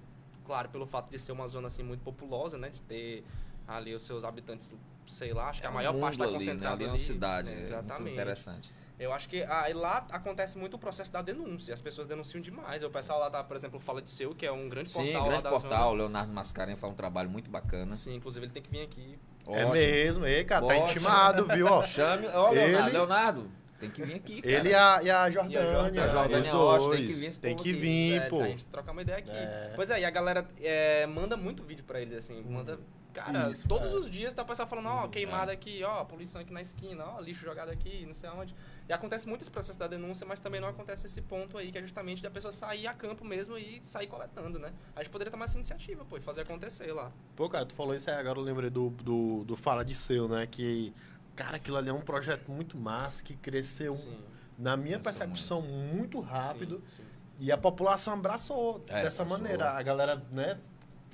claro, 0.45 0.67
pelo 0.67 0.85
fato 0.85 1.09
de 1.09 1.17
ser 1.17 1.31
uma 1.31 1.47
zona 1.47 1.67
assim 1.67 1.83
muito 1.83 2.01
populosa, 2.03 2.57
né, 2.57 2.67
de 2.69 2.81
ter 2.81 3.23
ali 3.65 3.95
os 3.95 4.03
seus 4.03 4.25
habitantes, 4.25 4.75
sei 5.07 5.33
lá, 5.33 5.47
acho 5.49 5.61
que 5.61 5.67
a 5.67 5.69
É 5.69 5.71
um 5.71 5.75
maior 5.75 5.93
parte 6.01 6.15
está 6.15 6.25
ali, 6.25 6.33
né? 6.33 6.39
concentrada 6.39 6.73
ali. 6.75 6.83
é 6.83 6.87
ali. 6.87 6.91
uma 6.91 6.97
cidade, 6.97 7.47
né, 7.47 7.53
é 7.53 7.59
muito 7.59 7.69
exatamente. 7.69 8.11
interessante. 8.13 8.73
Eu 8.99 9.11
acho 9.11 9.27
que 9.27 9.43
aí 9.43 9.73
lá 9.73 10.05
acontece 10.11 10.57
muito 10.57 10.75
o 10.75 10.79
processo 10.79 11.11
da 11.11 11.21
denúncia. 11.21 11.73
As 11.73 11.81
pessoas 11.81 12.07
denunciam 12.07 12.39
demais. 12.41 12.83
O 12.83 12.89
pessoal 12.89 13.19
lá 13.19 13.29
tá, 13.29 13.43
por 13.43 13.55
exemplo, 13.55 13.79
Fala 13.79 14.01
de 14.01 14.09
Seu, 14.09 14.33
que 14.35 14.45
é 14.45 14.51
um 14.51 14.69
grande 14.69 14.91
Sim, 14.91 15.03
portal 15.05 15.21
lá 15.21 15.27
grande 15.27 15.43
da 15.43 15.49
portal, 15.49 15.83
zona. 15.89 15.91
Leonardo 16.03 16.31
Mascarenhas 16.33 16.79
faz 16.79 16.93
um 16.93 16.95
trabalho 16.95 17.29
muito 17.29 17.49
bacana. 17.49 17.95
Sim, 17.95 18.15
inclusive 18.15 18.45
ele 18.45 18.53
tem 18.53 18.61
que 18.61 18.69
vir 18.69 18.81
aqui. 18.83 19.17
É 19.47 19.51
Ótimo. 19.65 19.71
mesmo, 19.73 20.25
ei, 20.25 20.43
cara, 20.45 20.65
tá 20.65 20.73
Ótimo. 20.75 20.85
intimado, 20.89 21.45
viu? 21.47 21.65
Ó, 21.67 21.81
Chame, 21.83 22.27
ó, 22.27 22.51
Ele- 22.53 22.65
Leonardo, 22.67 22.93
Leonardo, 22.93 23.51
tem 23.79 23.89
que 23.89 24.03
vir 24.03 24.13
aqui, 24.15 24.41
cara. 24.41 24.55
Ele 24.55 24.69
e 24.69 24.73
a, 24.75 24.99
e 25.03 25.09
a 25.11 25.29
Jordânia. 25.31 25.57
E 25.59 25.61
a 25.61 25.71
Jordânia. 25.73 26.03
A 26.03 26.07
Jordânia 26.07 26.55
os 26.55 26.59
Rocha, 26.61 26.85
dois. 26.85 26.97
tem 26.99 27.07
que 27.07 27.13
vir 27.13 27.25
esse 27.25 27.39
Tem 27.41 27.55
que 27.57 27.69
aqui. 27.71 27.79
vir, 27.79 28.21
É, 28.21 28.29
pô. 28.29 28.41
A 28.41 28.47
gente 28.47 28.65
trocar 28.67 28.91
uma 28.93 29.01
ideia 29.01 29.17
aqui. 29.17 29.31
É. 29.31 29.73
Pois 29.75 29.89
é, 29.89 29.99
e 29.99 30.05
a 30.05 30.09
galera 30.09 30.47
é, 30.61 31.05
manda 31.07 31.35
muito 31.35 31.61
vídeo 31.63 31.83
pra 31.83 31.99
eles, 31.99 32.17
assim. 32.19 32.41
Manda. 32.43 32.79
Cara, 33.13 33.49
Isso, 33.51 33.67
todos 33.67 33.91
é. 33.91 33.95
os 33.95 34.09
dias 34.09 34.33
tá 34.33 34.41
o 34.41 34.45
pessoal 34.45 34.67
falando, 34.67 34.87
ó, 34.89 35.07
queimada 35.07 35.51
É. 35.51 35.53
aqui, 35.53 35.83
ó, 35.83 36.03
poluição 36.03 36.41
aqui 36.41 36.51
na 36.51 36.61
esquina, 36.63 37.05
ó, 37.05 37.19
lixo 37.19 37.45
jogado 37.45 37.69
aqui, 37.69 38.05
não 38.07 38.13
sei 38.13 38.27
aonde. 38.27 38.55
E 38.89 38.91
acontece 38.91 39.29
muito 39.29 39.41
esse 39.41 39.51
processo 39.51 39.77
da 39.77 39.87
denúncia, 39.87 40.25
mas 40.25 40.39
também 40.39 40.59
não 40.59 40.67
acontece 40.67 41.05
esse 41.05 41.21
ponto 41.21 41.57
aí, 41.57 41.71
que 41.71 41.77
é 41.77 41.81
justamente 41.81 42.23
da 42.23 42.31
pessoa 42.31 42.51
sair 42.51 42.87
a 42.87 42.93
campo 42.93 43.23
mesmo 43.23 43.55
e 43.57 43.79
sair 43.83 44.07
coletando, 44.07 44.57
né? 44.57 44.73
A 44.95 45.03
gente 45.03 45.11
poderia 45.11 45.29
tomar 45.31 45.45
essa 45.45 45.55
iniciativa, 45.57 46.03
pô, 46.03 46.17
e 46.17 46.21
fazer 46.21 46.41
acontecer 46.41 46.91
lá. 46.91 47.11
Pô, 47.35 47.47
cara, 47.47 47.65
tu 47.65 47.75
falou 47.75 47.93
isso 47.95 48.09
aí, 48.09 48.17
agora 48.17 48.39
eu 48.39 48.43
lembrei 48.43 48.69
do, 48.71 48.89
do, 48.89 49.43
do 49.43 49.55
Fala 49.55 49.85
de 49.85 49.93
Seu, 49.93 50.27
né? 50.27 50.47
Que, 50.47 50.91
cara, 51.35 51.57
aquilo 51.57 51.77
ali 51.77 51.89
é 51.89 51.93
um 51.93 52.01
projeto 52.01 52.51
muito 52.51 52.75
massa, 52.77 53.21
que 53.21 53.35
cresceu, 53.35 53.93
Sim. 53.93 54.17
na 54.57 54.75
minha 54.75 54.97
Cresceu 54.99 55.27
percepção, 55.27 55.61
muito 55.61 56.19
rápido. 56.19 56.81
Sim, 56.87 57.03
sim. 57.03 57.03
E 57.39 57.51
a 57.51 57.57
população 57.57 58.13
abraçou 58.13 58.83
É, 58.87 59.03
dessa 59.03 59.21
abraçou. 59.23 59.43
maneira. 59.43 59.71
A 59.71 59.81
galera, 59.81 60.21
né, 60.31 60.59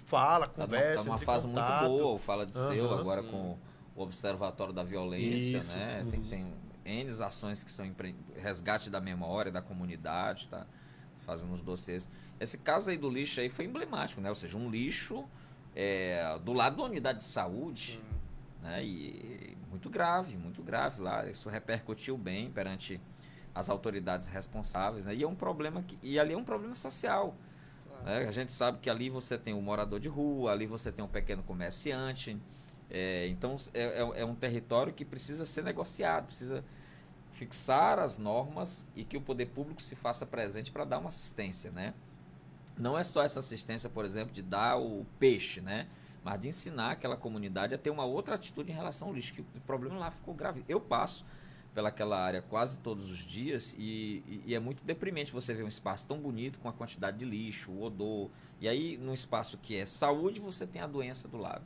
fala, 0.10 0.47
Tá 0.47 0.66
numa, 0.66 0.78
conversa, 0.78 0.95
tá 0.97 1.03
numa 1.03 1.14
entra 1.16 1.24
em 1.24 1.26
fase 1.26 1.47
contato. 1.47 1.89
muito 1.89 2.01
boa, 2.03 2.14
o 2.16 2.18
Fala 2.20 2.45
de 2.45 2.53
Seu, 2.55 2.86
Aham. 2.91 2.99
agora 2.99 3.22
Sim. 3.22 3.30
com 3.30 3.57
o 3.95 4.01
Observatório 4.01 4.74
da 4.74 4.84
Violência, 4.84 5.57
Isso, 5.60 5.78
né? 5.78 6.01
uhum. 6.03 6.12
Tem, 6.12 6.22
tem 6.22 6.53
N 6.86 7.24
ações 7.24 7.64
que 7.64 7.70
são 7.72 7.86
empre... 7.86 8.16
resgate 8.36 8.89
da 8.89 8.99
memória, 8.99 9.51
da 9.51 9.62
comunidade, 9.62 10.47
tá? 10.47 10.66
Fazendo 11.20 11.53
os 11.53 11.62
dossiês. 11.62 12.10
Esse 12.39 12.57
caso 12.57 12.89
aí 12.89 12.97
do 12.97 13.10
lixo 13.10 13.39
aí 13.39 13.49
foi 13.49 13.66
emblemático, 13.66 14.20
né? 14.20 14.30
Ou 14.30 14.36
seja, 14.36 14.57
um 14.57 14.70
lixo 14.70 15.26
é, 15.76 16.39
do 16.43 16.53
lado 16.53 16.78
da 16.78 16.84
unidade 16.84 17.20
de 17.20 17.26
saúde, 17.26 17.99
Sim. 18.01 18.64
né? 18.64 18.84
E 18.84 19.55
muito 19.70 19.89
grave, 19.89 20.36
muito 20.38 20.64
grave 20.64 21.01
lá. 21.01 21.28
Isso 21.30 21.47
repercutiu 21.49 22.18
bem 22.18 22.49
perante 22.49 22.99
as 23.53 23.70
autoridades 23.70 24.28
responsáveis, 24.28 25.05
né? 25.05 25.14
E 25.14 25.22
é 25.24 25.28
um 25.28 25.36
problema 25.36 25.84
que 25.84 25.99
e 26.01 26.20
ali 26.20 26.34
é 26.34 26.38
um 26.38 26.43
problema 26.43 26.74
social. 26.74 27.36
Né? 28.04 28.26
A 28.28 28.32
gente 28.32 28.54
sabe 28.54 28.80
que 28.80 28.89
ali 28.89 29.10
você 29.10 29.38
tem 29.38 29.54
o 29.54 29.62
morador 29.62 30.00
de 30.00 30.08
rua, 30.10 30.52
ali 30.52 30.66
você 30.66 30.91
tem 30.91 31.04
um 31.04 31.08
pequeno 31.08 31.43
comerciante. 31.43 32.38
é, 32.91 33.28
então 33.28 33.56
é, 33.74 33.84
é- 34.02 34.22
é 34.22 34.26
um 34.26 34.34
território 34.36 34.91
que 34.93 35.06
precisa 35.06 35.45
ser 35.45 35.64
negociado, 35.64 36.26
precisa 36.26 36.64
fixar 37.32 38.00
as 38.00 38.18
normas 38.18 38.88
e 38.95 39.06
que 39.06 39.18
o 39.18 39.22
poder 39.22 39.47
público 39.47 39.82
se 39.82 39.95
faça 39.95 40.26
presente 40.26 40.72
para 40.72 40.86
dar 40.86 41.00
uma 41.00 41.10
assistência, 41.10 41.72
né? 41.72 41.93
Não 42.78 42.97
é 42.97 43.04
só 43.04 43.24
essa 43.24 43.39
assistência, 43.39 43.89
por 43.89 44.06
exemplo, 44.06 44.34
de 44.34 44.41
dar 44.41 44.78
o 44.80 45.06
peixe, 45.20 45.62
né? 45.62 45.88
Mas 46.24 46.39
de 46.41 46.47
ensinar 46.50 46.91
aquela 46.91 47.18
comunidade 47.18 47.74
a 47.76 47.78
ter 47.78 47.89
uma 47.89 48.06
outra 48.06 48.36
atitude 48.36 48.72
em 48.72 48.76
relação 48.76 49.10
ao 49.10 49.14
lixo, 49.14 49.34
que 49.34 49.41
o 49.41 49.45
problema 49.66 49.97
lá 50.00 50.12
ficou 50.12 50.34
grave. 50.34 50.64
Eu 50.68 50.80
passo 50.80 51.26
pelaquela 51.74 52.20
área 52.20 52.42
quase 52.42 52.80
todos 52.80 53.10
os 53.12 53.20
dias 53.20 53.76
e, 53.78 54.24
e- 54.28 54.44
e 54.48 54.56
é 54.56 54.60
muito 54.60 54.84
deprimente 54.84 55.32
você 55.32 55.54
ver 55.54 55.64
um 55.64 55.68
espaço 55.68 56.08
tão 56.08 56.18
bonito 56.20 56.60
com 56.60 56.68
a 56.68 56.74
quantidade 56.74 57.18
de 57.18 57.26
lixo, 57.26 57.72
o 57.72 57.84
odor. 57.84 58.30
E 58.60 58.68
aí, 58.68 58.98
num 58.98 59.14
espaço 59.14 59.58
que 59.58 59.76
é 59.78 59.86
saúde, 59.86 60.40
você 60.40 60.66
tem 60.68 60.82
a 60.82 60.88
doença 60.88 61.28
do 61.28 61.38
lado. 61.38 61.64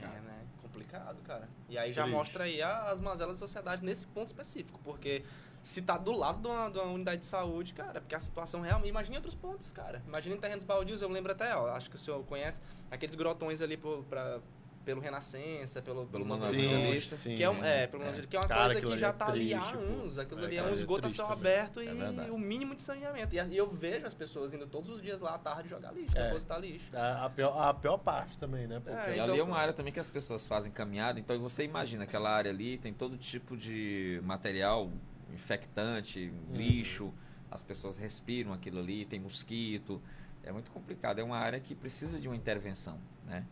É, 0.00 0.06
né? 0.20 0.44
Complicado, 0.60 1.16
cara. 1.22 1.48
E 1.68 1.78
aí 1.78 1.92
já 1.92 2.02
Triste. 2.02 2.16
mostra 2.16 2.44
aí 2.44 2.60
as 2.60 3.00
mazelas 3.00 3.38
da 3.38 3.46
sociedade 3.46 3.84
nesse 3.84 4.06
ponto 4.08 4.26
específico, 4.26 4.80
porque 4.84 5.22
se 5.62 5.80
tá 5.80 5.96
do 5.96 6.10
lado 6.10 6.40
de 6.40 6.48
uma, 6.48 6.68
de 6.68 6.78
uma 6.78 6.90
unidade 6.92 7.20
de 7.20 7.26
saúde, 7.26 7.72
cara, 7.72 8.00
porque 8.00 8.14
a 8.16 8.20
situação 8.20 8.60
realmente. 8.62 8.88
Imagina 8.90 9.16
outros 9.18 9.34
pontos, 9.36 9.70
cara. 9.70 10.02
Imagina 10.08 10.34
em 10.34 10.40
terrenos 10.40 10.64
baldios, 10.64 11.00
eu 11.00 11.08
lembro 11.08 11.30
até, 11.30 11.54
ó, 11.56 11.68
acho 11.70 11.88
que 11.88 11.94
o 11.96 11.98
senhor 11.98 12.22
conhece, 12.24 12.60
aqueles 12.90 13.14
grotões 13.14 13.60
ali 13.62 13.76
por, 13.76 14.02
pra, 14.04 14.40
pelo 14.84 15.00
Renascença, 15.00 15.80
pelo, 15.80 16.06
Pelo 16.06 16.24
Sim, 16.24 16.32
Evangelista, 16.66 17.16
sim. 17.16 17.36
que 17.36 17.42
é, 17.42 17.48
um, 17.50 17.64
é, 17.64 17.86
pelo 17.86 18.02
É. 18.02 18.06
Evangelista, 18.06 18.30
que 18.30 18.36
é 18.36 18.40
uma 18.40 18.48
Cara, 18.48 18.72
coisa 18.72 18.80
que 18.88 18.98
já 18.98 19.08
é 19.08 19.12
tá 19.12 19.26
ali 19.28 19.54
há 19.54 19.62
anos. 19.70 20.18
Aquilo 20.18 20.40
É, 20.40 20.44
ali 20.46 20.56
é 20.56 20.62
um 20.62 20.68
é 20.68 20.72
esgoto 20.72 20.98
a 20.98 21.02
triste 21.02 21.16
céu 21.16 21.26
também. 21.28 21.52
aberto 21.52 21.80
É 21.80 22.26
e 22.26 22.30
o 22.30 22.38
mínimo 22.38 22.74
de 22.74 22.82
saneamento. 22.82 23.34
E, 23.34 23.40
a- 23.40 23.44
e 23.46 23.56
eu 23.56 23.70
vejo 23.70 24.06
as 24.06 24.14
pessoas 24.14 24.52
indo 24.52 24.66
todos 24.66 24.90
os 24.90 25.00
dias 25.00 25.20
lá 25.20 25.34
à 25.34 25.38
tarde 25.38 25.68
jogar 25.68 25.92
lixo, 25.92 26.16
É. 26.18 26.24
depositar 26.26 26.60
lixo. 26.60 26.96
A, 26.96 27.26
a 27.26 27.30
pior, 27.30 27.56
a 27.60 27.72
pior 27.74 27.98
parte 27.98 28.38
também, 28.38 28.66
né? 28.66 28.80
Porque 28.80 28.96
É, 28.98 29.10
E 29.10 29.12
então- 29.14 29.24
ali 29.30 29.38
é 29.38 29.42
uma 29.44 29.56
área 29.56 29.72
também 29.72 29.92
que 29.92 30.00
as 30.00 30.10
pessoas 30.10 30.46
fazem 30.46 30.72
caminhada, 30.72 31.18
então 31.20 31.38
você 31.40 31.64
imagina 31.64 32.04
aquela 32.04 32.30
área 32.30 32.50
ali 32.50 32.76
tem 32.78 32.92
todo 32.92 33.16
tipo 33.16 33.56
de 33.56 34.20
material 34.24 34.90
infectante, 35.32 36.32
lixo, 36.52 37.12
as 37.50 37.62
pessoas 37.62 37.96
respiram 37.96 38.52
aquilo 38.52 38.78
ali, 38.80 39.04
tem 39.04 39.20
mosquito, 39.20 40.00
é 40.42 40.50
muito 40.52 40.70
complicado, 40.70 41.18
é 41.18 41.22
uma 41.22 41.36
área 41.38 41.60
que 41.60 41.74
precisa 41.74 42.18
de 42.18 42.26
uma 42.28 42.36
intervenção, 42.36 42.98
né? 43.26 43.44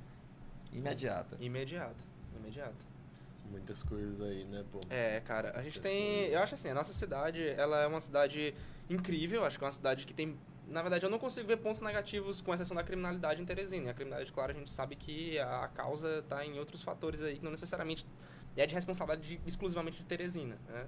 Imediata. 0.73 1.37
Imediato. 1.41 1.97
Imediato. 2.39 2.75
muitas 3.51 3.83
coisas 3.83 4.21
aí, 4.23 4.45
né, 4.45 4.65
pô? 4.71 4.81
É, 4.89 5.21
cara, 5.21 5.51
a 5.57 5.63
gente 5.63 5.73
Essas 5.79 5.81
tem. 5.83 6.15
coisas. 6.19 6.33
Eu 6.33 6.39
acho 6.41 6.55
assim, 6.55 6.69
a 6.71 6.75
nossa 6.75 6.93
cidade, 6.93 7.47
ela 7.49 7.81
é 7.83 7.87
uma 7.87 8.01
cidade 8.01 8.55
incrível, 8.89 9.45
acho 9.45 9.59
que 9.59 9.65
é 9.65 9.67
uma 9.67 9.73
cidade 9.73 10.07
que 10.07 10.15
tem. 10.15 10.37
Na 10.69 10.83
verdade, 10.83 11.05
eu 11.05 11.11
não 11.11 11.19
consigo 11.19 11.49
ver 11.49 11.57
pontos 11.57 11.81
negativos 11.81 12.41
com 12.41 12.55
exceção 12.55 12.77
da 12.77 12.85
criminalidade 12.85 13.43
em 13.43 13.45
Teresina. 13.45 13.87
E 13.87 13.91
a 13.91 13.95
criminalidade, 13.95 14.33
claro, 14.33 14.53
a 14.53 14.55
gente 14.55 14.71
sabe 14.71 14.95
que 14.95 15.37
a 15.41 15.69
causa 15.75 16.19
está 16.21 16.47
em 16.47 16.59
outros 16.61 16.81
fatores 16.83 17.21
aí, 17.23 17.39
que 17.39 17.45
não 17.45 17.51
necessariamente 17.51 18.07
é 18.57 18.65
de 18.67 18.75
responsabilidade 18.75 19.27
de- 19.37 19.41
exclusivamente 19.47 19.99
de 19.99 20.07
Teresina, 20.07 20.57
né? 20.69 20.87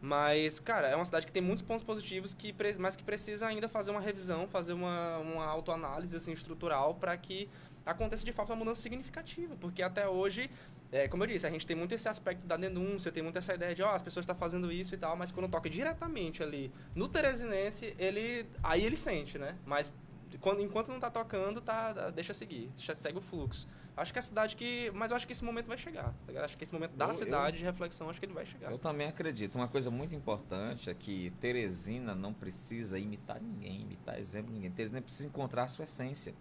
Mas, 0.00 0.58
cara, 0.58 0.88
é 0.88 0.96
uma 0.96 1.04
cidade 1.04 1.24
que 1.26 1.32
tem 1.32 1.40
muitos 1.40 1.62
pontos 1.62 1.82
positivos, 1.84 2.34
que, 2.34 2.54
mas 2.78 2.94
que 2.96 3.02
precisa 3.02 3.46
ainda 3.46 3.68
fazer 3.68 3.90
uma 3.90 4.00
revisão, 4.00 4.46
fazer 4.48 4.72
uma, 4.74 5.18
uma 5.18 5.46
autoanálise 5.46 6.14
assim, 6.16 6.32
estrutural 6.32 6.94
para 6.96 7.16
que 7.16 7.48
aconteça 7.84 8.24
de 8.24 8.32
fato 8.32 8.50
uma 8.50 8.56
mudança 8.56 8.80
significativa. 8.80 9.56
Porque 9.60 9.82
até 9.82 10.08
hoje, 10.08 10.50
é, 10.92 11.08
como 11.08 11.22
eu 11.24 11.26
disse, 11.26 11.46
a 11.46 11.50
gente 11.50 11.66
tem 11.66 11.76
muito 11.76 11.94
esse 11.94 12.08
aspecto 12.08 12.46
da 12.46 12.56
denúncia, 12.56 13.10
tem 13.12 13.22
muito 13.22 13.36
essa 13.38 13.54
ideia 13.54 13.74
de, 13.74 13.82
ó, 13.82 13.90
as 13.94 14.02
pessoas 14.02 14.24
estão 14.24 14.36
fazendo 14.36 14.70
isso 14.72 14.94
e 14.94 14.98
tal, 14.98 15.16
mas 15.16 15.30
quando 15.30 15.48
toca 15.48 15.68
diretamente 15.68 16.42
ali 16.42 16.72
no 16.94 17.08
Teresinense, 17.08 17.94
ele, 17.98 18.46
aí 18.62 18.84
ele 18.84 18.96
sente, 18.96 19.38
né? 19.38 19.56
Mas 19.66 19.92
quando, 20.40 20.60
enquanto 20.62 20.88
não 20.88 20.98
tá 20.98 21.10
tocando, 21.10 21.60
tá, 21.60 22.10
deixa 22.10 22.34
seguir, 22.34 22.70
deixa, 22.74 22.94
segue 22.94 23.18
o 23.18 23.20
fluxo. 23.20 23.68
Acho 23.96 24.12
que 24.12 24.18
é 24.18 24.20
a 24.20 24.22
cidade 24.24 24.56
que. 24.56 24.90
Mas 24.92 25.12
eu 25.12 25.16
acho 25.16 25.24
que 25.24 25.32
esse 25.32 25.44
momento 25.44 25.66
vai 25.68 25.78
chegar. 25.78 26.12
tá? 26.26 26.44
Acho 26.44 26.56
que 26.56 26.64
esse 26.64 26.72
momento 26.74 26.96
da 26.96 27.06
Eu- 27.06 27.12
cidade 27.12 27.58
de 27.58 27.64
reflexão, 27.64 28.10
acho 28.10 28.18
que 28.18 28.26
ele 28.26 28.32
vai 28.32 28.44
chegar. 28.44 28.72
Eu 28.72 28.76
também 28.76 29.06
acredito. 29.06 29.54
Uma 29.54 29.68
coisa 29.68 29.88
muito 29.88 30.12
importante 30.16 30.90
é 30.90 30.94
que 30.94 31.32
Teresina 31.40 32.12
não 32.12 32.34
precisa 32.34 32.98
imitar 32.98 33.40
ninguém, 33.40 33.82
imitar 33.82 34.18
exemplo 34.18 34.48
de 34.48 34.54
ninguém. 34.54 34.72
Teresina 34.72 35.00
precisa 35.00 35.28
encontrar 35.28 35.62
a 35.62 35.68
sua 35.68 35.84
essência, 35.84 36.34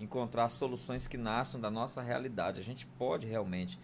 encontrar 0.00 0.48
soluções 0.48 1.06
que 1.06 1.16
nasçam 1.16 1.60
da 1.60 1.70
nossa 1.70 2.02
realidade. 2.02 2.60
A 2.60 2.64
gente 2.64 2.86
pode 2.86 3.26
realmente 3.26 3.78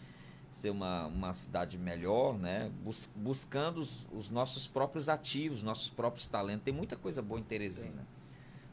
ser 0.50 0.70
uma, 0.70 1.06
uma 1.06 1.32
cidade 1.32 1.78
melhor, 1.78 2.36
né? 2.38 2.70
Bus- 2.82 3.08
buscando 3.14 3.78
os, 3.80 4.06
os 4.12 4.30
nossos 4.30 4.66
próprios 4.66 5.08
ativos, 5.08 5.62
nossos 5.62 5.88
próprios 5.88 6.26
talentos. 6.26 6.64
Tem 6.64 6.74
muita 6.74 6.96
coisa 6.96 7.22
boa 7.22 7.38
em 7.38 7.44
Teresina. 7.44 8.06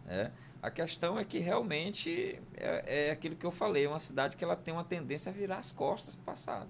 né? 0.05 0.31
A 0.61 0.71
questão 0.71 1.19
é 1.19 1.23
que 1.23 1.37
realmente 1.37 2.41
é, 2.55 3.09
é 3.09 3.11
aquilo 3.11 3.35
que 3.35 3.45
eu 3.45 3.51
falei, 3.51 3.85
é 3.85 3.87
uma 3.87 3.99
cidade 3.99 4.35
que 4.35 4.43
ela 4.43 4.55
tem 4.55 4.73
uma 4.73 4.83
tendência 4.83 5.29
a 5.31 5.33
virar 5.33 5.59
as 5.59 5.71
costas 5.71 6.15
para 6.15 6.23
o 6.23 6.25
passado. 6.25 6.69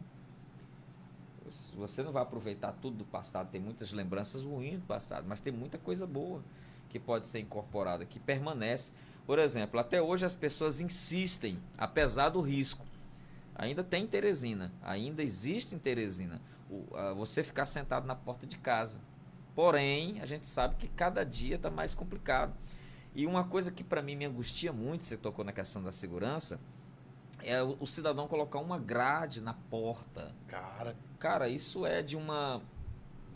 Você 1.77 2.03
não 2.03 2.11
vai 2.11 2.23
aproveitar 2.23 2.73
tudo 2.73 2.97
do 2.97 3.05
passado, 3.05 3.49
tem 3.49 3.61
muitas 3.61 3.93
lembranças 3.93 4.43
ruins 4.43 4.79
do 4.79 4.85
passado, 4.85 5.25
mas 5.25 5.39
tem 5.39 5.53
muita 5.53 5.77
coisa 5.77 6.05
boa 6.05 6.43
que 6.89 6.99
pode 6.99 7.25
ser 7.25 7.39
incorporada, 7.39 8.05
que 8.05 8.19
permanece. 8.19 8.91
Por 9.27 9.37
exemplo, 9.37 9.79
até 9.79 10.01
hoje 10.01 10.25
as 10.25 10.35
pessoas 10.35 10.79
insistem, 10.79 11.59
apesar 11.77 12.29
do 12.29 12.41
risco. 12.41 12.83
Ainda 13.53 13.83
tem 13.83 14.03
em 14.03 14.07
Teresina, 14.07 14.71
ainda 14.81 15.21
existe 15.21 15.75
em 15.75 15.79
Teresina 15.79 16.41
o, 16.69 16.95
a, 16.95 17.13
você 17.13 17.43
ficar 17.43 17.65
sentado 17.65 18.07
na 18.07 18.15
porta 18.15 18.47
de 18.47 18.57
casa. 18.57 18.99
Porém, 19.53 20.19
a 20.21 20.25
gente 20.25 20.47
sabe 20.47 20.75
que 20.75 20.87
cada 20.87 21.23
dia 21.23 21.57
está 21.57 21.69
mais 21.69 21.93
complicado. 21.93 22.55
E 23.13 23.27
uma 23.27 23.43
coisa 23.43 23.71
que 23.71 23.83
para 23.83 24.01
mim 24.01 24.15
me 24.15 24.25
angustia 24.25 24.73
muito, 24.73 25.05
você 25.05 25.17
tocou 25.17 25.45
na 25.45 25.51
questão 25.51 25.83
da 25.83 25.91
segurança, 25.91 26.59
é 27.43 27.61
o, 27.61 27.77
o 27.79 27.85
cidadão 27.85 28.27
colocar 28.27 28.59
uma 28.59 28.79
grade 28.79 29.41
na 29.41 29.53
porta. 29.53 30.33
Cara, 30.47 30.95
Cara, 31.19 31.49
isso 31.49 31.85
é 31.85 32.01
de 32.01 32.15
uma. 32.15 32.61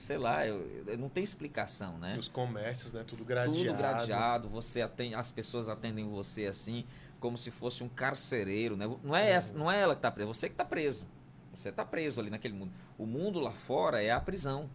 Sei 0.01 0.17
lá, 0.17 0.47
eu, 0.47 0.83
eu 0.87 0.97
não 0.97 1.09
tem 1.09 1.23
explicação, 1.23 1.99
né? 1.99 2.17
os 2.17 2.27
comércios, 2.27 2.91
né? 2.91 3.03
Tudo 3.05 3.23
gradeado. 3.23 3.55
Tudo 3.55 3.77
gradeado, 3.77 4.49
você 4.49 4.81
atende, 4.81 5.13
as 5.13 5.31
pessoas 5.31 5.69
atendem 5.69 6.09
você 6.09 6.47
assim, 6.47 6.85
como 7.19 7.37
se 7.37 7.51
fosse 7.51 7.83
um 7.83 7.87
carcereiro, 7.87 8.75
né? 8.75 8.87
Não 9.03 9.15
é, 9.15 9.29
essa, 9.29 9.53
não 9.53 9.71
é 9.71 9.79
ela 9.79 9.93
que 9.93 9.99
está 9.99 10.09
presa, 10.09 10.27
você 10.27 10.49
que 10.49 10.55
está 10.55 10.65
preso. 10.65 11.07
Você 11.53 11.69
está 11.69 11.85
preso 11.85 12.19
ali 12.19 12.31
naquele 12.31 12.55
mundo. 12.55 12.73
O 12.97 13.05
mundo 13.05 13.39
lá 13.39 13.51
fora 13.51 14.01
é 14.01 14.09
a 14.09 14.19
prisão, 14.19 14.69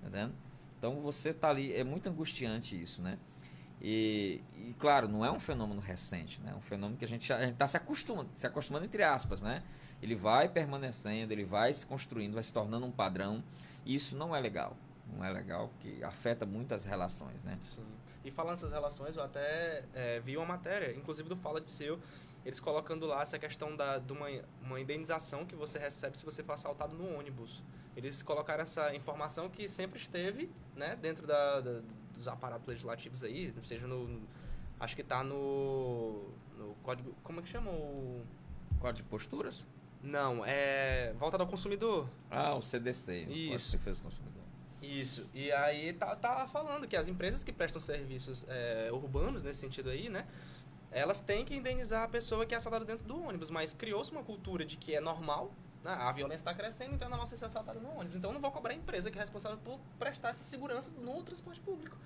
tá 0.00 0.08
entendendo? 0.08 0.34
Então 0.76 1.00
você 1.00 1.30
está 1.30 1.50
ali, 1.50 1.72
é 1.72 1.84
muito 1.84 2.08
angustiante 2.08 2.80
isso, 2.80 3.00
né? 3.00 3.16
E, 3.80 4.40
e, 4.56 4.74
claro, 4.78 5.06
não 5.06 5.24
é 5.24 5.30
um 5.30 5.38
fenômeno 5.38 5.80
recente, 5.80 6.40
né? 6.40 6.50
É 6.52 6.56
um 6.56 6.60
fenômeno 6.60 6.98
que 6.98 7.04
a 7.04 7.08
gente 7.08 7.32
está 7.32 7.68
se 7.68 7.76
acostumando, 7.76 8.30
se 8.34 8.46
acostumando 8.46 8.86
entre 8.86 9.04
aspas, 9.04 9.40
né? 9.40 9.62
Ele 10.02 10.16
vai 10.16 10.48
permanecendo, 10.48 11.32
ele 11.32 11.44
vai 11.44 11.72
se 11.72 11.86
construindo, 11.86 12.34
vai 12.34 12.42
se 12.42 12.52
tornando 12.52 12.84
um 12.86 12.90
padrão. 12.90 13.44
E 13.84 13.94
isso 13.94 14.16
não 14.16 14.34
é 14.34 14.40
legal. 14.40 14.76
Não 15.12 15.24
é 15.24 15.30
legal, 15.30 15.68
porque 15.68 16.02
afeta 16.02 16.46
muito 16.46 16.72
as 16.72 16.84
relações, 16.84 17.42
né? 17.42 17.58
Sim. 17.60 17.84
E 18.24 18.30
falando 18.30 18.54
dessas 18.54 18.72
relações, 18.72 19.16
eu 19.16 19.22
até 19.22 19.84
é, 19.92 20.20
vi 20.20 20.36
uma 20.36 20.46
matéria, 20.46 20.96
inclusive 20.96 21.28
do 21.28 21.36
Fala 21.36 21.60
de 21.60 21.68
Seu, 21.68 22.00
eles 22.44 22.58
colocando 22.58 23.06
lá 23.06 23.22
essa 23.22 23.38
questão 23.38 23.76
da, 23.76 23.98
de 23.98 24.12
uma, 24.12 24.28
uma 24.62 24.80
indenização 24.80 25.44
que 25.44 25.54
você 25.54 25.78
recebe 25.78 26.16
se 26.16 26.24
você 26.24 26.42
for 26.42 26.52
assaltado 26.52 26.94
no 26.94 27.18
ônibus. 27.18 27.62
Eles 27.96 28.22
colocaram 28.22 28.62
essa 28.62 28.94
informação 28.94 29.48
que 29.48 29.68
sempre 29.68 29.98
esteve 29.98 30.50
né, 30.74 30.96
dentro 30.96 31.26
da, 31.26 31.60
da 31.60 31.80
dos 32.14 32.28
aparatos 32.28 32.66
legislativos 32.66 33.22
aí, 33.22 33.52
seja 33.64 33.86
no. 33.86 34.06
no 34.06 34.22
acho 34.80 34.94
que 34.94 35.02
está 35.02 35.22
no, 35.22 36.28
no 36.56 36.74
código. 36.82 37.14
Como 37.22 37.40
é 37.40 37.42
que 37.42 37.48
chama 37.48 37.70
o. 37.70 38.24
Código 38.80 39.04
de 39.04 39.10
posturas? 39.10 39.66
Não, 40.04 40.44
é. 40.44 41.14
Volta 41.18 41.38
ao 41.38 41.46
consumidor. 41.46 42.08
Ah, 42.30 42.54
o 42.54 42.60
CDC. 42.60 43.22
Isso. 43.22 43.72
Defesa 43.72 44.00
do 44.00 44.04
Consumidor. 44.04 44.42
Isso. 44.82 45.26
E 45.32 45.50
aí 45.50 45.94
tá, 45.94 46.14
tá 46.14 46.46
falando 46.46 46.86
que 46.86 46.94
as 46.94 47.08
empresas 47.08 47.42
que 47.42 47.50
prestam 47.50 47.80
serviços 47.80 48.44
é, 48.46 48.90
urbanos 48.92 49.42
nesse 49.42 49.60
sentido 49.60 49.88
aí, 49.88 50.10
né? 50.10 50.26
Elas 50.90 51.20
têm 51.20 51.42
que 51.42 51.56
indenizar 51.56 52.02
a 52.02 52.08
pessoa 52.08 52.44
que 52.44 52.54
é 52.54 52.58
assaltada 52.58 52.84
dentro 52.84 53.06
do 53.06 53.20
ônibus, 53.20 53.50
mas 53.50 53.72
criou-se 53.72 54.12
uma 54.12 54.22
cultura 54.22 54.64
de 54.64 54.76
que 54.76 54.94
é 54.94 55.00
normal, 55.00 55.50
né? 55.82 55.90
a 55.90 56.12
violência 56.12 56.42
está 56.42 56.54
crescendo, 56.54 56.94
então 56.94 57.06
é 57.06 57.10
normal 57.10 57.26
você 57.26 57.36
ser 57.36 57.46
assaltado 57.46 57.80
no 57.80 57.88
ônibus. 57.96 58.16
Então 58.16 58.30
eu 58.30 58.34
não 58.34 58.40
vou 58.40 58.52
cobrar 58.52 58.74
a 58.74 58.76
empresa 58.76 59.10
que 59.10 59.18
é 59.18 59.20
responsável 59.22 59.58
por 59.58 59.80
prestar 59.98 60.28
essa 60.28 60.44
segurança 60.44 60.92
no 61.00 61.22
transporte 61.22 61.60
público. 61.60 61.96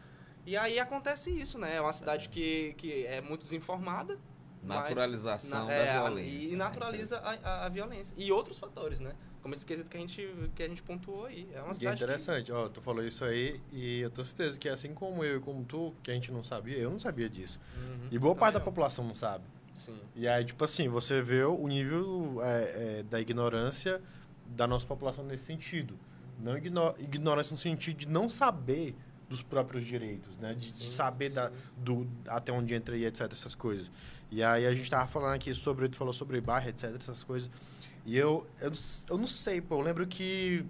E 0.47 0.57
aí 0.57 0.79
acontece 0.79 1.31
isso, 1.31 1.59
né? 1.59 1.75
É 1.75 1.81
uma 1.81 1.93
cidade 1.93 2.29
que, 2.29 2.75
que 2.79 3.05
é 3.05 3.20
muito 3.20 3.43
desinformada. 3.43 4.19
Naturalização 4.62 5.66
mas, 5.66 5.68
na, 5.68 5.74
é, 5.74 5.86
da 5.86 6.02
violência. 6.02 6.48
E 6.48 6.51
né? 6.51 6.56
naturaliza 6.56 7.18
a, 7.18 7.30
a, 7.30 7.66
a 7.66 7.68
violência. 7.68 8.14
E 8.16 8.32
outros 8.32 8.59
fatores, 8.59 9.01
né? 9.01 9.12
Como 9.40 9.55
esse 9.55 9.64
quesito 9.64 9.89
que 9.89 9.97
a 9.97 10.01
gente, 10.01 10.51
que 10.55 10.62
a 10.62 10.68
gente 10.68 10.82
pontuou 10.82 11.26
aí. 11.26 11.48
É 11.55 11.62
uma 11.62 11.72
cidade. 11.72 11.85
E 11.85 12.02
é 12.02 12.05
interessante, 12.05 12.47
que... 12.47 12.52
ó, 12.52 12.68
tu 12.68 12.80
falou 12.80 13.05
isso 13.05 13.24
aí, 13.24 13.60
e 13.72 14.01
eu 14.01 14.10
tenho 14.10 14.26
certeza 14.26 14.59
que 14.59 14.68
assim 14.68 14.93
como 14.93 15.24
eu 15.24 15.39
e 15.39 15.40
como 15.40 15.64
tu, 15.64 15.94
que 16.02 16.10
a 16.10 16.14
gente 16.14 16.32
não 16.32 16.43
sabia, 16.43 16.76
eu 16.76 16.90
não 16.90 16.98
sabia 16.98 17.28
disso. 17.28 17.60
Uhum, 17.76 18.09
e 18.10 18.18
boa 18.18 18.35
parte 18.35 18.55
da 18.55 18.60
população 18.60 19.05
não 19.05 19.14
sabe. 19.14 19.44
Sim. 19.76 19.98
E 20.14 20.26
aí, 20.26 20.44
tipo 20.44 20.62
assim, 20.64 20.89
você 20.89 21.22
vê 21.22 21.44
o 21.44 21.66
nível 21.68 22.40
é, 22.43 22.98
é, 22.98 23.02
da 23.05 23.20
ignorância 23.20 24.02
da 24.44 24.66
nossa 24.66 24.86
população 24.86 25.24
nesse 25.24 25.44
sentido. 25.44 25.98
Não 26.40 26.56
igno 26.56 26.94
ignorância 26.98 27.52
no 27.52 27.59
sentido 27.59 27.98
de 27.98 28.06
não 28.06 28.28
saber 28.28 28.97
dos 29.28 29.43
próprios 29.43 29.85
direitos, 29.85 30.36
né? 30.39 30.55
De, 30.55 30.72
sim, 30.72 30.78
de 30.78 30.89
saber 30.89 31.30
da, 31.30 31.52
do, 31.76 32.09
até 32.26 32.51
onde 32.51 32.74
entra 32.74 32.97
e 32.97 33.05
etc, 33.05 33.30
essas 33.32 33.55
coisas. 33.55 33.90
E 34.30 34.42
aí 34.42 34.66
a 34.66 34.74
gente 34.74 34.90
tava 34.90 35.06
falando 35.06 35.34
aqui 35.34 35.55
sobre, 35.55 35.88
tu 35.88 35.96
falou 35.96 36.12
sobre 36.12 36.40
bairro, 36.40 36.68
etc, 36.68 36.94
essas 36.94 37.24
coisas. 37.24 37.50
E 38.05 38.16
eu, 38.16 38.46
eu, 38.60 38.70
eu 39.10 39.18
não 39.18 39.26
sei, 39.26 39.60
pô, 39.60 39.76
eu 39.76 39.80
lembro 39.80 40.06
que. 40.06 40.64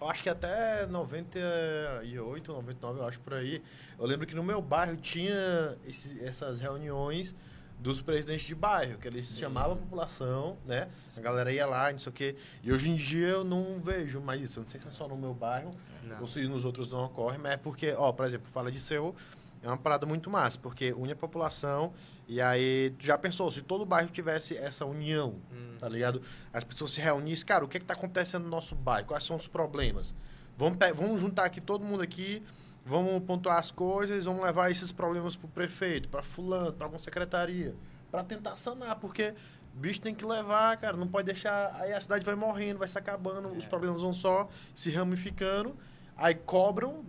Eu 0.00 0.08
acho 0.08 0.22
que 0.22 0.28
até 0.28 0.86
98, 0.86 2.52
99, 2.52 3.00
eu 3.00 3.04
acho 3.06 3.20
por 3.20 3.34
aí. 3.34 3.62
Eu 3.98 4.06
lembro 4.06 4.26
que 4.26 4.34
no 4.34 4.42
meu 4.42 4.62
bairro 4.62 4.96
tinha 4.96 5.76
esse, 5.84 6.24
essas 6.24 6.58
reuniões 6.58 7.34
dos 7.80 8.00
presidentes 8.00 8.46
de 8.46 8.54
bairro, 8.54 8.98
que 8.98 9.08
eles 9.08 9.36
chamavam 9.38 9.72
a 9.72 9.76
população, 9.76 10.56
né? 10.66 10.88
A 11.16 11.20
galera 11.20 11.52
ia 11.52 11.66
lá, 11.66 11.90
não 11.90 11.98
sei 11.98 12.10
o 12.10 12.12
quê. 12.12 12.36
E 12.62 12.72
hoje 12.72 12.90
em 12.90 12.96
dia 12.96 13.28
eu 13.28 13.44
não 13.44 13.80
vejo 13.80 14.20
mais 14.20 14.40
isso. 14.40 14.58
Eu 14.58 14.62
não 14.62 14.68
sei 14.68 14.80
se 14.80 14.86
é 14.86 14.90
só 14.90 15.08
no 15.08 15.16
meu 15.16 15.32
bairro 15.32 15.72
não. 16.04 16.20
ou 16.20 16.26
se 16.26 16.46
nos 16.46 16.64
outros 16.64 16.90
não 16.90 17.04
ocorre, 17.04 17.38
mas 17.38 17.52
é 17.52 17.56
porque, 17.56 17.92
ó, 17.92 18.12
por 18.12 18.26
exemplo, 18.26 18.48
fala 18.50 18.70
de 18.70 18.78
seu, 18.78 19.14
é 19.62 19.68
uma 19.68 19.76
parada 19.76 20.06
muito 20.06 20.30
massa, 20.30 20.58
porque 20.58 20.92
une 20.92 21.12
a 21.12 21.16
população 21.16 21.92
e 22.30 22.40
aí, 22.40 22.94
tu 22.96 23.04
já 23.04 23.18
pensou, 23.18 23.50
se 23.50 23.60
todo 23.60 23.84
bairro 23.84 24.08
tivesse 24.08 24.56
essa 24.56 24.86
união, 24.86 25.34
hum. 25.52 25.74
tá 25.80 25.88
ligado? 25.88 26.22
As 26.52 26.62
pessoas 26.62 26.92
se 26.92 27.00
reunissem, 27.00 27.44
cara, 27.44 27.64
o 27.64 27.68
que 27.68 27.76
é 27.76 27.80
que 27.80 27.86
tá 27.86 27.92
acontecendo 27.92 28.44
no 28.44 28.48
nosso 28.48 28.76
bairro? 28.76 29.08
Quais 29.08 29.24
são 29.24 29.34
os 29.34 29.48
problemas? 29.48 30.14
Vamos, 30.56 30.78
vamos 30.94 31.20
juntar 31.20 31.46
aqui 31.46 31.60
todo 31.60 31.84
mundo 31.84 32.04
aqui, 32.04 32.40
vamos 32.86 33.20
pontuar 33.24 33.58
as 33.58 33.72
coisas, 33.72 34.26
vamos 34.26 34.44
levar 34.44 34.70
esses 34.70 34.92
problemas 34.92 35.34
pro 35.34 35.48
prefeito, 35.48 36.08
para 36.08 36.22
fulano, 36.22 36.72
para 36.72 36.86
alguma 36.86 37.00
secretaria, 37.00 37.74
para 38.12 38.22
tentar 38.22 38.54
sanar, 38.54 38.94
porque 39.00 39.34
bicho 39.74 40.00
tem 40.00 40.14
que 40.14 40.24
levar, 40.24 40.76
cara, 40.76 40.96
não 40.96 41.08
pode 41.08 41.26
deixar, 41.26 41.74
aí 41.80 41.92
a 41.92 42.00
cidade 42.00 42.24
vai 42.24 42.36
morrendo, 42.36 42.78
vai 42.78 42.86
se 42.86 42.96
acabando, 42.96 43.48
é. 43.48 43.58
os 43.58 43.66
problemas 43.66 44.00
vão 44.00 44.12
só 44.12 44.48
se 44.72 44.88
ramificando, 44.88 45.76
aí 46.16 46.36
cobram, 46.36 47.04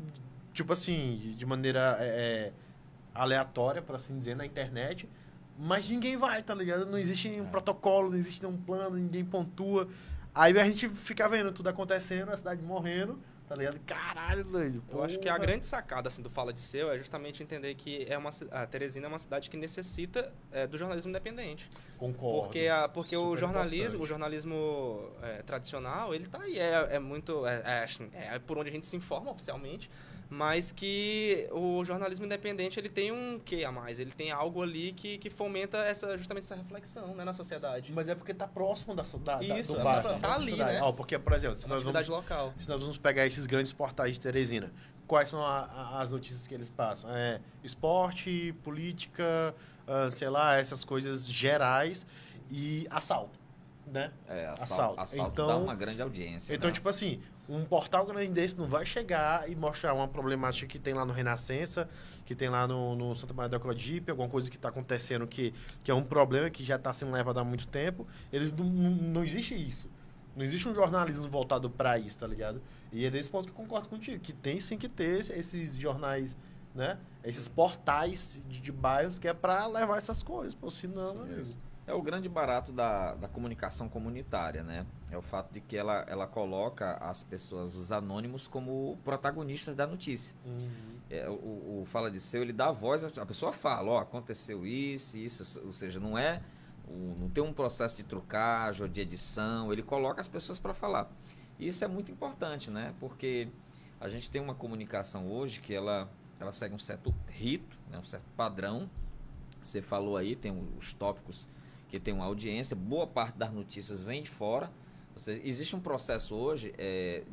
tipo 0.54 0.74
assim, 0.74 1.34
de 1.36 1.46
maneira... 1.46 1.98
É, 2.00 2.52
aleatória, 3.14 3.82
por 3.82 3.96
assim 3.96 4.18
dizer, 4.18 4.36
na 4.36 4.46
internet. 4.46 5.08
Mas 5.58 5.88
ninguém 5.90 6.18
vai, 6.18 6.42
tá 6.42 6.56
ligado? 6.56 6.86
Não 6.86 6.98
existe 6.98 7.30
um 7.40 7.46
é. 7.46 7.50
protocolo, 7.50 8.10
não 8.10 8.18
existe 8.18 8.46
um 8.46 8.58
plano, 8.58 8.96
ninguém 8.96 9.24
pontua. 9.24 9.88
Aí 10.34 10.58
a 10.58 10.64
gente 10.64 10.90
fica 10.90 11.28
vendo 11.28 11.52
tudo 11.52 11.68
acontecendo, 11.68 12.32
a 12.32 12.38
cidade 12.38 12.64
morrendo, 12.64 13.20
tá 13.48 13.56
ligado? 13.56 13.80
Caralho, 13.82 14.46
doido. 14.46 14.82
Eu 14.90 15.04
acho 15.04 15.20
que 15.20 15.28
a 15.28 15.38
grande 15.38 15.66
sacada 15.66 16.08
assim, 16.08 16.24
do 16.24 16.30
Fala 16.30 16.54
de 16.54 16.62
Seu 16.62 16.90
é 16.90 16.98
justamente 16.98 17.44
entender 17.44 17.76
que 17.76 18.06
é 18.10 18.18
uma, 18.18 18.30
a 18.50 18.66
Teresina 18.66 19.08
é 19.08 19.10
uma 19.10 19.20
cidade 19.20 19.50
que 19.50 19.58
necessita 19.58 20.34
é, 20.54 20.66
do 20.66 20.78
jornalismo 20.78 21.10
independente. 21.10 21.70
Concordo. 21.98 22.44
Porque, 22.44 22.68
a, 22.68 22.88
porque 22.88 23.16
o 23.16 23.36
jornalismo, 23.36 23.88
importante. 23.88 24.04
o 24.04 24.06
jornalismo 24.06 25.12
é, 25.22 25.44
tradicional, 25.44 26.16
ele 26.16 26.28
tá 26.28 26.42
aí, 26.42 26.58
é, 26.58 26.96
é 26.96 27.00
muito. 27.00 27.46
É, 27.46 27.62
é, 27.66 27.84
assim, 27.84 28.10
é 28.14 28.40
por 28.40 28.58
onde 28.58 28.70
a 28.70 28.74
gente 28.74 28.86
se 28.86 28.96
informa 28.96 29.30
oficialmente 29.30 29.92
mas 30.32 30.72
que 30.72 31.46
o 31.52 31.84
jornalismo 31.84 32.26
independente 32.26 32.80
ele 32.80 32.88
tem 32.88 33.12
um 33.12 33.38
quê 33.38 33.66
a 33.66 33.72
mais? 33.72 34.00
Ele 34.00 34.12
tem 34.12 34.32
algo 34.32 34.64
ali 34.64 34.94
que, 34.94 35.18
que 35.18 35.30
fomenta 35.30 35.80
essa, 35.80 36.18
justamente 36.18 36.46
essa 36.46 36.56
reflexão 36.56 37.14
né, 37.14 37.26
na 37.26 37.34
sociedade. 37.34 37.92
Mas 37.92 38.08
é 38.08 38.16
porque 38.16 38.32
está 38.32 38.48
próximo 38.48 38.96
da, 38.96 39.04
da, 39.04 39.44
Isso, 39.60 39.74
do 39.74 39.84
bairro. 39.84 40.18
Tá 40.22 40.36
ali, 40.36 40.56
né? 40.56 40.82
Oh, 40.82 40.94
porque, 40.94 41.20
por 41.20 41.34
exemplo, 41.34 41.58
se 41.58 41.68
nós, 41.68 41.84
vamos, 41.84 42.08
local. 42.08 42.54
se 42.58 42.70
nós 42.70 42.82
vamos 42.82 42.98
pegar 42.98 43.28
esses 43.28 43.46
grandes 43.46 43.74
portais 43.74 44.14
de 44.14 44.22
Teresina, 44.22 44.72
quais 45.06 45.28
são 45.28 45.46
a, 45.46 45.66
a, 45.66 46.02
as 46.02 46.10
notícias 46.10 46.48
que 46.48 46.54
eles 46.54 46.70
passam? 46.70 47.14
É 47.14 47.42
esporte, 47.62 48.56
política, 48.64 49.54
uh, 49.86 50.10
sei 50.10 50.30
lá, 50.30 50.56
essas 50.56 50.86
coisas 50.86 51.30
gerais 51.30 52.06
e 52.50 52.88
assalto. 52.90 53.38
Né? 53.86 54.14
É, 54.30 54.46
assalto, 54.46 54.74
assalto. 54.74 55.02
assalto 55.02 55.32
então, 55.34 55.48
dá 55.48 55.58
uma 55.58 55.76
grande 55.76 56.02
audiência. 56.02 56.56
Então, 56.56 56.70
né? 56.70 56.74
tipo 56.74 56.88
assim, 56.88 57.22
um 57.56 57.66
portal 57.66 58.06
grande 58.06 58.32
desse 58.32 58.58
não 58.58 58.68
vai 58.68 58.86
chegar 58.86 59.50
e 59.50 59.56
mostrar 59.56 59.94
uma 59.94 60.08
problemática 60.08 60.66
que 60.66 60.80
tem 60.80 60.94
lá 60.94 61.06
no 61.06 61.12
Renascença, 61.12 61.90
que 62.26 62.34
tem 62.34 62.50
lá 62.50 62.68
no, 62.68 62.96
no 62.96 63.16
Santa 63.16 63.34
Maria 63.34 63.50
da 63.50 63.60
Codipe, 63.60 64.10
alguma 64.10 64.30
coisa 64.30 64.50
que 64.50 64.56
está 64.56 64.70
acontecendo 64.70 65.28
que, 65.28 65.54
que 65.84 65.92
é 65.92 65.94
um 65.94 66.04
problema 66.04 66.50
que 66.50 66.64
já 66.64 66.78
está 66.78 66.94
sendo 66.94 67.12
levado 67.12 67.40
há 67.40 67.44
muito 67.44 67.68
tempo. 67.68 68.08
Eles 68.32 68.54
não, 68.54 68.66
não, 68.66 68.92
não 68.92 69.24
existe 69.24 69.54
isso. 69.54 69.90
Não 70.36 70.44
existe 70.44 70.68
um 70.70 70.74
jornalismo 70.74 71.28
voltado 71.30 71.70
para 71.70 72.00
isso, 72.00 72.18
tá 72.20 72.26
ligado? 72.26 72.62
E 72.92 73.06
é 73.06 73.10
desse 73.10 73.30
ponto 73.30 73.46
que 73.46 73.52
eu 73.52 73.56
concordo 73.56 73.90
contigo, 73.90 74.20
que 74.20 74.32
tem 74.32 74.60
sim 74.62 74.78
que 74.78 74.88
ter 74.88 75.20
esses 75.32 75.76
jornais, 75.76 76.38
né? 76.74 76.98
Esses 77.22 77.50
portais 77.50 78.40
de, 78.48 78.62
de 78.62 78.72
bairros 78.72 79.18
que 79.18 79.28
é 79.28 79.34
para 79.34 79.68
levar 79.68 79.98
essas 79.98 80.24
coisas, 80.24 80.56
pô, 80.56 80.70
senão... 80.70 81.26
Sim, 81.26 81.34
é 81.34 81.42
isso. 81.42 81.60
É 81.92 81.94
o 81.94 82.02
grande 82.02 82.30
barato 82.30 82.72
da, 82.72 83.16
da 83.16 83.28
comunicação 83.28 83.90
comunitária, 83.90 84.64
né? 84.64 84.86
É 85.12 85.18
o 85.18 85.22
fato 85.22 85.52
de 85.52 85.60
que 85.60 85.76
ela, 85.76 86.06
ela 86.08 86.26
coloca 86.26 86.94
as 87.02 87.22
pessoas, 87.22 87.76
os 87.76 87.92
anônimos, 87.92 88.48
como 88.48 88.98
protagonistas 89.04 89.76
da 89.76 89.86
notícia. 89.86 90.34
Uhum. 90.46 90.70
É, 91.10 91.30
o, 91.30 91.82
o, 91.82 91.84
Fala 91.86 92.10
de 92.10 92.22
Seu, 92.22 92.44
ele 92.44 92.54
dá 92.54 92.72
voz, 92.72 93.04
a 93.04 93.26
pessoa 93.26 93.52
fala, 93.52 93.92
ó, 93.92 93.98
aconteceu 94.00 94.66
isso, 94.66 95.18
isso, 95.18 95.62
ou 95.66 95.74
seja, 95.74 96.00
não 96.00 96.18
é, 96.18 96.42
o, 96.88 97.14
não 97.20 97.30
tem 97.30 97.44
um 97.44 97.52
processo 97.52 97.98
de 97.98 98.04
trucagem 98.04 98.84
ou 98.84 98.88
de 98.88 99.02
edição, 99.02 99.74
ele 99.74 99.84
coloca 99.84 100.22
as 100.22 100.30
pessoas 100.30 100.60
para 100.60 100.74
falar. 100.74 101.12
E 101.60 101.68
isso 101.68 101.84
é 101.84 101.90
muito 101.90 102.10
importante, 102.10 102.72
né? 102.72 102.96
Porque 103.02 103.50
a 104.00 104.08
gente 104.08 104.32
tem 104.32 104.42
uma 104.42 104.56
comunicação 104.56 105.30
hoje 105.30 105.60
que 105.60 105.74
ela, 105.74 106.10
ela 106.40 106.54
segue 106.54 106.74
um 106.74 106.80
certo 106.80 107.14
rito, 107.28 107.78
né? 107.90 107.98
um 107.98 108.06
certo 108.06 108.30
padrão. 108.38 108.90
Você 109.62 109.82
falou 109.82 110.16
aí, 110.16 110.38
tem 110.38 110.58
os 110.80 110.94
tópicos 110.94 111.50
que 111.92 112.00
tem 112.00 112.14
uma 112.14 112.24
audiência, 112.24 112.74
boa 112.74 113.06
parte 113.06 113.38
das 113.38 113.52
notícias 113.52 114.02
vem 114.02 114.24
de 114.24 114.30
fora. 114.30 114.72
Existe 115.44 115.76
um 115.76 115.80
processo 115.82 116.34
hoje 116.34 116.74
é, 116.78 117.24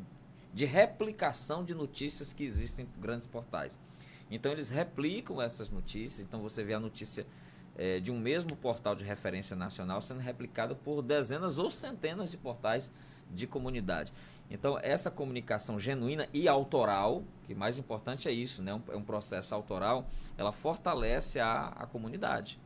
de 0.53 0.65
replicação 0.65 1.63
de 1.63 1.73
notícias 1.73 2.33
que 2.33 2.43
existem 2.43 2.85
em 2.85 3.01
grandes 3.01 3.25
portais. 3.25 3.79
Então 4.29 4.51
eles 4.51 4.69
replicam 4.69 5.41
essas 5.41 5.69
notícias, 5.69 6.27
então 6.27 6.41
você 6.41 6.61
vê 6.61 6.73
a 6.73 6.79
notícia 6.79 7.25
é, 7.77 8.01
de 8.01 8.11
um 8.11 8.19
mesmo 8.19 8.53
portal 8.53 8.95
de 8.95 9.05
referência 9.05 9.55
nacional 9.55 10.01
sendo 10.01 10.19
replicada 10.19 10.75
por 10.75 11.01
dezenas 11.01 11.57
ou 11.57 11.71
centenas 11.71 12.29
de 12.29 12.37
portais 12.37 12.91
de 13.31 13.47
comunidade. 13.47 14.11
Então 14.51 14.77
essa 14.81 15.09
comunicação 15.09 15.79
genuína 15.79 16.27
e 16.33 16.49
autoral, 16.49 17.23
que 17.45 17.55
mais 17.55 17.77
importante 17.77 18.27
é 18.27 18.31
isso, 18.31 18.61
né? 18.61 18.79
é 18.89 18.97
um 18.97 19.03
processo 19.03 19.55
autoral, 19.55 20.09
ela 20.37 20.51
fortalece 20.51 21.39
a, 21.39 21.67
a 21.67 21.85
comunidade 21.85 22.59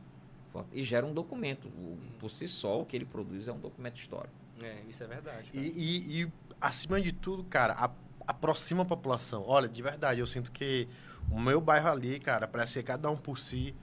e 0.72 0.82
gera 0.82 1.06
um 1.06 1.12
documento. 1.12 1.68
O, 1.68 1.98
por 2.18 2.30
si 2.30 2.46
só, 2.46 2.80
o 2.80 2.84
que 2.84 2.96
ele 2.96 3.04
produz 3.04 3.48
é 3.48 3.52
um 3.52 3.58
documento 3.58 3.96
histórico. 3.96 4.34
É, 4.62 4.76
isso 4.88 5.02
é 5.02 5.06
verdade. 5.06 5.50
E, 5.52 5.58
e, 5.58 6.22
e, 6.22 6.32
acima 6.60 7.00
de 7.00 7.12
tudo, 7.12 7.42
cara, 7.44 7.74
a, 7.74 7.90
aproxima 8.26 8.82
a 8.82 8.86
população. 8.86 9.44
Olha, 9.46 9.68
de 9.68 9.82
verdade, 9.82 10.20
eu 10.20 10.26
sinto 10.26 10.52
que 10.52 10.88
o 11.30 11.40
meu 11.40 11.60
bairro 11.60 11.88
ali, 11.88 12.20
cara, 12.20 12.46
parece 12.46 12.74
que 12.74 12.82
cada 12.82 13.10
um 13.10 13.16
por 13.16 13.38
si. 13.38 13.74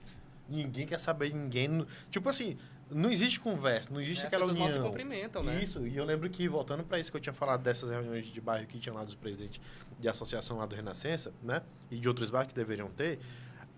Ninguém 0.48 0.86
quer 0.86 0.98
saber 0.98 1.30
de 1.30 1.36
ninguém. 1.36 1.86
Tipo 2.10 2.28
assim, 2.28 2.58
não 2.90 3.10
existe 3.10 3.40
conversa, 3.40 3.88
não 3.90 4.00
existe 4.00 4.24
é, 4.24 4.26
aquela 4.26 4.46
união. 4.46 4.66
As 4.66 4.72
se 4.72 4.80
cumprimentam, 4.80 5.42
né? 5.42 5.62
Isso, 5.62 5.86
e 5.86 5.96
eu 5.96 6.04
lembro 6.04 6.28
que, 6.28 6.46
voltando 6.48 6.84
para 6.84 6.98
isso 6.98 7.10
que 7.10 7.16
eu 7.16 7.20
tinha 7.20 7.32
falado 7.32 7.62
dessas 7.62 7.90
reuniões 7.90 8.26
de 8.26 8.40
bairro 8.40 8.66
que 8.66 8.78
tinha 8.78 8.94
lá 8.94 9.04
dos 9.04 9.14
presidentes 9.14 9.60
de 9.98 10.08
associação 10.08 10.58
lá 10.58 10.66
do 10.66 10.74
Renascença, 10.74 11.32
né? 11.42 11.62
E 11.90 11.98
de 11.98 12.08
outros 12.08 12.30
bairros 12.30 12.52
que 12.52 12.58
deveriam 12.58 12.90
ter, 12.90 13.18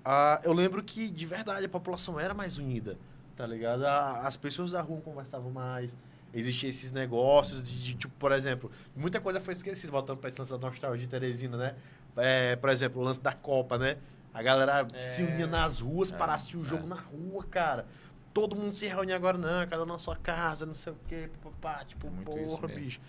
Uh, 0.05 0.41
eu 0.45 0.53
lembro 0.53 0.83
que, 0.83 1.11
de 1.11 1.25
verdade, 1.27 1.65
a 1.65 1.69
população 1.69 2.19
era 2.21 2.35
mais 2.35 2.59
unida. 2.59 2.97
tá 3.37 3.47
ligado? 3.47 3.85
A- 3.85 4.27
As 4.29 4.37
pessoas 4.37 4.71
da 4.71 4.81
rua 4.81 5.01
conversavam 5.01 5.51
mais. 5.51 5.97
Existiam 6.33 6.69
esses 6.71 6.93
negócios 6.93 7.65
de, 7.65 7.83
de, 7.83 7.95
tipo, 7.95 8.15
por 8.17 8.31
exemplo, 8.33 8.71
muita 8.95 9.21
coisa 9.21 9.41
foi 9.41 9.55
esquecida, 9.55 9.91
voltando 9.91 10.19
para 10.19 10.29
esse 10.29 10.39
lance 10.39 10.53
da 10.53 10.59
nostalgia 10.59 11.05
de 11.05 11.09
Teresina, 11.11 11.57
né? 11.57 11.75
É, 12.17 12.55
por 12.57 12.71
exemplo, 12.71 13.01
o 13.01 13.05
lance 13.05 13.21
da 13.21 13.33
Copa, 13.33 13.77
né? 13.79 13.97
A 14.33 14.41
galera 14.43 14.87
É. 14.95 15.01
se 15.01 15.23
unia 15.23 15.47
nas 15.49 15.81
ruas 15.81 16.13
É, 16.13 16.17
para 16.17 16.35
assistir 16.35 16.57
o 16.59 16.65
jogo 16.65 16.85
é. 16.85 16.87
na 16.89 16.97
rua, 16.97 17.45
cara. 17.45 17.87
Todo 18.33 18.55
mundo 18.55 18.73
se 18.73 18.87
reúne 18.87 19.13
agora, 19.13 19.37
não, 19.39 19.67
cada 19.67 19.83
um 19.83 19.87
na 19.87 19.99
sua 19.99 20.17
casa, 20.17 20.65
não 20.67 20.75
sei 20.75 20.93
o 20.93 20.97
quê, 21.09 21.29
papá, 21.43 21.85
tipo, 21.85 22.07
É 22.07 22.43
isso 22.43 22.57
porra, 22.59 22.69
bicho. 22.69 23.01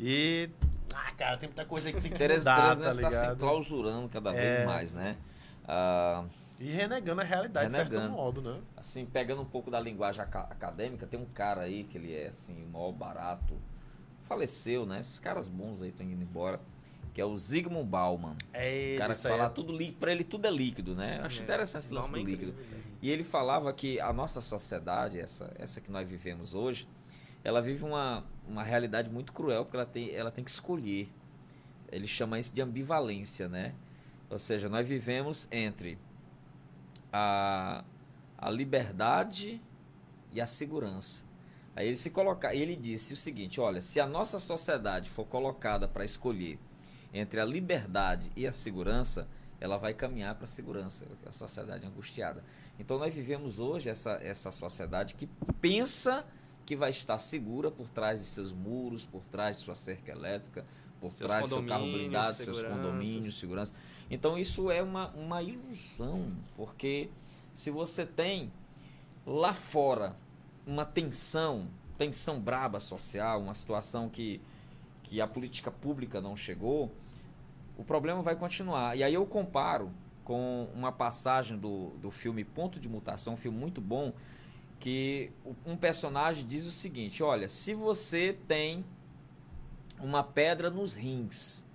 E, 0.00 0.48
ah, 0.94 1.12
cara, 1.18 1.36
tem 1.38 1.48
muita 1.48 1.64
coisa 1.66 1.90
que 1.92 2.00
tem 2.00 2.10
que 2.10 2.16
Teres, 2.18 2.38
mudar, 2.42 2.56
Teresina 2.76 2.84
tá 2.84 2.90
está 2.92 3.10
se 3.10 3.20
ligado? 3.22 3.38
clausurando 3.38 4.08
cada 4.08 4.34
É. 4.34 4.54
vez 4.56 4.66
mais, 4.66 4.94
né? 4.94 5.16
Ah, 5.66 6.24
E 6.58 6.70
renegando 6.70 7.20
a 7.20 7.24
realidade, 7.24 7.68
de 7.68 7.74
certo 7.74 7.90
Renegando. 7.92 8.12
modo, 8.16 8.40
né? 8.42 8.60
assim, 8.76 9.04
pegando 9.04 9.42
um 9.42 9.46
pouco 9.46 9.70
da 9.70 9.78
linguagem 9.80 10.22
aca- 10.22 10.46
acadêmica, 10.50 11.06
tem 11.06 11.18
um 11.20 11.26
cara 11.26 11.62
aí 11.62 11.84
que 11.84 11.98
ele 11.98 12.14
é 12.14 12.28
assim, 12.28 12.62
o 12.64 12.68
maior 12.68 12.92
barato, 12.92 13.54
faleceu, 14.24 14.84
né? 14.86 15.00
Esses 15.00 15.18
caras 15.18 15.48
bons 15.48 15.82
aí 15.82 15.88
estão 15.90 16.06
indo 16.06 16.22
embora, 16.22 16.60
que 17.14 17.20
é 17.20 17.24
o 17.24 17.36
Zygmunt 17.36 17.86
Bauman. 17.86 18.36
É 18.52 18.94
O 18.94 18.98
cara 18.98 19.14
que 19.14 19.20
fala 19.22 19.44
é- 19.46 19.48
tudo 19.48 19.72
líquido, 19.76 19.98
pra 19.98 20.12
ele 20.12 20.24
tudo 20.24 20.46
é 20.46 20.50
líquido, 20.50 20.94
né? 20.94 21.18
Eu 21.20 21.26
acho 21.26 21.40
É, 21.40 21.44
interessante 21.44 21.82
esse 21.84 21.92
lance 21.94 22.10
do 22.10 22.16
é 22.16 22.22
líquido. 22.22 22.52
incrível? 22.52 22.76
E 23.02 23.10
ele 23.10 23.24
falava 23.24 23.72
que 23.72 24.00
a 24.00 24.12
nossa 24.12 24.40
sociedade, 24.40 25.18
essa, 25.20 25.52
essa 25.58 25.80
que 25.80 25.90
nós 25.90 26.08
vivemos 26.08 26.54
hoje, 26.54 26.88
ela 27.44 27.60
vive 27.62 27.84
uma, 27.84 28.24
uma 28.48 28.62
realidade 28.62 29.10
muito 29.10 29.32
cruel, 29.32 29.64
porque 29.64 29.76
ela 29.76 29.86
tem, 29.86 30.10
ela 30.14 30.30
tem 30.30 30.42
que 30.44 30.50
escolher. 30.50 31.08
Ele 31.92 32.06
chama 32.06 32.38
isso 32.38 32.52
de 32.52 32.60
ambivalência, 32.62 33.48
né? 33.48 33.74
Ou 34.28 34.38
seja, 34.38 34.68
nós 34.68 34.86
vivemos 34.86 35.48
entre 35.52 35.98
a, 37.12 37.84
a 38.36 38.50
liberdade 38.50 39.60
e 40.32 40.40
a 40.40 40.46
segurança. 40.46 41.24
Aí 41.74 41.88
ele 41.88 41.96
se 41.96 42.10
coloca, 42.10 42.54
ele 42.54 42.74
disse 42.74 43.12
o 43.12 43.16
seguinte: 43.16 43.60
olha, 43.60 43.82
se 43.82 44.00
a 44.00 44.06
nossa 44.06 44.38
sociedade 44.38 45.10
for 45.10 45.26
colocada 45.26 45.86
para 45.86 46.04
escolher 46.04 46.58
entre 47.12 47.40
a 47.40 47.44
liberdade 47.44 48.30
e 48.34 48.46
a 48.46 48.52
segurança, 48.52 49.28
ela 49.60 49.76
vai 49.76 49.94
caminhar 49.94 50.34
para 50.34 50.44
a 50.44 50.48
segurança, 50.48 51.06
a 51.26 51.32
sociedade 51.32 51.86
angustiada. 51.86 52.42
Então 52.78 52.98
nós 52.98 53.14
vivemos 53.14 53.58
hoje 53.58 53.88
essa, 53.88 54.12
essa 54.22 54.50
sociedade 54.50 55.14
que 55.14 55.26
pensa 55.60 56.24
que 56.64 56.74
vai 56.74 56.90
estar 56.90 57.16
segura 57.18 57.70
por 57.70 57.88
trás 57.88 58.20
de 58.20 58.26
seus 58.26 58.52
muros, 58.52 59.06
por 59.06 59.22
trás 59.24 59.58
de 59.58 59.64
sua 59.64 59.74
cerca 59.74 60.12
elétrica, 60.12 60.64
por 61.00 61.14
Seus 61.14 61.30
trás 61.30 61.44
do 61.44 61.56
seu 61.56 61.66
carro 61.66 61.84
blindado, 61.84 62.34
seus 62.34 62.62
condomínios, 62.62 63.38
segurança. 63.38 63.72
Então 64.10 64.38
isso 64.38 64.70
é 64.70 64.82
uma, 64.82 65.08
uma 65.10 65.42
ilusão, 65.42 66.32
porque 66.56 67.10
se 67.54 67.70
você 67.70 68.06
tem 68.06 68.52
lá 69.26 69.52
fora 69.52 70.16
uma 70.66 70.84
tensão, 70.84 71.68
tensão 71.98 72.40
braba 72.40 72.78
social, 72.78 73.40
uma 73.40 73.54
situação 73.54 74.08
que, 74.08 74.40
que 75.02 75.20
a 75.20 75.26
política 75.26 75.70
pública 75.70 76.20
não 76.20 76.36
chegou, 76.36 76.92
o 77.76 77.84
problema 77.84 78.22
vai 78.22 78.36
continuar. 78.36 78.96
E 78.96 79.02
aí 79.02 79.14
eu 79.14 79.26
comparo 79.26 79.90
com 80.24 80.68
uma 80.74 80.92
passagem 80.92 81.58
do, 81.58 81.90
do 82.00 82.10
filme 82.10 82.44
Ponto 82.44 82.80
de 82.80 82.88
Mutação, 82.88 83.34
um 83.34 83.36
filme 83.36 83.58
muito 83.58 83.80
bom, 83.80 84.12
que 84.78 85.30
um 85.64 85.76
personagem 85.76 86.46
diz 86.46 86.64
o 86.64 86.72
seguinte: 86.72 87.22
olha, 87.22 87.48
se 87.48 87.74
você 87.74 88.36
tem 88.46 88.84
uma 90.00 90.22
pedra 90.22 90.70
nos 90.70 90.94
rins, 90.94 91.65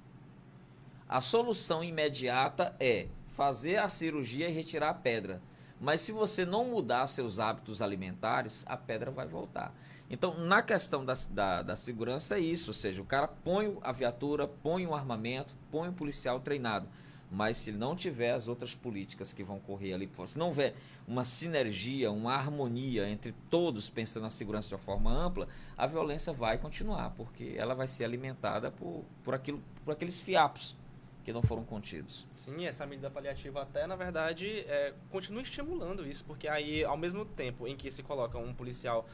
a 1.11 1.19
solução 1.19 1.83
imediata 1.83 2.73
é 2.79 3.09
fazer 3.27 3.75
a 3.75 3.89
cirurgia 3.89 4.47
e 4.47 4.53
retirar 4.53 4.91
a 4.91 4.93
pedra. 4.93 5.41
Mas 5.77 5.99
se 5.99 6.13
você 6.13 6.45
não 6.45 6.63
mudar 6.63 7.05
seus 7.07 7.37
hábitos 7.37 7.81
alimentares, 7.81 8.63
a 8.65 8.77
pedra 8.77 9.11
vai 9.11 9.27
voltar. 9.27 9.75
Então, 10.09 10.37
na 10.37 10.61
questão 10.61 11.03
da, 11.03 11.11
da, 11.29 11.63
da 11.63 11.75
segurança, 11.75 12.37
é 12.37 12.39
isso. 12.39 12.69
Ou 12.69 12.73
seja, 12.73 13.01
o 13.01 13.05
cara 13.05 13.27
põe 13.27 13.77
a 13.81 13.91
viatura, 13.91 14.47
põe 14.47 14.87
o 14.87 14.95
armamento, 14.95 15.53
põe 15.69 15.89
o 15.89 15.93
policial 15.93 16.39
treinado. 16.39 16.87
Mas 17.29 17.57
se 17.57 17.73
não 17.73 17.93
tiver 17.93 18.31
as 18.31 18.47
outras 18.47 18.73
políticas 18.73 19.33
que 19.33 19.43
vão 19.43 19.59
correr 19.59 19.93
ali 19.93 20.09
se 20.25 20.37
não 20.37 20.47
houver 20.47 20.75
uma 21.05 21.25
sinergia, 21.25 22.09
uma 22.09 22.35
harmonia 22.35 23.09
entre 23.09 23.33
todos 23.49 23.89
pensando 23.89 24.23
na 24.23 24.29
segurança 24.29 24.69
de 24.69 24.75
uma 24.75 24.79
forma 24.79 25.11
ampla, 25.11 25.49
a 25.77 25.85
violência 25.85 26.31
vai 26.31 26.57
continuar, 26.57 27.09
porque 27.11 27.53
ela 27.57 27.73
vai 27.75 27.87
ser 27.87 28.05
alimentada 28.05 28.71
por, 28.71 29.03
por, 29.25 29.33
aquilo, 29.33 29.61
por 29.83 29.91
aqueles 29.91 30.21
fiapos 30.21 30.79
que 31.23 31.31
não 31.33 31.41
foram 31.41 31.63
contidos. 31.63 32.27
Sim, 32.33 32.65
essa 32.65 32.85
medida 32.85 33.09
paliativa 33.09 33.61
até, 33.61 33.85
na 33.87 33.95
verdade, 33.95 34.59
é, 34.67 34.93
continua 35.09 35.41
estimulando 35.41 36.05
isso, 36.07 36.23
porque 36.25 36.47
aí, 36.47 36.83
ao 36.83 36.97
mesmo 36.97 37.23
tempo 37.25 37.67
em 37.67 37.75
que 37.75 37.89
se 37.91 38.01
coloca 38.03 38.37
um 38.37 38.53
policial 38.53 39.07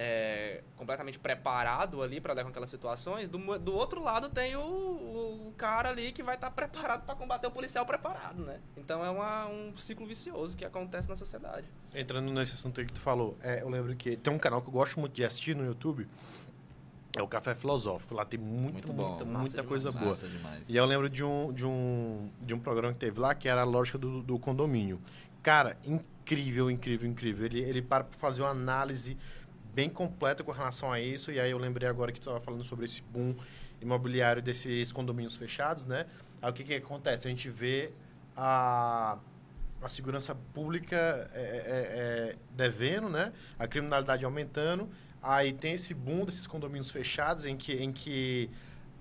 é, 0.00 0.62
completamente 0.76 1.18
preparado 1.18 2.02
ali 2.02 2.20
para 2.20 2.32
dar 2.32 2.44
com 2.44 2.50
aquelas 2.50 2.70
situações, 2.70 3.28
do, 3.28 3.58
do 3.58 3.74
outro 3.74 4.00
lado 4.00 4.28
tem 4.28 4.54
o, 4.54 4.60
o 4.62 5.52
cara 5.56 5.88
ali 5.88 6.12
que 6.12 6.22
vai 6.22 6.36
estar 6.36 6.52
preparado 6.52 7.04
para 7.04 7.16
combater 7.16 7.48
o 7.48 7.50
policial 7.50 7.84
preparado, 7.84 8.44
né? 8.44 8.60
Então 8.76 9.04
é 9.04 9.10
uma- 9.10 9.46
um 9.48 9.76
ciclo 9.76 10.06
vicioso 10.06 10.56
que 10.56 10.64
acontece 10.64 11.08
na 11.08 11.16
sociedade. 11.16 11.66
Entrando 11.92 12.30
nesse 12.32 12.52
assunto 12.54 12.78
aí 12.80 12.86
que 12.86 12.92
tu 12.92 13.00
falou, 13.00 13.36
é, 13.42 13.60
eu 13.62 13.68
lembro 13.68 13.94
que 13.96 14.16
tem 14.16 14.32
um 14.32 14.38
canal 14.38 14.62
que 14.62 14.68
eu 14.68 14.72
gosto 14.72 15.00
muito 15.00 15.14
de 15.14 15.24
assistir 15.24 15.56
no 15.56 15.64
YouTube, 15.64 16.06
é 17.16 17.22
o 17.22 17.28
Café 17.28 17.54
Filosófico. 17.54 18.14
Lá 18.14 18.24
tem 18.24 18.38
muito, 18.38 18.74
Muito 18.74 18.92
bom. 18.92 19.08
muita, 19.24 19.24
demais. 19.24 19.54
coisa 19.66 19.90
boa. 19.90 20.06
Massa 20.06 20.28
demais. 20.28 20.68
E 20.68 20.76
eu 20.76 20.84
lembro 20.84 21.08
de 21.08 21.24
um, 21.24 21.52
de 21.52 21.64
um, 21.64 22.30
de 22.42 22.54
um 22.54 22.58
programa 22.58 22.92
que 22.92 23.00
teve 23.00 23.18
lá, 23.18 23.34
que 23.34 23.48
era 23.48 23.62
a 23.62 23.64
lógica 23.64 23.98
do, 23.98 24.22
do 24.22 24.38
condomínio. 24.38 25.00
Cara, 25.42 25.76
incrível, 25.84 26.70
incrível, 26.70 27.08
incrível. 27.08 27.46
Ele, 27.46 27.60
ele 27.60 27.82
para 27.82 28.04
pra 28.04 28.18
fazer 28.18 28.42
uma 28.42 28.50
análise 28.50 29.16
bem 29.74 29.88
completa 29.88 30.42
com 30.42 30.52
relação 30.52 30.92
a 30.92 31.00
isso. 31.00 31.32
E 31.32 31.40
aí 31.40 31.50
eu 31.50 31.58
lembrei 31.58 31.88
agora 31.88 32.12
que 32.12 32.18
tu 32.18 32.22
estava 32.28 32.40
falando 32.40 32.64
sobre 32.64 32.84
esse 32.84 33.02
boom 33.02 33.34
imobiliário 33.80 34.42
desses 34.42 34.92
condomínios 34.92 35.36
fechados, 35.36 35.86
né? 35.86 36.06
Aí 36.42 36.50
o 36.50 36.52
que, 36.52 36.64
que 36.64 36.74
acontece? 36.74 37.26
A 37.26 37.30
gente 37.30 37.48
vê 37.48 37.92
a, 38.36 39.18
a 39.80 39.88
segurança 39.88 40.34
pública 40.52 41.30
é, 41.32 41.40
é, 41.40 42.32
é, 42.34 42.36
devendo, 42.50 43.08
né? 43.08 43.32
A 43.58 43.66
criminalidade 43.66 44.24
aumentando. 44.24 44.88
Aí 45.22 45.52
tem 45.52 45.74
esse 45.74 45.92
boom 45.94 46.24
desses 46.24 46.46
condomínios 46.46 46.90
fechados 46.90 47.44
em 47.44 47.56
que, 47.56 47.72
em 47.74 47.92
que 47.92 48.50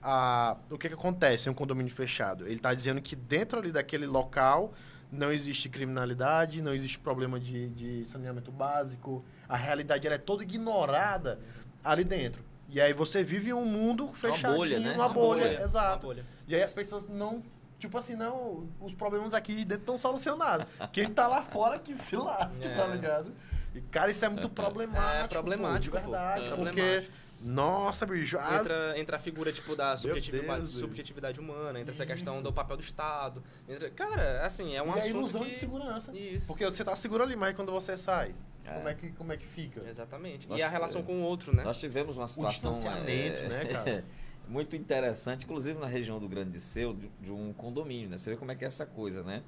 a, 0.01 0.57
o 0.69 0.77
que, 0.77 0.87
que 0.87 0.93
acontece 0.93 1.47
em 1.47 1.51
um 1.51 1.55
condomínio 1.55 1.93
fechado? 1.93 2.45
Ele 2.45 2.55
está 2.55 2.73
dizendo 2.73 3.01
que 3.01 3.15
dentro 3.15 3.59
ali 3.59 3.71
daquele 3.71 4.05
local 4.05 4.73
não 5.11 5.31
existe 5.31 5.69
criminalidade, 5.69 6.61
não 6.61 6.73
existe 6.73 6.99
problema 6.99 7.39
de, 7.39 7.69
de 7.69 8.05
saneamento 8.05 8.51
básico, 8.51 9.23
a 9.47 9.55
realidade 9.55 10.05
ela 10.05 10.15
é 10.15 10.19
toda 10.19 10.43
ignorada 10.43 11.39
ali 11.83 12.03
dentro. 12.03 12.43
E 12.69 12.81
aí 12.81 12.91
você 12.93 13.23
vive 13.23 13.51
em 13.51 13.53
um 13.53 13.65
mundo 13.65 14.11
fechadinho, 14.13 14.57
bolha, 14.57 14.79
né? 14.79 14.93
uma 14.93 15.05
Uma 15.05 15.13
bolha, 15.13 15.43
bolha, 15.43 15.63
exato. 15.63 16.05
uma 16.07 16.13
bolha. 16.13 16.25
E 16.47 16.53
aí 16.55 16.61
as 16.61 16.73
pessoas 16.73 17.07
não. 17.07 17.41
Tipo 17.79 17.97
assim, 17.97 18.15
não. 18.15 18.67
Os 18.81 18.93
problemas 18.93 19.33
aqui 19.33 19.55
de 19.55 19.63
dentro 19.63 19.83
estão 19.83 19.97
solucionados. 19.97 20.65
Quem 20.91 21.09
tá 21.09 21.27
lá 21.27 21.43
fora 21.43 21.79
que 21.79 21.93
se 21.95 22.15
lasque, 22.17 22.65
É. 22.65 22.75
tá 22.75 22.87
ligado? 22.87 23.31
E, 23.77 23.81
cara, 23.91 24.11
isso 24.11 24.23
é 24.25 24.29
muito 24.29 24.49
problemático. 24.49 25.25
É 25.25 25.27
problemático, 25.27 25.95
pô, 25.95 25.99
de 26.01 26.05
pô. 26.05 26.11
verdade. 26.11 26.45
É 26.45 26.49
porque. 26.55 26.63
problemático. 26.71 27.27
Nossa, 27.39 28.03
bicho. 28.05 28.35
as- 28.39 28.61
Entra, 28.61 28.99
entra 28.99 29.17
a 29.17 29.19
figura, 29.19 29.51
tipo, 29.51 29.75
da 29.75 29.95
subjetividade, 29.95 30.61
Deus, 30.61 30.71
subjetividade 30.71 31.39
humana, 31.39 31.79
entra 31.79 31.93
essa 31.93 32.03
Isso. 32.03 32.13
questão 32.13 32.41
do 32.41 32.51
papel 32.51 32.77
do 32.77 32.81
Estado. 32.81 33.43
Entra... 33.69 33.91
Cara, 33.91 34.43
assim, 34.43 34.75
é 34.75 34.81
um 34.81 34.87
e 34.87 34.89
assunto 34.93 35.07
ilusão 35.07 35.41
que... 35.43 35.49
de 35.49 35.53
segurança. 35.55 36.17
Isso. 36.17 36.47
Porque 36.47 36.65
você 36.65 36.83
tá 36.83 36.95
seguro 36.95 37.23
ali, 37.23 37.35
mas 37.35 37.53
quando 37.55 37.71
você 37.71 37.95
sai, 37.95 38.33
É. 38.65 38.73
como, 38.73 38.89
é 38.89 38.93
que, 38.95 39.11
como 39.11 39.31
é 39.33 39.37
que 39.37 39.45
fica? 39.45 39.81
Exatamente. 39.87 40.49
Nós- 40.49 40.59
e 40.59 40.63
a 40.63 40.67
relação 40.67 41.03
com 41.03 41.13
o 41.17 41.21
outro, 41.21 41.55
né? 41.55 41.63
Nós 41.63 41.79
tivemos 41.79 42.17
uma 42.17 42.25
O 42.25 42.27
situação 42.27 42.71
distanciamento, 42.71 43.41
é, 43.43 43.47
né, 43.49 43.65
cara? 43.65 44.03
muito 44.49 44.75
interessante, 44.75 45.45
inclusive 45.45 45.77
na 45.77 45.87
região 45.87 46.19
do 46.19 46.27
Grande 46.27 46.59
Seu, 46.59 46.93
de, 46.95 47.07
de 47.21 47.31
um 47.31 47.53
condomínio, 47.53 48.09
né? 48.09 48.17
Você 48.17 48.31
vê 48.31 48.35
como 48.37 48.51
é 48.51 48.55
que 48.55 48.63
é 48.63 48.67
essa 48.67 48.85
coisa, 48.85 49.21
né? 49.21 49.43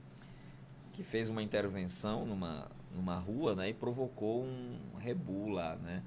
Que 0.93 1.01
fez 1.03 1.27
uma 1.27 1.41
intervenção 1.41 2.23
numa, 2.23 2.67
numa 2.93 3.17
rua, 3.17 3.55
né? 3.55 3.69
E 3.69 3.73
provocou 3.73 4.43
um 4.43 4.77
rebu 4.97 5.49
lá, 5.49 5.75
né? 5.75 6.03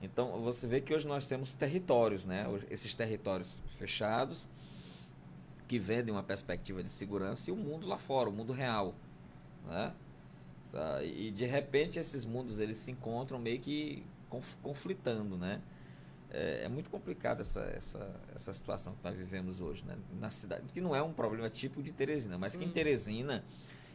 Então, 0.00 0.40
você 0.42 0.66
vê 0.66 0.80
que 0.80 0.92
hoje 0.92 1.06
nós 1.06 1.26
temos 1.26 1.54
territórios, 1.54 2.24
né? 2.24 2.46
Esses 2.70 2.94
territórios 2.94 3.60
fechados 3.66 4.48
que 5.68 5.78
vendem 5.78 6.12
uma 6.12 6.22
perspectiva 6.22 6.82
de 6.82 6.90
segurança 6.90 7.48
e 7.48 7.52
o 7.52 7.56
mundo 7.56 7.86
lá 7.86 7.96
fora, 7.96 8.28
o 8.28 8.32
mundo 8.32 8.52
real, 8.52 8.94
né? 9.66 9.92
E 11.02 11.30
de 11.30 11.44
repente 11.44 11.98
esses 11.98 12.24
mundos 12.24 12.58
eles 12.58 12.78
se 12.78 12.90
encontram 12.90 13.38
meio 13.38 13.60
que 13.60 14.04
conf- 14.28 14.56
conflitando, 14.62 15.36
né? 15.36 15.60
É, 16.30 16.62
é 16.64 16.68
muito 16.68 16.88
complicado 16.88 17.40
essa, 17.40 17.60
essa, 17.76 18.10
essa 18.34 18.52
situação 18.54 18.94
que 18.94 19.04
nós 19.04 19.14
vivemos 19.14 19.60
hoje, 19.60 19.84
né? 19.84 19.96
Na 20.18 20.30
cidade, 20.30 20.64
que 20.72 20.80
não 20.80 20.96
é 20.96 21.02
um 21.02 21.12
problema 21.12 21.48
tipo 21.50 21.82
de 21.82 21.92
Teresina, 21.92 22.38
mas 22.38 22.56
que 22.56 22.64
em 22.64 22.68
Sim. 22.68 22.72
Teresina, 22.72 23.44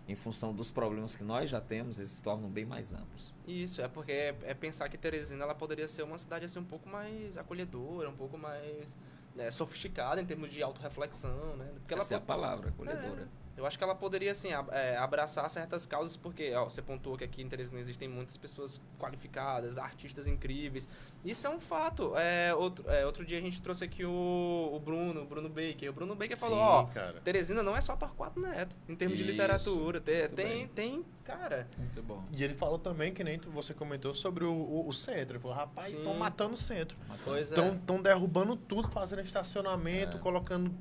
em 0.08 0.16
função 0.16 0.54
dos 0.54 0.72
problemas 0.72 1.16
que 1.16 1.24
nós 1.24 1.50
já 1.50 1.60
temos, 1.60 1.98
eles 1.98 2.12
se 2.12 2.24
tornam 2.24 2.50
bem 2.50 2.66
mais 2.66 2.94
amplos. 2.94 3.34
Isso, 3.46 3.82
é 3.82 3.88
porque 3.88 4.12
é, 4.12 4.36
é 4.44 4.54
pensar 4.54 4.88
que 4.88 4.98
Teresina 4.98 5.44
ela 5.44 5.54
poderia 5.54 5.88
ser 5.88 6.04
uma 6.04 6.18
cidade 6.18 6.46
assim, 6.46 6.60
um 6.60 6.66
pouco 6.66 6.88
mais 6.88 7.38
acolhedora, 7.38 8.10
um 8.10 8.16
pouco 8.16 8.38
mais 8.38 8.96
né, 9.36 9.52
sofisticada 9.52 10.22
em 10.22 10.26
termos 10.26 10.52
de 10.52 10.64
autorreflexão, 10.64 11.58
né? 11.58 11.70
Porque 11.74 11.94
ela 11.94 12.02
Essa 12.02 12.16
é 12.16 12.18
a 12.18 12.22
palavra, 12.22 12.70
acolhedora. 12.70 13.28
Eu 13.58 13.66
acho 13.66 13.76
que 13.76 13.84
ela 13.84 13.96
poderia, 13.96 14.32
assim, 14.32 14.50
é, 14.72 14.96
abraçar 14.98 15.50
certas 15.50 15.84
causas, 15.84 16.16
porque 16.16 16.54
ó, 16.54 16.66
você 16.66 16.80
pontuou 16.80 17.18
que 17.18 17.24
aqui 17.24 17.42
em 17.42 17.50
Teresina 17.50 17.80
existem 17.80 18.08
muitas 18.08 18.38
pessoas 18.38 18.80
qualificadas, 19.00 19.80
artistas 19.80 20.28
incríveis. 20.28 20.88
Isso 21.26 21.48
é 21.48 21.50
um 21.50 21.60
fato. 21.60 22.16
É, 22.16 22.54
outro, 22.54 22.88
é, 22.88 23.04
outro 23.04 23.26
dia 23.26 23.40
a 23.40 23.42
gente 23.42 23.60
trouxe 23.60 23.84
aqui 23.84 24.06
o, 24.06 24.70
o 24.72 24.80
Bruno, 24.80 25.24
o 25.24 25.26
Bruno 25.26 25.50
Baker. 25.50 25.90
O 25.90 25.94
Bruno 25.94 26.16
Baker 26.16 26.38
falou, 26.38 26.60
ó, 26.60 26.84
oh, 26.84 27.22
Teresina 27.22 27.64
não 27.64 27.76
é 27.76 27.82
só 27.82 27.96
Torquato 27.96 28.40
Neto, 28.40 28.78
em 28.88 28.96
termos 28.96 29.20
Isso. 29.20 29.26
de 29.26 29.32
literatura. 29.32 30.00
Tem, 30.00 30.30
tem, 30.30 30.68
tem, 30.68 31.06
cara... 31.24 31.68
Muito 31.80 32.04
bom. 32.04 32.24
E 32.32 32.44
ele 32.44 32.54
falou 32.54 32.78
também, 32.78 33.12
que 33.12 33.24
nem 33.24 33.40
você 33.40 33.74
comentou, 33.74 34.14
sobre 34.14 34.44
o, 34.44 34.54
o, 34.54 34.88
o 34.88 34.94
centro. 34.94 35.34
Ele 35.34 35.40
falou, 35.40 35.58
rapaz, 35.58 35.96
estão 35.96 36.14
matando 36.14 36.54
o 36.54 36.58
centro. 36.58 36.96
Estão 37.42 37.98
é. 37.98 38.02
derrubando 38.04 38.56
tudo, 38.56 38.88
fazendo 38.90 39.24
estacionamento, 39.24 40.18
é. 40.18 40.20
colocando 40.20 40.72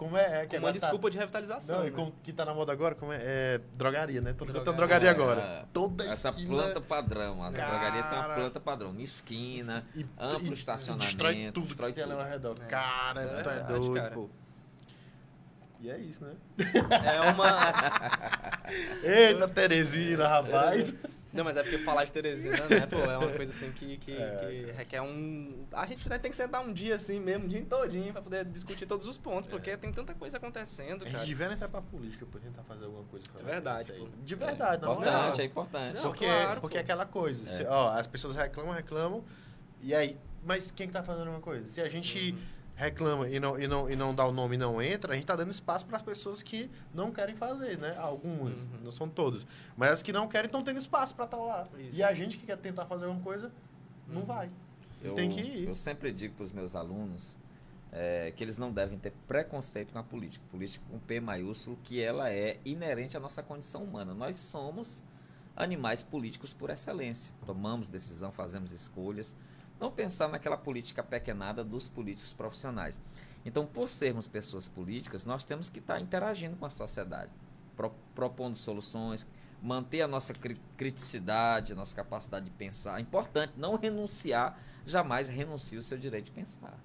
como 0.00 0.16
é? 0.16 0.44
é 0.44 0.46
que 0.46 0.56
uma 0.56 0.72
desculpa 0.72 1.08
tá... 1.08 1.10
de 1.10 1.18
revitalização. 1.18 1.76
Não, 1.76 1.84
né? 1.84 1.90
como, 1.90 2.10
que 2.22 2.32
tá 2.32 2.42
na 2.42 2.54
moda 2.54 2.72
agora, 2.72 2.94
como 2.94 3.12
é? 3.12 3.18
é 3.20 3.60
drogaria, 3.76 4.22
né? 4.22 4.32
Tô 4.32 4.46
drogaria, 4.46 4.72
drogaria 4.72 5.08
é, 5.08 5.12
agora. 5.12 5.42
É. 5.42 5.64
Toda 5.74 6.06
Essa 6.06 6.30
esquina... 6.30 6.48
planta 6.48 6.80
padrão. 6.80 7.44
A 7.44 7.52
Cara... 7.52 7.68
drogaria 7.68 8.02
tem 8.04 8.18
uma 8.18 8.34
planta 8.34 8.60
padrão. 8.60 8.98
Esquina, 8.98 9.84
e, 9.94 10.06
amplo 10.18 10.48
e, 10.48 10.54
estacionamento. 10.54 11.06
Destrói 11.06 11.52
tudo 11.52 11.66
destrói 11.66 11.92
que 11.92 12.02
tudo. 12.02 12.14
ao 12.14 12.24
redor. 12.24 12.56
É. 12.62 12.64
Cara, 12.64 13.20
é, 13.20 13.42
tá 13.42 13.58
doido, 13.58 13.92
cara. 13.92 14.10
pô. 14.12 14.30
E 15.80 15.90
é 15.90 15.98
isso, 15.98 16.24
né? 16.24 16.32
É 17.04 17.20
uma. 17.20 17.72
Eita, 19.04 19.48
Teresina, 19.48 20.26
rapaz. 20.26 20.94
Não, 21.32 21.44
mas 21.44 21.56
é 21.56 21.62
porque 21.62 21.78
falar 21.78 22.04
de 22.04 22.12
Teresina, 22.12 22.66
né, 22.68 22.86
pô, 22.86 22.96
é 22.98 23.16
uma 23.16 23.32
coisa 23.32 23.52
assim 23.52 23.70
que, 23.70 23.96
que, 23.98 24.12
é. 24.12 24.36
que 24.36 24.72
requer 24.72 25.00
um. 25.00 25.66
A 25.72 25.86
gente 25.86 26.08
né, 26.08 26.18
tem 26.18 26.30
que 26.30 26.36
sentar 26.36 26.62
um 26.62 26.72
dia 26.72 26.96
assim 26.96 27.20
mesmo, 27.20 27.44
um 27.44 27.48
dia 27.48 27.64
todinho, 27.64 28.12
pra 28.12 28.20
poder 28.20 28.44
discutir 28.44 28.86
todos 28.86 29.06
os 29.06 29.16
pontos, 29.16 29.48
é. 29.48 29.50
porque 29.50 29.76
tem 29.76 29.92
tanta 29.92 30.12
coisa 30.14 30.38
acontecendo, 30.38 31.04
cara. 31.04 31.10
A 31.10 31.18
gente 31.20 31.28
devia 31.28 31.52
entrar 31.52 31.68
pra 31.68 31.80
política 31.80 32.26
pra 32.26 32.40
tentar 32.40 32.64
fazer 32.64 32.84
alguma 32.84 33.04
coisa 33.04 33.24
com 33.30 33.38
É 33.38 33.42
verdade, 33.42 33.92
pô. 33.92 34.08
De 34.22 34.34
verdade, 34.34 34.84
é, 34.84 34.86
não. 34.86 34.94
Importante, 34.94 35.36
não. 35.36 35.44
é 35.44 35.46
importante. 35.46 35.94
Não, 35.96 36.02
porque, 36.02 36.26
claro, 36.26 36.60
porque 36.60 36.76
é 36.76 36.80
aquela 36.80 37.06
coisa, 37.06 37.46
se, 37.46 37.64
ó, 37.64 37.90
as 37.92 38.06
pessoas 38.06 38.34
reclamam, 38.34 38.72
reclamam, 38.72 39.24
e 39.80 39.94
aí, 39.94 40.18
mas 40.44 40.70
quem 40.70 40.88
que 40.88 40.92
tá 40.92 41.02
fazendo 41.02 41.30
uma 41.30 41.40
coisa? 41.40 41.66
Se 41.66 41.80
a 41.80 41.88
gente. 41.88 42.32
Uhum 42.32 42.59
reclama 42.80 43.28
e 43.28 43.38
não, 43.38 43.60
e 43.60 43.68
não, 43.68 43.90
e 43.90 43.94
não 43.94 44.14
dá 44.14 44.24
o 44.24 44.32
nome 44.32 44.56
e 44.56 44.58
não 44.58 44.80
entra, 44.80 45.12
a 45.12 45.14
gente 45.14 45.24
está 45.24 45.36
dando 45.36 45.50
espaço 45.50 45.84
para 45.84 45.96
as 45.96 46.02
pessoas 46.02 46.42
que 46.42 46.70
não 46.94 47.12
querem 47.12 47.36
fazer, 47.36 47.76
né? 47.76 47.94
Algumas, 47.98 48.64
uhum. 48.64 48.84
não 48.84 48.90
são 48.90 49.08
todas. 49.08 49.46
Mas 49.76 49.90
as 49.90 50.02
que 50.02 50.12
não 50.12 50.26
querem 50.26 50.46
estão 50.46 50.62
tendo 50.62 50.78
espaço 50.78 51.14
para 51.14 51.26
estar 51.26 51.36
tá 51.36 51.42
lá. 51.42 51.68
Isso. 51.78 51.90
E 51.92 52.02
a 52.02 52.14
gente 52.14 52.38
que 52.38 52.46
quer 52.46 52.56
tentar 52.56 52.86
fazer 52.86 53.04
alguma 53.04 53.22
coisa, 53.22 53.52
não 54.08 54.22
uhum. 54.22 54.26
vai. 54.26 54.50
Eu, 55.02 55.14
tem 55.14 55.28
que 55.28 55.40
ir. 55.40 55.68
Eu 55.68 55.74
sempre 55.74 56.10
digo 56.10 56.34
para 56.34 56.44
os 56.44 56.52
meus 56.52 56.74
alunos 56.74 57.36
é, 57.92 58.32
que 58.34 58.42
eles 58.42 58.56
não 58.56 58.72
devem 58.72 58.98
ter 58.98 59.12
preconceito 59.28 59.92
com 59.92 59.98
a 59.98 60.02
política. 60.02 60.42
Política 60.50 60.82
com 60.90 60.98
P 60.98 61.20
maiúsculo, 61.20 61.78
que 61.84 62.02
ela 62.02 62.32
é 62.32 62.58
inerente 62.64 63.14
à 63.14 63.20
nossa 63.20 63.42
condição 63.42 63.84
humana. 63.84 64.14
Nós 64.14 64.36
somos 64.36 65.04
animais 65.54 66.02
políticos 66.02 66.54
por 66.54 66.70
excelência. 66.70 67.34
Tomamos 67.44 67.88
decisão, 67.88 68.32
fazemos 68.32 68.72
escolhas 68.72 69.36
não 69.80 69.90
pensar 69.90 70.28
naquela 70.28 70.56
política 70.56 71.02
pequenada 71.02 71.64
dos 71.64 71.88
políticos 71.88 72.32
profissionais. 72.32 73.00
Então, 73.44 73.64
por 73.64 73.88
sermos 73.88 74.26
pessoas 74.26 74.68
políticas, 74.68 75.24
nós 75.24 75.44
temos 75.44 75.68
que 75.70 75.78
estar 75.78 75.98
interagindo 75.98 76.56
com 76.56 76.66
a 76.66 76.70
sociedade, 76.70 77.30
pro, 77.74 77.90
propondo 78.14 78.56
soluções, 78.56 79.26
manter 79.62 80.02
a 80.02 80.08
nossa 80.08 80.34
criticidade, 80.76 81.72
a 81.72 81.76
nossa 81.76 81.96
capacidade 81.96 82.44
de 82.44 82.50
pensar. 82.50 82.98
É 82.98 83.02
importante 83.02 83.54
não 83.56 83.76
renunciar, 83.76 84.58
jamais 84.86 85.28
renuncie 85.28 85.78
o 85.78 85.82
seu 85.82 85.96
direito 85.96 86.26
de 86.26 86.32
pensar. 86.32 86.78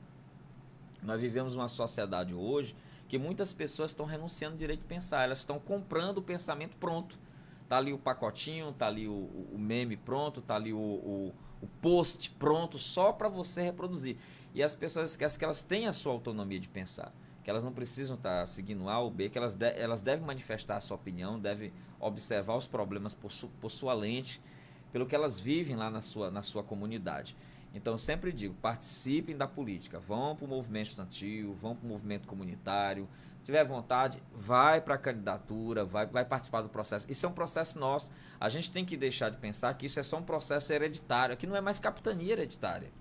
Nós 1.04 1.20
vivemos 1.20 1.56
uma 1.56 1.68
sociedade 1.68 2.34
hoje 2.34 2.76
que 3.08 3.18
muitas 3.18 3.54
pessoas 3.54 3.92
estão 3.92 4.06
renunciando 4.06 4.56
o 4.56 4.58
direito 4.58 4.82
de 4.82 4.88
pensar, 4.88 5.24
elas 5.24 5.40
estão 5.40 5.60
comprando 5.60 6.18
o 6.18 6.22
pensamento 6.22 6.76
pronto. 6.78 7.20
Está 7.64 7.78
ali 7.78 7.94
o 7.94 7.98
pacotinho, 7.98 8.70
está 8.70 8.88
ali 8.88 9.08
o, 9.08 9.12
o, 9.52 9.58
meme 9.58 9.98
pronto, 9.98 10.40
está 10.40 10.56
ali 10.56 10.72
o, 10.72 10.78
o 10.78 11.34
o 11.66 11.68
post 11.82 12.30
pronto 12.32 12.78
só 12.78 13.12
para 13.12 13.28
você 13.28 13.62
reproduzir. 13.62 14.18
E 14.54 14.64
as 14.64 14.74
pessoas 14.74 15.12
esquecem 15.12 15.38
que 15.38 15.44
elas 15.44 15.62
têm 15.62 15.88
a 15.88 15.94
sua 15.94 16.14
autonomia 16.14 16.60
de 16.60 16.70
pensar, 16.70 17.12
que 17.44 17.50
elas 17.50 17.64
não 17.64 17.74
precisam 17.74 18.16
estar 18.16 18.42
tá 18.42 18.48
seguindo 18.48 18.88
A 18.88 19.00
ou 19.00 19.12
B, 19.12 19.30
que 19.30 19.38
elas, 19.38 19.56
de, 19.56 19.70
elas 19.78 20.02
devem 20.02 20.26
manifestar 20.26 20.78
a 20.78 20.82
sua 20.82 20.96
opinião, 20.96 21.40
devem 21.40 21.74
observar 22.00 22.56
os 22.56 22.68
problemas 22.68 23.14
por, 23.14 23.32
su, 23.32 23.50
por 23.60 23.70
sua 23.70 23.94
lente, 23.94 24.42
pelo 24.94 25.06
que 25.06 25.16
elas 25.16 25.40
vivem 25.40 25.76
lá 25.76 25.90
na 25.90 26.02
sua, 26.02 26.32
na 26.32 26.42
sua 26.42 26.64
comunidade. 26.64 27.36
Então, 27.74 27.94
eu 27.94 27.98
sempre 27.98 28.32
digo, 28.32 28.54
participem 28.62 29.36
da 29.36 29.46
política, 29.46 30.00
vão 30.00 30.34
para 30.36 30.46
o 30.46 30.48
movimento 30.48 30.88
estudantil, 30.88 31.54
vão 31.56 31.76
para 31.76 31.86
o 31.86 31.90
movimento 31.90 32.26
comunitário, 32.26 33.06
tiver 33.46 33.64
vontade, 33.64 34.22
vai 34.34 34.82
para 34.82 34.96
a 34.96 34.98
candidatura, 34.98 35.86
vai, 35.86 36.08
vai 36.08 36.26
participar 36.26 36.62
do 36.62 36.70
processo. 36.70 37.06
Isso 37.08 37.26
é 37.28 37.30
um 37.30 37.34
processo 37.34 37.78
nosso. 37.78 38.12
A 38.40 38.50
gente 38.50 38.72
tem 38.72 38.84
que 38.84 38.98
deixar 38.98 39.30
de 39.30 39.38
pensar 39.38 39.72
que 39.76 39.86
isso 39.86 40.00
é 40.00 40.04
só 40.04 40.18
um 40.18 40.24
processo 40.24 40.74
hereditário. 40.74 41.34
Aqui 41.34 41.46
não 41.46 41.56
é 41.56 41.62
mais 41.62 41.78
capitania 41.78 42.34
hereditária, 42.34 42.92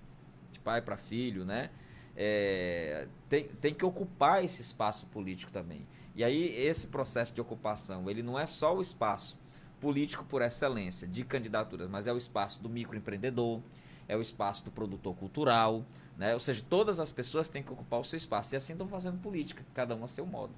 de 0.51 0.59
pai 0.59 0.81
para 0.81 0.95
filho, 0.95 1.43
né? 1.43 1.71
É, 2.15 3.07
tem, 3.27 3.45
tem 3.45 3.73
que 3.73 3.83
ocupar 3.83 4.45
esse 4.45 4.61
espaço 4.61 5.07
político 5.07 5.51
também. 5.51 5.85
E 6.15 6.23
aí, 6.23 6.55
esse 6.55 6.87
processo 6.87 7.33
de 7.33 7.41
ocupação, 7.41 8.09
ele 8.09 8.21
não 8.21 8.39
é 8.39 8.45
só 8.45 8.73
o 8.73 8.79
espaço 8.79 9.37
político 9.81 10.23
por 10.23 10.41
excelência 10.43 11.07
de 11.07 11.25
candidaturas, 11.25 11.89
mas 11.89 12.05
é 12.07 12.13
o 12.13 12.17
espaço 12.17 12.61
do 12.61 12.69
microempreendedor, 12.69 13.59
é 14.07 14.15
o 14.15 14.21
espaço 14.21 14.63
do 14.63 14.71
produtor 14.71 15.15
cultural, 15.15 15.83
né? 16.17 16.33
Ou 16.33 16.39
seja, 16.39 16.63
todas 16.67 16.99
as 16.99 17.11
pessoas 17.11 17.49
têm 17.49 17.61
que 17.61 17.71
ocupar 17.71 17.99
o 17.99 18.03
seu 18.03 18.17
espaço. 18.17 18.55
E 18.55 18.57
assim 18.57 18.73
estão 18.73 18.87
fazendo 18.87 19.19
política, 19.19 19.63
cada 19.73 19.95
um 19.95 20.03
a 20.03 20.07
seu 20.07 20.25
modo. 20.25 20.53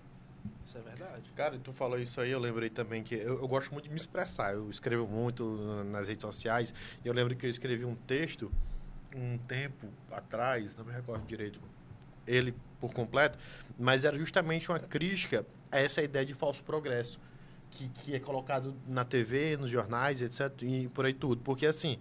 Isso 0.65 0.77
é 0.77 0.81
verdade. 0.81 1.31
Cara, 1.35 1.57
tu 1.57 1.73
falou 1.73 1.99
isso 1.99 2.19
aí, 2.21 2.31
eu 2.31 2.39
lembrei 2.39 2.69
também 2.69 3.03
que 3.03 3.15
eu, 3.15 3.39
eu, 3.39 3.47
gosto 3.47 3.71
muito 3.71 3.85
de 3.85 3.89
me 3.89 3.97
expressar. 3.97 4.53
Eu 4.53 4.69
escrevo 4.69 5.07
muito 5.07 5.43
nas 5.85 6.07
redes 6.07 6.21
sociais. 6.21 6.73
E 7.03 7.07
eu 7.07 7.13
lembro 7.13 7.35
que 7.35 7.45
eu 7.45 7.49
escrevi 7.49 7.85
um 7.85 7.95
texto 7.95 8.51
um 9.15 9.37
tempo 9.37 9.87
atrás, 10.11 10.75
não 10.75 10.85
me 10.85 10.91
recordo 10.91 11.25
direito 11.25 11.59
ele 12.27 12.53
por 12.79 12.93
completo, 12.93 13.39
mas 13.79 14.03
era 14.03 14.17
justamente 14.17 14.69
uma 14.69 14.79
crítica 14.79 15.45
a 15.71 15.79
essa 15.79 16.01
ideia 16.01 16.25
de 16.25 16.33
falso 16.33 16.61
progresso. 16.63 17.19
Que, 17.69 17.89
que 17.89 18.15
é 18.15 18.19
colocado 18.19 18.73
na 18.87 19.03
TV, 19.03 19.57
nos 19.57 19.69
jornais, 19.69 20.21
etc. 20.21 20.49
E 20.61 20.87
por 20.87 21.05
aí 21.05 21.13
tudo. 21.13 21.41
Porque 21.41 21.65
assim, 21.65 21.99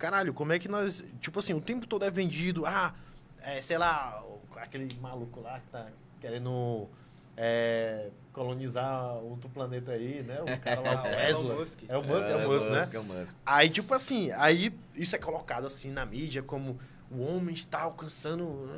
caralho, 0.00 0.32
como 0.32 0.52
é 0.52 0.58
que 0.58 0.66
nós. 0.66 1.04
Tipo 1.20 1.38
assim, 1.38 1.52
o 1.52 1.60
tempo 1.60 1.86
todo 1.86 2.04
é 2.04 2.10
vendido. 2.10 2.64
Ah, 2.66 2.94
é, 3.42 3.60
sei 3.60 3.78
lá, 3.78 4.24
aquele 4.56 4.92
maluco 4.98 5.40
lá 5.40 5.60
que 5.60 5.68
tá 5.68 5.86
querendo 6.20 6.88
é, 7.36 8.08
colonizar 8.32 9.14
outro 9.16 9.50
planeta 9.50 9.92
aí, 9.92 10.22
né? 10.22 10.40
O 10.40 10.60
cara 10.60 10.80
lá, 10.80 11.00
o 11.00 11.02
Tesla. 11.02 11.52
É 11.52 11.54
o 11.54 11.58
Musk. 11.58 11.80
É 11.88 11.96
o 11.96 12.02
Musk, 12.02 12.26
é, 12.26 12.32
é 12.32 12.36
o 12.36 12.50
Musk, 12.50 12.68
né? 12.68 12.88
É 12.92 12.98
o 12.98 13.04
Musk. 13.04 13.36
Aí, 13.44 13.68
tipo 13.68 13.94
assim, 13.94 14.30
aí 14.32 14.72
isso 14.96 15.14
é 15.14 15.18
colocado 15.18 15.66
assim 15.66 15.90
na 15.90 16.06
mídia 16.06 16.42
como 16.42 16.80
o 17.10 17.22
homem 17.22 17.54
está 17.54 17.82
alcançando. 17.82 18.68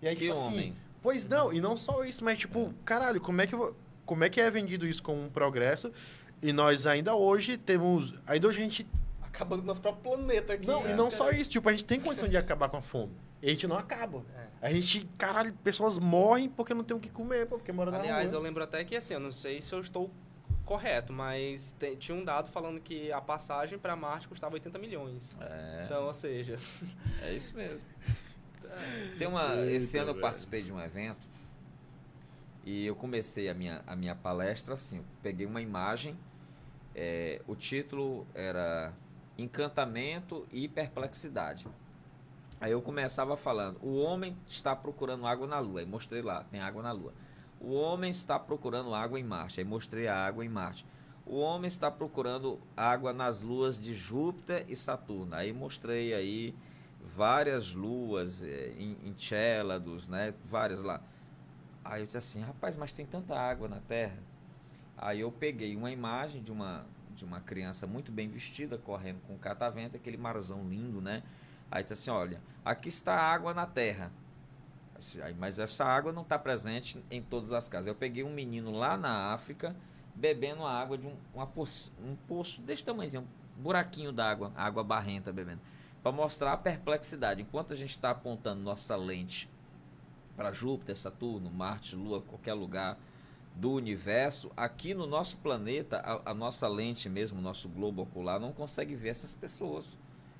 E 0.00 0.06
aí, 0.06 0.14
que 0.14 0.22
tipo 0.22 0.32
assim, 0.32 0.46
homem? 0.46 0.70
assim. 0.70 0.76
Pois 1.02 1.26
não, 1.26 1.52
e 1.52 1.60
não 1.60 1.76
só 1.76 2.04
isso, 2.04 2.24
mas 2.24 2.38
tipo, 2.38 2.72
caralho, 2.84 3.20
como 3.20 3.40
é 3.40 3.46
que, 3.46 3.56
como 4.04 4.24
é, 4.24 4.28
que 4.28 4.40
é 4.40 4.50
vendido 4.50 4.86
isso 4.86 5.02
como 5.02 5.24
um 5.24 5.28
progresso? 5.28 5.92
E 6.40 6.52
nós 6.52 6.86
ainda 6.86 7.16
hoje 7.16 7.56
temos. 7.56 8.14
Ainda 8.26 8.46
hoje 8.46 8.60
a 8.60 8.62
gente 8.62 8.86
acabando 9.28 9.60
com 9.60 9.64
o 9.64 9.68
nosso 9.68 9.80
próprio 9.80 10.02
planeta 10.02 10.54
aqui. 10.54 10.66
Não, 10.66 10.88
e 10.88 10.94
não 10.94 11.10
só 11.10 11.30
isso, 11.30 11.50
tipo, 11.50 11.68
a 11.68 11.72
gente 11.72 11.84
tem 11.84 12.00
condição 12.00 12.28
de 12.28 12.36
acabar 12.36 12.68
com 12.68 12.76
a 12.76 12.82
fome. 12.82 13.12
E 13.40 13.46
a 13.46 13.50
gente 13.50 13.66
não 13.66 13.76
acaba. 13.78 14.24
É. 14.36 14.66
A 14.66 14.72
gente, 14.72 15.08
caralho, 15.16 15.52
pessoas 15.62 15.98
morrem 15.98 16.48
porque 16.48 16.74
não 16.74 16.82
tem 16.82 16.96
o 16.96 17.00
que 17.00 17.08
comer, 17.08 17.46
porque 17.46 17.70
mora 17.72 17.90
na 17.90 17.98
Aliás, 17.98 18.32
eu 18.32 18.40
lembro 18.40 18.62
até 18.62 18.84
que 18.84 18.96
assim, 18.96 19.14
eu 19.14 19.20
não 19.20 19.30
sei 19.30 19.62
se 19.62 19.72
eu 19.72 19.80
estou 19.80 20.10
correto, 20.64 21.12
mas 21.12 21.72
tem, 21.78 21.96
tinha 21.96 22.16
um 22.16 22.24
dado 22.24 22.50
falando 22.50 22.80
que 22.80 23.10
a 23.12 23.20
passagem 23.20 23.78
para 23.78 23.96
Marte 23.96 24.28
custava 24.28 24.54
80 24.54 24.78
milhões. 24.78 25.36
É. 25.40 25.82
Então, 25.84 26.06
ou 26.06 26.14
seja. 26.14 26.58
É 27.22 27.32
isso 27.32 27.56
mesmo. 27.56 27.86
Tem 29.18 29.26
uma, 29.26 29.56
esse 29.66 29.98
ano 29.98 30.10
eu 30.10 30.20
participei 30.20 30.62
de 30.62 30.72
um 30.72 30.80
evento 30.80 31.26
e 32.64 32.86
eu 32.86 32.94
comecei 32.94 33.48
a 33.48 33.54
minha, 33.54 33.82
a 33.86 33.96
minha 33.96 34.14
palestra 34.14 34.74
assim. 34.74 35.02
Peguei 35.22 35.46
uma 35.46 35.60
imagem, 35.62 36.16
é, 36.94 37.40
o 37.46 37.56
título 37.56 38.26
era 38.34 38.92
encantamento 39.38 40.46
e 40.52 40.68
perplexidade. 40.68 41.66
Aí 42.60 42.72
eu 42.72 42.82
começava 42.82 43.36
falando: 43.36 43.78
o 43.80 43.96
homem 43.98 44.36
está 44.46 44.74
procurando 44.74 45.26
água 45.26 45.46
na 45.46 45.60
lua. 45.60 45.80
Aí 45.80 45.86
mostrei 45.86 46.20
lá, 46.20 46.44
tem 46.44 46.60
água 46.60 46.82
na 46.82 46.92
lua. 46.92 47.14
O 47.60 47.72
homem 47.72 48.10
está 48.10 48.38
procurando 48.38 48.94
água 48.94 49.18
em 49.18 49.24
Marte. 49.24 49.60
Aí 49.60 49.64
mostrei 49.64 50.08
a 50.08 50.16
água 50.16 50.44
em 50.44 50.48
Marte. 50.48 50.84
O 51.24 51.38
homem 51.38 51.68
está 51.68 51.90
procurando 51.90 52.58
água 52.76 53.12
nas 53.12 53.42
luas 53.42 53.80
de 53.80 53.94
Júpiter 53.94 54.64
e 54.68 54.74
Saturno. 54.74 55.34
Aí 55.34 55.52
mostrei 55.52 56.14
aí 56.14 56.54
várias 57.14 57.74
luas 57.74 58.42
é, 58.42 58.72
em, 58.78 58.96
em 59.04 59.14
Célados, 59.16 60.08
né? 60.08 60.34
Várias 60.44 60.80
lá. 60.80 61.02
Aí 61.84 62.02
eu 62.02 62.06
disse 62.06 62.18
assim, 62.18 62.40
rapaz, 62.40 62.76
mas 62.76 62.92
tem 62.92 63.04
tanta 63.04 63.38
água 63.38 63.68
na 63.68 63.80
Terra. 63.80 64.18
Aí 64.96 65.20
eu 65.20 65.30
peguei 65.30 65.76
uma 65.76 65.90
imagem 65.90 66.42
de 66.42 66.50
uma 66.50 66.86
de 67.18 67.24
uma 67.24 67.40
criança 67.40 67.86
muito 67.86 68.12
bem 68.12 68.28
vestida, 68.28 68.78
correndo 68.78 69.20
com 69.26 69.36
catavento, 69.36 69.96
aquele 69.96 70.16
marzão 70.16 70.68
lindo, 70.68 71.00
né? 71.00 71.22
Aí 71.70 71.82
disse 71.82 71.94
assim, 71.94 72.10
olha, 72.10 72.40
aqui 72.64 72.88
está 72.88 73.14
a 73.14 73.32
água 73.32 73.52
na 73.52 73.66
terra. 73.66 74.10
Mas 75.36 75.58
essa 75.58 75.84
água 75.84 76.12
não 76.12 76.22
está 76.22 76.38
presente 76.38 77.02
em 77.10 77.22
todas 77.22 77.52
as 77.52 77.68
casas. 77.68 77.86
Eu 77.86 77.94
peguei 77.94 78.24
um 78.24 78.32
menino 78.32 78.70
lá 78.70 78.96
na 78.96 79.32
África 79.32 79.76
bebendo 80.14 80.64
a 80.64 80.72
água 80.72 80.96
de 80.96 81.06
um, 81.06 81.14
uma 81.34 81.46
poço, 81.46 81.92
um 82.02 82.16
poço 82.16 82.60
desse 82.60 82.84
tamanhozinho, 82.84 83.22
um 83.56 83.62
buraquinho 83.62 84.12
d'água, 84.12 84.52
água 84.56 84.82
barrenta 84.82 85.32
bebendo, 85.32 85.60
para 86.02 86.10
mostrar 86.10 86.52
a 86.52 86.56
perplexidade. 86.56 87.42
Enquanto 87.42 87.72
a 87.72 87.76
gente 87.76 87.90
está 87.90 88.10
apontando 88.10 88.60
nossa 88.60 88.96
lente 88.96 89.48
para 90.36 90.52
Júpiter, 90.52 90.96
Saturno, 90.96 91.50
Marte, 91.50 91.94
Lua, 91.94 92.22
qualquer 92.22 92.54
lugar 92.54 92.98
do 93.58 93.72
universo, 93.72 94.52
aqui 94.56 94.94
no 94.94 95.04
nosso 95.04 95.38
planeta, 95.38 95.98
a, 95.98 96.30
a 96.30 96.34
nossa 96.34 96.68
lente 96.68 97.08
mesmo, 97.08 97.40
nosso 97.40 97.68
globo 97.68 98.02
ocular, 98.02 98.38
não 98.38 98.52
consegue 98.52 98.94
ver 98.94 99.08
essas 99.08 99.34
pessoas 99.34 99.98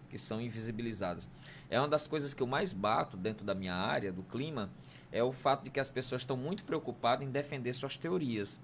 que 0.08 0.16
são 0.16 0.40
invisibilizadas. 0.40 1.28
É 1.68 1.80
uma 1.80 1.88
das 1.88 2.06
coisas 2.06 2.32
que 2.32 2.40
eu 2.40 2.46
mais 2.46 2.72
bato 2.72 3.16
dentro 3.16 3.44
da 3.44 3.56
minha 3.56 3.74
área, 3.74 4.12
do 4.12 4.22
clima, 4.22 4.70
é 5.10 5.20
o 5.20 5.32
fato 5.32 5.64
de 5.64 5.70
que 5.70 5.80
as 5.80 5.90
pessoas 5.90 6.22
estão 6.22 6.36
muito 6.36 6.62
preocupadas 6.62 7.26
em 7.26 7.30
defender 7.30 7.74
suas 7.74 7.96
teorias, 7.96 8.60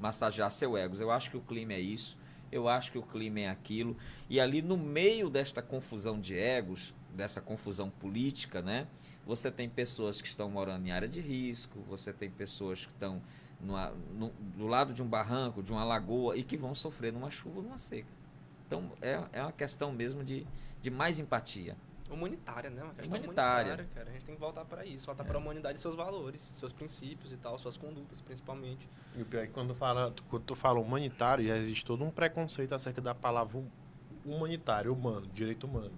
massagear 0.00 0.50
seu 0.50 0.74
ego. 0.74 0.96
Eu 0.96 1.10
acho 1.10 1.30
que 1.30 1.36
o 1.36 1.42
clima 1.42 1.74
é 1.74 1.80
isso, 1.80 2.16
eu 2.50 2.66
acho 2.66 2.90
que 2.90 2.98
o 2.98 3.02
clima 3.02 3.40
é 3.40 3.48
aquilo. 3.50 3.94
E 4.30 4.40
ali 4.40 4.62
no 4.62 4.78
meio 4.78 5.28
desta 5.28 5.60
confusão 5.60 6.18
de 6.18 6.34
egos, 6.34 6.94
dessa 7.14 7.42
confusão 7.42 7.90
política, 7.90 8.62
né? 8.62 8.86
Você 9.26 9.50
tem 9.50 9.68
pessoas 9.68 10.22
que 10.22 10.26
estão 10.26 10.48
morando 10.48 10.86
em 10.86 10.92
área 10.92 11.06
de 11.06 11.20
risco, 11.20 11.78
você 11.86 12.10
tem 12.10 12.30
pessoas 12.30 12.86
que 12.86 12.92
estão 12.92 13.20
numa, 13.60 13.90
no, 13.90 14.30
do 14.56 14.66
lado 14.66 14.92
de 14.92 15.02
um 15.02 15.06
barranco, 15.06 15.62
de 15.62 15.72
uma 15.72 15.84
lagoa 15.84 16.36
e 16.36 16.42
que 16.42 16.56
vão 16.56 16.74
sofrer 16.74 17.12
numa 17.12 17.30
chuva 17.30 17.58
ou 17.58 17.62
numa 17.62 17.78
seca. 17.78 18.08
Então 18.66 18.92
é, 19.00 19.20
é 19.32 19.42
uma 19.42 19.52
questão 19.52 19.92
mesmo 19.92 20.22
de, 20.22 20.46
de 20.80 20.90
mais 20.90 21.18
empatia 21.18 21.76
humanitária, 22.10 22.70
né? 22.70 22.82
Uma 22.82 22.94
questão 22.94 23.18
humanitária. 23.18 23.74
humanitária 23.74 23.94
cara. 23.94 24.08
A 24.08 24.12
gente 24.12 24.24
tem 24.24 24.34
que 24.34 24.40
voltar 24.40 24.64
para 24.64 24.84
isso, 24.84 25.06
voltar 25.06 25.24
é. 25.24 25.26
para 25.26 25.36
a 25.36 25.40
humanidade 25.40 25.78
e 25.78 25.80
seus 25.80 25.94
valores, 25.94 26.50
seus 26.54 26.72
princípios 26.72 27.32
e 27.32 27.36
tal, 27.36 27.58
suas 27.58 27.76
condutas, 27.76 28.20
principalmente. 28.20 28.88
E 29.16 29.22
o 29.22 29.26
pior 29.26 29.42
é 29.42 29.46
que 29.46 29.52
quando, 29.52 29.74
fala, 29.74 30.14
quando 30.28 30.44
tu 30.44 30.54
fala 30.54 30.80
humanitário, 30.80 31.46
já 31.46 31.56
existe 31.56 31.84
todo 31.84 32.04
um 32.04 32.10
preconceito 32.10 32.74
acerca 32.74 33.00
da 33.00 33.14
palavra 33.14 33.62
humanitário, 34.24 34.92
humano, 34.92 35.26
direito 35.34 35.66
humano. 35.66 35.92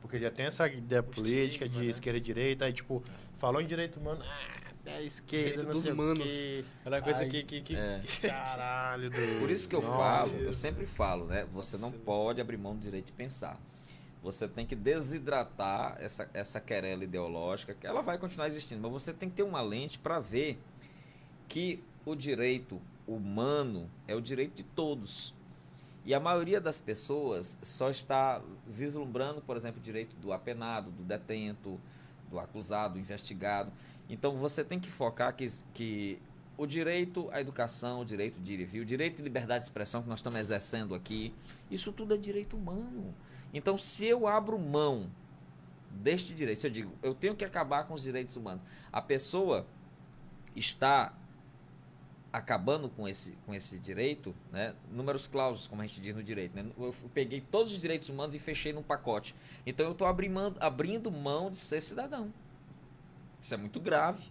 Porque 0.00 0.18
já 0.18 0.30
tem 0.30 0.46
essa 0.46 0.66
ideia 0.66 1.02
política 1.02 1.68
de 1.68 1.78
né? 1.78 1.84
esquerda 1.86 2.18
e 2.18 2.20
direita, 2.20 2.64
aí 2.64 2.72
tipo, 2.72 3.02
falou 3.38 3.60
em 3.60 3.66
direito 3.66 4.00
humano, 4.00 4.22
ah, 4.24 4.61
é 4.84 4.96
a 4.96 5.02
esquerda, 5.02 5.64
dos 5.64 5.82
sei 5.82 5.92
humanos. 5.92 6.30
Era 6.84 7.00
coisa 7.00 7.26
que, 7.26 7.42
que, 7.44 7.60
que... 7.60 7.76
É. 7.76 8.02
Caralho, 8.22 9.10
do... 9.10 9.40
Por 9.40 9.50
isso 9.50 9.68
que 9.68 9.76
eu 9.76 9.82
Nossa. 9.82 10.28
falo, 10.28 10.40
eu 10.40 10.52
sempre 10.52 10.86
falo, 10.86 11.26
né? 11.26 11.46
Você 11.52 11.78
não 11.78 11.92
pode 11.92 12.40
abrir 12.40 12.56
mão 12.56 12.74
do 12.74 12.80
direito 12.80 13.06
de 13.06 13.12
pensar. 13.12 13.60
Você 14.22 14.46
tem 14.46 14.64
que 14.66 14.76
desidratar 14.76 15.96
essa, 15.98 16.28
essa 16.32 16.60
querela 16.60 17.04
ideológica, 17.04 17.74
que 17.74 17.86
ela 17.86 18.02
vai 18.02 18.18
continuar 18.18 18.46
existindo, 18.46 18.80
mas 18.80 18.92
você 18.92 19.12
tem 19.12 19.28
que 19.28 19.36
ter 19.36 19.42
uma 19.42 19.60
lente 19.60 19.98
para 19.98 20.20
ver 20.20 20.60
que 21.48 21.82
o 22.04 22.14
direito 22.14 22.80
humano 23.06 23.90
é 24.06 24.14
o 24.14 24.20
direito 24.20 24.54
de 24.54 24.62
todos. 24.62 25.34
E 26.04 26.14
a 26.14 26.20
maioria 26.20 26.60
das 26.60 26.80
pessoas 26.80 27.56
só 27.62 27.88
está 27.88 28.40
vislumbrando, 28.66 29.40
por 29.40 29.56
exemplo, 29.56 29.80
o 29.80 29.82
direito 29.82 30.14
do 30.16 30.32
apenado, 30.32 30.90
do 30.90 31.02
detento, 31.04 31.80
do 32.28 32.40
acusado, 32.40 32.94
do 32.94 33.00
investigado. 33.00 33.70
Então 34.12 34.36
você 34.36 34.62
tem 34.62 34.78
que 34.78 34.90
focar 34.90 35.34
que, 35.34 35.46
que 35.72 36.18
o 36.54 36.66
direito 36.66 37.30
à 37.32 37.40
educação, 37.40 38.00
o 38.00 38.04
direito 38.04 38.38
de 38.38 38.52
ir 38.52 38.60
e 38.60 38.64
vir, 38.66 38.80
o 38.80 38.84
direito 38.84 39.16
de 39.16 39.22
liberdade 39.22 39.60
de 39.60 39.68
expressão 39.68 40.02
que 40.02 40.08
nós 40.08 40.18
estamos 40.18 40.38
exercendo 40.38 40.94
aqui, 40.94 41.34
isso 41.70 41.90
tudo 41.90 42.12
é 42.12 42.18
direito 42.18 42.54
humano. 42.54 43.14
Então, 43.54 43.78
se 43.78 44.04
eu 44.04 44.26
abro 44.26 44.58
mão 44.58 45.10
deste 45.90 46.34
direito, 46.34 46.60
se 46.60 46.66
eu 46.66 46.70
digo, 46.70 46.92
eu 47.02 47.14
tenho 47.14 47.34
que 47.34 47.42
acabar 47.42 47.84
com 47.84 47.94
os 47.94 48.02
direitos 48.02 48.36
humanos, 48.36 48.62
a 48.92 49.00
pessoa 49.00 49.66
está 50.54 51.14
acabando 52.30 52.90
com 52.90 53.08
esse, 53.08 53.32
com 53.46 53.54
esse 53.54 53.78
direito, 53.78 54.34
né? 54.50 54.74
números 54.90 55.26
clausos, 55.26 55.66
como 55.66 55.80
a 55.80 55.86
gente 55.86 56.02
diz 56.02 56.14
no 56.14 56.22
direito. 56.22 56.54
Né? 56.54 56.66
Eu 56.78 56.94
peguei 57.14 57.40
todos 57.40 57.72
os 57.72 57.80
direitos 57.80 58.10
humanos 58.10 58.34
e 58.34 58.38
fechei 58.38 58.74
num 58.74 58.82
pacote. 58.82 59.34
Então 59.66 59.86
eu 59.86 59.92
estou 59.92 60.06
abrindo, 60.06 60.54
abrindo 60.60 61.10
mão 61.10 61.50
de 61.50 61.56
ser 61.56 61.80
cidadão. 61.80 62.30
Isso 63.42 63.52
é 63.52 63.56
muito 63.58 63.78
grave. 63.80 64.22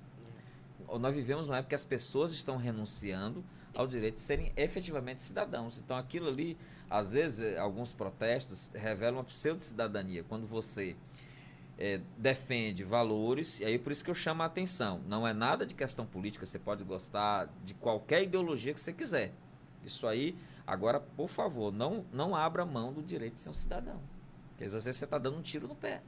Nós 1.00 1.14
vivemos 1.14 1.50
uma 1.50 1.58
época 1.58 1.70
que 1.70 1.76
as 1.76 1.86
pessoas 1.86 2.32
estão 2.32 2.58
renunciando 2.58 3.44
ao 3.76 3.86
direito 3.86 4.16
de 4.16 4.22
serem 4.22 4.52
efetivamente 4.58 5.22
cidadãos. 5.22 5.78
Então 5.78 5.96
aquilo 5.96 6.28
ali 6.28 6.58
às 6.92 7.14
vezes, 7.14 7.40
eh, 7.40 7.58
alguns 7.58 7.96
protestos 7.96 8.70
revelam 8.74 9.20
uma 9.20 9.24
pseudo-cidadania. 9.24 10.26
Quando 10.28 10.46
você 10.46 10.94
é, 11.78 12.02
defende 12.18 12.84
valores, 12.84 13.62
e 13.62 13.66
aí 13.66 13.80
por 13.80 13.94
isso 13.94 14.04
que 14.04 14.12
eu 14.12 14.16
chamo 14.16 14.44
a 14.44 14.46
atenção. 14.46 15.00
Não 15.08 15.26
é 15.26 15.32
nada 15.34 15.66
de 15.66 15.74
questão 15.74 16.06
política, 16.06 16.46
você 16.46 16.60
pode 16.60 16.84
gostar 16.84 17.50
de 17.64 17.74
qualquer 17.74 18.24
ideologia 18.24 18.74
que 18.74 18.80
você 18.80 18.92
quiser. 18.92 19.32
Isso 19.86 20.06
aí, 20.06 20.36
agora, 20.68 21.00
por 21.00 21.30
favor, 21.30 21.72
não, 21.72 22.06
não 22.12 22.36
abra 22.36 22.66
mão 22.66 22.92
do 22.92 23.02
direito 23.02 23.36
de 23.36 23.42
ser 23.42 23.50
um 23.50 23.54
cidadão. 23.54 24.02
Porque 24.50 24.66
às 24.66 24.74
vezes 24.74 24.98
você 24.98 25.06
está 25.06 25.18
dando 25.18 25.38
um 25.38 25.42
tiro 25.42 25.70
no 25.70 25.76
pé. 25.76 26.02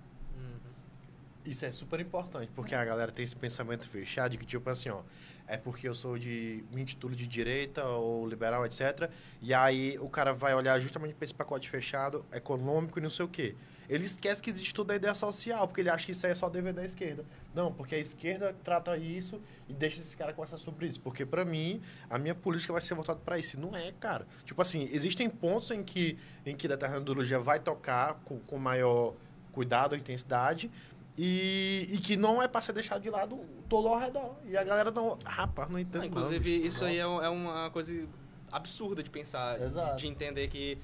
Isso 1.46 1.66
é 1.66 1.72
super 1.72 2.00
importante, 2.00 2.50
porque 2.56 2.74
a 2.74 2.86
galera 2.86 3.12
tem 3.12 3.24
esse 3.24 3.36
pensamento 3.36 3.88
fechado 3.88 4.32
de 4.32 4.38
que, 4.38 4.46
tipo 4.46 4.70
assim, 4.70 4.90
ó, 4.90 5.02
é 5.46 5.58
porque 5.58 5.88
eu 5.88 5.94
sou 5.94 6.18
de 6.18 6.64
me 6.72 6.82
intitulo 6.82 7.16
de 7.16 7.28
direita 7.28 7.84
ou 7.86 8.26
liberal, 8.28 8.66
etc. 8.66 9.10
E 9.42 9.54
aí 9.54 9.98
o 10.00 10.10
cara 10.10 10.34
vai 10.34 10.56
olhar 10.56 10.80
justamente 10.80 11.14
para 11.14 11.26
esse 11.26 11.34
pacote 11.34 11.70
fechado, 11.70 12.26
econômico 12.32 12.98
e 12.98 13.02
não 13.02 13.10
sei 13.10 13.26
o 13.26 13.28
quê. 13.28 13.56
Ele 13.90 14.06
esquece 14.06 14.42
que 14.42 14.50
existe 14.50 14.74
toda 14.74 14.94
a 14.94 14.96
ideia 14.96 15.14
social, 15.14 15.68
porque 15.68 15.82
ele 15.82 15.90
acha 15.90 16.06
que 16.06 16.14
isso 16.14 16.26
aí 16.26 16.32
é 16.32 16.36
só 16.36 16.50
dever 16.50 16.74
da 16.74 16.86
esquerda. 16.86 17.26
Não, 17.54 17.74
porque 17.74 17.96
a 17.96 18.00
esquerda 18.00 18.56
trata 18.64 18.96
isso 18.96 19.42
e 19.68 19.74
deixa 19.74 20.00
esse 20.00 20.16
cara 20.16 20.32
conversar 20.32 20.58
sobre 20.58 20.88
isso. 20.88 21.02
Porque 21.02 21.26
para 21.26 21.44
mim, 21.44 21.82
a 22.10 22.18
minha 22.18 22.34
política 22.34 22.72
vai 22.72 22.82
ser 22.82 22.94
voltada 22.96 23.20
para 23.20 23.38
isso. 23.38 23.60
Não 23.60 23.76
é, 23.76 23.92
cara. 23.92 24.26
Tipo 24.46 24.62
assim, 24.62 24.90
existem 24.94 25.30
pontos 25.30 25.70
em 25.72 25.84
que, 25.84 26.18
em 26.46 26.56
que 26.56 26.68
determinada 26.68 27.04
ideologia 27.04 27.40
vai 27.40 27.60
tocar 27.60 28.16
com, 28.24 28.40
com 28.40 28.58
maior 28.58 29.14
cuidado 29.52 29.94
ou 29.94 29.98
intensidade, 29.98 30.72
e, 31.18 31.88
e, 31.92 31.98
que 32.00 32.18
não 32.18 32.42
é 32.42 32.48
para 32.48 32.62
ser 32.62 32.74
deixado 32.74 33.02
de 33.02 33.10
lado 33.10 33.40
todo 33.70 33.88
ao 33.88 34.00
redor. 34.00 34.36
E 34.46 34.58
a 34.58 34.64
galera 34.64 34.90
não. 34.90 35.18
Rapaz, 35.24 35.70
não 35.70 35.78
entende. 35.78 36.06
Ah, 36.06 36.08
inclusive, 36.08 36.60
não, 36.60 36.66
isso 36.66 36.86
aí 36.86 36.98
é, 36.98 37.02
é, 37.02 37.30
uma 37.30 37.70
coisa 37.70 38.08
absurda 38.52 39.04
de 39.04 39.10
pensar, 39.10 39.62
Exato. 39.62 39.98
de 39.98 40.08
entender 40.08 40.48
que. 40.48 40.78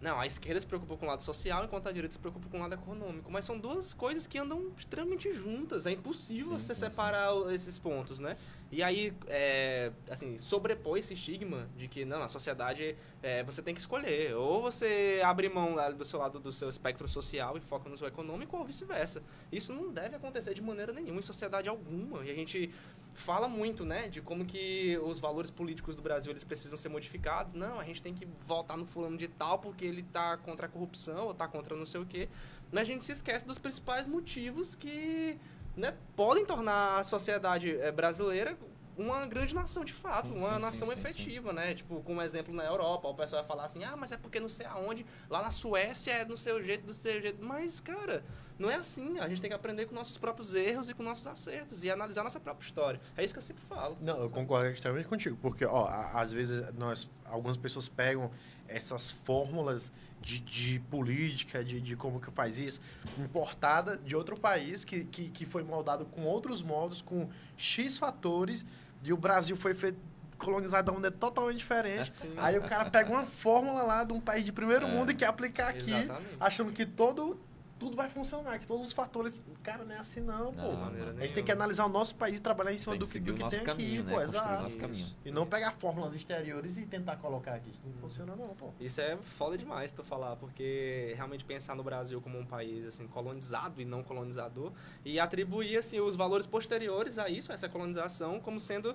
Não, 0.00 0.18
a 0.18 0.26
esquerda 0.26 0.60
se 0.60 0.66
preocupa 0.66 0.96
com 0.96 1.06
o 1.06 1.08
lado 1.08 1.22
social, 1.22 1.64
enquanto 1.64 1.88
a 1.88 1.92
direita 1.92 2.12
se 2.12 2.20
preocupa 2.20 2.48
com 2.48 2.56
o 2.56 2.60
lado 2.60 2.72
econômico. 2.72 3.30
Mas 3.32 3.44
são 3.44 3.58
duas 3.58 3.92
coisas 3.92 4.28
que 4.28 4.38
andam 4.38 4.70
extremamente 4.78 5.32
juntas. 5.32 5.86
É 5.86 5.90
impossível 5.90 6.52
sim, 6.52 6.58
você 6.58 6.74
sim, 6.74 6.80
separar 6.82 7.32
sim. 7.32 7.52
esses 7.52 7.76
pontos, 7.78 8.20
né? 8.20 8.36
E 8.70 8.82
aí, 8.82 9.14
é, 9.26 9.90
assim, 10.10 10.36
sobrepõe 10.36 11.00
esse 11.00 11.14
estigma 11.14 11.68
de 11.74 11.88
que, 11.88 12.04
não, 12.04 12.22
a 12.22 12.28
sociedade, 12.28 12.96
é, 13.22 13.42
você 13.42 13.62
tem 13.62 13.74
que 13.74 13.80
escolher. 13.80 14.34
Ou 14.34 14.60
você 14.60 15.22
abre 15.24 15.48
mão 15.48 15.76
do 15.96 16.04
seu 16.04 16.18
lado 16.18 16.38
do 16.38 16.52
seu 16.52 16.68
espectro 16.68 17.08
social 17.08 17.56
e 17.56 17.60
foca 17.60 17.88
no 17.88 17.96
seu 17.96 18.06
econômico, 18.06 18.56
ou 18.58 18.64
vice-versa. 18.64 19.22
Isso 19.50 19.72
não 19.72 19.90
deve 19.90 20.16
acontecer 20.16 20.52
de 20.52 20.60
maneira 20.60 20.92
nenhuma 20.92 21.18
em 21.18 21.22
sociedade 21.22 21.66
alguma. 21.66 22.22
E 22.26 22.30
a 22.30 22.34
gente 22.34 22.70
fala 23.14 23.48
muito, 23.48 23.84
né, 23.86 24.06
de 24.06 24.20
como 24.20 24.44
que 24.44 24.98
os 24.98 25.18
valores 25.18 25.50
políticos 25.50 25.96
do 25.96 26.02
Brasil, 26.02 26.30
eles 26.30 26.44
precisam 26.44 26.76
ser 26.76 26.90
modificados. 26.90 27.54
Não, 27.54 27.80
a 27.80 27.84
gente 27.84 28.02
tem 28.02 28.14
que 28.14 28.28
votar 28.46 28.76
no 28.76 28.84
fulano 28.84 29.16
de 29.16 29.28
tal 29.28 29.58
porque 29.58 29.84
ele 29.84 30.02
tá 30.02 30.36
contra 30.36 30.66
a 30.66 30.68
corrupção 30.68 31.26
ou 31.28 31.34
tá 31.34 31.48
contra 31.48 31.74
não 31.74 31.86
sei 31.86 32.02
o 32.02 32.06
quê. 32.06 32.28
Mas 32.70 32.82
a 32.82 32.84
gente 32.84 33.02
se 33.02 33.12
esquece 33.12 33.46
dos 33.46 33.58
principais 33.58 34.06
motivos 34.06 34.74
que 34.74 35.38
né, 35.78 35.96
podem 36.16 36.44
tornar 36.44 36.98
a 36.98 37.02
sociedade 37.02 37.78
eh, 37.80 37.92
brasileira 37.92 38.56
uma 38.98 39.24
grande 39.26 39.54
nação 39.54 39.84
de 39.84 39.92
fato, 39.92 40.28
sim, 40.28 40.36
uma 40.36 40.54
sim, 40.54 40.60
nação 40.60 40.88
sim, 40.88 40.94
efetiva, 40.94 41.52
né? 41.52 41.72
Tipo, 41.72 42.02
como 42.02 42.20
exemplo 42.20 42.52
na 42.52 42.64
Europa, 42.64 43.06
o 43.06 43.14
pessoal 43.14 43.42
vai 43.42 43.48
falar 43.48 43.64
assim, 43.64 43.84
ah, 43.84 43.96
mas 43.96 44.10
é 44.10 44.16
porque 44.16 44.40
não 44.40 44.48
sei 44.48 44.66
aonde, 44.66 45.06
lá 45.30 45.40
na 45.40 45.52
Suécia 45.52 46.10
é 46.10 46.24
no 46.24 46.36
seu 46.36 46.60
jeito, 46.60 46.84
do 46.84 46.92
seu 46.92 47.20
jeito. 47.20 47.44
Mas, 47.46 47.78
cara, 47.78 48.24
não 48.58 48.70
é 48.70 48.74
assim. 48.74 49.18
A 49.18 49.28
gente 49.28 49.40
tem 49.40 49.48
que 49.48 49.54
aprender 49.54 49.86
com 49.86 49.94
nossos 49.94 50.18
próprios 50.18 50.54
erros 50.54 50.88
e 50.88 50.94
com 50.94 51.02
nossos 51.02 51.26
acertos 51.26 51.84
e 51.84 51.90
analisar 51.90 52.24
nossa 52.24 52.40
própria 52.40 52.66
história. 52.66 53.00
É 53.16 53.24
isso 53.24 53.32
que 53.32 53.38
eu 53.38 53.42
sempre 53.42 53.62
falo. 53.68 53.96
Não, 54.00 54.20
eu 54.20 54.30
concordo 54.30 54.68
extremamente 54.68 55.08
contigo, 55.08 55.38
porque, 55.40 55.64
ó, 55.64 55.86
às 56.12 56.32
vezes 56.32 56.64
nós, 56.74 57.08
algumas 57.24 57.56
pessoas 57.56 57.88
pegam 57.88 58.30
essas 58.66 59.10
fórmulas 59.10 59.92
de, 60.20 60.38
de 60.40 60.80
política, 60.90 61.64
de, 61.64 61.80
de 61.80 61.96
como 61.96 62.20
que 62.20 62.30
faz 62.30 62.58
isso, 62.58 62.80
importada 63.16 63.96
de 63.96 64.16
outro 64.16 64.38
país 64.38 64.84
que, 64.84 65.04
que, 65.04 65.30
que 65.30 65.46
foi 65.46 65.62
moldado 65.62 66.04
com 66.04 66.22
outros 66.24 66.60
modos, 66.60 67.00
com 67.00 67.28
X 67.56 67.96
fatores, 67.96 68.66
e 69.02 69.12
o 69.12 69.16
Brasil 69.16 69.56
foi 69.56 69.74
feito 69.74 69.98
colonizado 70.36 70.84
de 70.84 70.90
uma 70.90 70.96
maneira 70.96 71.16
totalmente 71.16 71.58
diferente. 71.58 72.12
É, 72.22 72.28
Aí 72.36 72.58
o 72.58 72.62
cara 72.62 72.88
pega 72.90 73.10
uma 73.10 73.24
fórmula 73.24 73.82
lá 73.82 74.04
de 74.04 74.12
um 74.12 74.20
país 74.20 74.44
de 74.44 74.52
primeiro 74.52 74.86
é, 74.86 74.90
mundo 74.90 75.10
e 75.10 75.14
quer 75.14 75.26
aplicar 75.26 75.68
aqui, 75.68 75.92
exatamente. 75.92 76.36
achando 76.38 76.72
que 76.72 76.86
todo 76.86 77.38
tudo 77.78 77.96
vai 77.96 78.08
funcionar, 78.08 78.58
que 78.58 78.66
todos 78.66 78.88
os 78.88 78.92
fatores. 78.92 79.42
Cara, 79.62 79.84
não 79.84 79.94
é 79.94 79.98
assim 79.98 80.20
não, 80.20 80.52
pô. 80.52 80.62
Não, 80.62 80.76
maneira 80.76 81.04
a 81.04 81.10
gente 81.10 81.18
nenhuma. 81.18 81.34
tem 81.34 81.44
que 81.44 81.52
analisar 81.52 81.86
o 81.86 81.88
nosso 81.88 82.14
país 82.14 82.38
e 82.38 82.42
trabalhar 82.42 82.72
em 82.72 82.78
cima 82.78 82.92
Tem 82.92 83.00
do 83.00 83.06
que, 83.06 83.20
do 83.20 83.32
o 83.32 83.36
que 83.36 83.48
tem 83.48 83.64
caminho, 83.64 84.00
aqui, 84.00 84.10
né? 84.10 84.14
pô, 84.14 84.20
exato. 84.20 84.78
E 85.24 85.30
não 85.30 85.46
pegar 85.46 85.72
fórmulas 85.72 86.14
exteriores 86.14 86.76
e 86.76 86.86
tentar 86.86 87.16
colocar 87.16 87.54
aqui. 87.54 87.70
Isso 87.70 87.82
não 87.84 87.92
funciona, 87.94 88.34
não, 88.34 88.48
pô. 88.54 88.70
Isso 88.80 89.00
é 89.00 89.16
foda 89.16 89.56
demais 89.56 89.92
tu 89.92 90.02
falar, 90.02 90.36
porque 90.36 91.12
realmente 91.16 91.44
pensar 91.44 91.74
no 91.74 91.82
Brasil 91.82 92.20
como 92.20 92.38
um 92.38 92.46
país 92.46 92.84
assim 92.86 93.06
colonizado 93.06 93.80
e 93.80 93.84
não 93.84 94.02
colonizador 94.02 94.72
e 95.04 95.20
atribuir 95.20 95.78
assim 95.78 96.00
os 96.00 96.16
valores 96.16 96.46
posteriores 96.46 97.18
a 97.18 97.28
isso, 97.28 97.50
a 97.52 97.54
essa 97.54 97.68
colonização, 97.68 98.40
como 98.40 98.58
sendo 98.58 98.94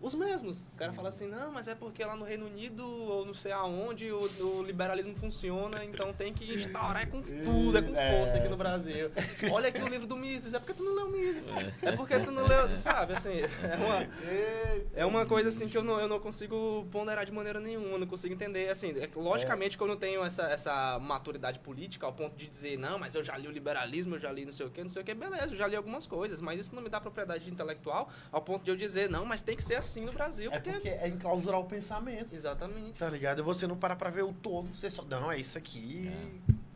os 0.00 0.14
mesmos. 0.14 0.60
O 0.60 0.76
cara 0.76 0.92
fala 0.92 1.10
assim, 1.10 1.26
não, 1.26 1.52
mas 1.52 1.68
é 1.68 1.74
porque 1.74 2.02
lá 2.04 2.16
no 2.16 2.24
Reino 2.24 2.46
Unido 2.46 2.86
ou 2.86 3.26
não 3.26 3.34
sei 3.34 3.52
aonde 3.52 4.10
o, 4.10 4.30
o 4.42 4.62
liberalismo 4.62 5.14
funciona, 5.14 5.84
então 5.84 6.12
tem 6.12 6.32
que 6.32 6.54
instaurar 6.54 7.02
é 7.02 7.06
com 7.06 7.20
tudo, 7.20 7.78
é 7.78 7.82
com 7.82 7.94
força 7.94 8.38
aqui 8.38 8.48
no 8.48 8.56
Brasil. 8.56 9.10
Olha 9.52 9.68
aqui 9.68 9.82
o 9.82 9.88
livro 9.88 10.06
do 10.06 10.16
Mises, 10.16 10.54
é 10.54 10.58
porque 10.58 10.72
tu 10.72 10.82
não 10.82 10.94
leu 10.94 11.10
Mises. 11.10 11.48
É 11.82 11.92
porque 11.92 12.18
tu 12.18 12.30
não 12.30 12.46
leu, 12.46 12.74
sabe, 12.76 13.12
assim, 13.12 13.40
é 13.40 13.76
uma, 13.76 14.94
é 14.94 15.06
uma 15.06 15.26
coisa 15.26 15.50
assim 15.50 15.68
que 15.68 15.76
eu 15.76 15.84
não, 15.84 16.00
eu 16.00 16.08
não 16.08 16.18
consigo 16.18 16.86
ponderar 16.90 17.26
de 17.26 17.32
maneira 17.32 17.60
nenhuma, 17.60 17.88
eu 17.88 17.98
não 17.98 18.06
consigo 18.06 18.32
entender. 18.32 18.68
Assim, 18.70 18.94
é, 18.98 19.08
logicamente 19.14 19.76
que 19.76 19.82
eu 19.82 19.88
não 19.88 19.96
tenho 19.96 20.24
essa, 20.24 20.44
essa 20.44 20.98
maturidade 20.98 21.58
política 21.58 22.06
ao 22.06 22.12
ponto 22.12 22.36
de 22.36 22.48
dizer, 22.48 22.78
não, 22.78 22.98
mas 22.98 23.14
eu 23.14 23.22
já 23.22 23.36
li 23.36 23.48
o 23.48 23.50
liberalismo, 23.50 24.14
eu 24.14 24.18
já 24.18 24.32
li 24.32 24.46
não 24.46 24.52
sei 24.52 24.66
o 24.66 24.70
que, 24.70 24.82
não 24.82 24.88
sei 24.88 25.02
o 25.02 25.04
que, 25.04 25.12
beleza, 25.12 25.52
eu 25.52 25.56
já 25.56 25.66
li 25.66 25.76
algumas 25.76 26.06
coisas, 26.06 26.40
mas 26.40 26.58
isso 26.58 26.74
não 26.74 26.82
me 26.82 26.88
dá 26.88 27.00
propriedade 27.00 27.50
intelectual 27.50 28.08
ao 28.32 28.40
ponto 28.40 28.64
de 28.64 28.70
eu 28.70 28.76
dizer, 28.76 29.10
não, 29.10 29.26
mas 29.26 29.40
tem 29.40 29.56
que 29.56 29.62
ser 29.62 29.74
assim 29.74 29.89
no 29.98 30.12
Brasil, 30.12 30.50
É 30.52 30.60
porque... 30.60 30.72
porque 30.72 30.88
é 30.88 31.08
enclausurar 31.08 31.58
o 31.58 31.64
pensamento. 31.64 32.34
Exatamente. 32.34 32.98
Tá 32.98 33.08
ligado? 33.10 33.40
E 33.40 33.42
você 33.42 33.66
não 33.66 33.76
para 33.76 33.96
pra 33.96 34.10
ver 34.10 34.22
o 34.22 34.32
todo. 34.32 34.68
Você 34.76 34.90
só. 34.90 35.02
Não, 35.04 35.32
é 35.32 35.38
isso 35.38 35.58
aqui. 35.58 36.12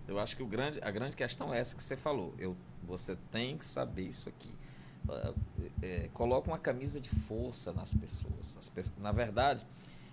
Eu 0.08 0.18
acho 0.18 0.36
que 0.36 0.42
o 0.42 0.46
grande, 0.46 0.80
a 0.82 0.90
grande 0.90 1.14
questão 1.14 1.52
é 1.54 1.58
essa 1.58 1.76
que 1.76 1.82
você 1.82 1.96
falou. 1.96 2.34
Eu, 2.38 2.56
você 2.82 3.16
tem 3.30 3.56
que 3.56 3.64
saber 3.64 4.02
isso 4.02 4.28
aqui. 4.28 4.50
Ah, 5.08 5.32
é, 5.82 6.08
coloca 6.12 6.48
uma 6.50 6.58
camisa 6.58 7.00
de 7.00 7.10
força 7.10 7.72
nas 7.72 7.94
pessoas. 7.94 8.56
As 8.58 8.68
pessoas. 8.68 8.98
Na 8.98 9.12
verdade, 9.12 9.64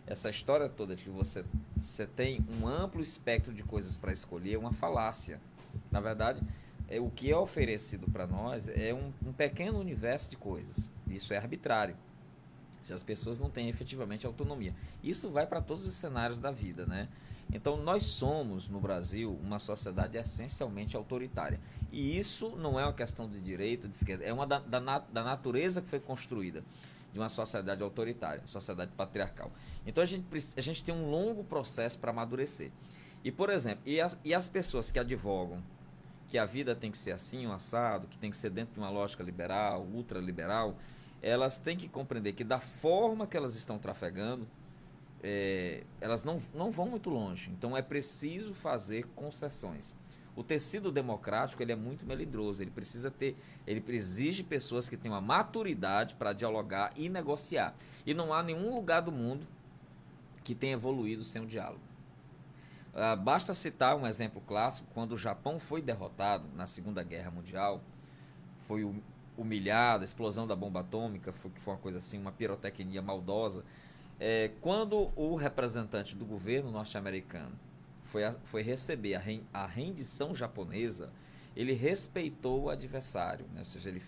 essa 0.06 0.30
história 0.30 0.68
toda 0.70 0.96
de 0.96 1.04
que 1.04 1.10
você, 1.10 1.46
você 1.78 2.06
tem 2.06 2.46
um 2.60 2.68
amplo 2.68 3.02
espectro 3.02 3.54
de 3.54 3.64
coisas 3.64 3.98
para 3.98 4.12
escolher 4.12 4.56
é 4.56 4.58
uma 4.58 4.74
falácia. 4.74 5.40
Na 5.90 6.00
verdade, 6.00 6.42
é, 6.88 7.00
o 7.00 7.10
que 7.10 7.32
é 7.32 7.38
oferecido 7.38 8.10
para 8.12 8.28
nós 8.28 8.68
é 8.68 8.94
um, 8.94 9.14
um 9.26 9.32
pequeno 9.32 9.80
universo 9.80 10.30
de 10.30 10.38
coisas. 10.38 10.92
Isso 11.08 11.34
é 11.34 11.38
arbitrário. 11.38 11.96
Se 12.82 12.94
as 12.94 13.04
pessoas 13.04 13.38
não 13.38 13.50
têm 13.50 13.70
efetivamente 13.70 14.26
autonomia. 14.26 14.74
Isso 15.04 15.30
vai 15.30 15.46
para 15.46 15.62
todos 15.62 15.86
os 15.86 15.94
cenários 15.94 16.40
da 16.40 16.52
vida, 16.52 16.86
né? 16.86 17.08
Então, 17.54 17.76
nós 17.76 18.04
somos, 18.04 18.70
no 18.70 18.80
Brasil, 18.80 19.38
uma 19.44 19.60
sociedade 19.60 20.18
essencialmente 20.18 20.96
autoritária. 20.96 21.60
E 21.92 22.18
isso 22.18 22.50
não 22.56 22.80
é 22.80 22.84
uma 22.84 22.94
questão 22.94 23.30
de 23.30 23.40
direita, 23.40 23.88
de 23.88 23.96
esquerda, 23.96 24.24
é 24.24 24.32
uma 24.32 24.48
da, 24.48 24.60
da, 24.60 25.00
da 25.00 25.24
natureza 25.24 25.82
que 25.82 25.90
foi 25.90 26.00
construída 26.00 26.64
de 27.12 27.20
uma 27.20 27.28
sociedade 27.28 27.84
autoritária, 27.84 28.42
sociedade 28.46 28.92
patriarcal. 28.96 29.52
Então, 29.86 30.02
a 30.02 30.08
gente, 30.08 30.26
a 30.56 30.62
gente 30.62 30.84
tem 30.84 30.96
um 30.96 31.10
longo 31.10 31.44
processo 31.44 32.00
para 32.00 32.12
amadurecer. 32.12 32.72
E, 33.24 33.32
por 33.32 33.50
exemplo, 33.50 33.82
e 33.86 34.00
as, 34.00 34.18
e 34.24 34.34
as 34.34 34.48
pessoas 34.48 34.92
que 34.92 34.98
advogam 34.98 35.62
que 36.30 36.38
a 36.38 36.46
vida 36.46 36.74
tem 36.74 36.90
que 36.90 36.98
ser 36.98 37.12
assim, 37.12 37.46
um 37.46 37.52
assado, 37.52 38.08
que 38.08 38.18
tem 38.18 38.32
que 38.32 38.38
ser 38.38 38.50
dentro 38.50 38.76
de 38.76 38.80
uma 38.80 38.90
lógica 38.90 39.22
liberal, 39.22 39.86
ultraliberal, 39.94 40.78
elas 41.22 41.58
têm 41.58 41.78
que 41.78 41.88
compreender 41.88 42.34
que 42.34 42.44
da 42.44 42.60
forma 42.60 43.28
que 43.28 43.38
elas 43.38 43.56
estão 43.56 43.78
trafegando, 43.78 44.48
é, 45.24 45.84
elas 46.00 46.24
não, 46.24 46.42
não 46.54 46.72
vão 46.72 46.88
muito 46.88 47.10
longe. 47.10 47.52
Então 47.52 47.78
é 47.78 47.82
preciso 47.82 48.54
fazer 48.54 49.06
concessões. 49.16 49.96
O 50.36 50.44
tecido 50.44 50.92
democrático 50.92 51.62
ele 51.62 51.72
é 51.72 51.76
muito 51.76 52.06
melindroso. 52.06 52.64
Ele 52.64 52.72
precisa 52.72 53.12
ter, 53.12 53.38
ele 53.68 53.84
exige 53.90 54.44
pessoas 54.44 54.90
que 54.90 54.98
tenham 54.98 55.16
a 55.16 55.22
maturidade 55.22 56.16
para 56.16 56.34
dialogar 56.34 56.92
e 56.96 57.10
negociar. 57.10 57.76
E 58.06 58.14
não 58.14 58.34
há 58.34 58.42
nenhum 58.42 58.74
lugar 58.74 59.02
do 59.02 59.12
mundo 59.12 59.46
que 60.44 60.56
tenha 60.56 60.74
evoluído 60.74 61.24
sem 61.24 61.42
o 61.42 61.46
diálogo. 61.46 61.82
Ah, 62.94 63.16
basta 63.16 63.54
citar 63.54 63.96
um 63.96 64.08
exemplo 64.08 64.42
clássico: 64.42 64.88
quando 64.94 65.14
o 65.14 65.18
Japão 65.18 65.60
foi 65.60 65.82
derrotado 65.82 66.48
na 66.56 66.66
Segunda 66.66 67.04
Guerra 67.04 67.32
Mundial, 67.32 67.82
foi 68.68 68.84
hum- 68.84 69.02
humilhado, 69.42 70.04
a 70.04 70.06
explosão 70.06 70.46
da 70.48 70.56
bomba 70.56 70.80
atômica, 70.82 71.32
foi, 71.32 71.52
que 71.52 71.60
foi 71.60 71.74
uma 71.74 71.80
coisa 71.80 71.98
assim, 71.98 72.18
uma 72.20 72.32
pirotecnia 72.32 73.02
maldosa. 73.02 73.64
É, 74.20 74.52
quando 74.62 75.12
o 75.16 75.36
representante 75.36 76.16
do 76.16 76.26
governo 76.26 76.72
norte-americano 76.72 77.52
foi, 78.06 78.22
foi 78.44 78.62
receber 78.62 79.16
a, 79.16 79.22
a 79.54 79.66
rendição 79.66 80.36
japonesa, 80.36 81.12
ele 81.56 81.74
respeitou 81.74 82.64
o 82.64 82.70
adversário, 82.70 83.46
né? 83.54 83.60
ou 83.60 83.66
seja, 83.66 83.90
ele, 83.90 84.02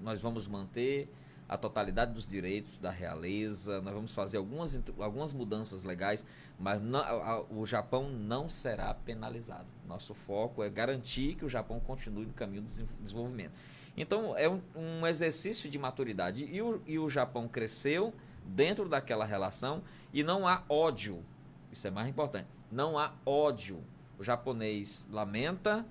nós 0.00 0.20
vamos 0.20 0.46
manter 0.48 1.08
a 1.48 1.56
totalidade 1.56 2.12
dos 2.12 2.26
direitos 2.26 2.78
da 2.78 2.90
realeza, 2.90 3.80
nós 3.80 3.94
vamos 3.94 4.12
fazer 4.12 4.36
algumas, 4.36 4.78
algumas 4.98 5.32
mudanças 5.32 5.82
legais, 5.82 6.24
mas 6.58 6.82
não- 6.82 6.98
a- 7.00 7.42
o 7.50 7.64
Japão 7.64 8.10
não 8.10 8.50
será 8.50 8.92
penalizado. 8.92 9.66
Nosso 9.86 10.12
foco 10.12 10.62
é 10.62 10.68
garantir 10.68 11.36
que 11.36 11.46
o 11.46 11.48
Japão 11.48 11.80
continue 11.80 12.26
no 12.26 12.34
caminho 12.34 12.60
do 12.62 12.66
desen- 12.66 12.88
desenvolvimento. 13.00 13.52
Então, 14.00 14.36
é 14.36 14.48
um, 14.48 14.60
um 14.74 15.06
exercício 15.06 15.68
de 15.68 15.78
maturidade. 15.78 16.44
E 16.44 16.62
o, 16.62 16.80
e 16.86 16.98
o 16.98 17.08
Japão 17.08 17.48
cresceu 17.48 18.14
dentro 18.44 18.88
daquela 18.88 19.24
relação 19.24 19.82
e 20.12 20.22
não 20.22 20.46
há 20.46 20.62
ódio. 20.68 21.24
Isso 21.70 21.86
é 21.86 21.90
mais 21.90 22.08
importante. 22.08 22.48
Não 22.70 22.98
há 22.98 23.12
ódio. 23.26 23.82
O 24.18 24.24
japonês 24.24 25.08
lamenta 25.10 25.84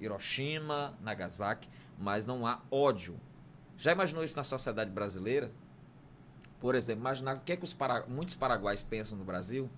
Hiroshima, 0.00 0.96
Nagasaki, 1.00 1.68
mas 1.98 2.26
não 2.26 2.46
há 2.46 2.60
ódio. 2.70 3.18
Já 3.76 3.92
imaginou 3.92 4.24
isso 4.24 4.36
na 4.36 4.44
sociedade 4.44 4.90
brasileira? 4.90 5.50
Por 6.60 6.74
exemplo, 6.74 7.02
imaginar 7.02 7.36
o 7.36 7.40
que, 7.40 7.52
é 7.52 7.56
que 7.56 7.64
os 7.64 7.74
para... 7.74 8.06
muitos 8.06 8.34
paraguaios 8.34 8.82
pensam 8.82 9.16
no 9.16 9.24
Brasil, 9.24 9.70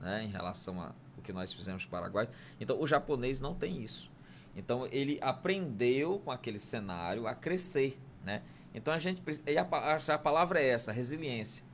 né, 0.00 0.24
em 0.24 0.28
relação 0.28 0.80
ao 0.80 0.94
que 1.22 1.32
nós 1.32 1.52
fizemos 1.52 1.84
no 1.84 1.90
Paraguai. 1.90 2.28
Então, 2.60 2.80
o 2.80 2.86
japonês 2.86 3.40
não 3.40 3.54
tem 3.54 3.82
isso. 3.82 4.10
Então, 4.56 4.86
ele 4.90 5.18
aprendeu 5.20 6.20
com 6.24 6.30
aquele 6.30 6.58
cenário 6.58 7.26
a 7.26 7.34
crescer, 7.34 7.98
né? 8.24 8.42
Então, 8.74 8.92
a 8.92 8.98
gente 8.98 9.20
precisa... 9.20 9.50
E 9.50 9.58
a, 9.58 9.62
a 9.62 10.18
palavra 10.18 10.60
é 10.60 10.68
essa, 10.68 10.92
resiliência. 10.92 11.64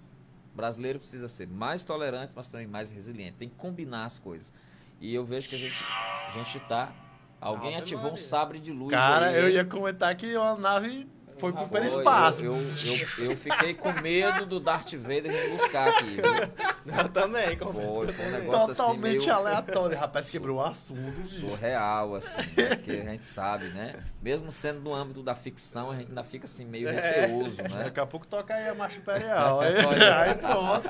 O 0.52 0.56
brasileiro 0.56 0.98
precisa 0.98 1.28
ser 1.28 1.46
mais 1.46 1.84
tolerante, 1.84 2.32
mas 2.34 2.48
também 2.48 2.66
mais 2.66 2.90
resiliente. 2.90 3.36
Tem 3.38 3.48
que 3.48 3.54
combinar 3.54 4.04
as 4.04 4.18
coisas. 4.18 4.52
E 5.00 5.14
eu 5.14 5.24
vejo 5.24 5.48
que 5.48 5.54
a 5.54 5.58
gente 5.58 5.84
a 5.84 6.32
gente 6.32 6.58
está... 6.58 6.92
Alguém 7.40 7.74
Ave 7.74 7.82
ativou 7.82 8.06
um 8.06 8.10
Maria. 8.10 8.18
sabre 8.18 8.58
de 8.58 8.70
luz 8.70 8.90
Cara, 8.90 9.28
aí, 9.28 9.36
eu 9.36 9.48
ia 9.48 9.64
comentar 9.64 10.14
que 10.14 10.36
uma 10.36 10.56
nave 10.58 11.08
foi 11.40 11.52
pro 11.52 11.66
Foi, 11.66 11.78
hiperespaço. 11.80 12.44
Eu, 12.44 12.52
eu, 12.52 12.96
eu, 13.24 13.30
eu 13.30 13.36
fiquei 13.36 13.74
com 13.74 13.92
medo 14.00 14.46
do 14.46 14.60
Darth 14.60 14.92
Vader 14.94 15.32
me 15.32 15.56
buscar 15.56 15.88
aqui. 15.88 16.04
Viu? 16.04 16.22
Eu 17.00 17.08
também. 17.10 17.56
Foi, 17.56 18.08
foi 18.08 18.26
um 18.26 18.30
negócio 18.30 18.72
assim 18.72 18.82
Totalmente 18.82 19.18
meio 19.18 19.34
aleatório. 19.34 19.98
Rapaz, 19.98 20.28
quebrou 20.30 20.58
o 20.58 20.62
assunto, 20.62 21.26
surreal, 21.26 22.14
assim, 22.14 22.40
né? 22.56 22.68
porque 22.68 22.90
a 22.92 23.10
gente 23.10 23.24
sabe, 23.24 23.66
né? 23.68 23.96
Mesmo 24.22 24.50
sendo 24.50 24.80
no 24.80 24.94
âmbito 24.94 25.22
da 25.22 25.34
ficção, 25.34 25.90
a 25.90 25.96
gente 25.96 26.08
ainda 26.08 26.22
fica 26.24 26.46
assim 26.46 26.64
meio 26.64 26.88
receoso, 26.90 27.62
né? 27.62 27.84
Daqui 27.84 28.00
a 28.00 28.06
pouco 28.06 28.26
toca 28.26 28.54
aí 28.54 28.68
a 28.68 28.74
marcha 28.74 28.98
imperial. 28.98 29.60
Aí, 29.60 29.84
Olha. 29.84 30.20
aí 30.20 30.34
pronto. 30.34 30.88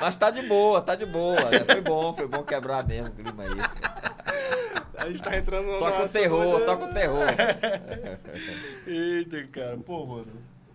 Mas 0.00 0.16
tá 0.16 0.30
de 0.30 0.42
boa, 0.42 0.80
tá 0.80 0.94
de 0.94 1.06
boa. 1.06 1.50
né? 1.50 1.60
Foi 1.64 1.80
bom, 1.80 2.14
foi 2.14 2.26
bom 2.26 2.42
quebrar 2.42 2.86
mesmo 2.86 3.08
o 3.08 3.10
clima 3.12 3.42
aí. 3.44 4.21
A 5.02 5.08
gente 5.10 5.22
tá 5.22 5.36
entrando 5.36 5.66
no 5.66 5.78
Toca 5.78 6.04
o 6.04 6.08
terror, 6.08 6.64
toca 6.64 6.84
o 6.84 6.88
terror. 6.94 7.26
Eita, 8.86 9.44
cara. 9.48 9.76
Pô, 9.78 10.06
mano. 10.06 10.32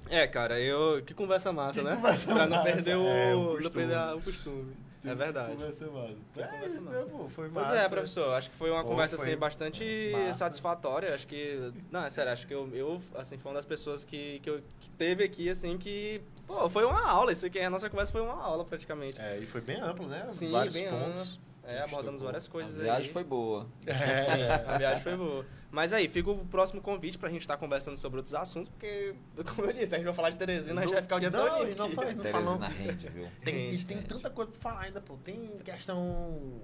É, 0.09 0.25
cara, 0.27 0.59
eu. 0.59 1.01
Que 1.03 1.13
conversa 1.13 1.51
massa, 1.51 1.79
Que 1.79 1.85
né? 1.85 1.95
conversa 1.95 2.27
pra 2.33 2.45
não 2.47 2.57
massa. 2.57 2.71
perder 2.71 2.95
o. 2.97 3.07
É, 3.07 3.35
o 3.35 3.39
não 3.39 3.45
costume. 3.55 3.69
perder 3.71 3.95
a- 3.95 4.15
o 4.15 4.21
costume. 4.21 4.73
É 5.05 5.15
verdade. 5.15 5.51
Conversa 5.53 5.85
massa. 5.87 6.13
Que 6.33 6.41
É 6.41 6.47
conversa 6.47 6.77
isso, 6.77 6.85
massa. 6.85 6.97
né, 6.99 7.05
pô? 7.11 7.17
Foi 7.29 7.49
Pois 7.49 7.65
massa. 7.67 7.79
é, 7.79 7.87
professor, 7.89 8.33
acho 8.33 8.49
que 8.49 8.55
foi 8.57 8.71
uma 8.71 8.83
Pô, 8.83 8.89
conversa 8.89 9.15
foi 9.17 9.27
assim 9.27 9.37
bastante 9.37 10.11
massa. 10.13 10.33
satisfatória. 10.39 11.13
Acho 11.13 11.27
que. 11.27 11.71
Não, 11.91 12.03
é 12.03 12.09
sério, 12.09 12.31
acho 12.31 12.47
que 12.47 12.53
eu, 12.53 12.69
eu 12.73 13.01
assim, 13.15 13.37
foi 13.37 13.49
uma 13.51 13.55
das 13.55 13.65
pessoas 13.65 14.03
que, 14.03 14.39
que, 14.39 14.49
eu, 14.49 14.61
que 14.79 14.89
teve 14.91 15.23
aqui, 15.23 15.49
assim, 15.49 15.77
que. 15.77 16.21
Pô, 16.45 16.69
foi 16.69 16.83
uma 16.85 17.05
aula. 17.07 17.31
Isso 17.31 17.45
aqui, 17.45 17.59
a 17.59 17.69
nossa 17.69 17.89
conversa 17.89 18.11
foi 18.11 18.21
uma 18.21 18.41
aula 18.41 18.65
praticamente. 18.65 19.19
É, 19.19 19.37
e 19.37 19.45
foi 19.45 19.61
bem 19.61 19.79
amplo, 19.79 20.07
né? 20.07 20.27
Sim, 20.31 20.51
Vários 20.51 20.73
bem 20.73 20.89
pontos. 20.89 21.21
amplo. 21.21 21.46
É, 21.67 21.79
A 21.81 21.83
abordamos 21.83 22.21
várias 22.21 22.47
A 22.47 22.49
coisas 22.49 22.75
viagem 22.77 23.07
aí. 23.07 23.13
foi 23.13 23.23
boa. 23.23 23.67
Sim, 23.83 24.41
É. 24.41 24.53
a 24.67 24.77
viagem 24.77 25.03
foi 25.03 25.17
boa. 25.17 25.45
Mas 25.69 25.91
aí, 25.91 26.07
fica 26.07 26.31
o 26.31 26.45
próximo 26.45 26.81
convite 26.81 27.17
pra 27.17 27.29
gente 27.29 27.41
estar 27.41 27.57
conversando 27.57 27.97
sobre 27.97 28.17
outros 28.19 28.33
assuntos, 28.33 28.69
porque, 28.69 29.13
como 29.53 29.67
eu 29.67 29.73
disse, 29.73 29.93
a 29.93 29.97
gente 29.97 30.05
vai 30.05 30.13
falar 30.13 30.29
de 30.29 30.37
Teresina, 30.37 30.79
a 30.79 30.83
gente 30.85 30.93
vai 30.93 31.01
ficar 31.01 31.17
o 31.17 31.19
dia 31.19 31.29
Não, 31.29 31.45
todo 31.45 31.67
e 31.69 31.75
não 31.75 31.85
aqui. 31.85 31.95
só- 31.95 32.01
não 32.03 32.17
Teresina 32.23 32.67
rende, 32.69 33.09
viu? 33.09 33.27
Tem, 33.43 33.55
e 33.65 33.71
Gente, 33.71 33.85
tem 33.85 33.97
gente. 33.97 34.07
tanta 34.07 34.29
coisa 34.29 34.49
pra 34.51 34.59
falar 34.61 34.81
ainda, 34.85 35.01
pô. 35.01 35.17
Tem 35.17 35.57
questão 35.65 36.61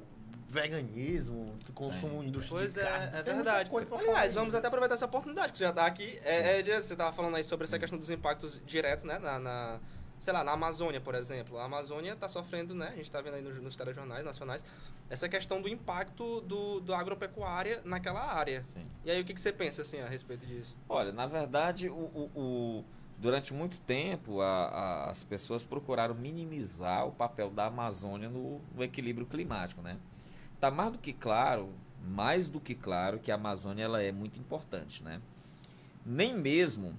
veganismo, 0.47 1.53
consumo 1.73 2.23
indústria 2.23 2.59
Pois 2.59 2.73
de 2.75 2.79
é, 2.79 2.83
carne. 2.83 3.05
é 3.07 3.09
tem 3.23 3.33
muita 3.33 3.33
verdade. 3.51 3.69
coisa 3.69 3.87
pra 3.87 3.97
falar 3.97 4.09
Aliás, 4.11 4.33
vamos 4.33 4.53
até 4.55 4.67
aproveitar 4.67 4.95
essa 4.95 5.05
oportunidade 5.05 5.51
que 5.51 5.57
você 5.57 5.63
já 5.65 5.73
tá 5.73 5.85
aqui. 5.85 6.19
É, 6.23 6.59
é, 6.59 6.81
você 6.81 6.95
tava 6.95 7.11
falando 7.11 7.35
aí 7.35 7.43
sobre 7.43 7.65
essa 7.65 7.79
questão 7.79 7.97
dos 7.97 8.09
impactos 8.09 8.61
diretos, 8.65 9.03
né, 9.03 9.17
na, 9.19 9.39
na 9.39 9.79
sei 10.23 10.31
lá, 10.31 10.41
na 10.41 10.53
Amazônia, 10.53 11.01
por 11.01 11.15
exemplo. 11.15 11.59
A 11.59 11.65
Amazônia 11.65 12.13
está 12.13 12.29
sofrendo, 12.29 12.73
né? 12.73 12.87
A 12.87 12.95
gente 12.95 13.03
está 13.03 13.19
vendo 13.19 13.33
aí 13.33 13.41
nos, 13.41 13.61
nos 13.61 13.75
telejornais 13.75 14.23
nacionais, 14.23 14.63
essa 15.09 15.27
questão 15.27 15.61
do 15.61 15.67
impacto 15.67 16.39
do, 16.41 16.79
do 16.79 16.93
agropecuária 16.93 17.81
naquela 17.83 18.33
área. 18.33 18.63
Sim. 18.67 18.85
E 19.03 19.11
aí, 19.11 19.21
o 19.21 19.25
que, 19.25 19.33
que 19.33 19.41
você 19.41 19.51
pensa, 19.51 19.81
assim, 19.81 19.99
a 19.99 20.07
respeito 20.07 20.45
disso? 20.45 20.77
Olha, 20.87 21.11
na 21.11 21.27
verdade, 21.27 21.89
o, 21.89 21.93
o, 21.93 22.31
o 22.33 22.85
durante 23.17 23.53
muito 23.53 23.77
tempo, 23.81 24.39
a, 24.39 24.47
a, 24.47 25.11
as 25.11 25.25
pessoas 25.25 25.65
procuraram 25.65 26.15
minimizar 26.15 27.05
o 27.05 27.11
papel 27.11 27.49
da 27.49 27.65
Amazônia 27.65 28.29
no, 28.29 28.61
no 28.73 28.81
equilíbrio 28.81 29.27
climático, 29.27 29.81
né? 29.81 29.97
Está 30.55 30.71
mais 30.71 30.93
do 30.93 30.99
que 30.99 31.11
claro, 31.11 31.67
mais 32.01 32.47
do 32.47 32.61
que 32.61 32.73
claro, 32.73 33.19
que 33.19 33.29
a 33.29 33.35
Amazônia 33.35 33.83
ela 33.83 34.01
é 34.01 34.13
muito 34.13 34.39
importante, 34.39 35.03
né? 35.03 35.21
Nem 36.05 36.33
mesmo, 36.33 36.97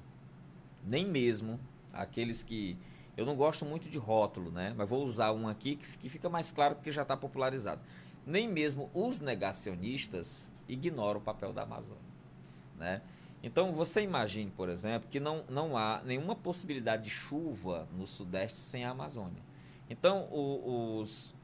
nem 0.84 1.06
mesmo 1.06 1.58
aqueles 1.90 2.42
que 2.42 2.76
eu 3.16 3.24
não 3.24 3.36
gosto 3.36 3.64
muito 3.64 3.88
de 3.88 3.98
rótulo, 3.98 4.50
né? 4.50 4.74
Mas 4.76 4.88
vou 4.88 5.04
usar 5.04 5.32
um 5.32 5.46
aqui 5.46 5.76
que, 5.76 6.08
fica 6.08 6.28
mais 6.28 6.50
claro 6.50 6.74
porque 6.74 6.90
já 6.90 7.02
está 7.02 7.16
popularizado. 7.16 7.80
Nem 8.26 8.48
mesmo 8.48 8.90
os 8.92 9.20
negacionistas 9.20 10.48
ignoram 10.68 11.20
o 11.20 11.22
papel 11.22 11.52
da 11.52 11.62
Amazônia, 11.62 12.02
né? 12.76 13.02
Então 13.42 13.72
você 13.72 14.00
imagine, 14.00 14.50
por 14.50 14.70
exemplo, 14.70 15.08
que 15.10 15.20
não, 15.20 15.44
não 15.50 15.76
há 15.76 16.00
nenhuma 16.02 16.34
possibilidade 16.34 17.04
de 17.04 17.10
chuva 17.10 17.86
no 17.92 18.06
Sudeste 18.06 18.58
sem 18.58 18.84
a 18.84 18.90
Amazônia. 18.90 19.42
Então 19.88 20.26
o, 20.30 21.00
os, 21.00 21.34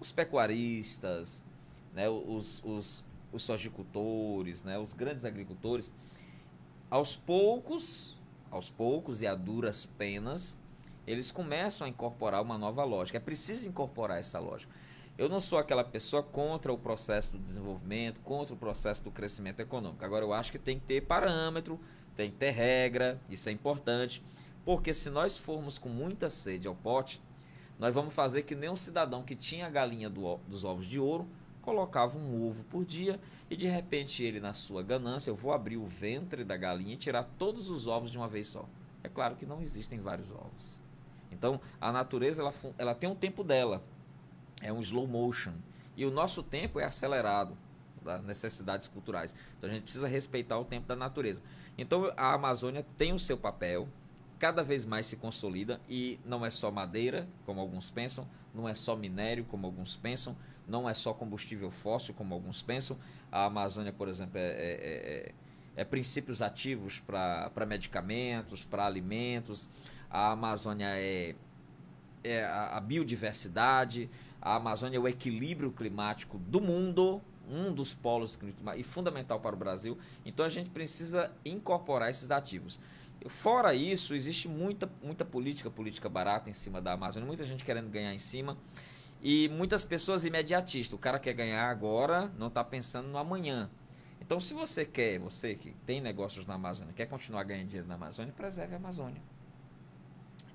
os 0.00 0.10
pecuaristas, 0.10 1.44
né, 1.92 2.08
os, 2.08 2.62
os, 2.64 3.04
os 3.30 3.42
sojicultores, 3.42 4.64
né, 4.64 4.78
os 4.78 4.94
grandes 4.94 5.26
agricultores, 5.26 5.92
aos 6.90 7.14
poucos, 7.14 8.16
aos 8.50 8.70
poucos 8.70 9.20
e 9.20 9.26
a 9.26 9.34
duras 9.34 9.84
penas, 9.84 10.58
eles 11.06 11.30
começam 11.30 11.86
a 11.86 11.90
incorporar 11.90 12.42
uma 12.42 12.58
nova 12.58 12.84
lógica. 12.84 13.18
É 13.18 13.20
preciso 13.20 13.68
incorporar 13.68 14.18
essa 14.18 14.38
lógica. 14.38 14.72
Eu 15.18 15.28
não 15.28 15.40
sou 15.40 15.58
aquela 15.58 15.84
pessoa 15.84 16.22
contra 16.22 16.72
o 16.72 16.78
processo 16.78 17.32
do 17.32 17.38
desenvolvimento, 17.38 18.20
contra 18.20 18.54
o 18.54 18.56
processo 18.56 19.04
do 19.04 19.10
crescimento 19.10 19.60
econômico. 19.60 20.04
Agora, 20.04 20.24
eu 20.24 20.32
acho 20.32 20.50
que 20.50 20.58
tem 20.58 20.78
que 20.78 20.86
ter 20.86 21.02
parâmetro, 21.02 21.78
tem 22.16 22.30
que 22.30 22.36
ter 22.36 22.50
regra, 22.50 23.20
isso 23.28 23.48
é 23.48 23.52
importante, 23.52 24.22
porque 24.64 24.94
se 24.94 25.10
nós 25.10 25.36
formos 25.36 25.78
com 25.78 25.88
muita 25.88 26.30
sede 26.30 26.66
ao 26.68 26.74
pote, 26.74 27.20
nós 27.78 27.94
vamos 27.94 28.14
fazer 28.14 28.42
que 28.42 28.54
nem 28.54 28.70
um 28.70 28.76
cidadão 28.76 29.22
que 29.22 29.34
tinha 29.34 29.66
a 29.66 29.70
galinha 29.70 30.08
do, 30.08 30.36
dos 30.48 30.64
ovos 30.64 30.86
de 30.86 31.00
ouro, 31.00 31.28
colocava 31.60 32.18
um 32.18 32.48
ovo 32.48 32.64
por 32.64 32.84
dia 32.84 33.20
e 33.48 33.56
de 33.56 33.68
repente 33.68 34.22
ele, 34.22 34.40
na 34.40 34.52
sua 34.52 34.82
ganância, 34.82 35.30
eu 35.30 35.34
vou 35.34 35.52
abrir 35.52 35.76
o 35.76 35.86
ventre 35.86 36.44
da 36.44 36.56
galinha 36.56 36.94
e 36.94 36.96
tirar 36.96 37.24
todos 37.38 37.68
os 37.68 37.86
ovos 37.86 38.10
de 38.10 38.18
uma 38.18 38.28
vez 38.28 38.48
só. 38.48 38.68
É 39.02 39.08
claro 39.08 39.36
que 39.36 39.46
não 39.46 39.60
existem 39.60 39.98
vários 40.00 40.32
ovos. 40.32 40.80
Então, 41.30 41.60
a 41.80 41.92
natureza 41.92 42.42
ela, 42.42 42.54
ela 42.76 42.94
tem 42.94 43.08
um 43.08 43.14
tempo 43.14 43.44
dela. 43.44 43.82
É 44.60 44.72
um 44.72 44.80
slow 44.80 45.06
motion. 45.06 45.52
E 45.96 46.04
o 46.04 46.10
nosso 46.10 46.42
tempo 46.42 46.80
é 46.80 46.84
acelerado 46.84 47.56
das 48.02 48.22
necessidades 48.24 48.88
culturais. 48.88 49.34
Então, 49.58 49.68
a 49.68 49.72
gente 49.72 49.82
precisa 49.84 50.08
respeitar 50.08 50.58
o 50.58 50.64
tempo 50.64 50.86
da 50.86 50.96
natureza. 50.96 51.42
Então, 51.76 52.12
a 52.16 52.34
Amazônia 52.34 52.84
tem 52.96 53.12
o 53.12 53.18
seu 53.18 53.36
papel, 53.36 53.88
cada 54.38 54.62
vez 54.62 54.84
mais 54.84 55.06
se 55.06 55.16
consolida 55.16 55.80
e 55.88 56.18
não 56.24 56.44
é 56.44 56.50
só 56.50 56.70
madeira, 56.70 57.28
como 57.44 57.60
alguns 57.60 57.90
pensam, 57.90 58.26
não 58.54 58.68
é 58.68 58.74
só 58.74 58.96
minério, 58.96 59.44
como 59.44 59.66
alguns 59.66 59.96
pensam, 59.96 60.34
não 60.66 60.88
é 60.88 60.94
só 60.94 61.12
combustível 61.12 61.70
fóssil, 61.70 62.14
como 62.14 62.32
alguns 62.34 62.62
pensam. 62.62 62.96
A 63.30 63.44
Amazônia, 63.44 63.92
por 63.92 64.08
exemplo, 64.08 64.38
é, 64.38 64.48
é, 64.48 64.52
é, 64.56 65.32
é 65.76 65.84
princípios 65.84 66.40
ativos 66.40 66.98
para 67.00 67.66
medicamentos, 67.66 68.64
para 68.64 68.86
alimentos 68.86 69.68
a 70.10 70.32
Amazônia 70.32 70.88
é, 70.96 71.34
é 72.24 72.44
a, 72.44 72.76
a 72.76 72.80
biodiversidade, 72.80 74.10
a 74.42 74.56
Amazônia 74.56 74.96
é 74.96 75.00
o 75.00 75.06
equilíbrio 75.06 75.70
climático 75.70 76.38
do 76.38 76.60
mundo, 76.60 77.22
um 77.48 77.72
dos 77.72 77.94
polos 77.94 78.38
e 78.76 78.82
fundamental 78.82 79.38
para 79.40 79.54
o 79.54 79.58
Brasil. 79.58 79.96
Então 80.24 80.44
a 80.44 80.48
gente 80.48 80.70
precisa 80.70 81.30
incorporar 81.44 82.10
esses 82.10 82.30
ativos. 82.30 82.80
Fora 83.26 83.74
isso, 83.74 84.14
existe 84.14 84.48
muita, 84.48 84.90
muita 85.02 85.24
política, 85.24 85.70
política 85.70 86.08
barata 86.08 86.48
em 86.48 86.54
cima 86.54 86.80
da 86.80 86.92
Amazônia, 86.92 87.26
muita 87.26 87.44
gente 87.44 87.64
querendo 87.64 87.90
ganhar 87.90 88.14
em 88.14 88.18
cima 88.18 88.56
e 89.22 89.48
muitas 89.50 89.84
pessoas 89.84 90.24
imediatistas. 90.24 90.94
O 90.94 90.98
cara 90.98 91.18
quer 91.18 91.34
ganhar 91.34 91.68
agora, 91.68 92.32
não 92.38 92.48
está 92.48 92.64
pensando 92.64 93.08
no 93.08 93.18
amanhã. 93.18 93.68
Então, 94.22 94.40
se 94.40 94.54
você 94.54 94.86
quer, 94.86 95.18
você 95.18 95.54
que 95.54 95.74
tem 95.84 96.00
negócios 96.00 96.46
na 96.46 96.54
Amazônia, 96.54 96.94
quer 96.94 97.06
continuar 97.06 97.42
ganhando 97.42 97.66
dinheiro 97.66 97.88
na 97.88 97.96
Amazônia, 97.96 98.32
preserve 98.32 98.74
a 98.74 98.78
Amazônia 98.78 99.20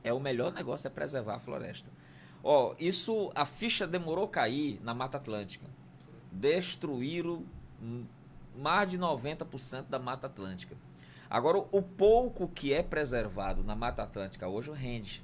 é 0.05 0.13
o 0.13 0.19
melhor 0.19 0.53
negócio 0.53 0.87
é 0.87 0.91
preservar 0.91 1.35
a 1.35 1.39
floresta. 1.39 1.89
Ó, 2.43 2.75
isso 2.77 3.31
a 3.33 3.43
ficha 3.43 3.87
demorou 3.87 4.27
cair 4.27 4.79
na 4.83 4.93
Mata 4.93 5.17
Atlântica. 5.17 5.65
Destruíram 6.31 7.43
mais 8.55 8.89
de 8.89 8.99
90% 8.99 9.87
da 9.89 9.97
Mata 9.97 10.27
Atlântica. 10.27 10.77
Agora, 11.27 11.57
o 11.57 11.81
pouco 11.81 12.47
que 12.47 12.71
é 12.71 12.83
preservado 12.83 13.63
na 13.63 13.75
Mata 13.75 14.03
Atlântica 14.03 14.47
hoje 14.47 14.71
rende. 14.71 15.23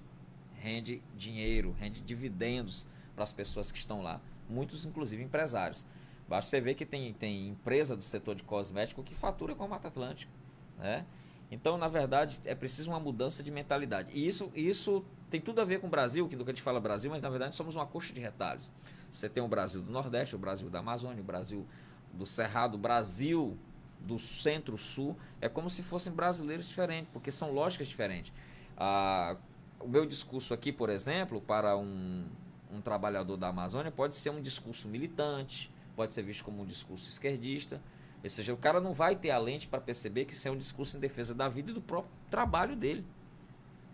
Rende 0.55 1.01
dinheiro, 1.15 1.75
rende 1.79 2.01
dividendos 2.01 2.87
para 3.15 3.23
as 3.23 3.31
pessoas 3.31 3.71
que 3.71 3.77
estão 3.77 4.01
lá. 4.01 4.19
Muitos, 4.49 4.83
inclusive, 4.83 5.23
empresários. 5.23 5.85
Basta 6.27 6.49
você 6.49 6.59
ver 6.59 6.73
que 6.73 6.85
tem, 6.85 7.13
tem 7.13 7.49
empresa 7.49 7.95
do 7.95 8.03
setor 8.03 8.33
de 8.33 8.43
cosmético 8.43 9.03
que 9.03 9.13
fatura 9.13 9.53
com 9.53 9.63
a 9.63 9.67
Mata 9.67 9.89
Atlântica. 9.89 10.31
Né? 10.79 11.05
Então, 11.51 11.77
na 11.77 11.89
verdade, 11.89 12.39
é 12.45 12.55
preciso 12.55 12.89
uma 12.89 12.99
mudança 12.99 13.43
de 13.43 13.51
mentalidade. 13.51 14.09
E 14.13 14.25
isso, 14.25 14.49
isso 14.55 15.03
tem 15.29 15.41
tudo 15.41 15.59
a 15.59 15.65
ver 15.65 15.81
com 15.81 15.87
o 15.87 15.89
Brasil, 15.89 16.27
que 16.29 16.37
que 16.37 16.41
a 16.41 16.45
gente 16.45 16.61
fala 16.61 16.79
Brasil, 16.79 17.11
mas 17.11 17.21
na 17.21 17.29
verdade 17.29 17.55
somos 17.57 17.75
uma 17.75 17.85
coxa 17.85 18.13
de 18.13 18.21
retalhos. 18.21 18.71
Você 19.11 19.27
tem 19.27 19.43
o 19.43 19.47
Brasil 19.49 19.81
do 19.81 19.91
Nordeste, 19.91 20.33
o 20.33 20.39
Brasil 20.39 20.69
da 20.69 20.79
Amazônia, 20.79 21.21
o 21.21 21.25
Brasil 21.25 21.67
do 22.13 22.25
Cerrado, 22.25 22.75
o 22.75 22.77
Brasil 22.77 23.57
do 23.99 24.17
Centro-Sul. 24.17 25.17
É 25.41 25.49
como 25.49 25.69
se 25.69 25.83
fossem 25.83 26.13
brasileiros 26.13 26.69
diferentes, 26.69 27.09
porque 27.11 27.29
são 27.31 27.51
lógicas 27.51 27.87
diferentes. 27.87 28.31
Ah, 28.77 29.35
o 29.77 29.89
meu 29.89 30.05
discurso 30.05 30.53
aqui, 30.53 30.71
por 30.71 30.89
exemplo, 30.89 31.41
para 31.41 31.75
um, 31.75 32.25
um 32.71 32.79
trabalhador 32.79 33.35
da 33.35 33.49
Amazônia, 33.49 33.91
pode 33.91 34.15
ser 34.15 34.29
um 34.29 34.41
discurso 34.41 34.87
militante, 34.87 35.69
pode 35.97 36.13
ser 36.13 36.23
visto 36.23 36.45
como 36.45 36.63
um 36.63 36.65
discurso 36.65 37.09
esquerdista 37.09 37.81
ou 38.23 38.29
seja, 38.29 38.53
o 38.53 38.57
cara 38.57 38.79
não 38.79 38.93
vai 38.93 39.15
ter 39.15 39.31
a 39.31 39.37
lente 39.37 39.67
para 39.67 39.81
perceber 39.81 40.25
que 40.25 40.33
isso 40.33 40.47
é 40.47 40.51
um 40.51 40.57
discurso 40.57 40.97
em 40.97 40.99
defesa 40.99 41.33
da 41.33 41.49
vida 41.49 41.71
e 41.71 41.73
do 41.73 41.81
próprio 41.81 42.11
trabalho 42.29 42.75
dele. 42.75 43.05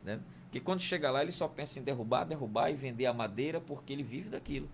Né? 0.04 0.20
Que 0.52 0.60
quando 0.60 0.82
chega 0.82 1.10
lá, 1.10 1.22
ele 1.22 1.32
só 1.32 1.48
pensa 1.48 1.80
em 1.80 1.84
derrubar, 1.84 2.26
derrubar 2.26 2.70
e 2.70 2.76
vender 2.76 3.06
a 3.06 3.14
madeira 3.14 3.62
porque 3.62 3.94
ele 3.94 4.04
vive 4.04 4.30
daquilo. 4.30 4.70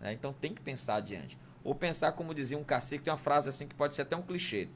Né? 0.00 0.12
Então 0.12 0.32
tem 0.32 0.54
que 0.54 0.60
pensar 0.60 0.96
adiante. 0.96 1.36
Ou 1.64 1.74
pensar, 1.74 2.12
como 2.12 2.34
dizia 2.34 2.56
um 2.56 2.64
cacique, 2.64 3.04
tem 3.04 3.12
uma 3.12 3.18
frase 3.18 3.48
assim 3.48 3.66
que 3.66 3.74
pode 3.74 3.94
ser 3.94 4.02
até 4.02 4.16
um 4.16 4.22
clichê. 4.22 4.68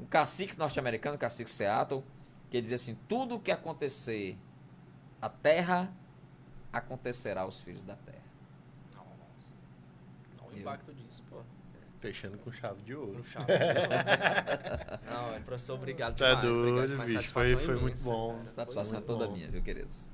Um 0.00 0.04
cacique 0.04 0.58
norte-americano, 0.58 1.16
cacique 1.16 1.50
Seattle, 1.50 2.02
que 2.50 2.60
dizia 2.60 2.74
assim: 2.74 2.96
tudo 3.08 3.36
o 3.36 3.40
que 3.40 3.50
acontecer 3.50 4.36
à 5.20 5.28
terra, 5.28 5.92
acontecerá 6.72 7.42
aos 7.42 7.60
filhos 7.60 7.84
da 7.84 7.96
terra. 7.96 8.24
Nossa. 8.94 9.06
Olha 10.42 10.56
o 10.56 10.58
impacto 10.58 10.92
disso. 10.92 11.05
Fechando 12.00 12.38
com 12.38 12.52
chave 12.52 12.82
de 12.82 12.94
ouro. 12.94 13.24
chave 13.24 13.46
de 13.46 13.52
ouro. 13.52 13.64
Não, 15.06 15.34
é, 15.34 15.40
professor, 15.40 15.74
obrigado 15.74 16.16
tá 16.16 16.34
demais. 16.34 16.44
Tá 16.44 16.48
doido, 16.48 16.88
demais. 16.88 17.16
bicho. 17.16 17.32
Foi, 17.32 17.56
foi 17.56 17.76
muito 17.76 18.02
bom. 18.02 18.40
Satisfação 18.54 19.00
foi 19.00 19.06
toda 19.06 19.26
bom. 19.26 19.32
minha, 19.32 19.48
viu, 19.48 19.62
queridos? 19.62 20.08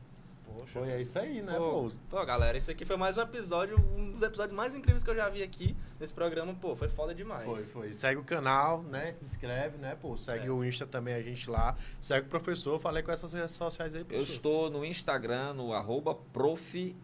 Poxa. 0.52 0.80
Foi 0.80 0.90
é 0.90 1.00
isso 1.00 1.18
aí, 1.18 1.42
né, 1.42 1.54
pô, 1.56 1.88
pô? 1.88 1.92
Pô, 2.10 2.26
galera, 2.26 2.56
esse 2.56 2.70
aqui 2.70 2.84
foi 2.84 2.96
mais 2.96 3.16
um 3.16 3.22
episódio, 3.22 3.78
um 3.96 4.10
dos 4.10 4.22
episódios 4.22 4.54
mais 4.54 4.74
incríveis 4.74 5.02
que 5.02 5.10
eu 5.10 5.14
já 5.14 5.28
vi 5.28 5.42
aqui 5.42 5.74
nesse 5.98 6.12
programa. 6.12 6.54
Pô, 6.54 6.76
foi 6.76 6.88
foda 6.88 7.14
demais. 7.14 7.44
Foi, 7.44 7.62
foi. 7.62 7.92
Segue 7.92 8.20
o 8.20 8.24
canal, 8.24 8.82
né? 8.82 9.12
Se 9.14 9.24
inscreve, 9.24 9.78
né, 9.78 9.96
pô? 10.00 10.16
Segue 10.16 10.48
é. 10.48 10.50
o 10.50 10.64
Insta 10.64 10.86
também, 10.86 11.14
a 11.14 11.22
gente 11.22 11.48
lá. 11.48 11.74
Segue 12.00 12.26
o 12.26 12.30
professor. 12.30 12.78
Falei 12.78 13.02
com 13.02 13.12
essas 13.12 13.32
redes 13.32 13.52
sociais 13.52 13.94
aí, 13.94 14.04
professor. 14.04 14.30
Eu 14.30 14.34
estou 14.34 14.70
no 14.70 14.84
Instagram, 14.84 15.54
no 15.54 15.72
arroba 15.72 16.14
prof, 16.14 16.94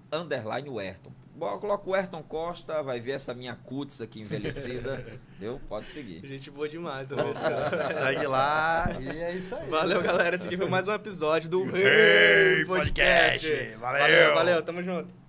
Werton. 1.45 1.59
Coloca 1.59 1.91
o 1.91 1.95
Ayrton 1.95 2.23
Costa, 2.23 2.83
vai 2.83 3.01
ver 3.01 3.13
essa 3.13 3.35
minha 3.35 3.55
cutis 3.55 4.01
aqui 4.01 4.21
envelhecida. 4.21 5.05
Deu? 5.39 5.61
Pode 5.69 5.89
seguir. 5.89 6.27
Gente 6.27 6.51
boa 6.51 6.69
demais, 6.69 7.07
professor. 7.07 7.51
Segue 7.95 8.27
lá 8.27 8.91
e 9.01 9.09
é 9.09 9.33
isso 9.35 9.55
aí. 9.55 9.69
Valeu, 9.71 10.03
galera. 10.03 10.37
Esse 10.37 10.47
aqui 10.47 10.57
foi 10.57 10.69
mais 10.69 10.89
um 10.89 10.93
episódio 10.93 11.49
do 11.49 11.65
Hey 11.77 12.65
Podcast. 12.67 13.47
Podcast. 13.47 13.77
Valeu, 13.77 14.35
valeu. 14.35 14.63
Tamo 14.63 14.83
junto. 14.83 15.28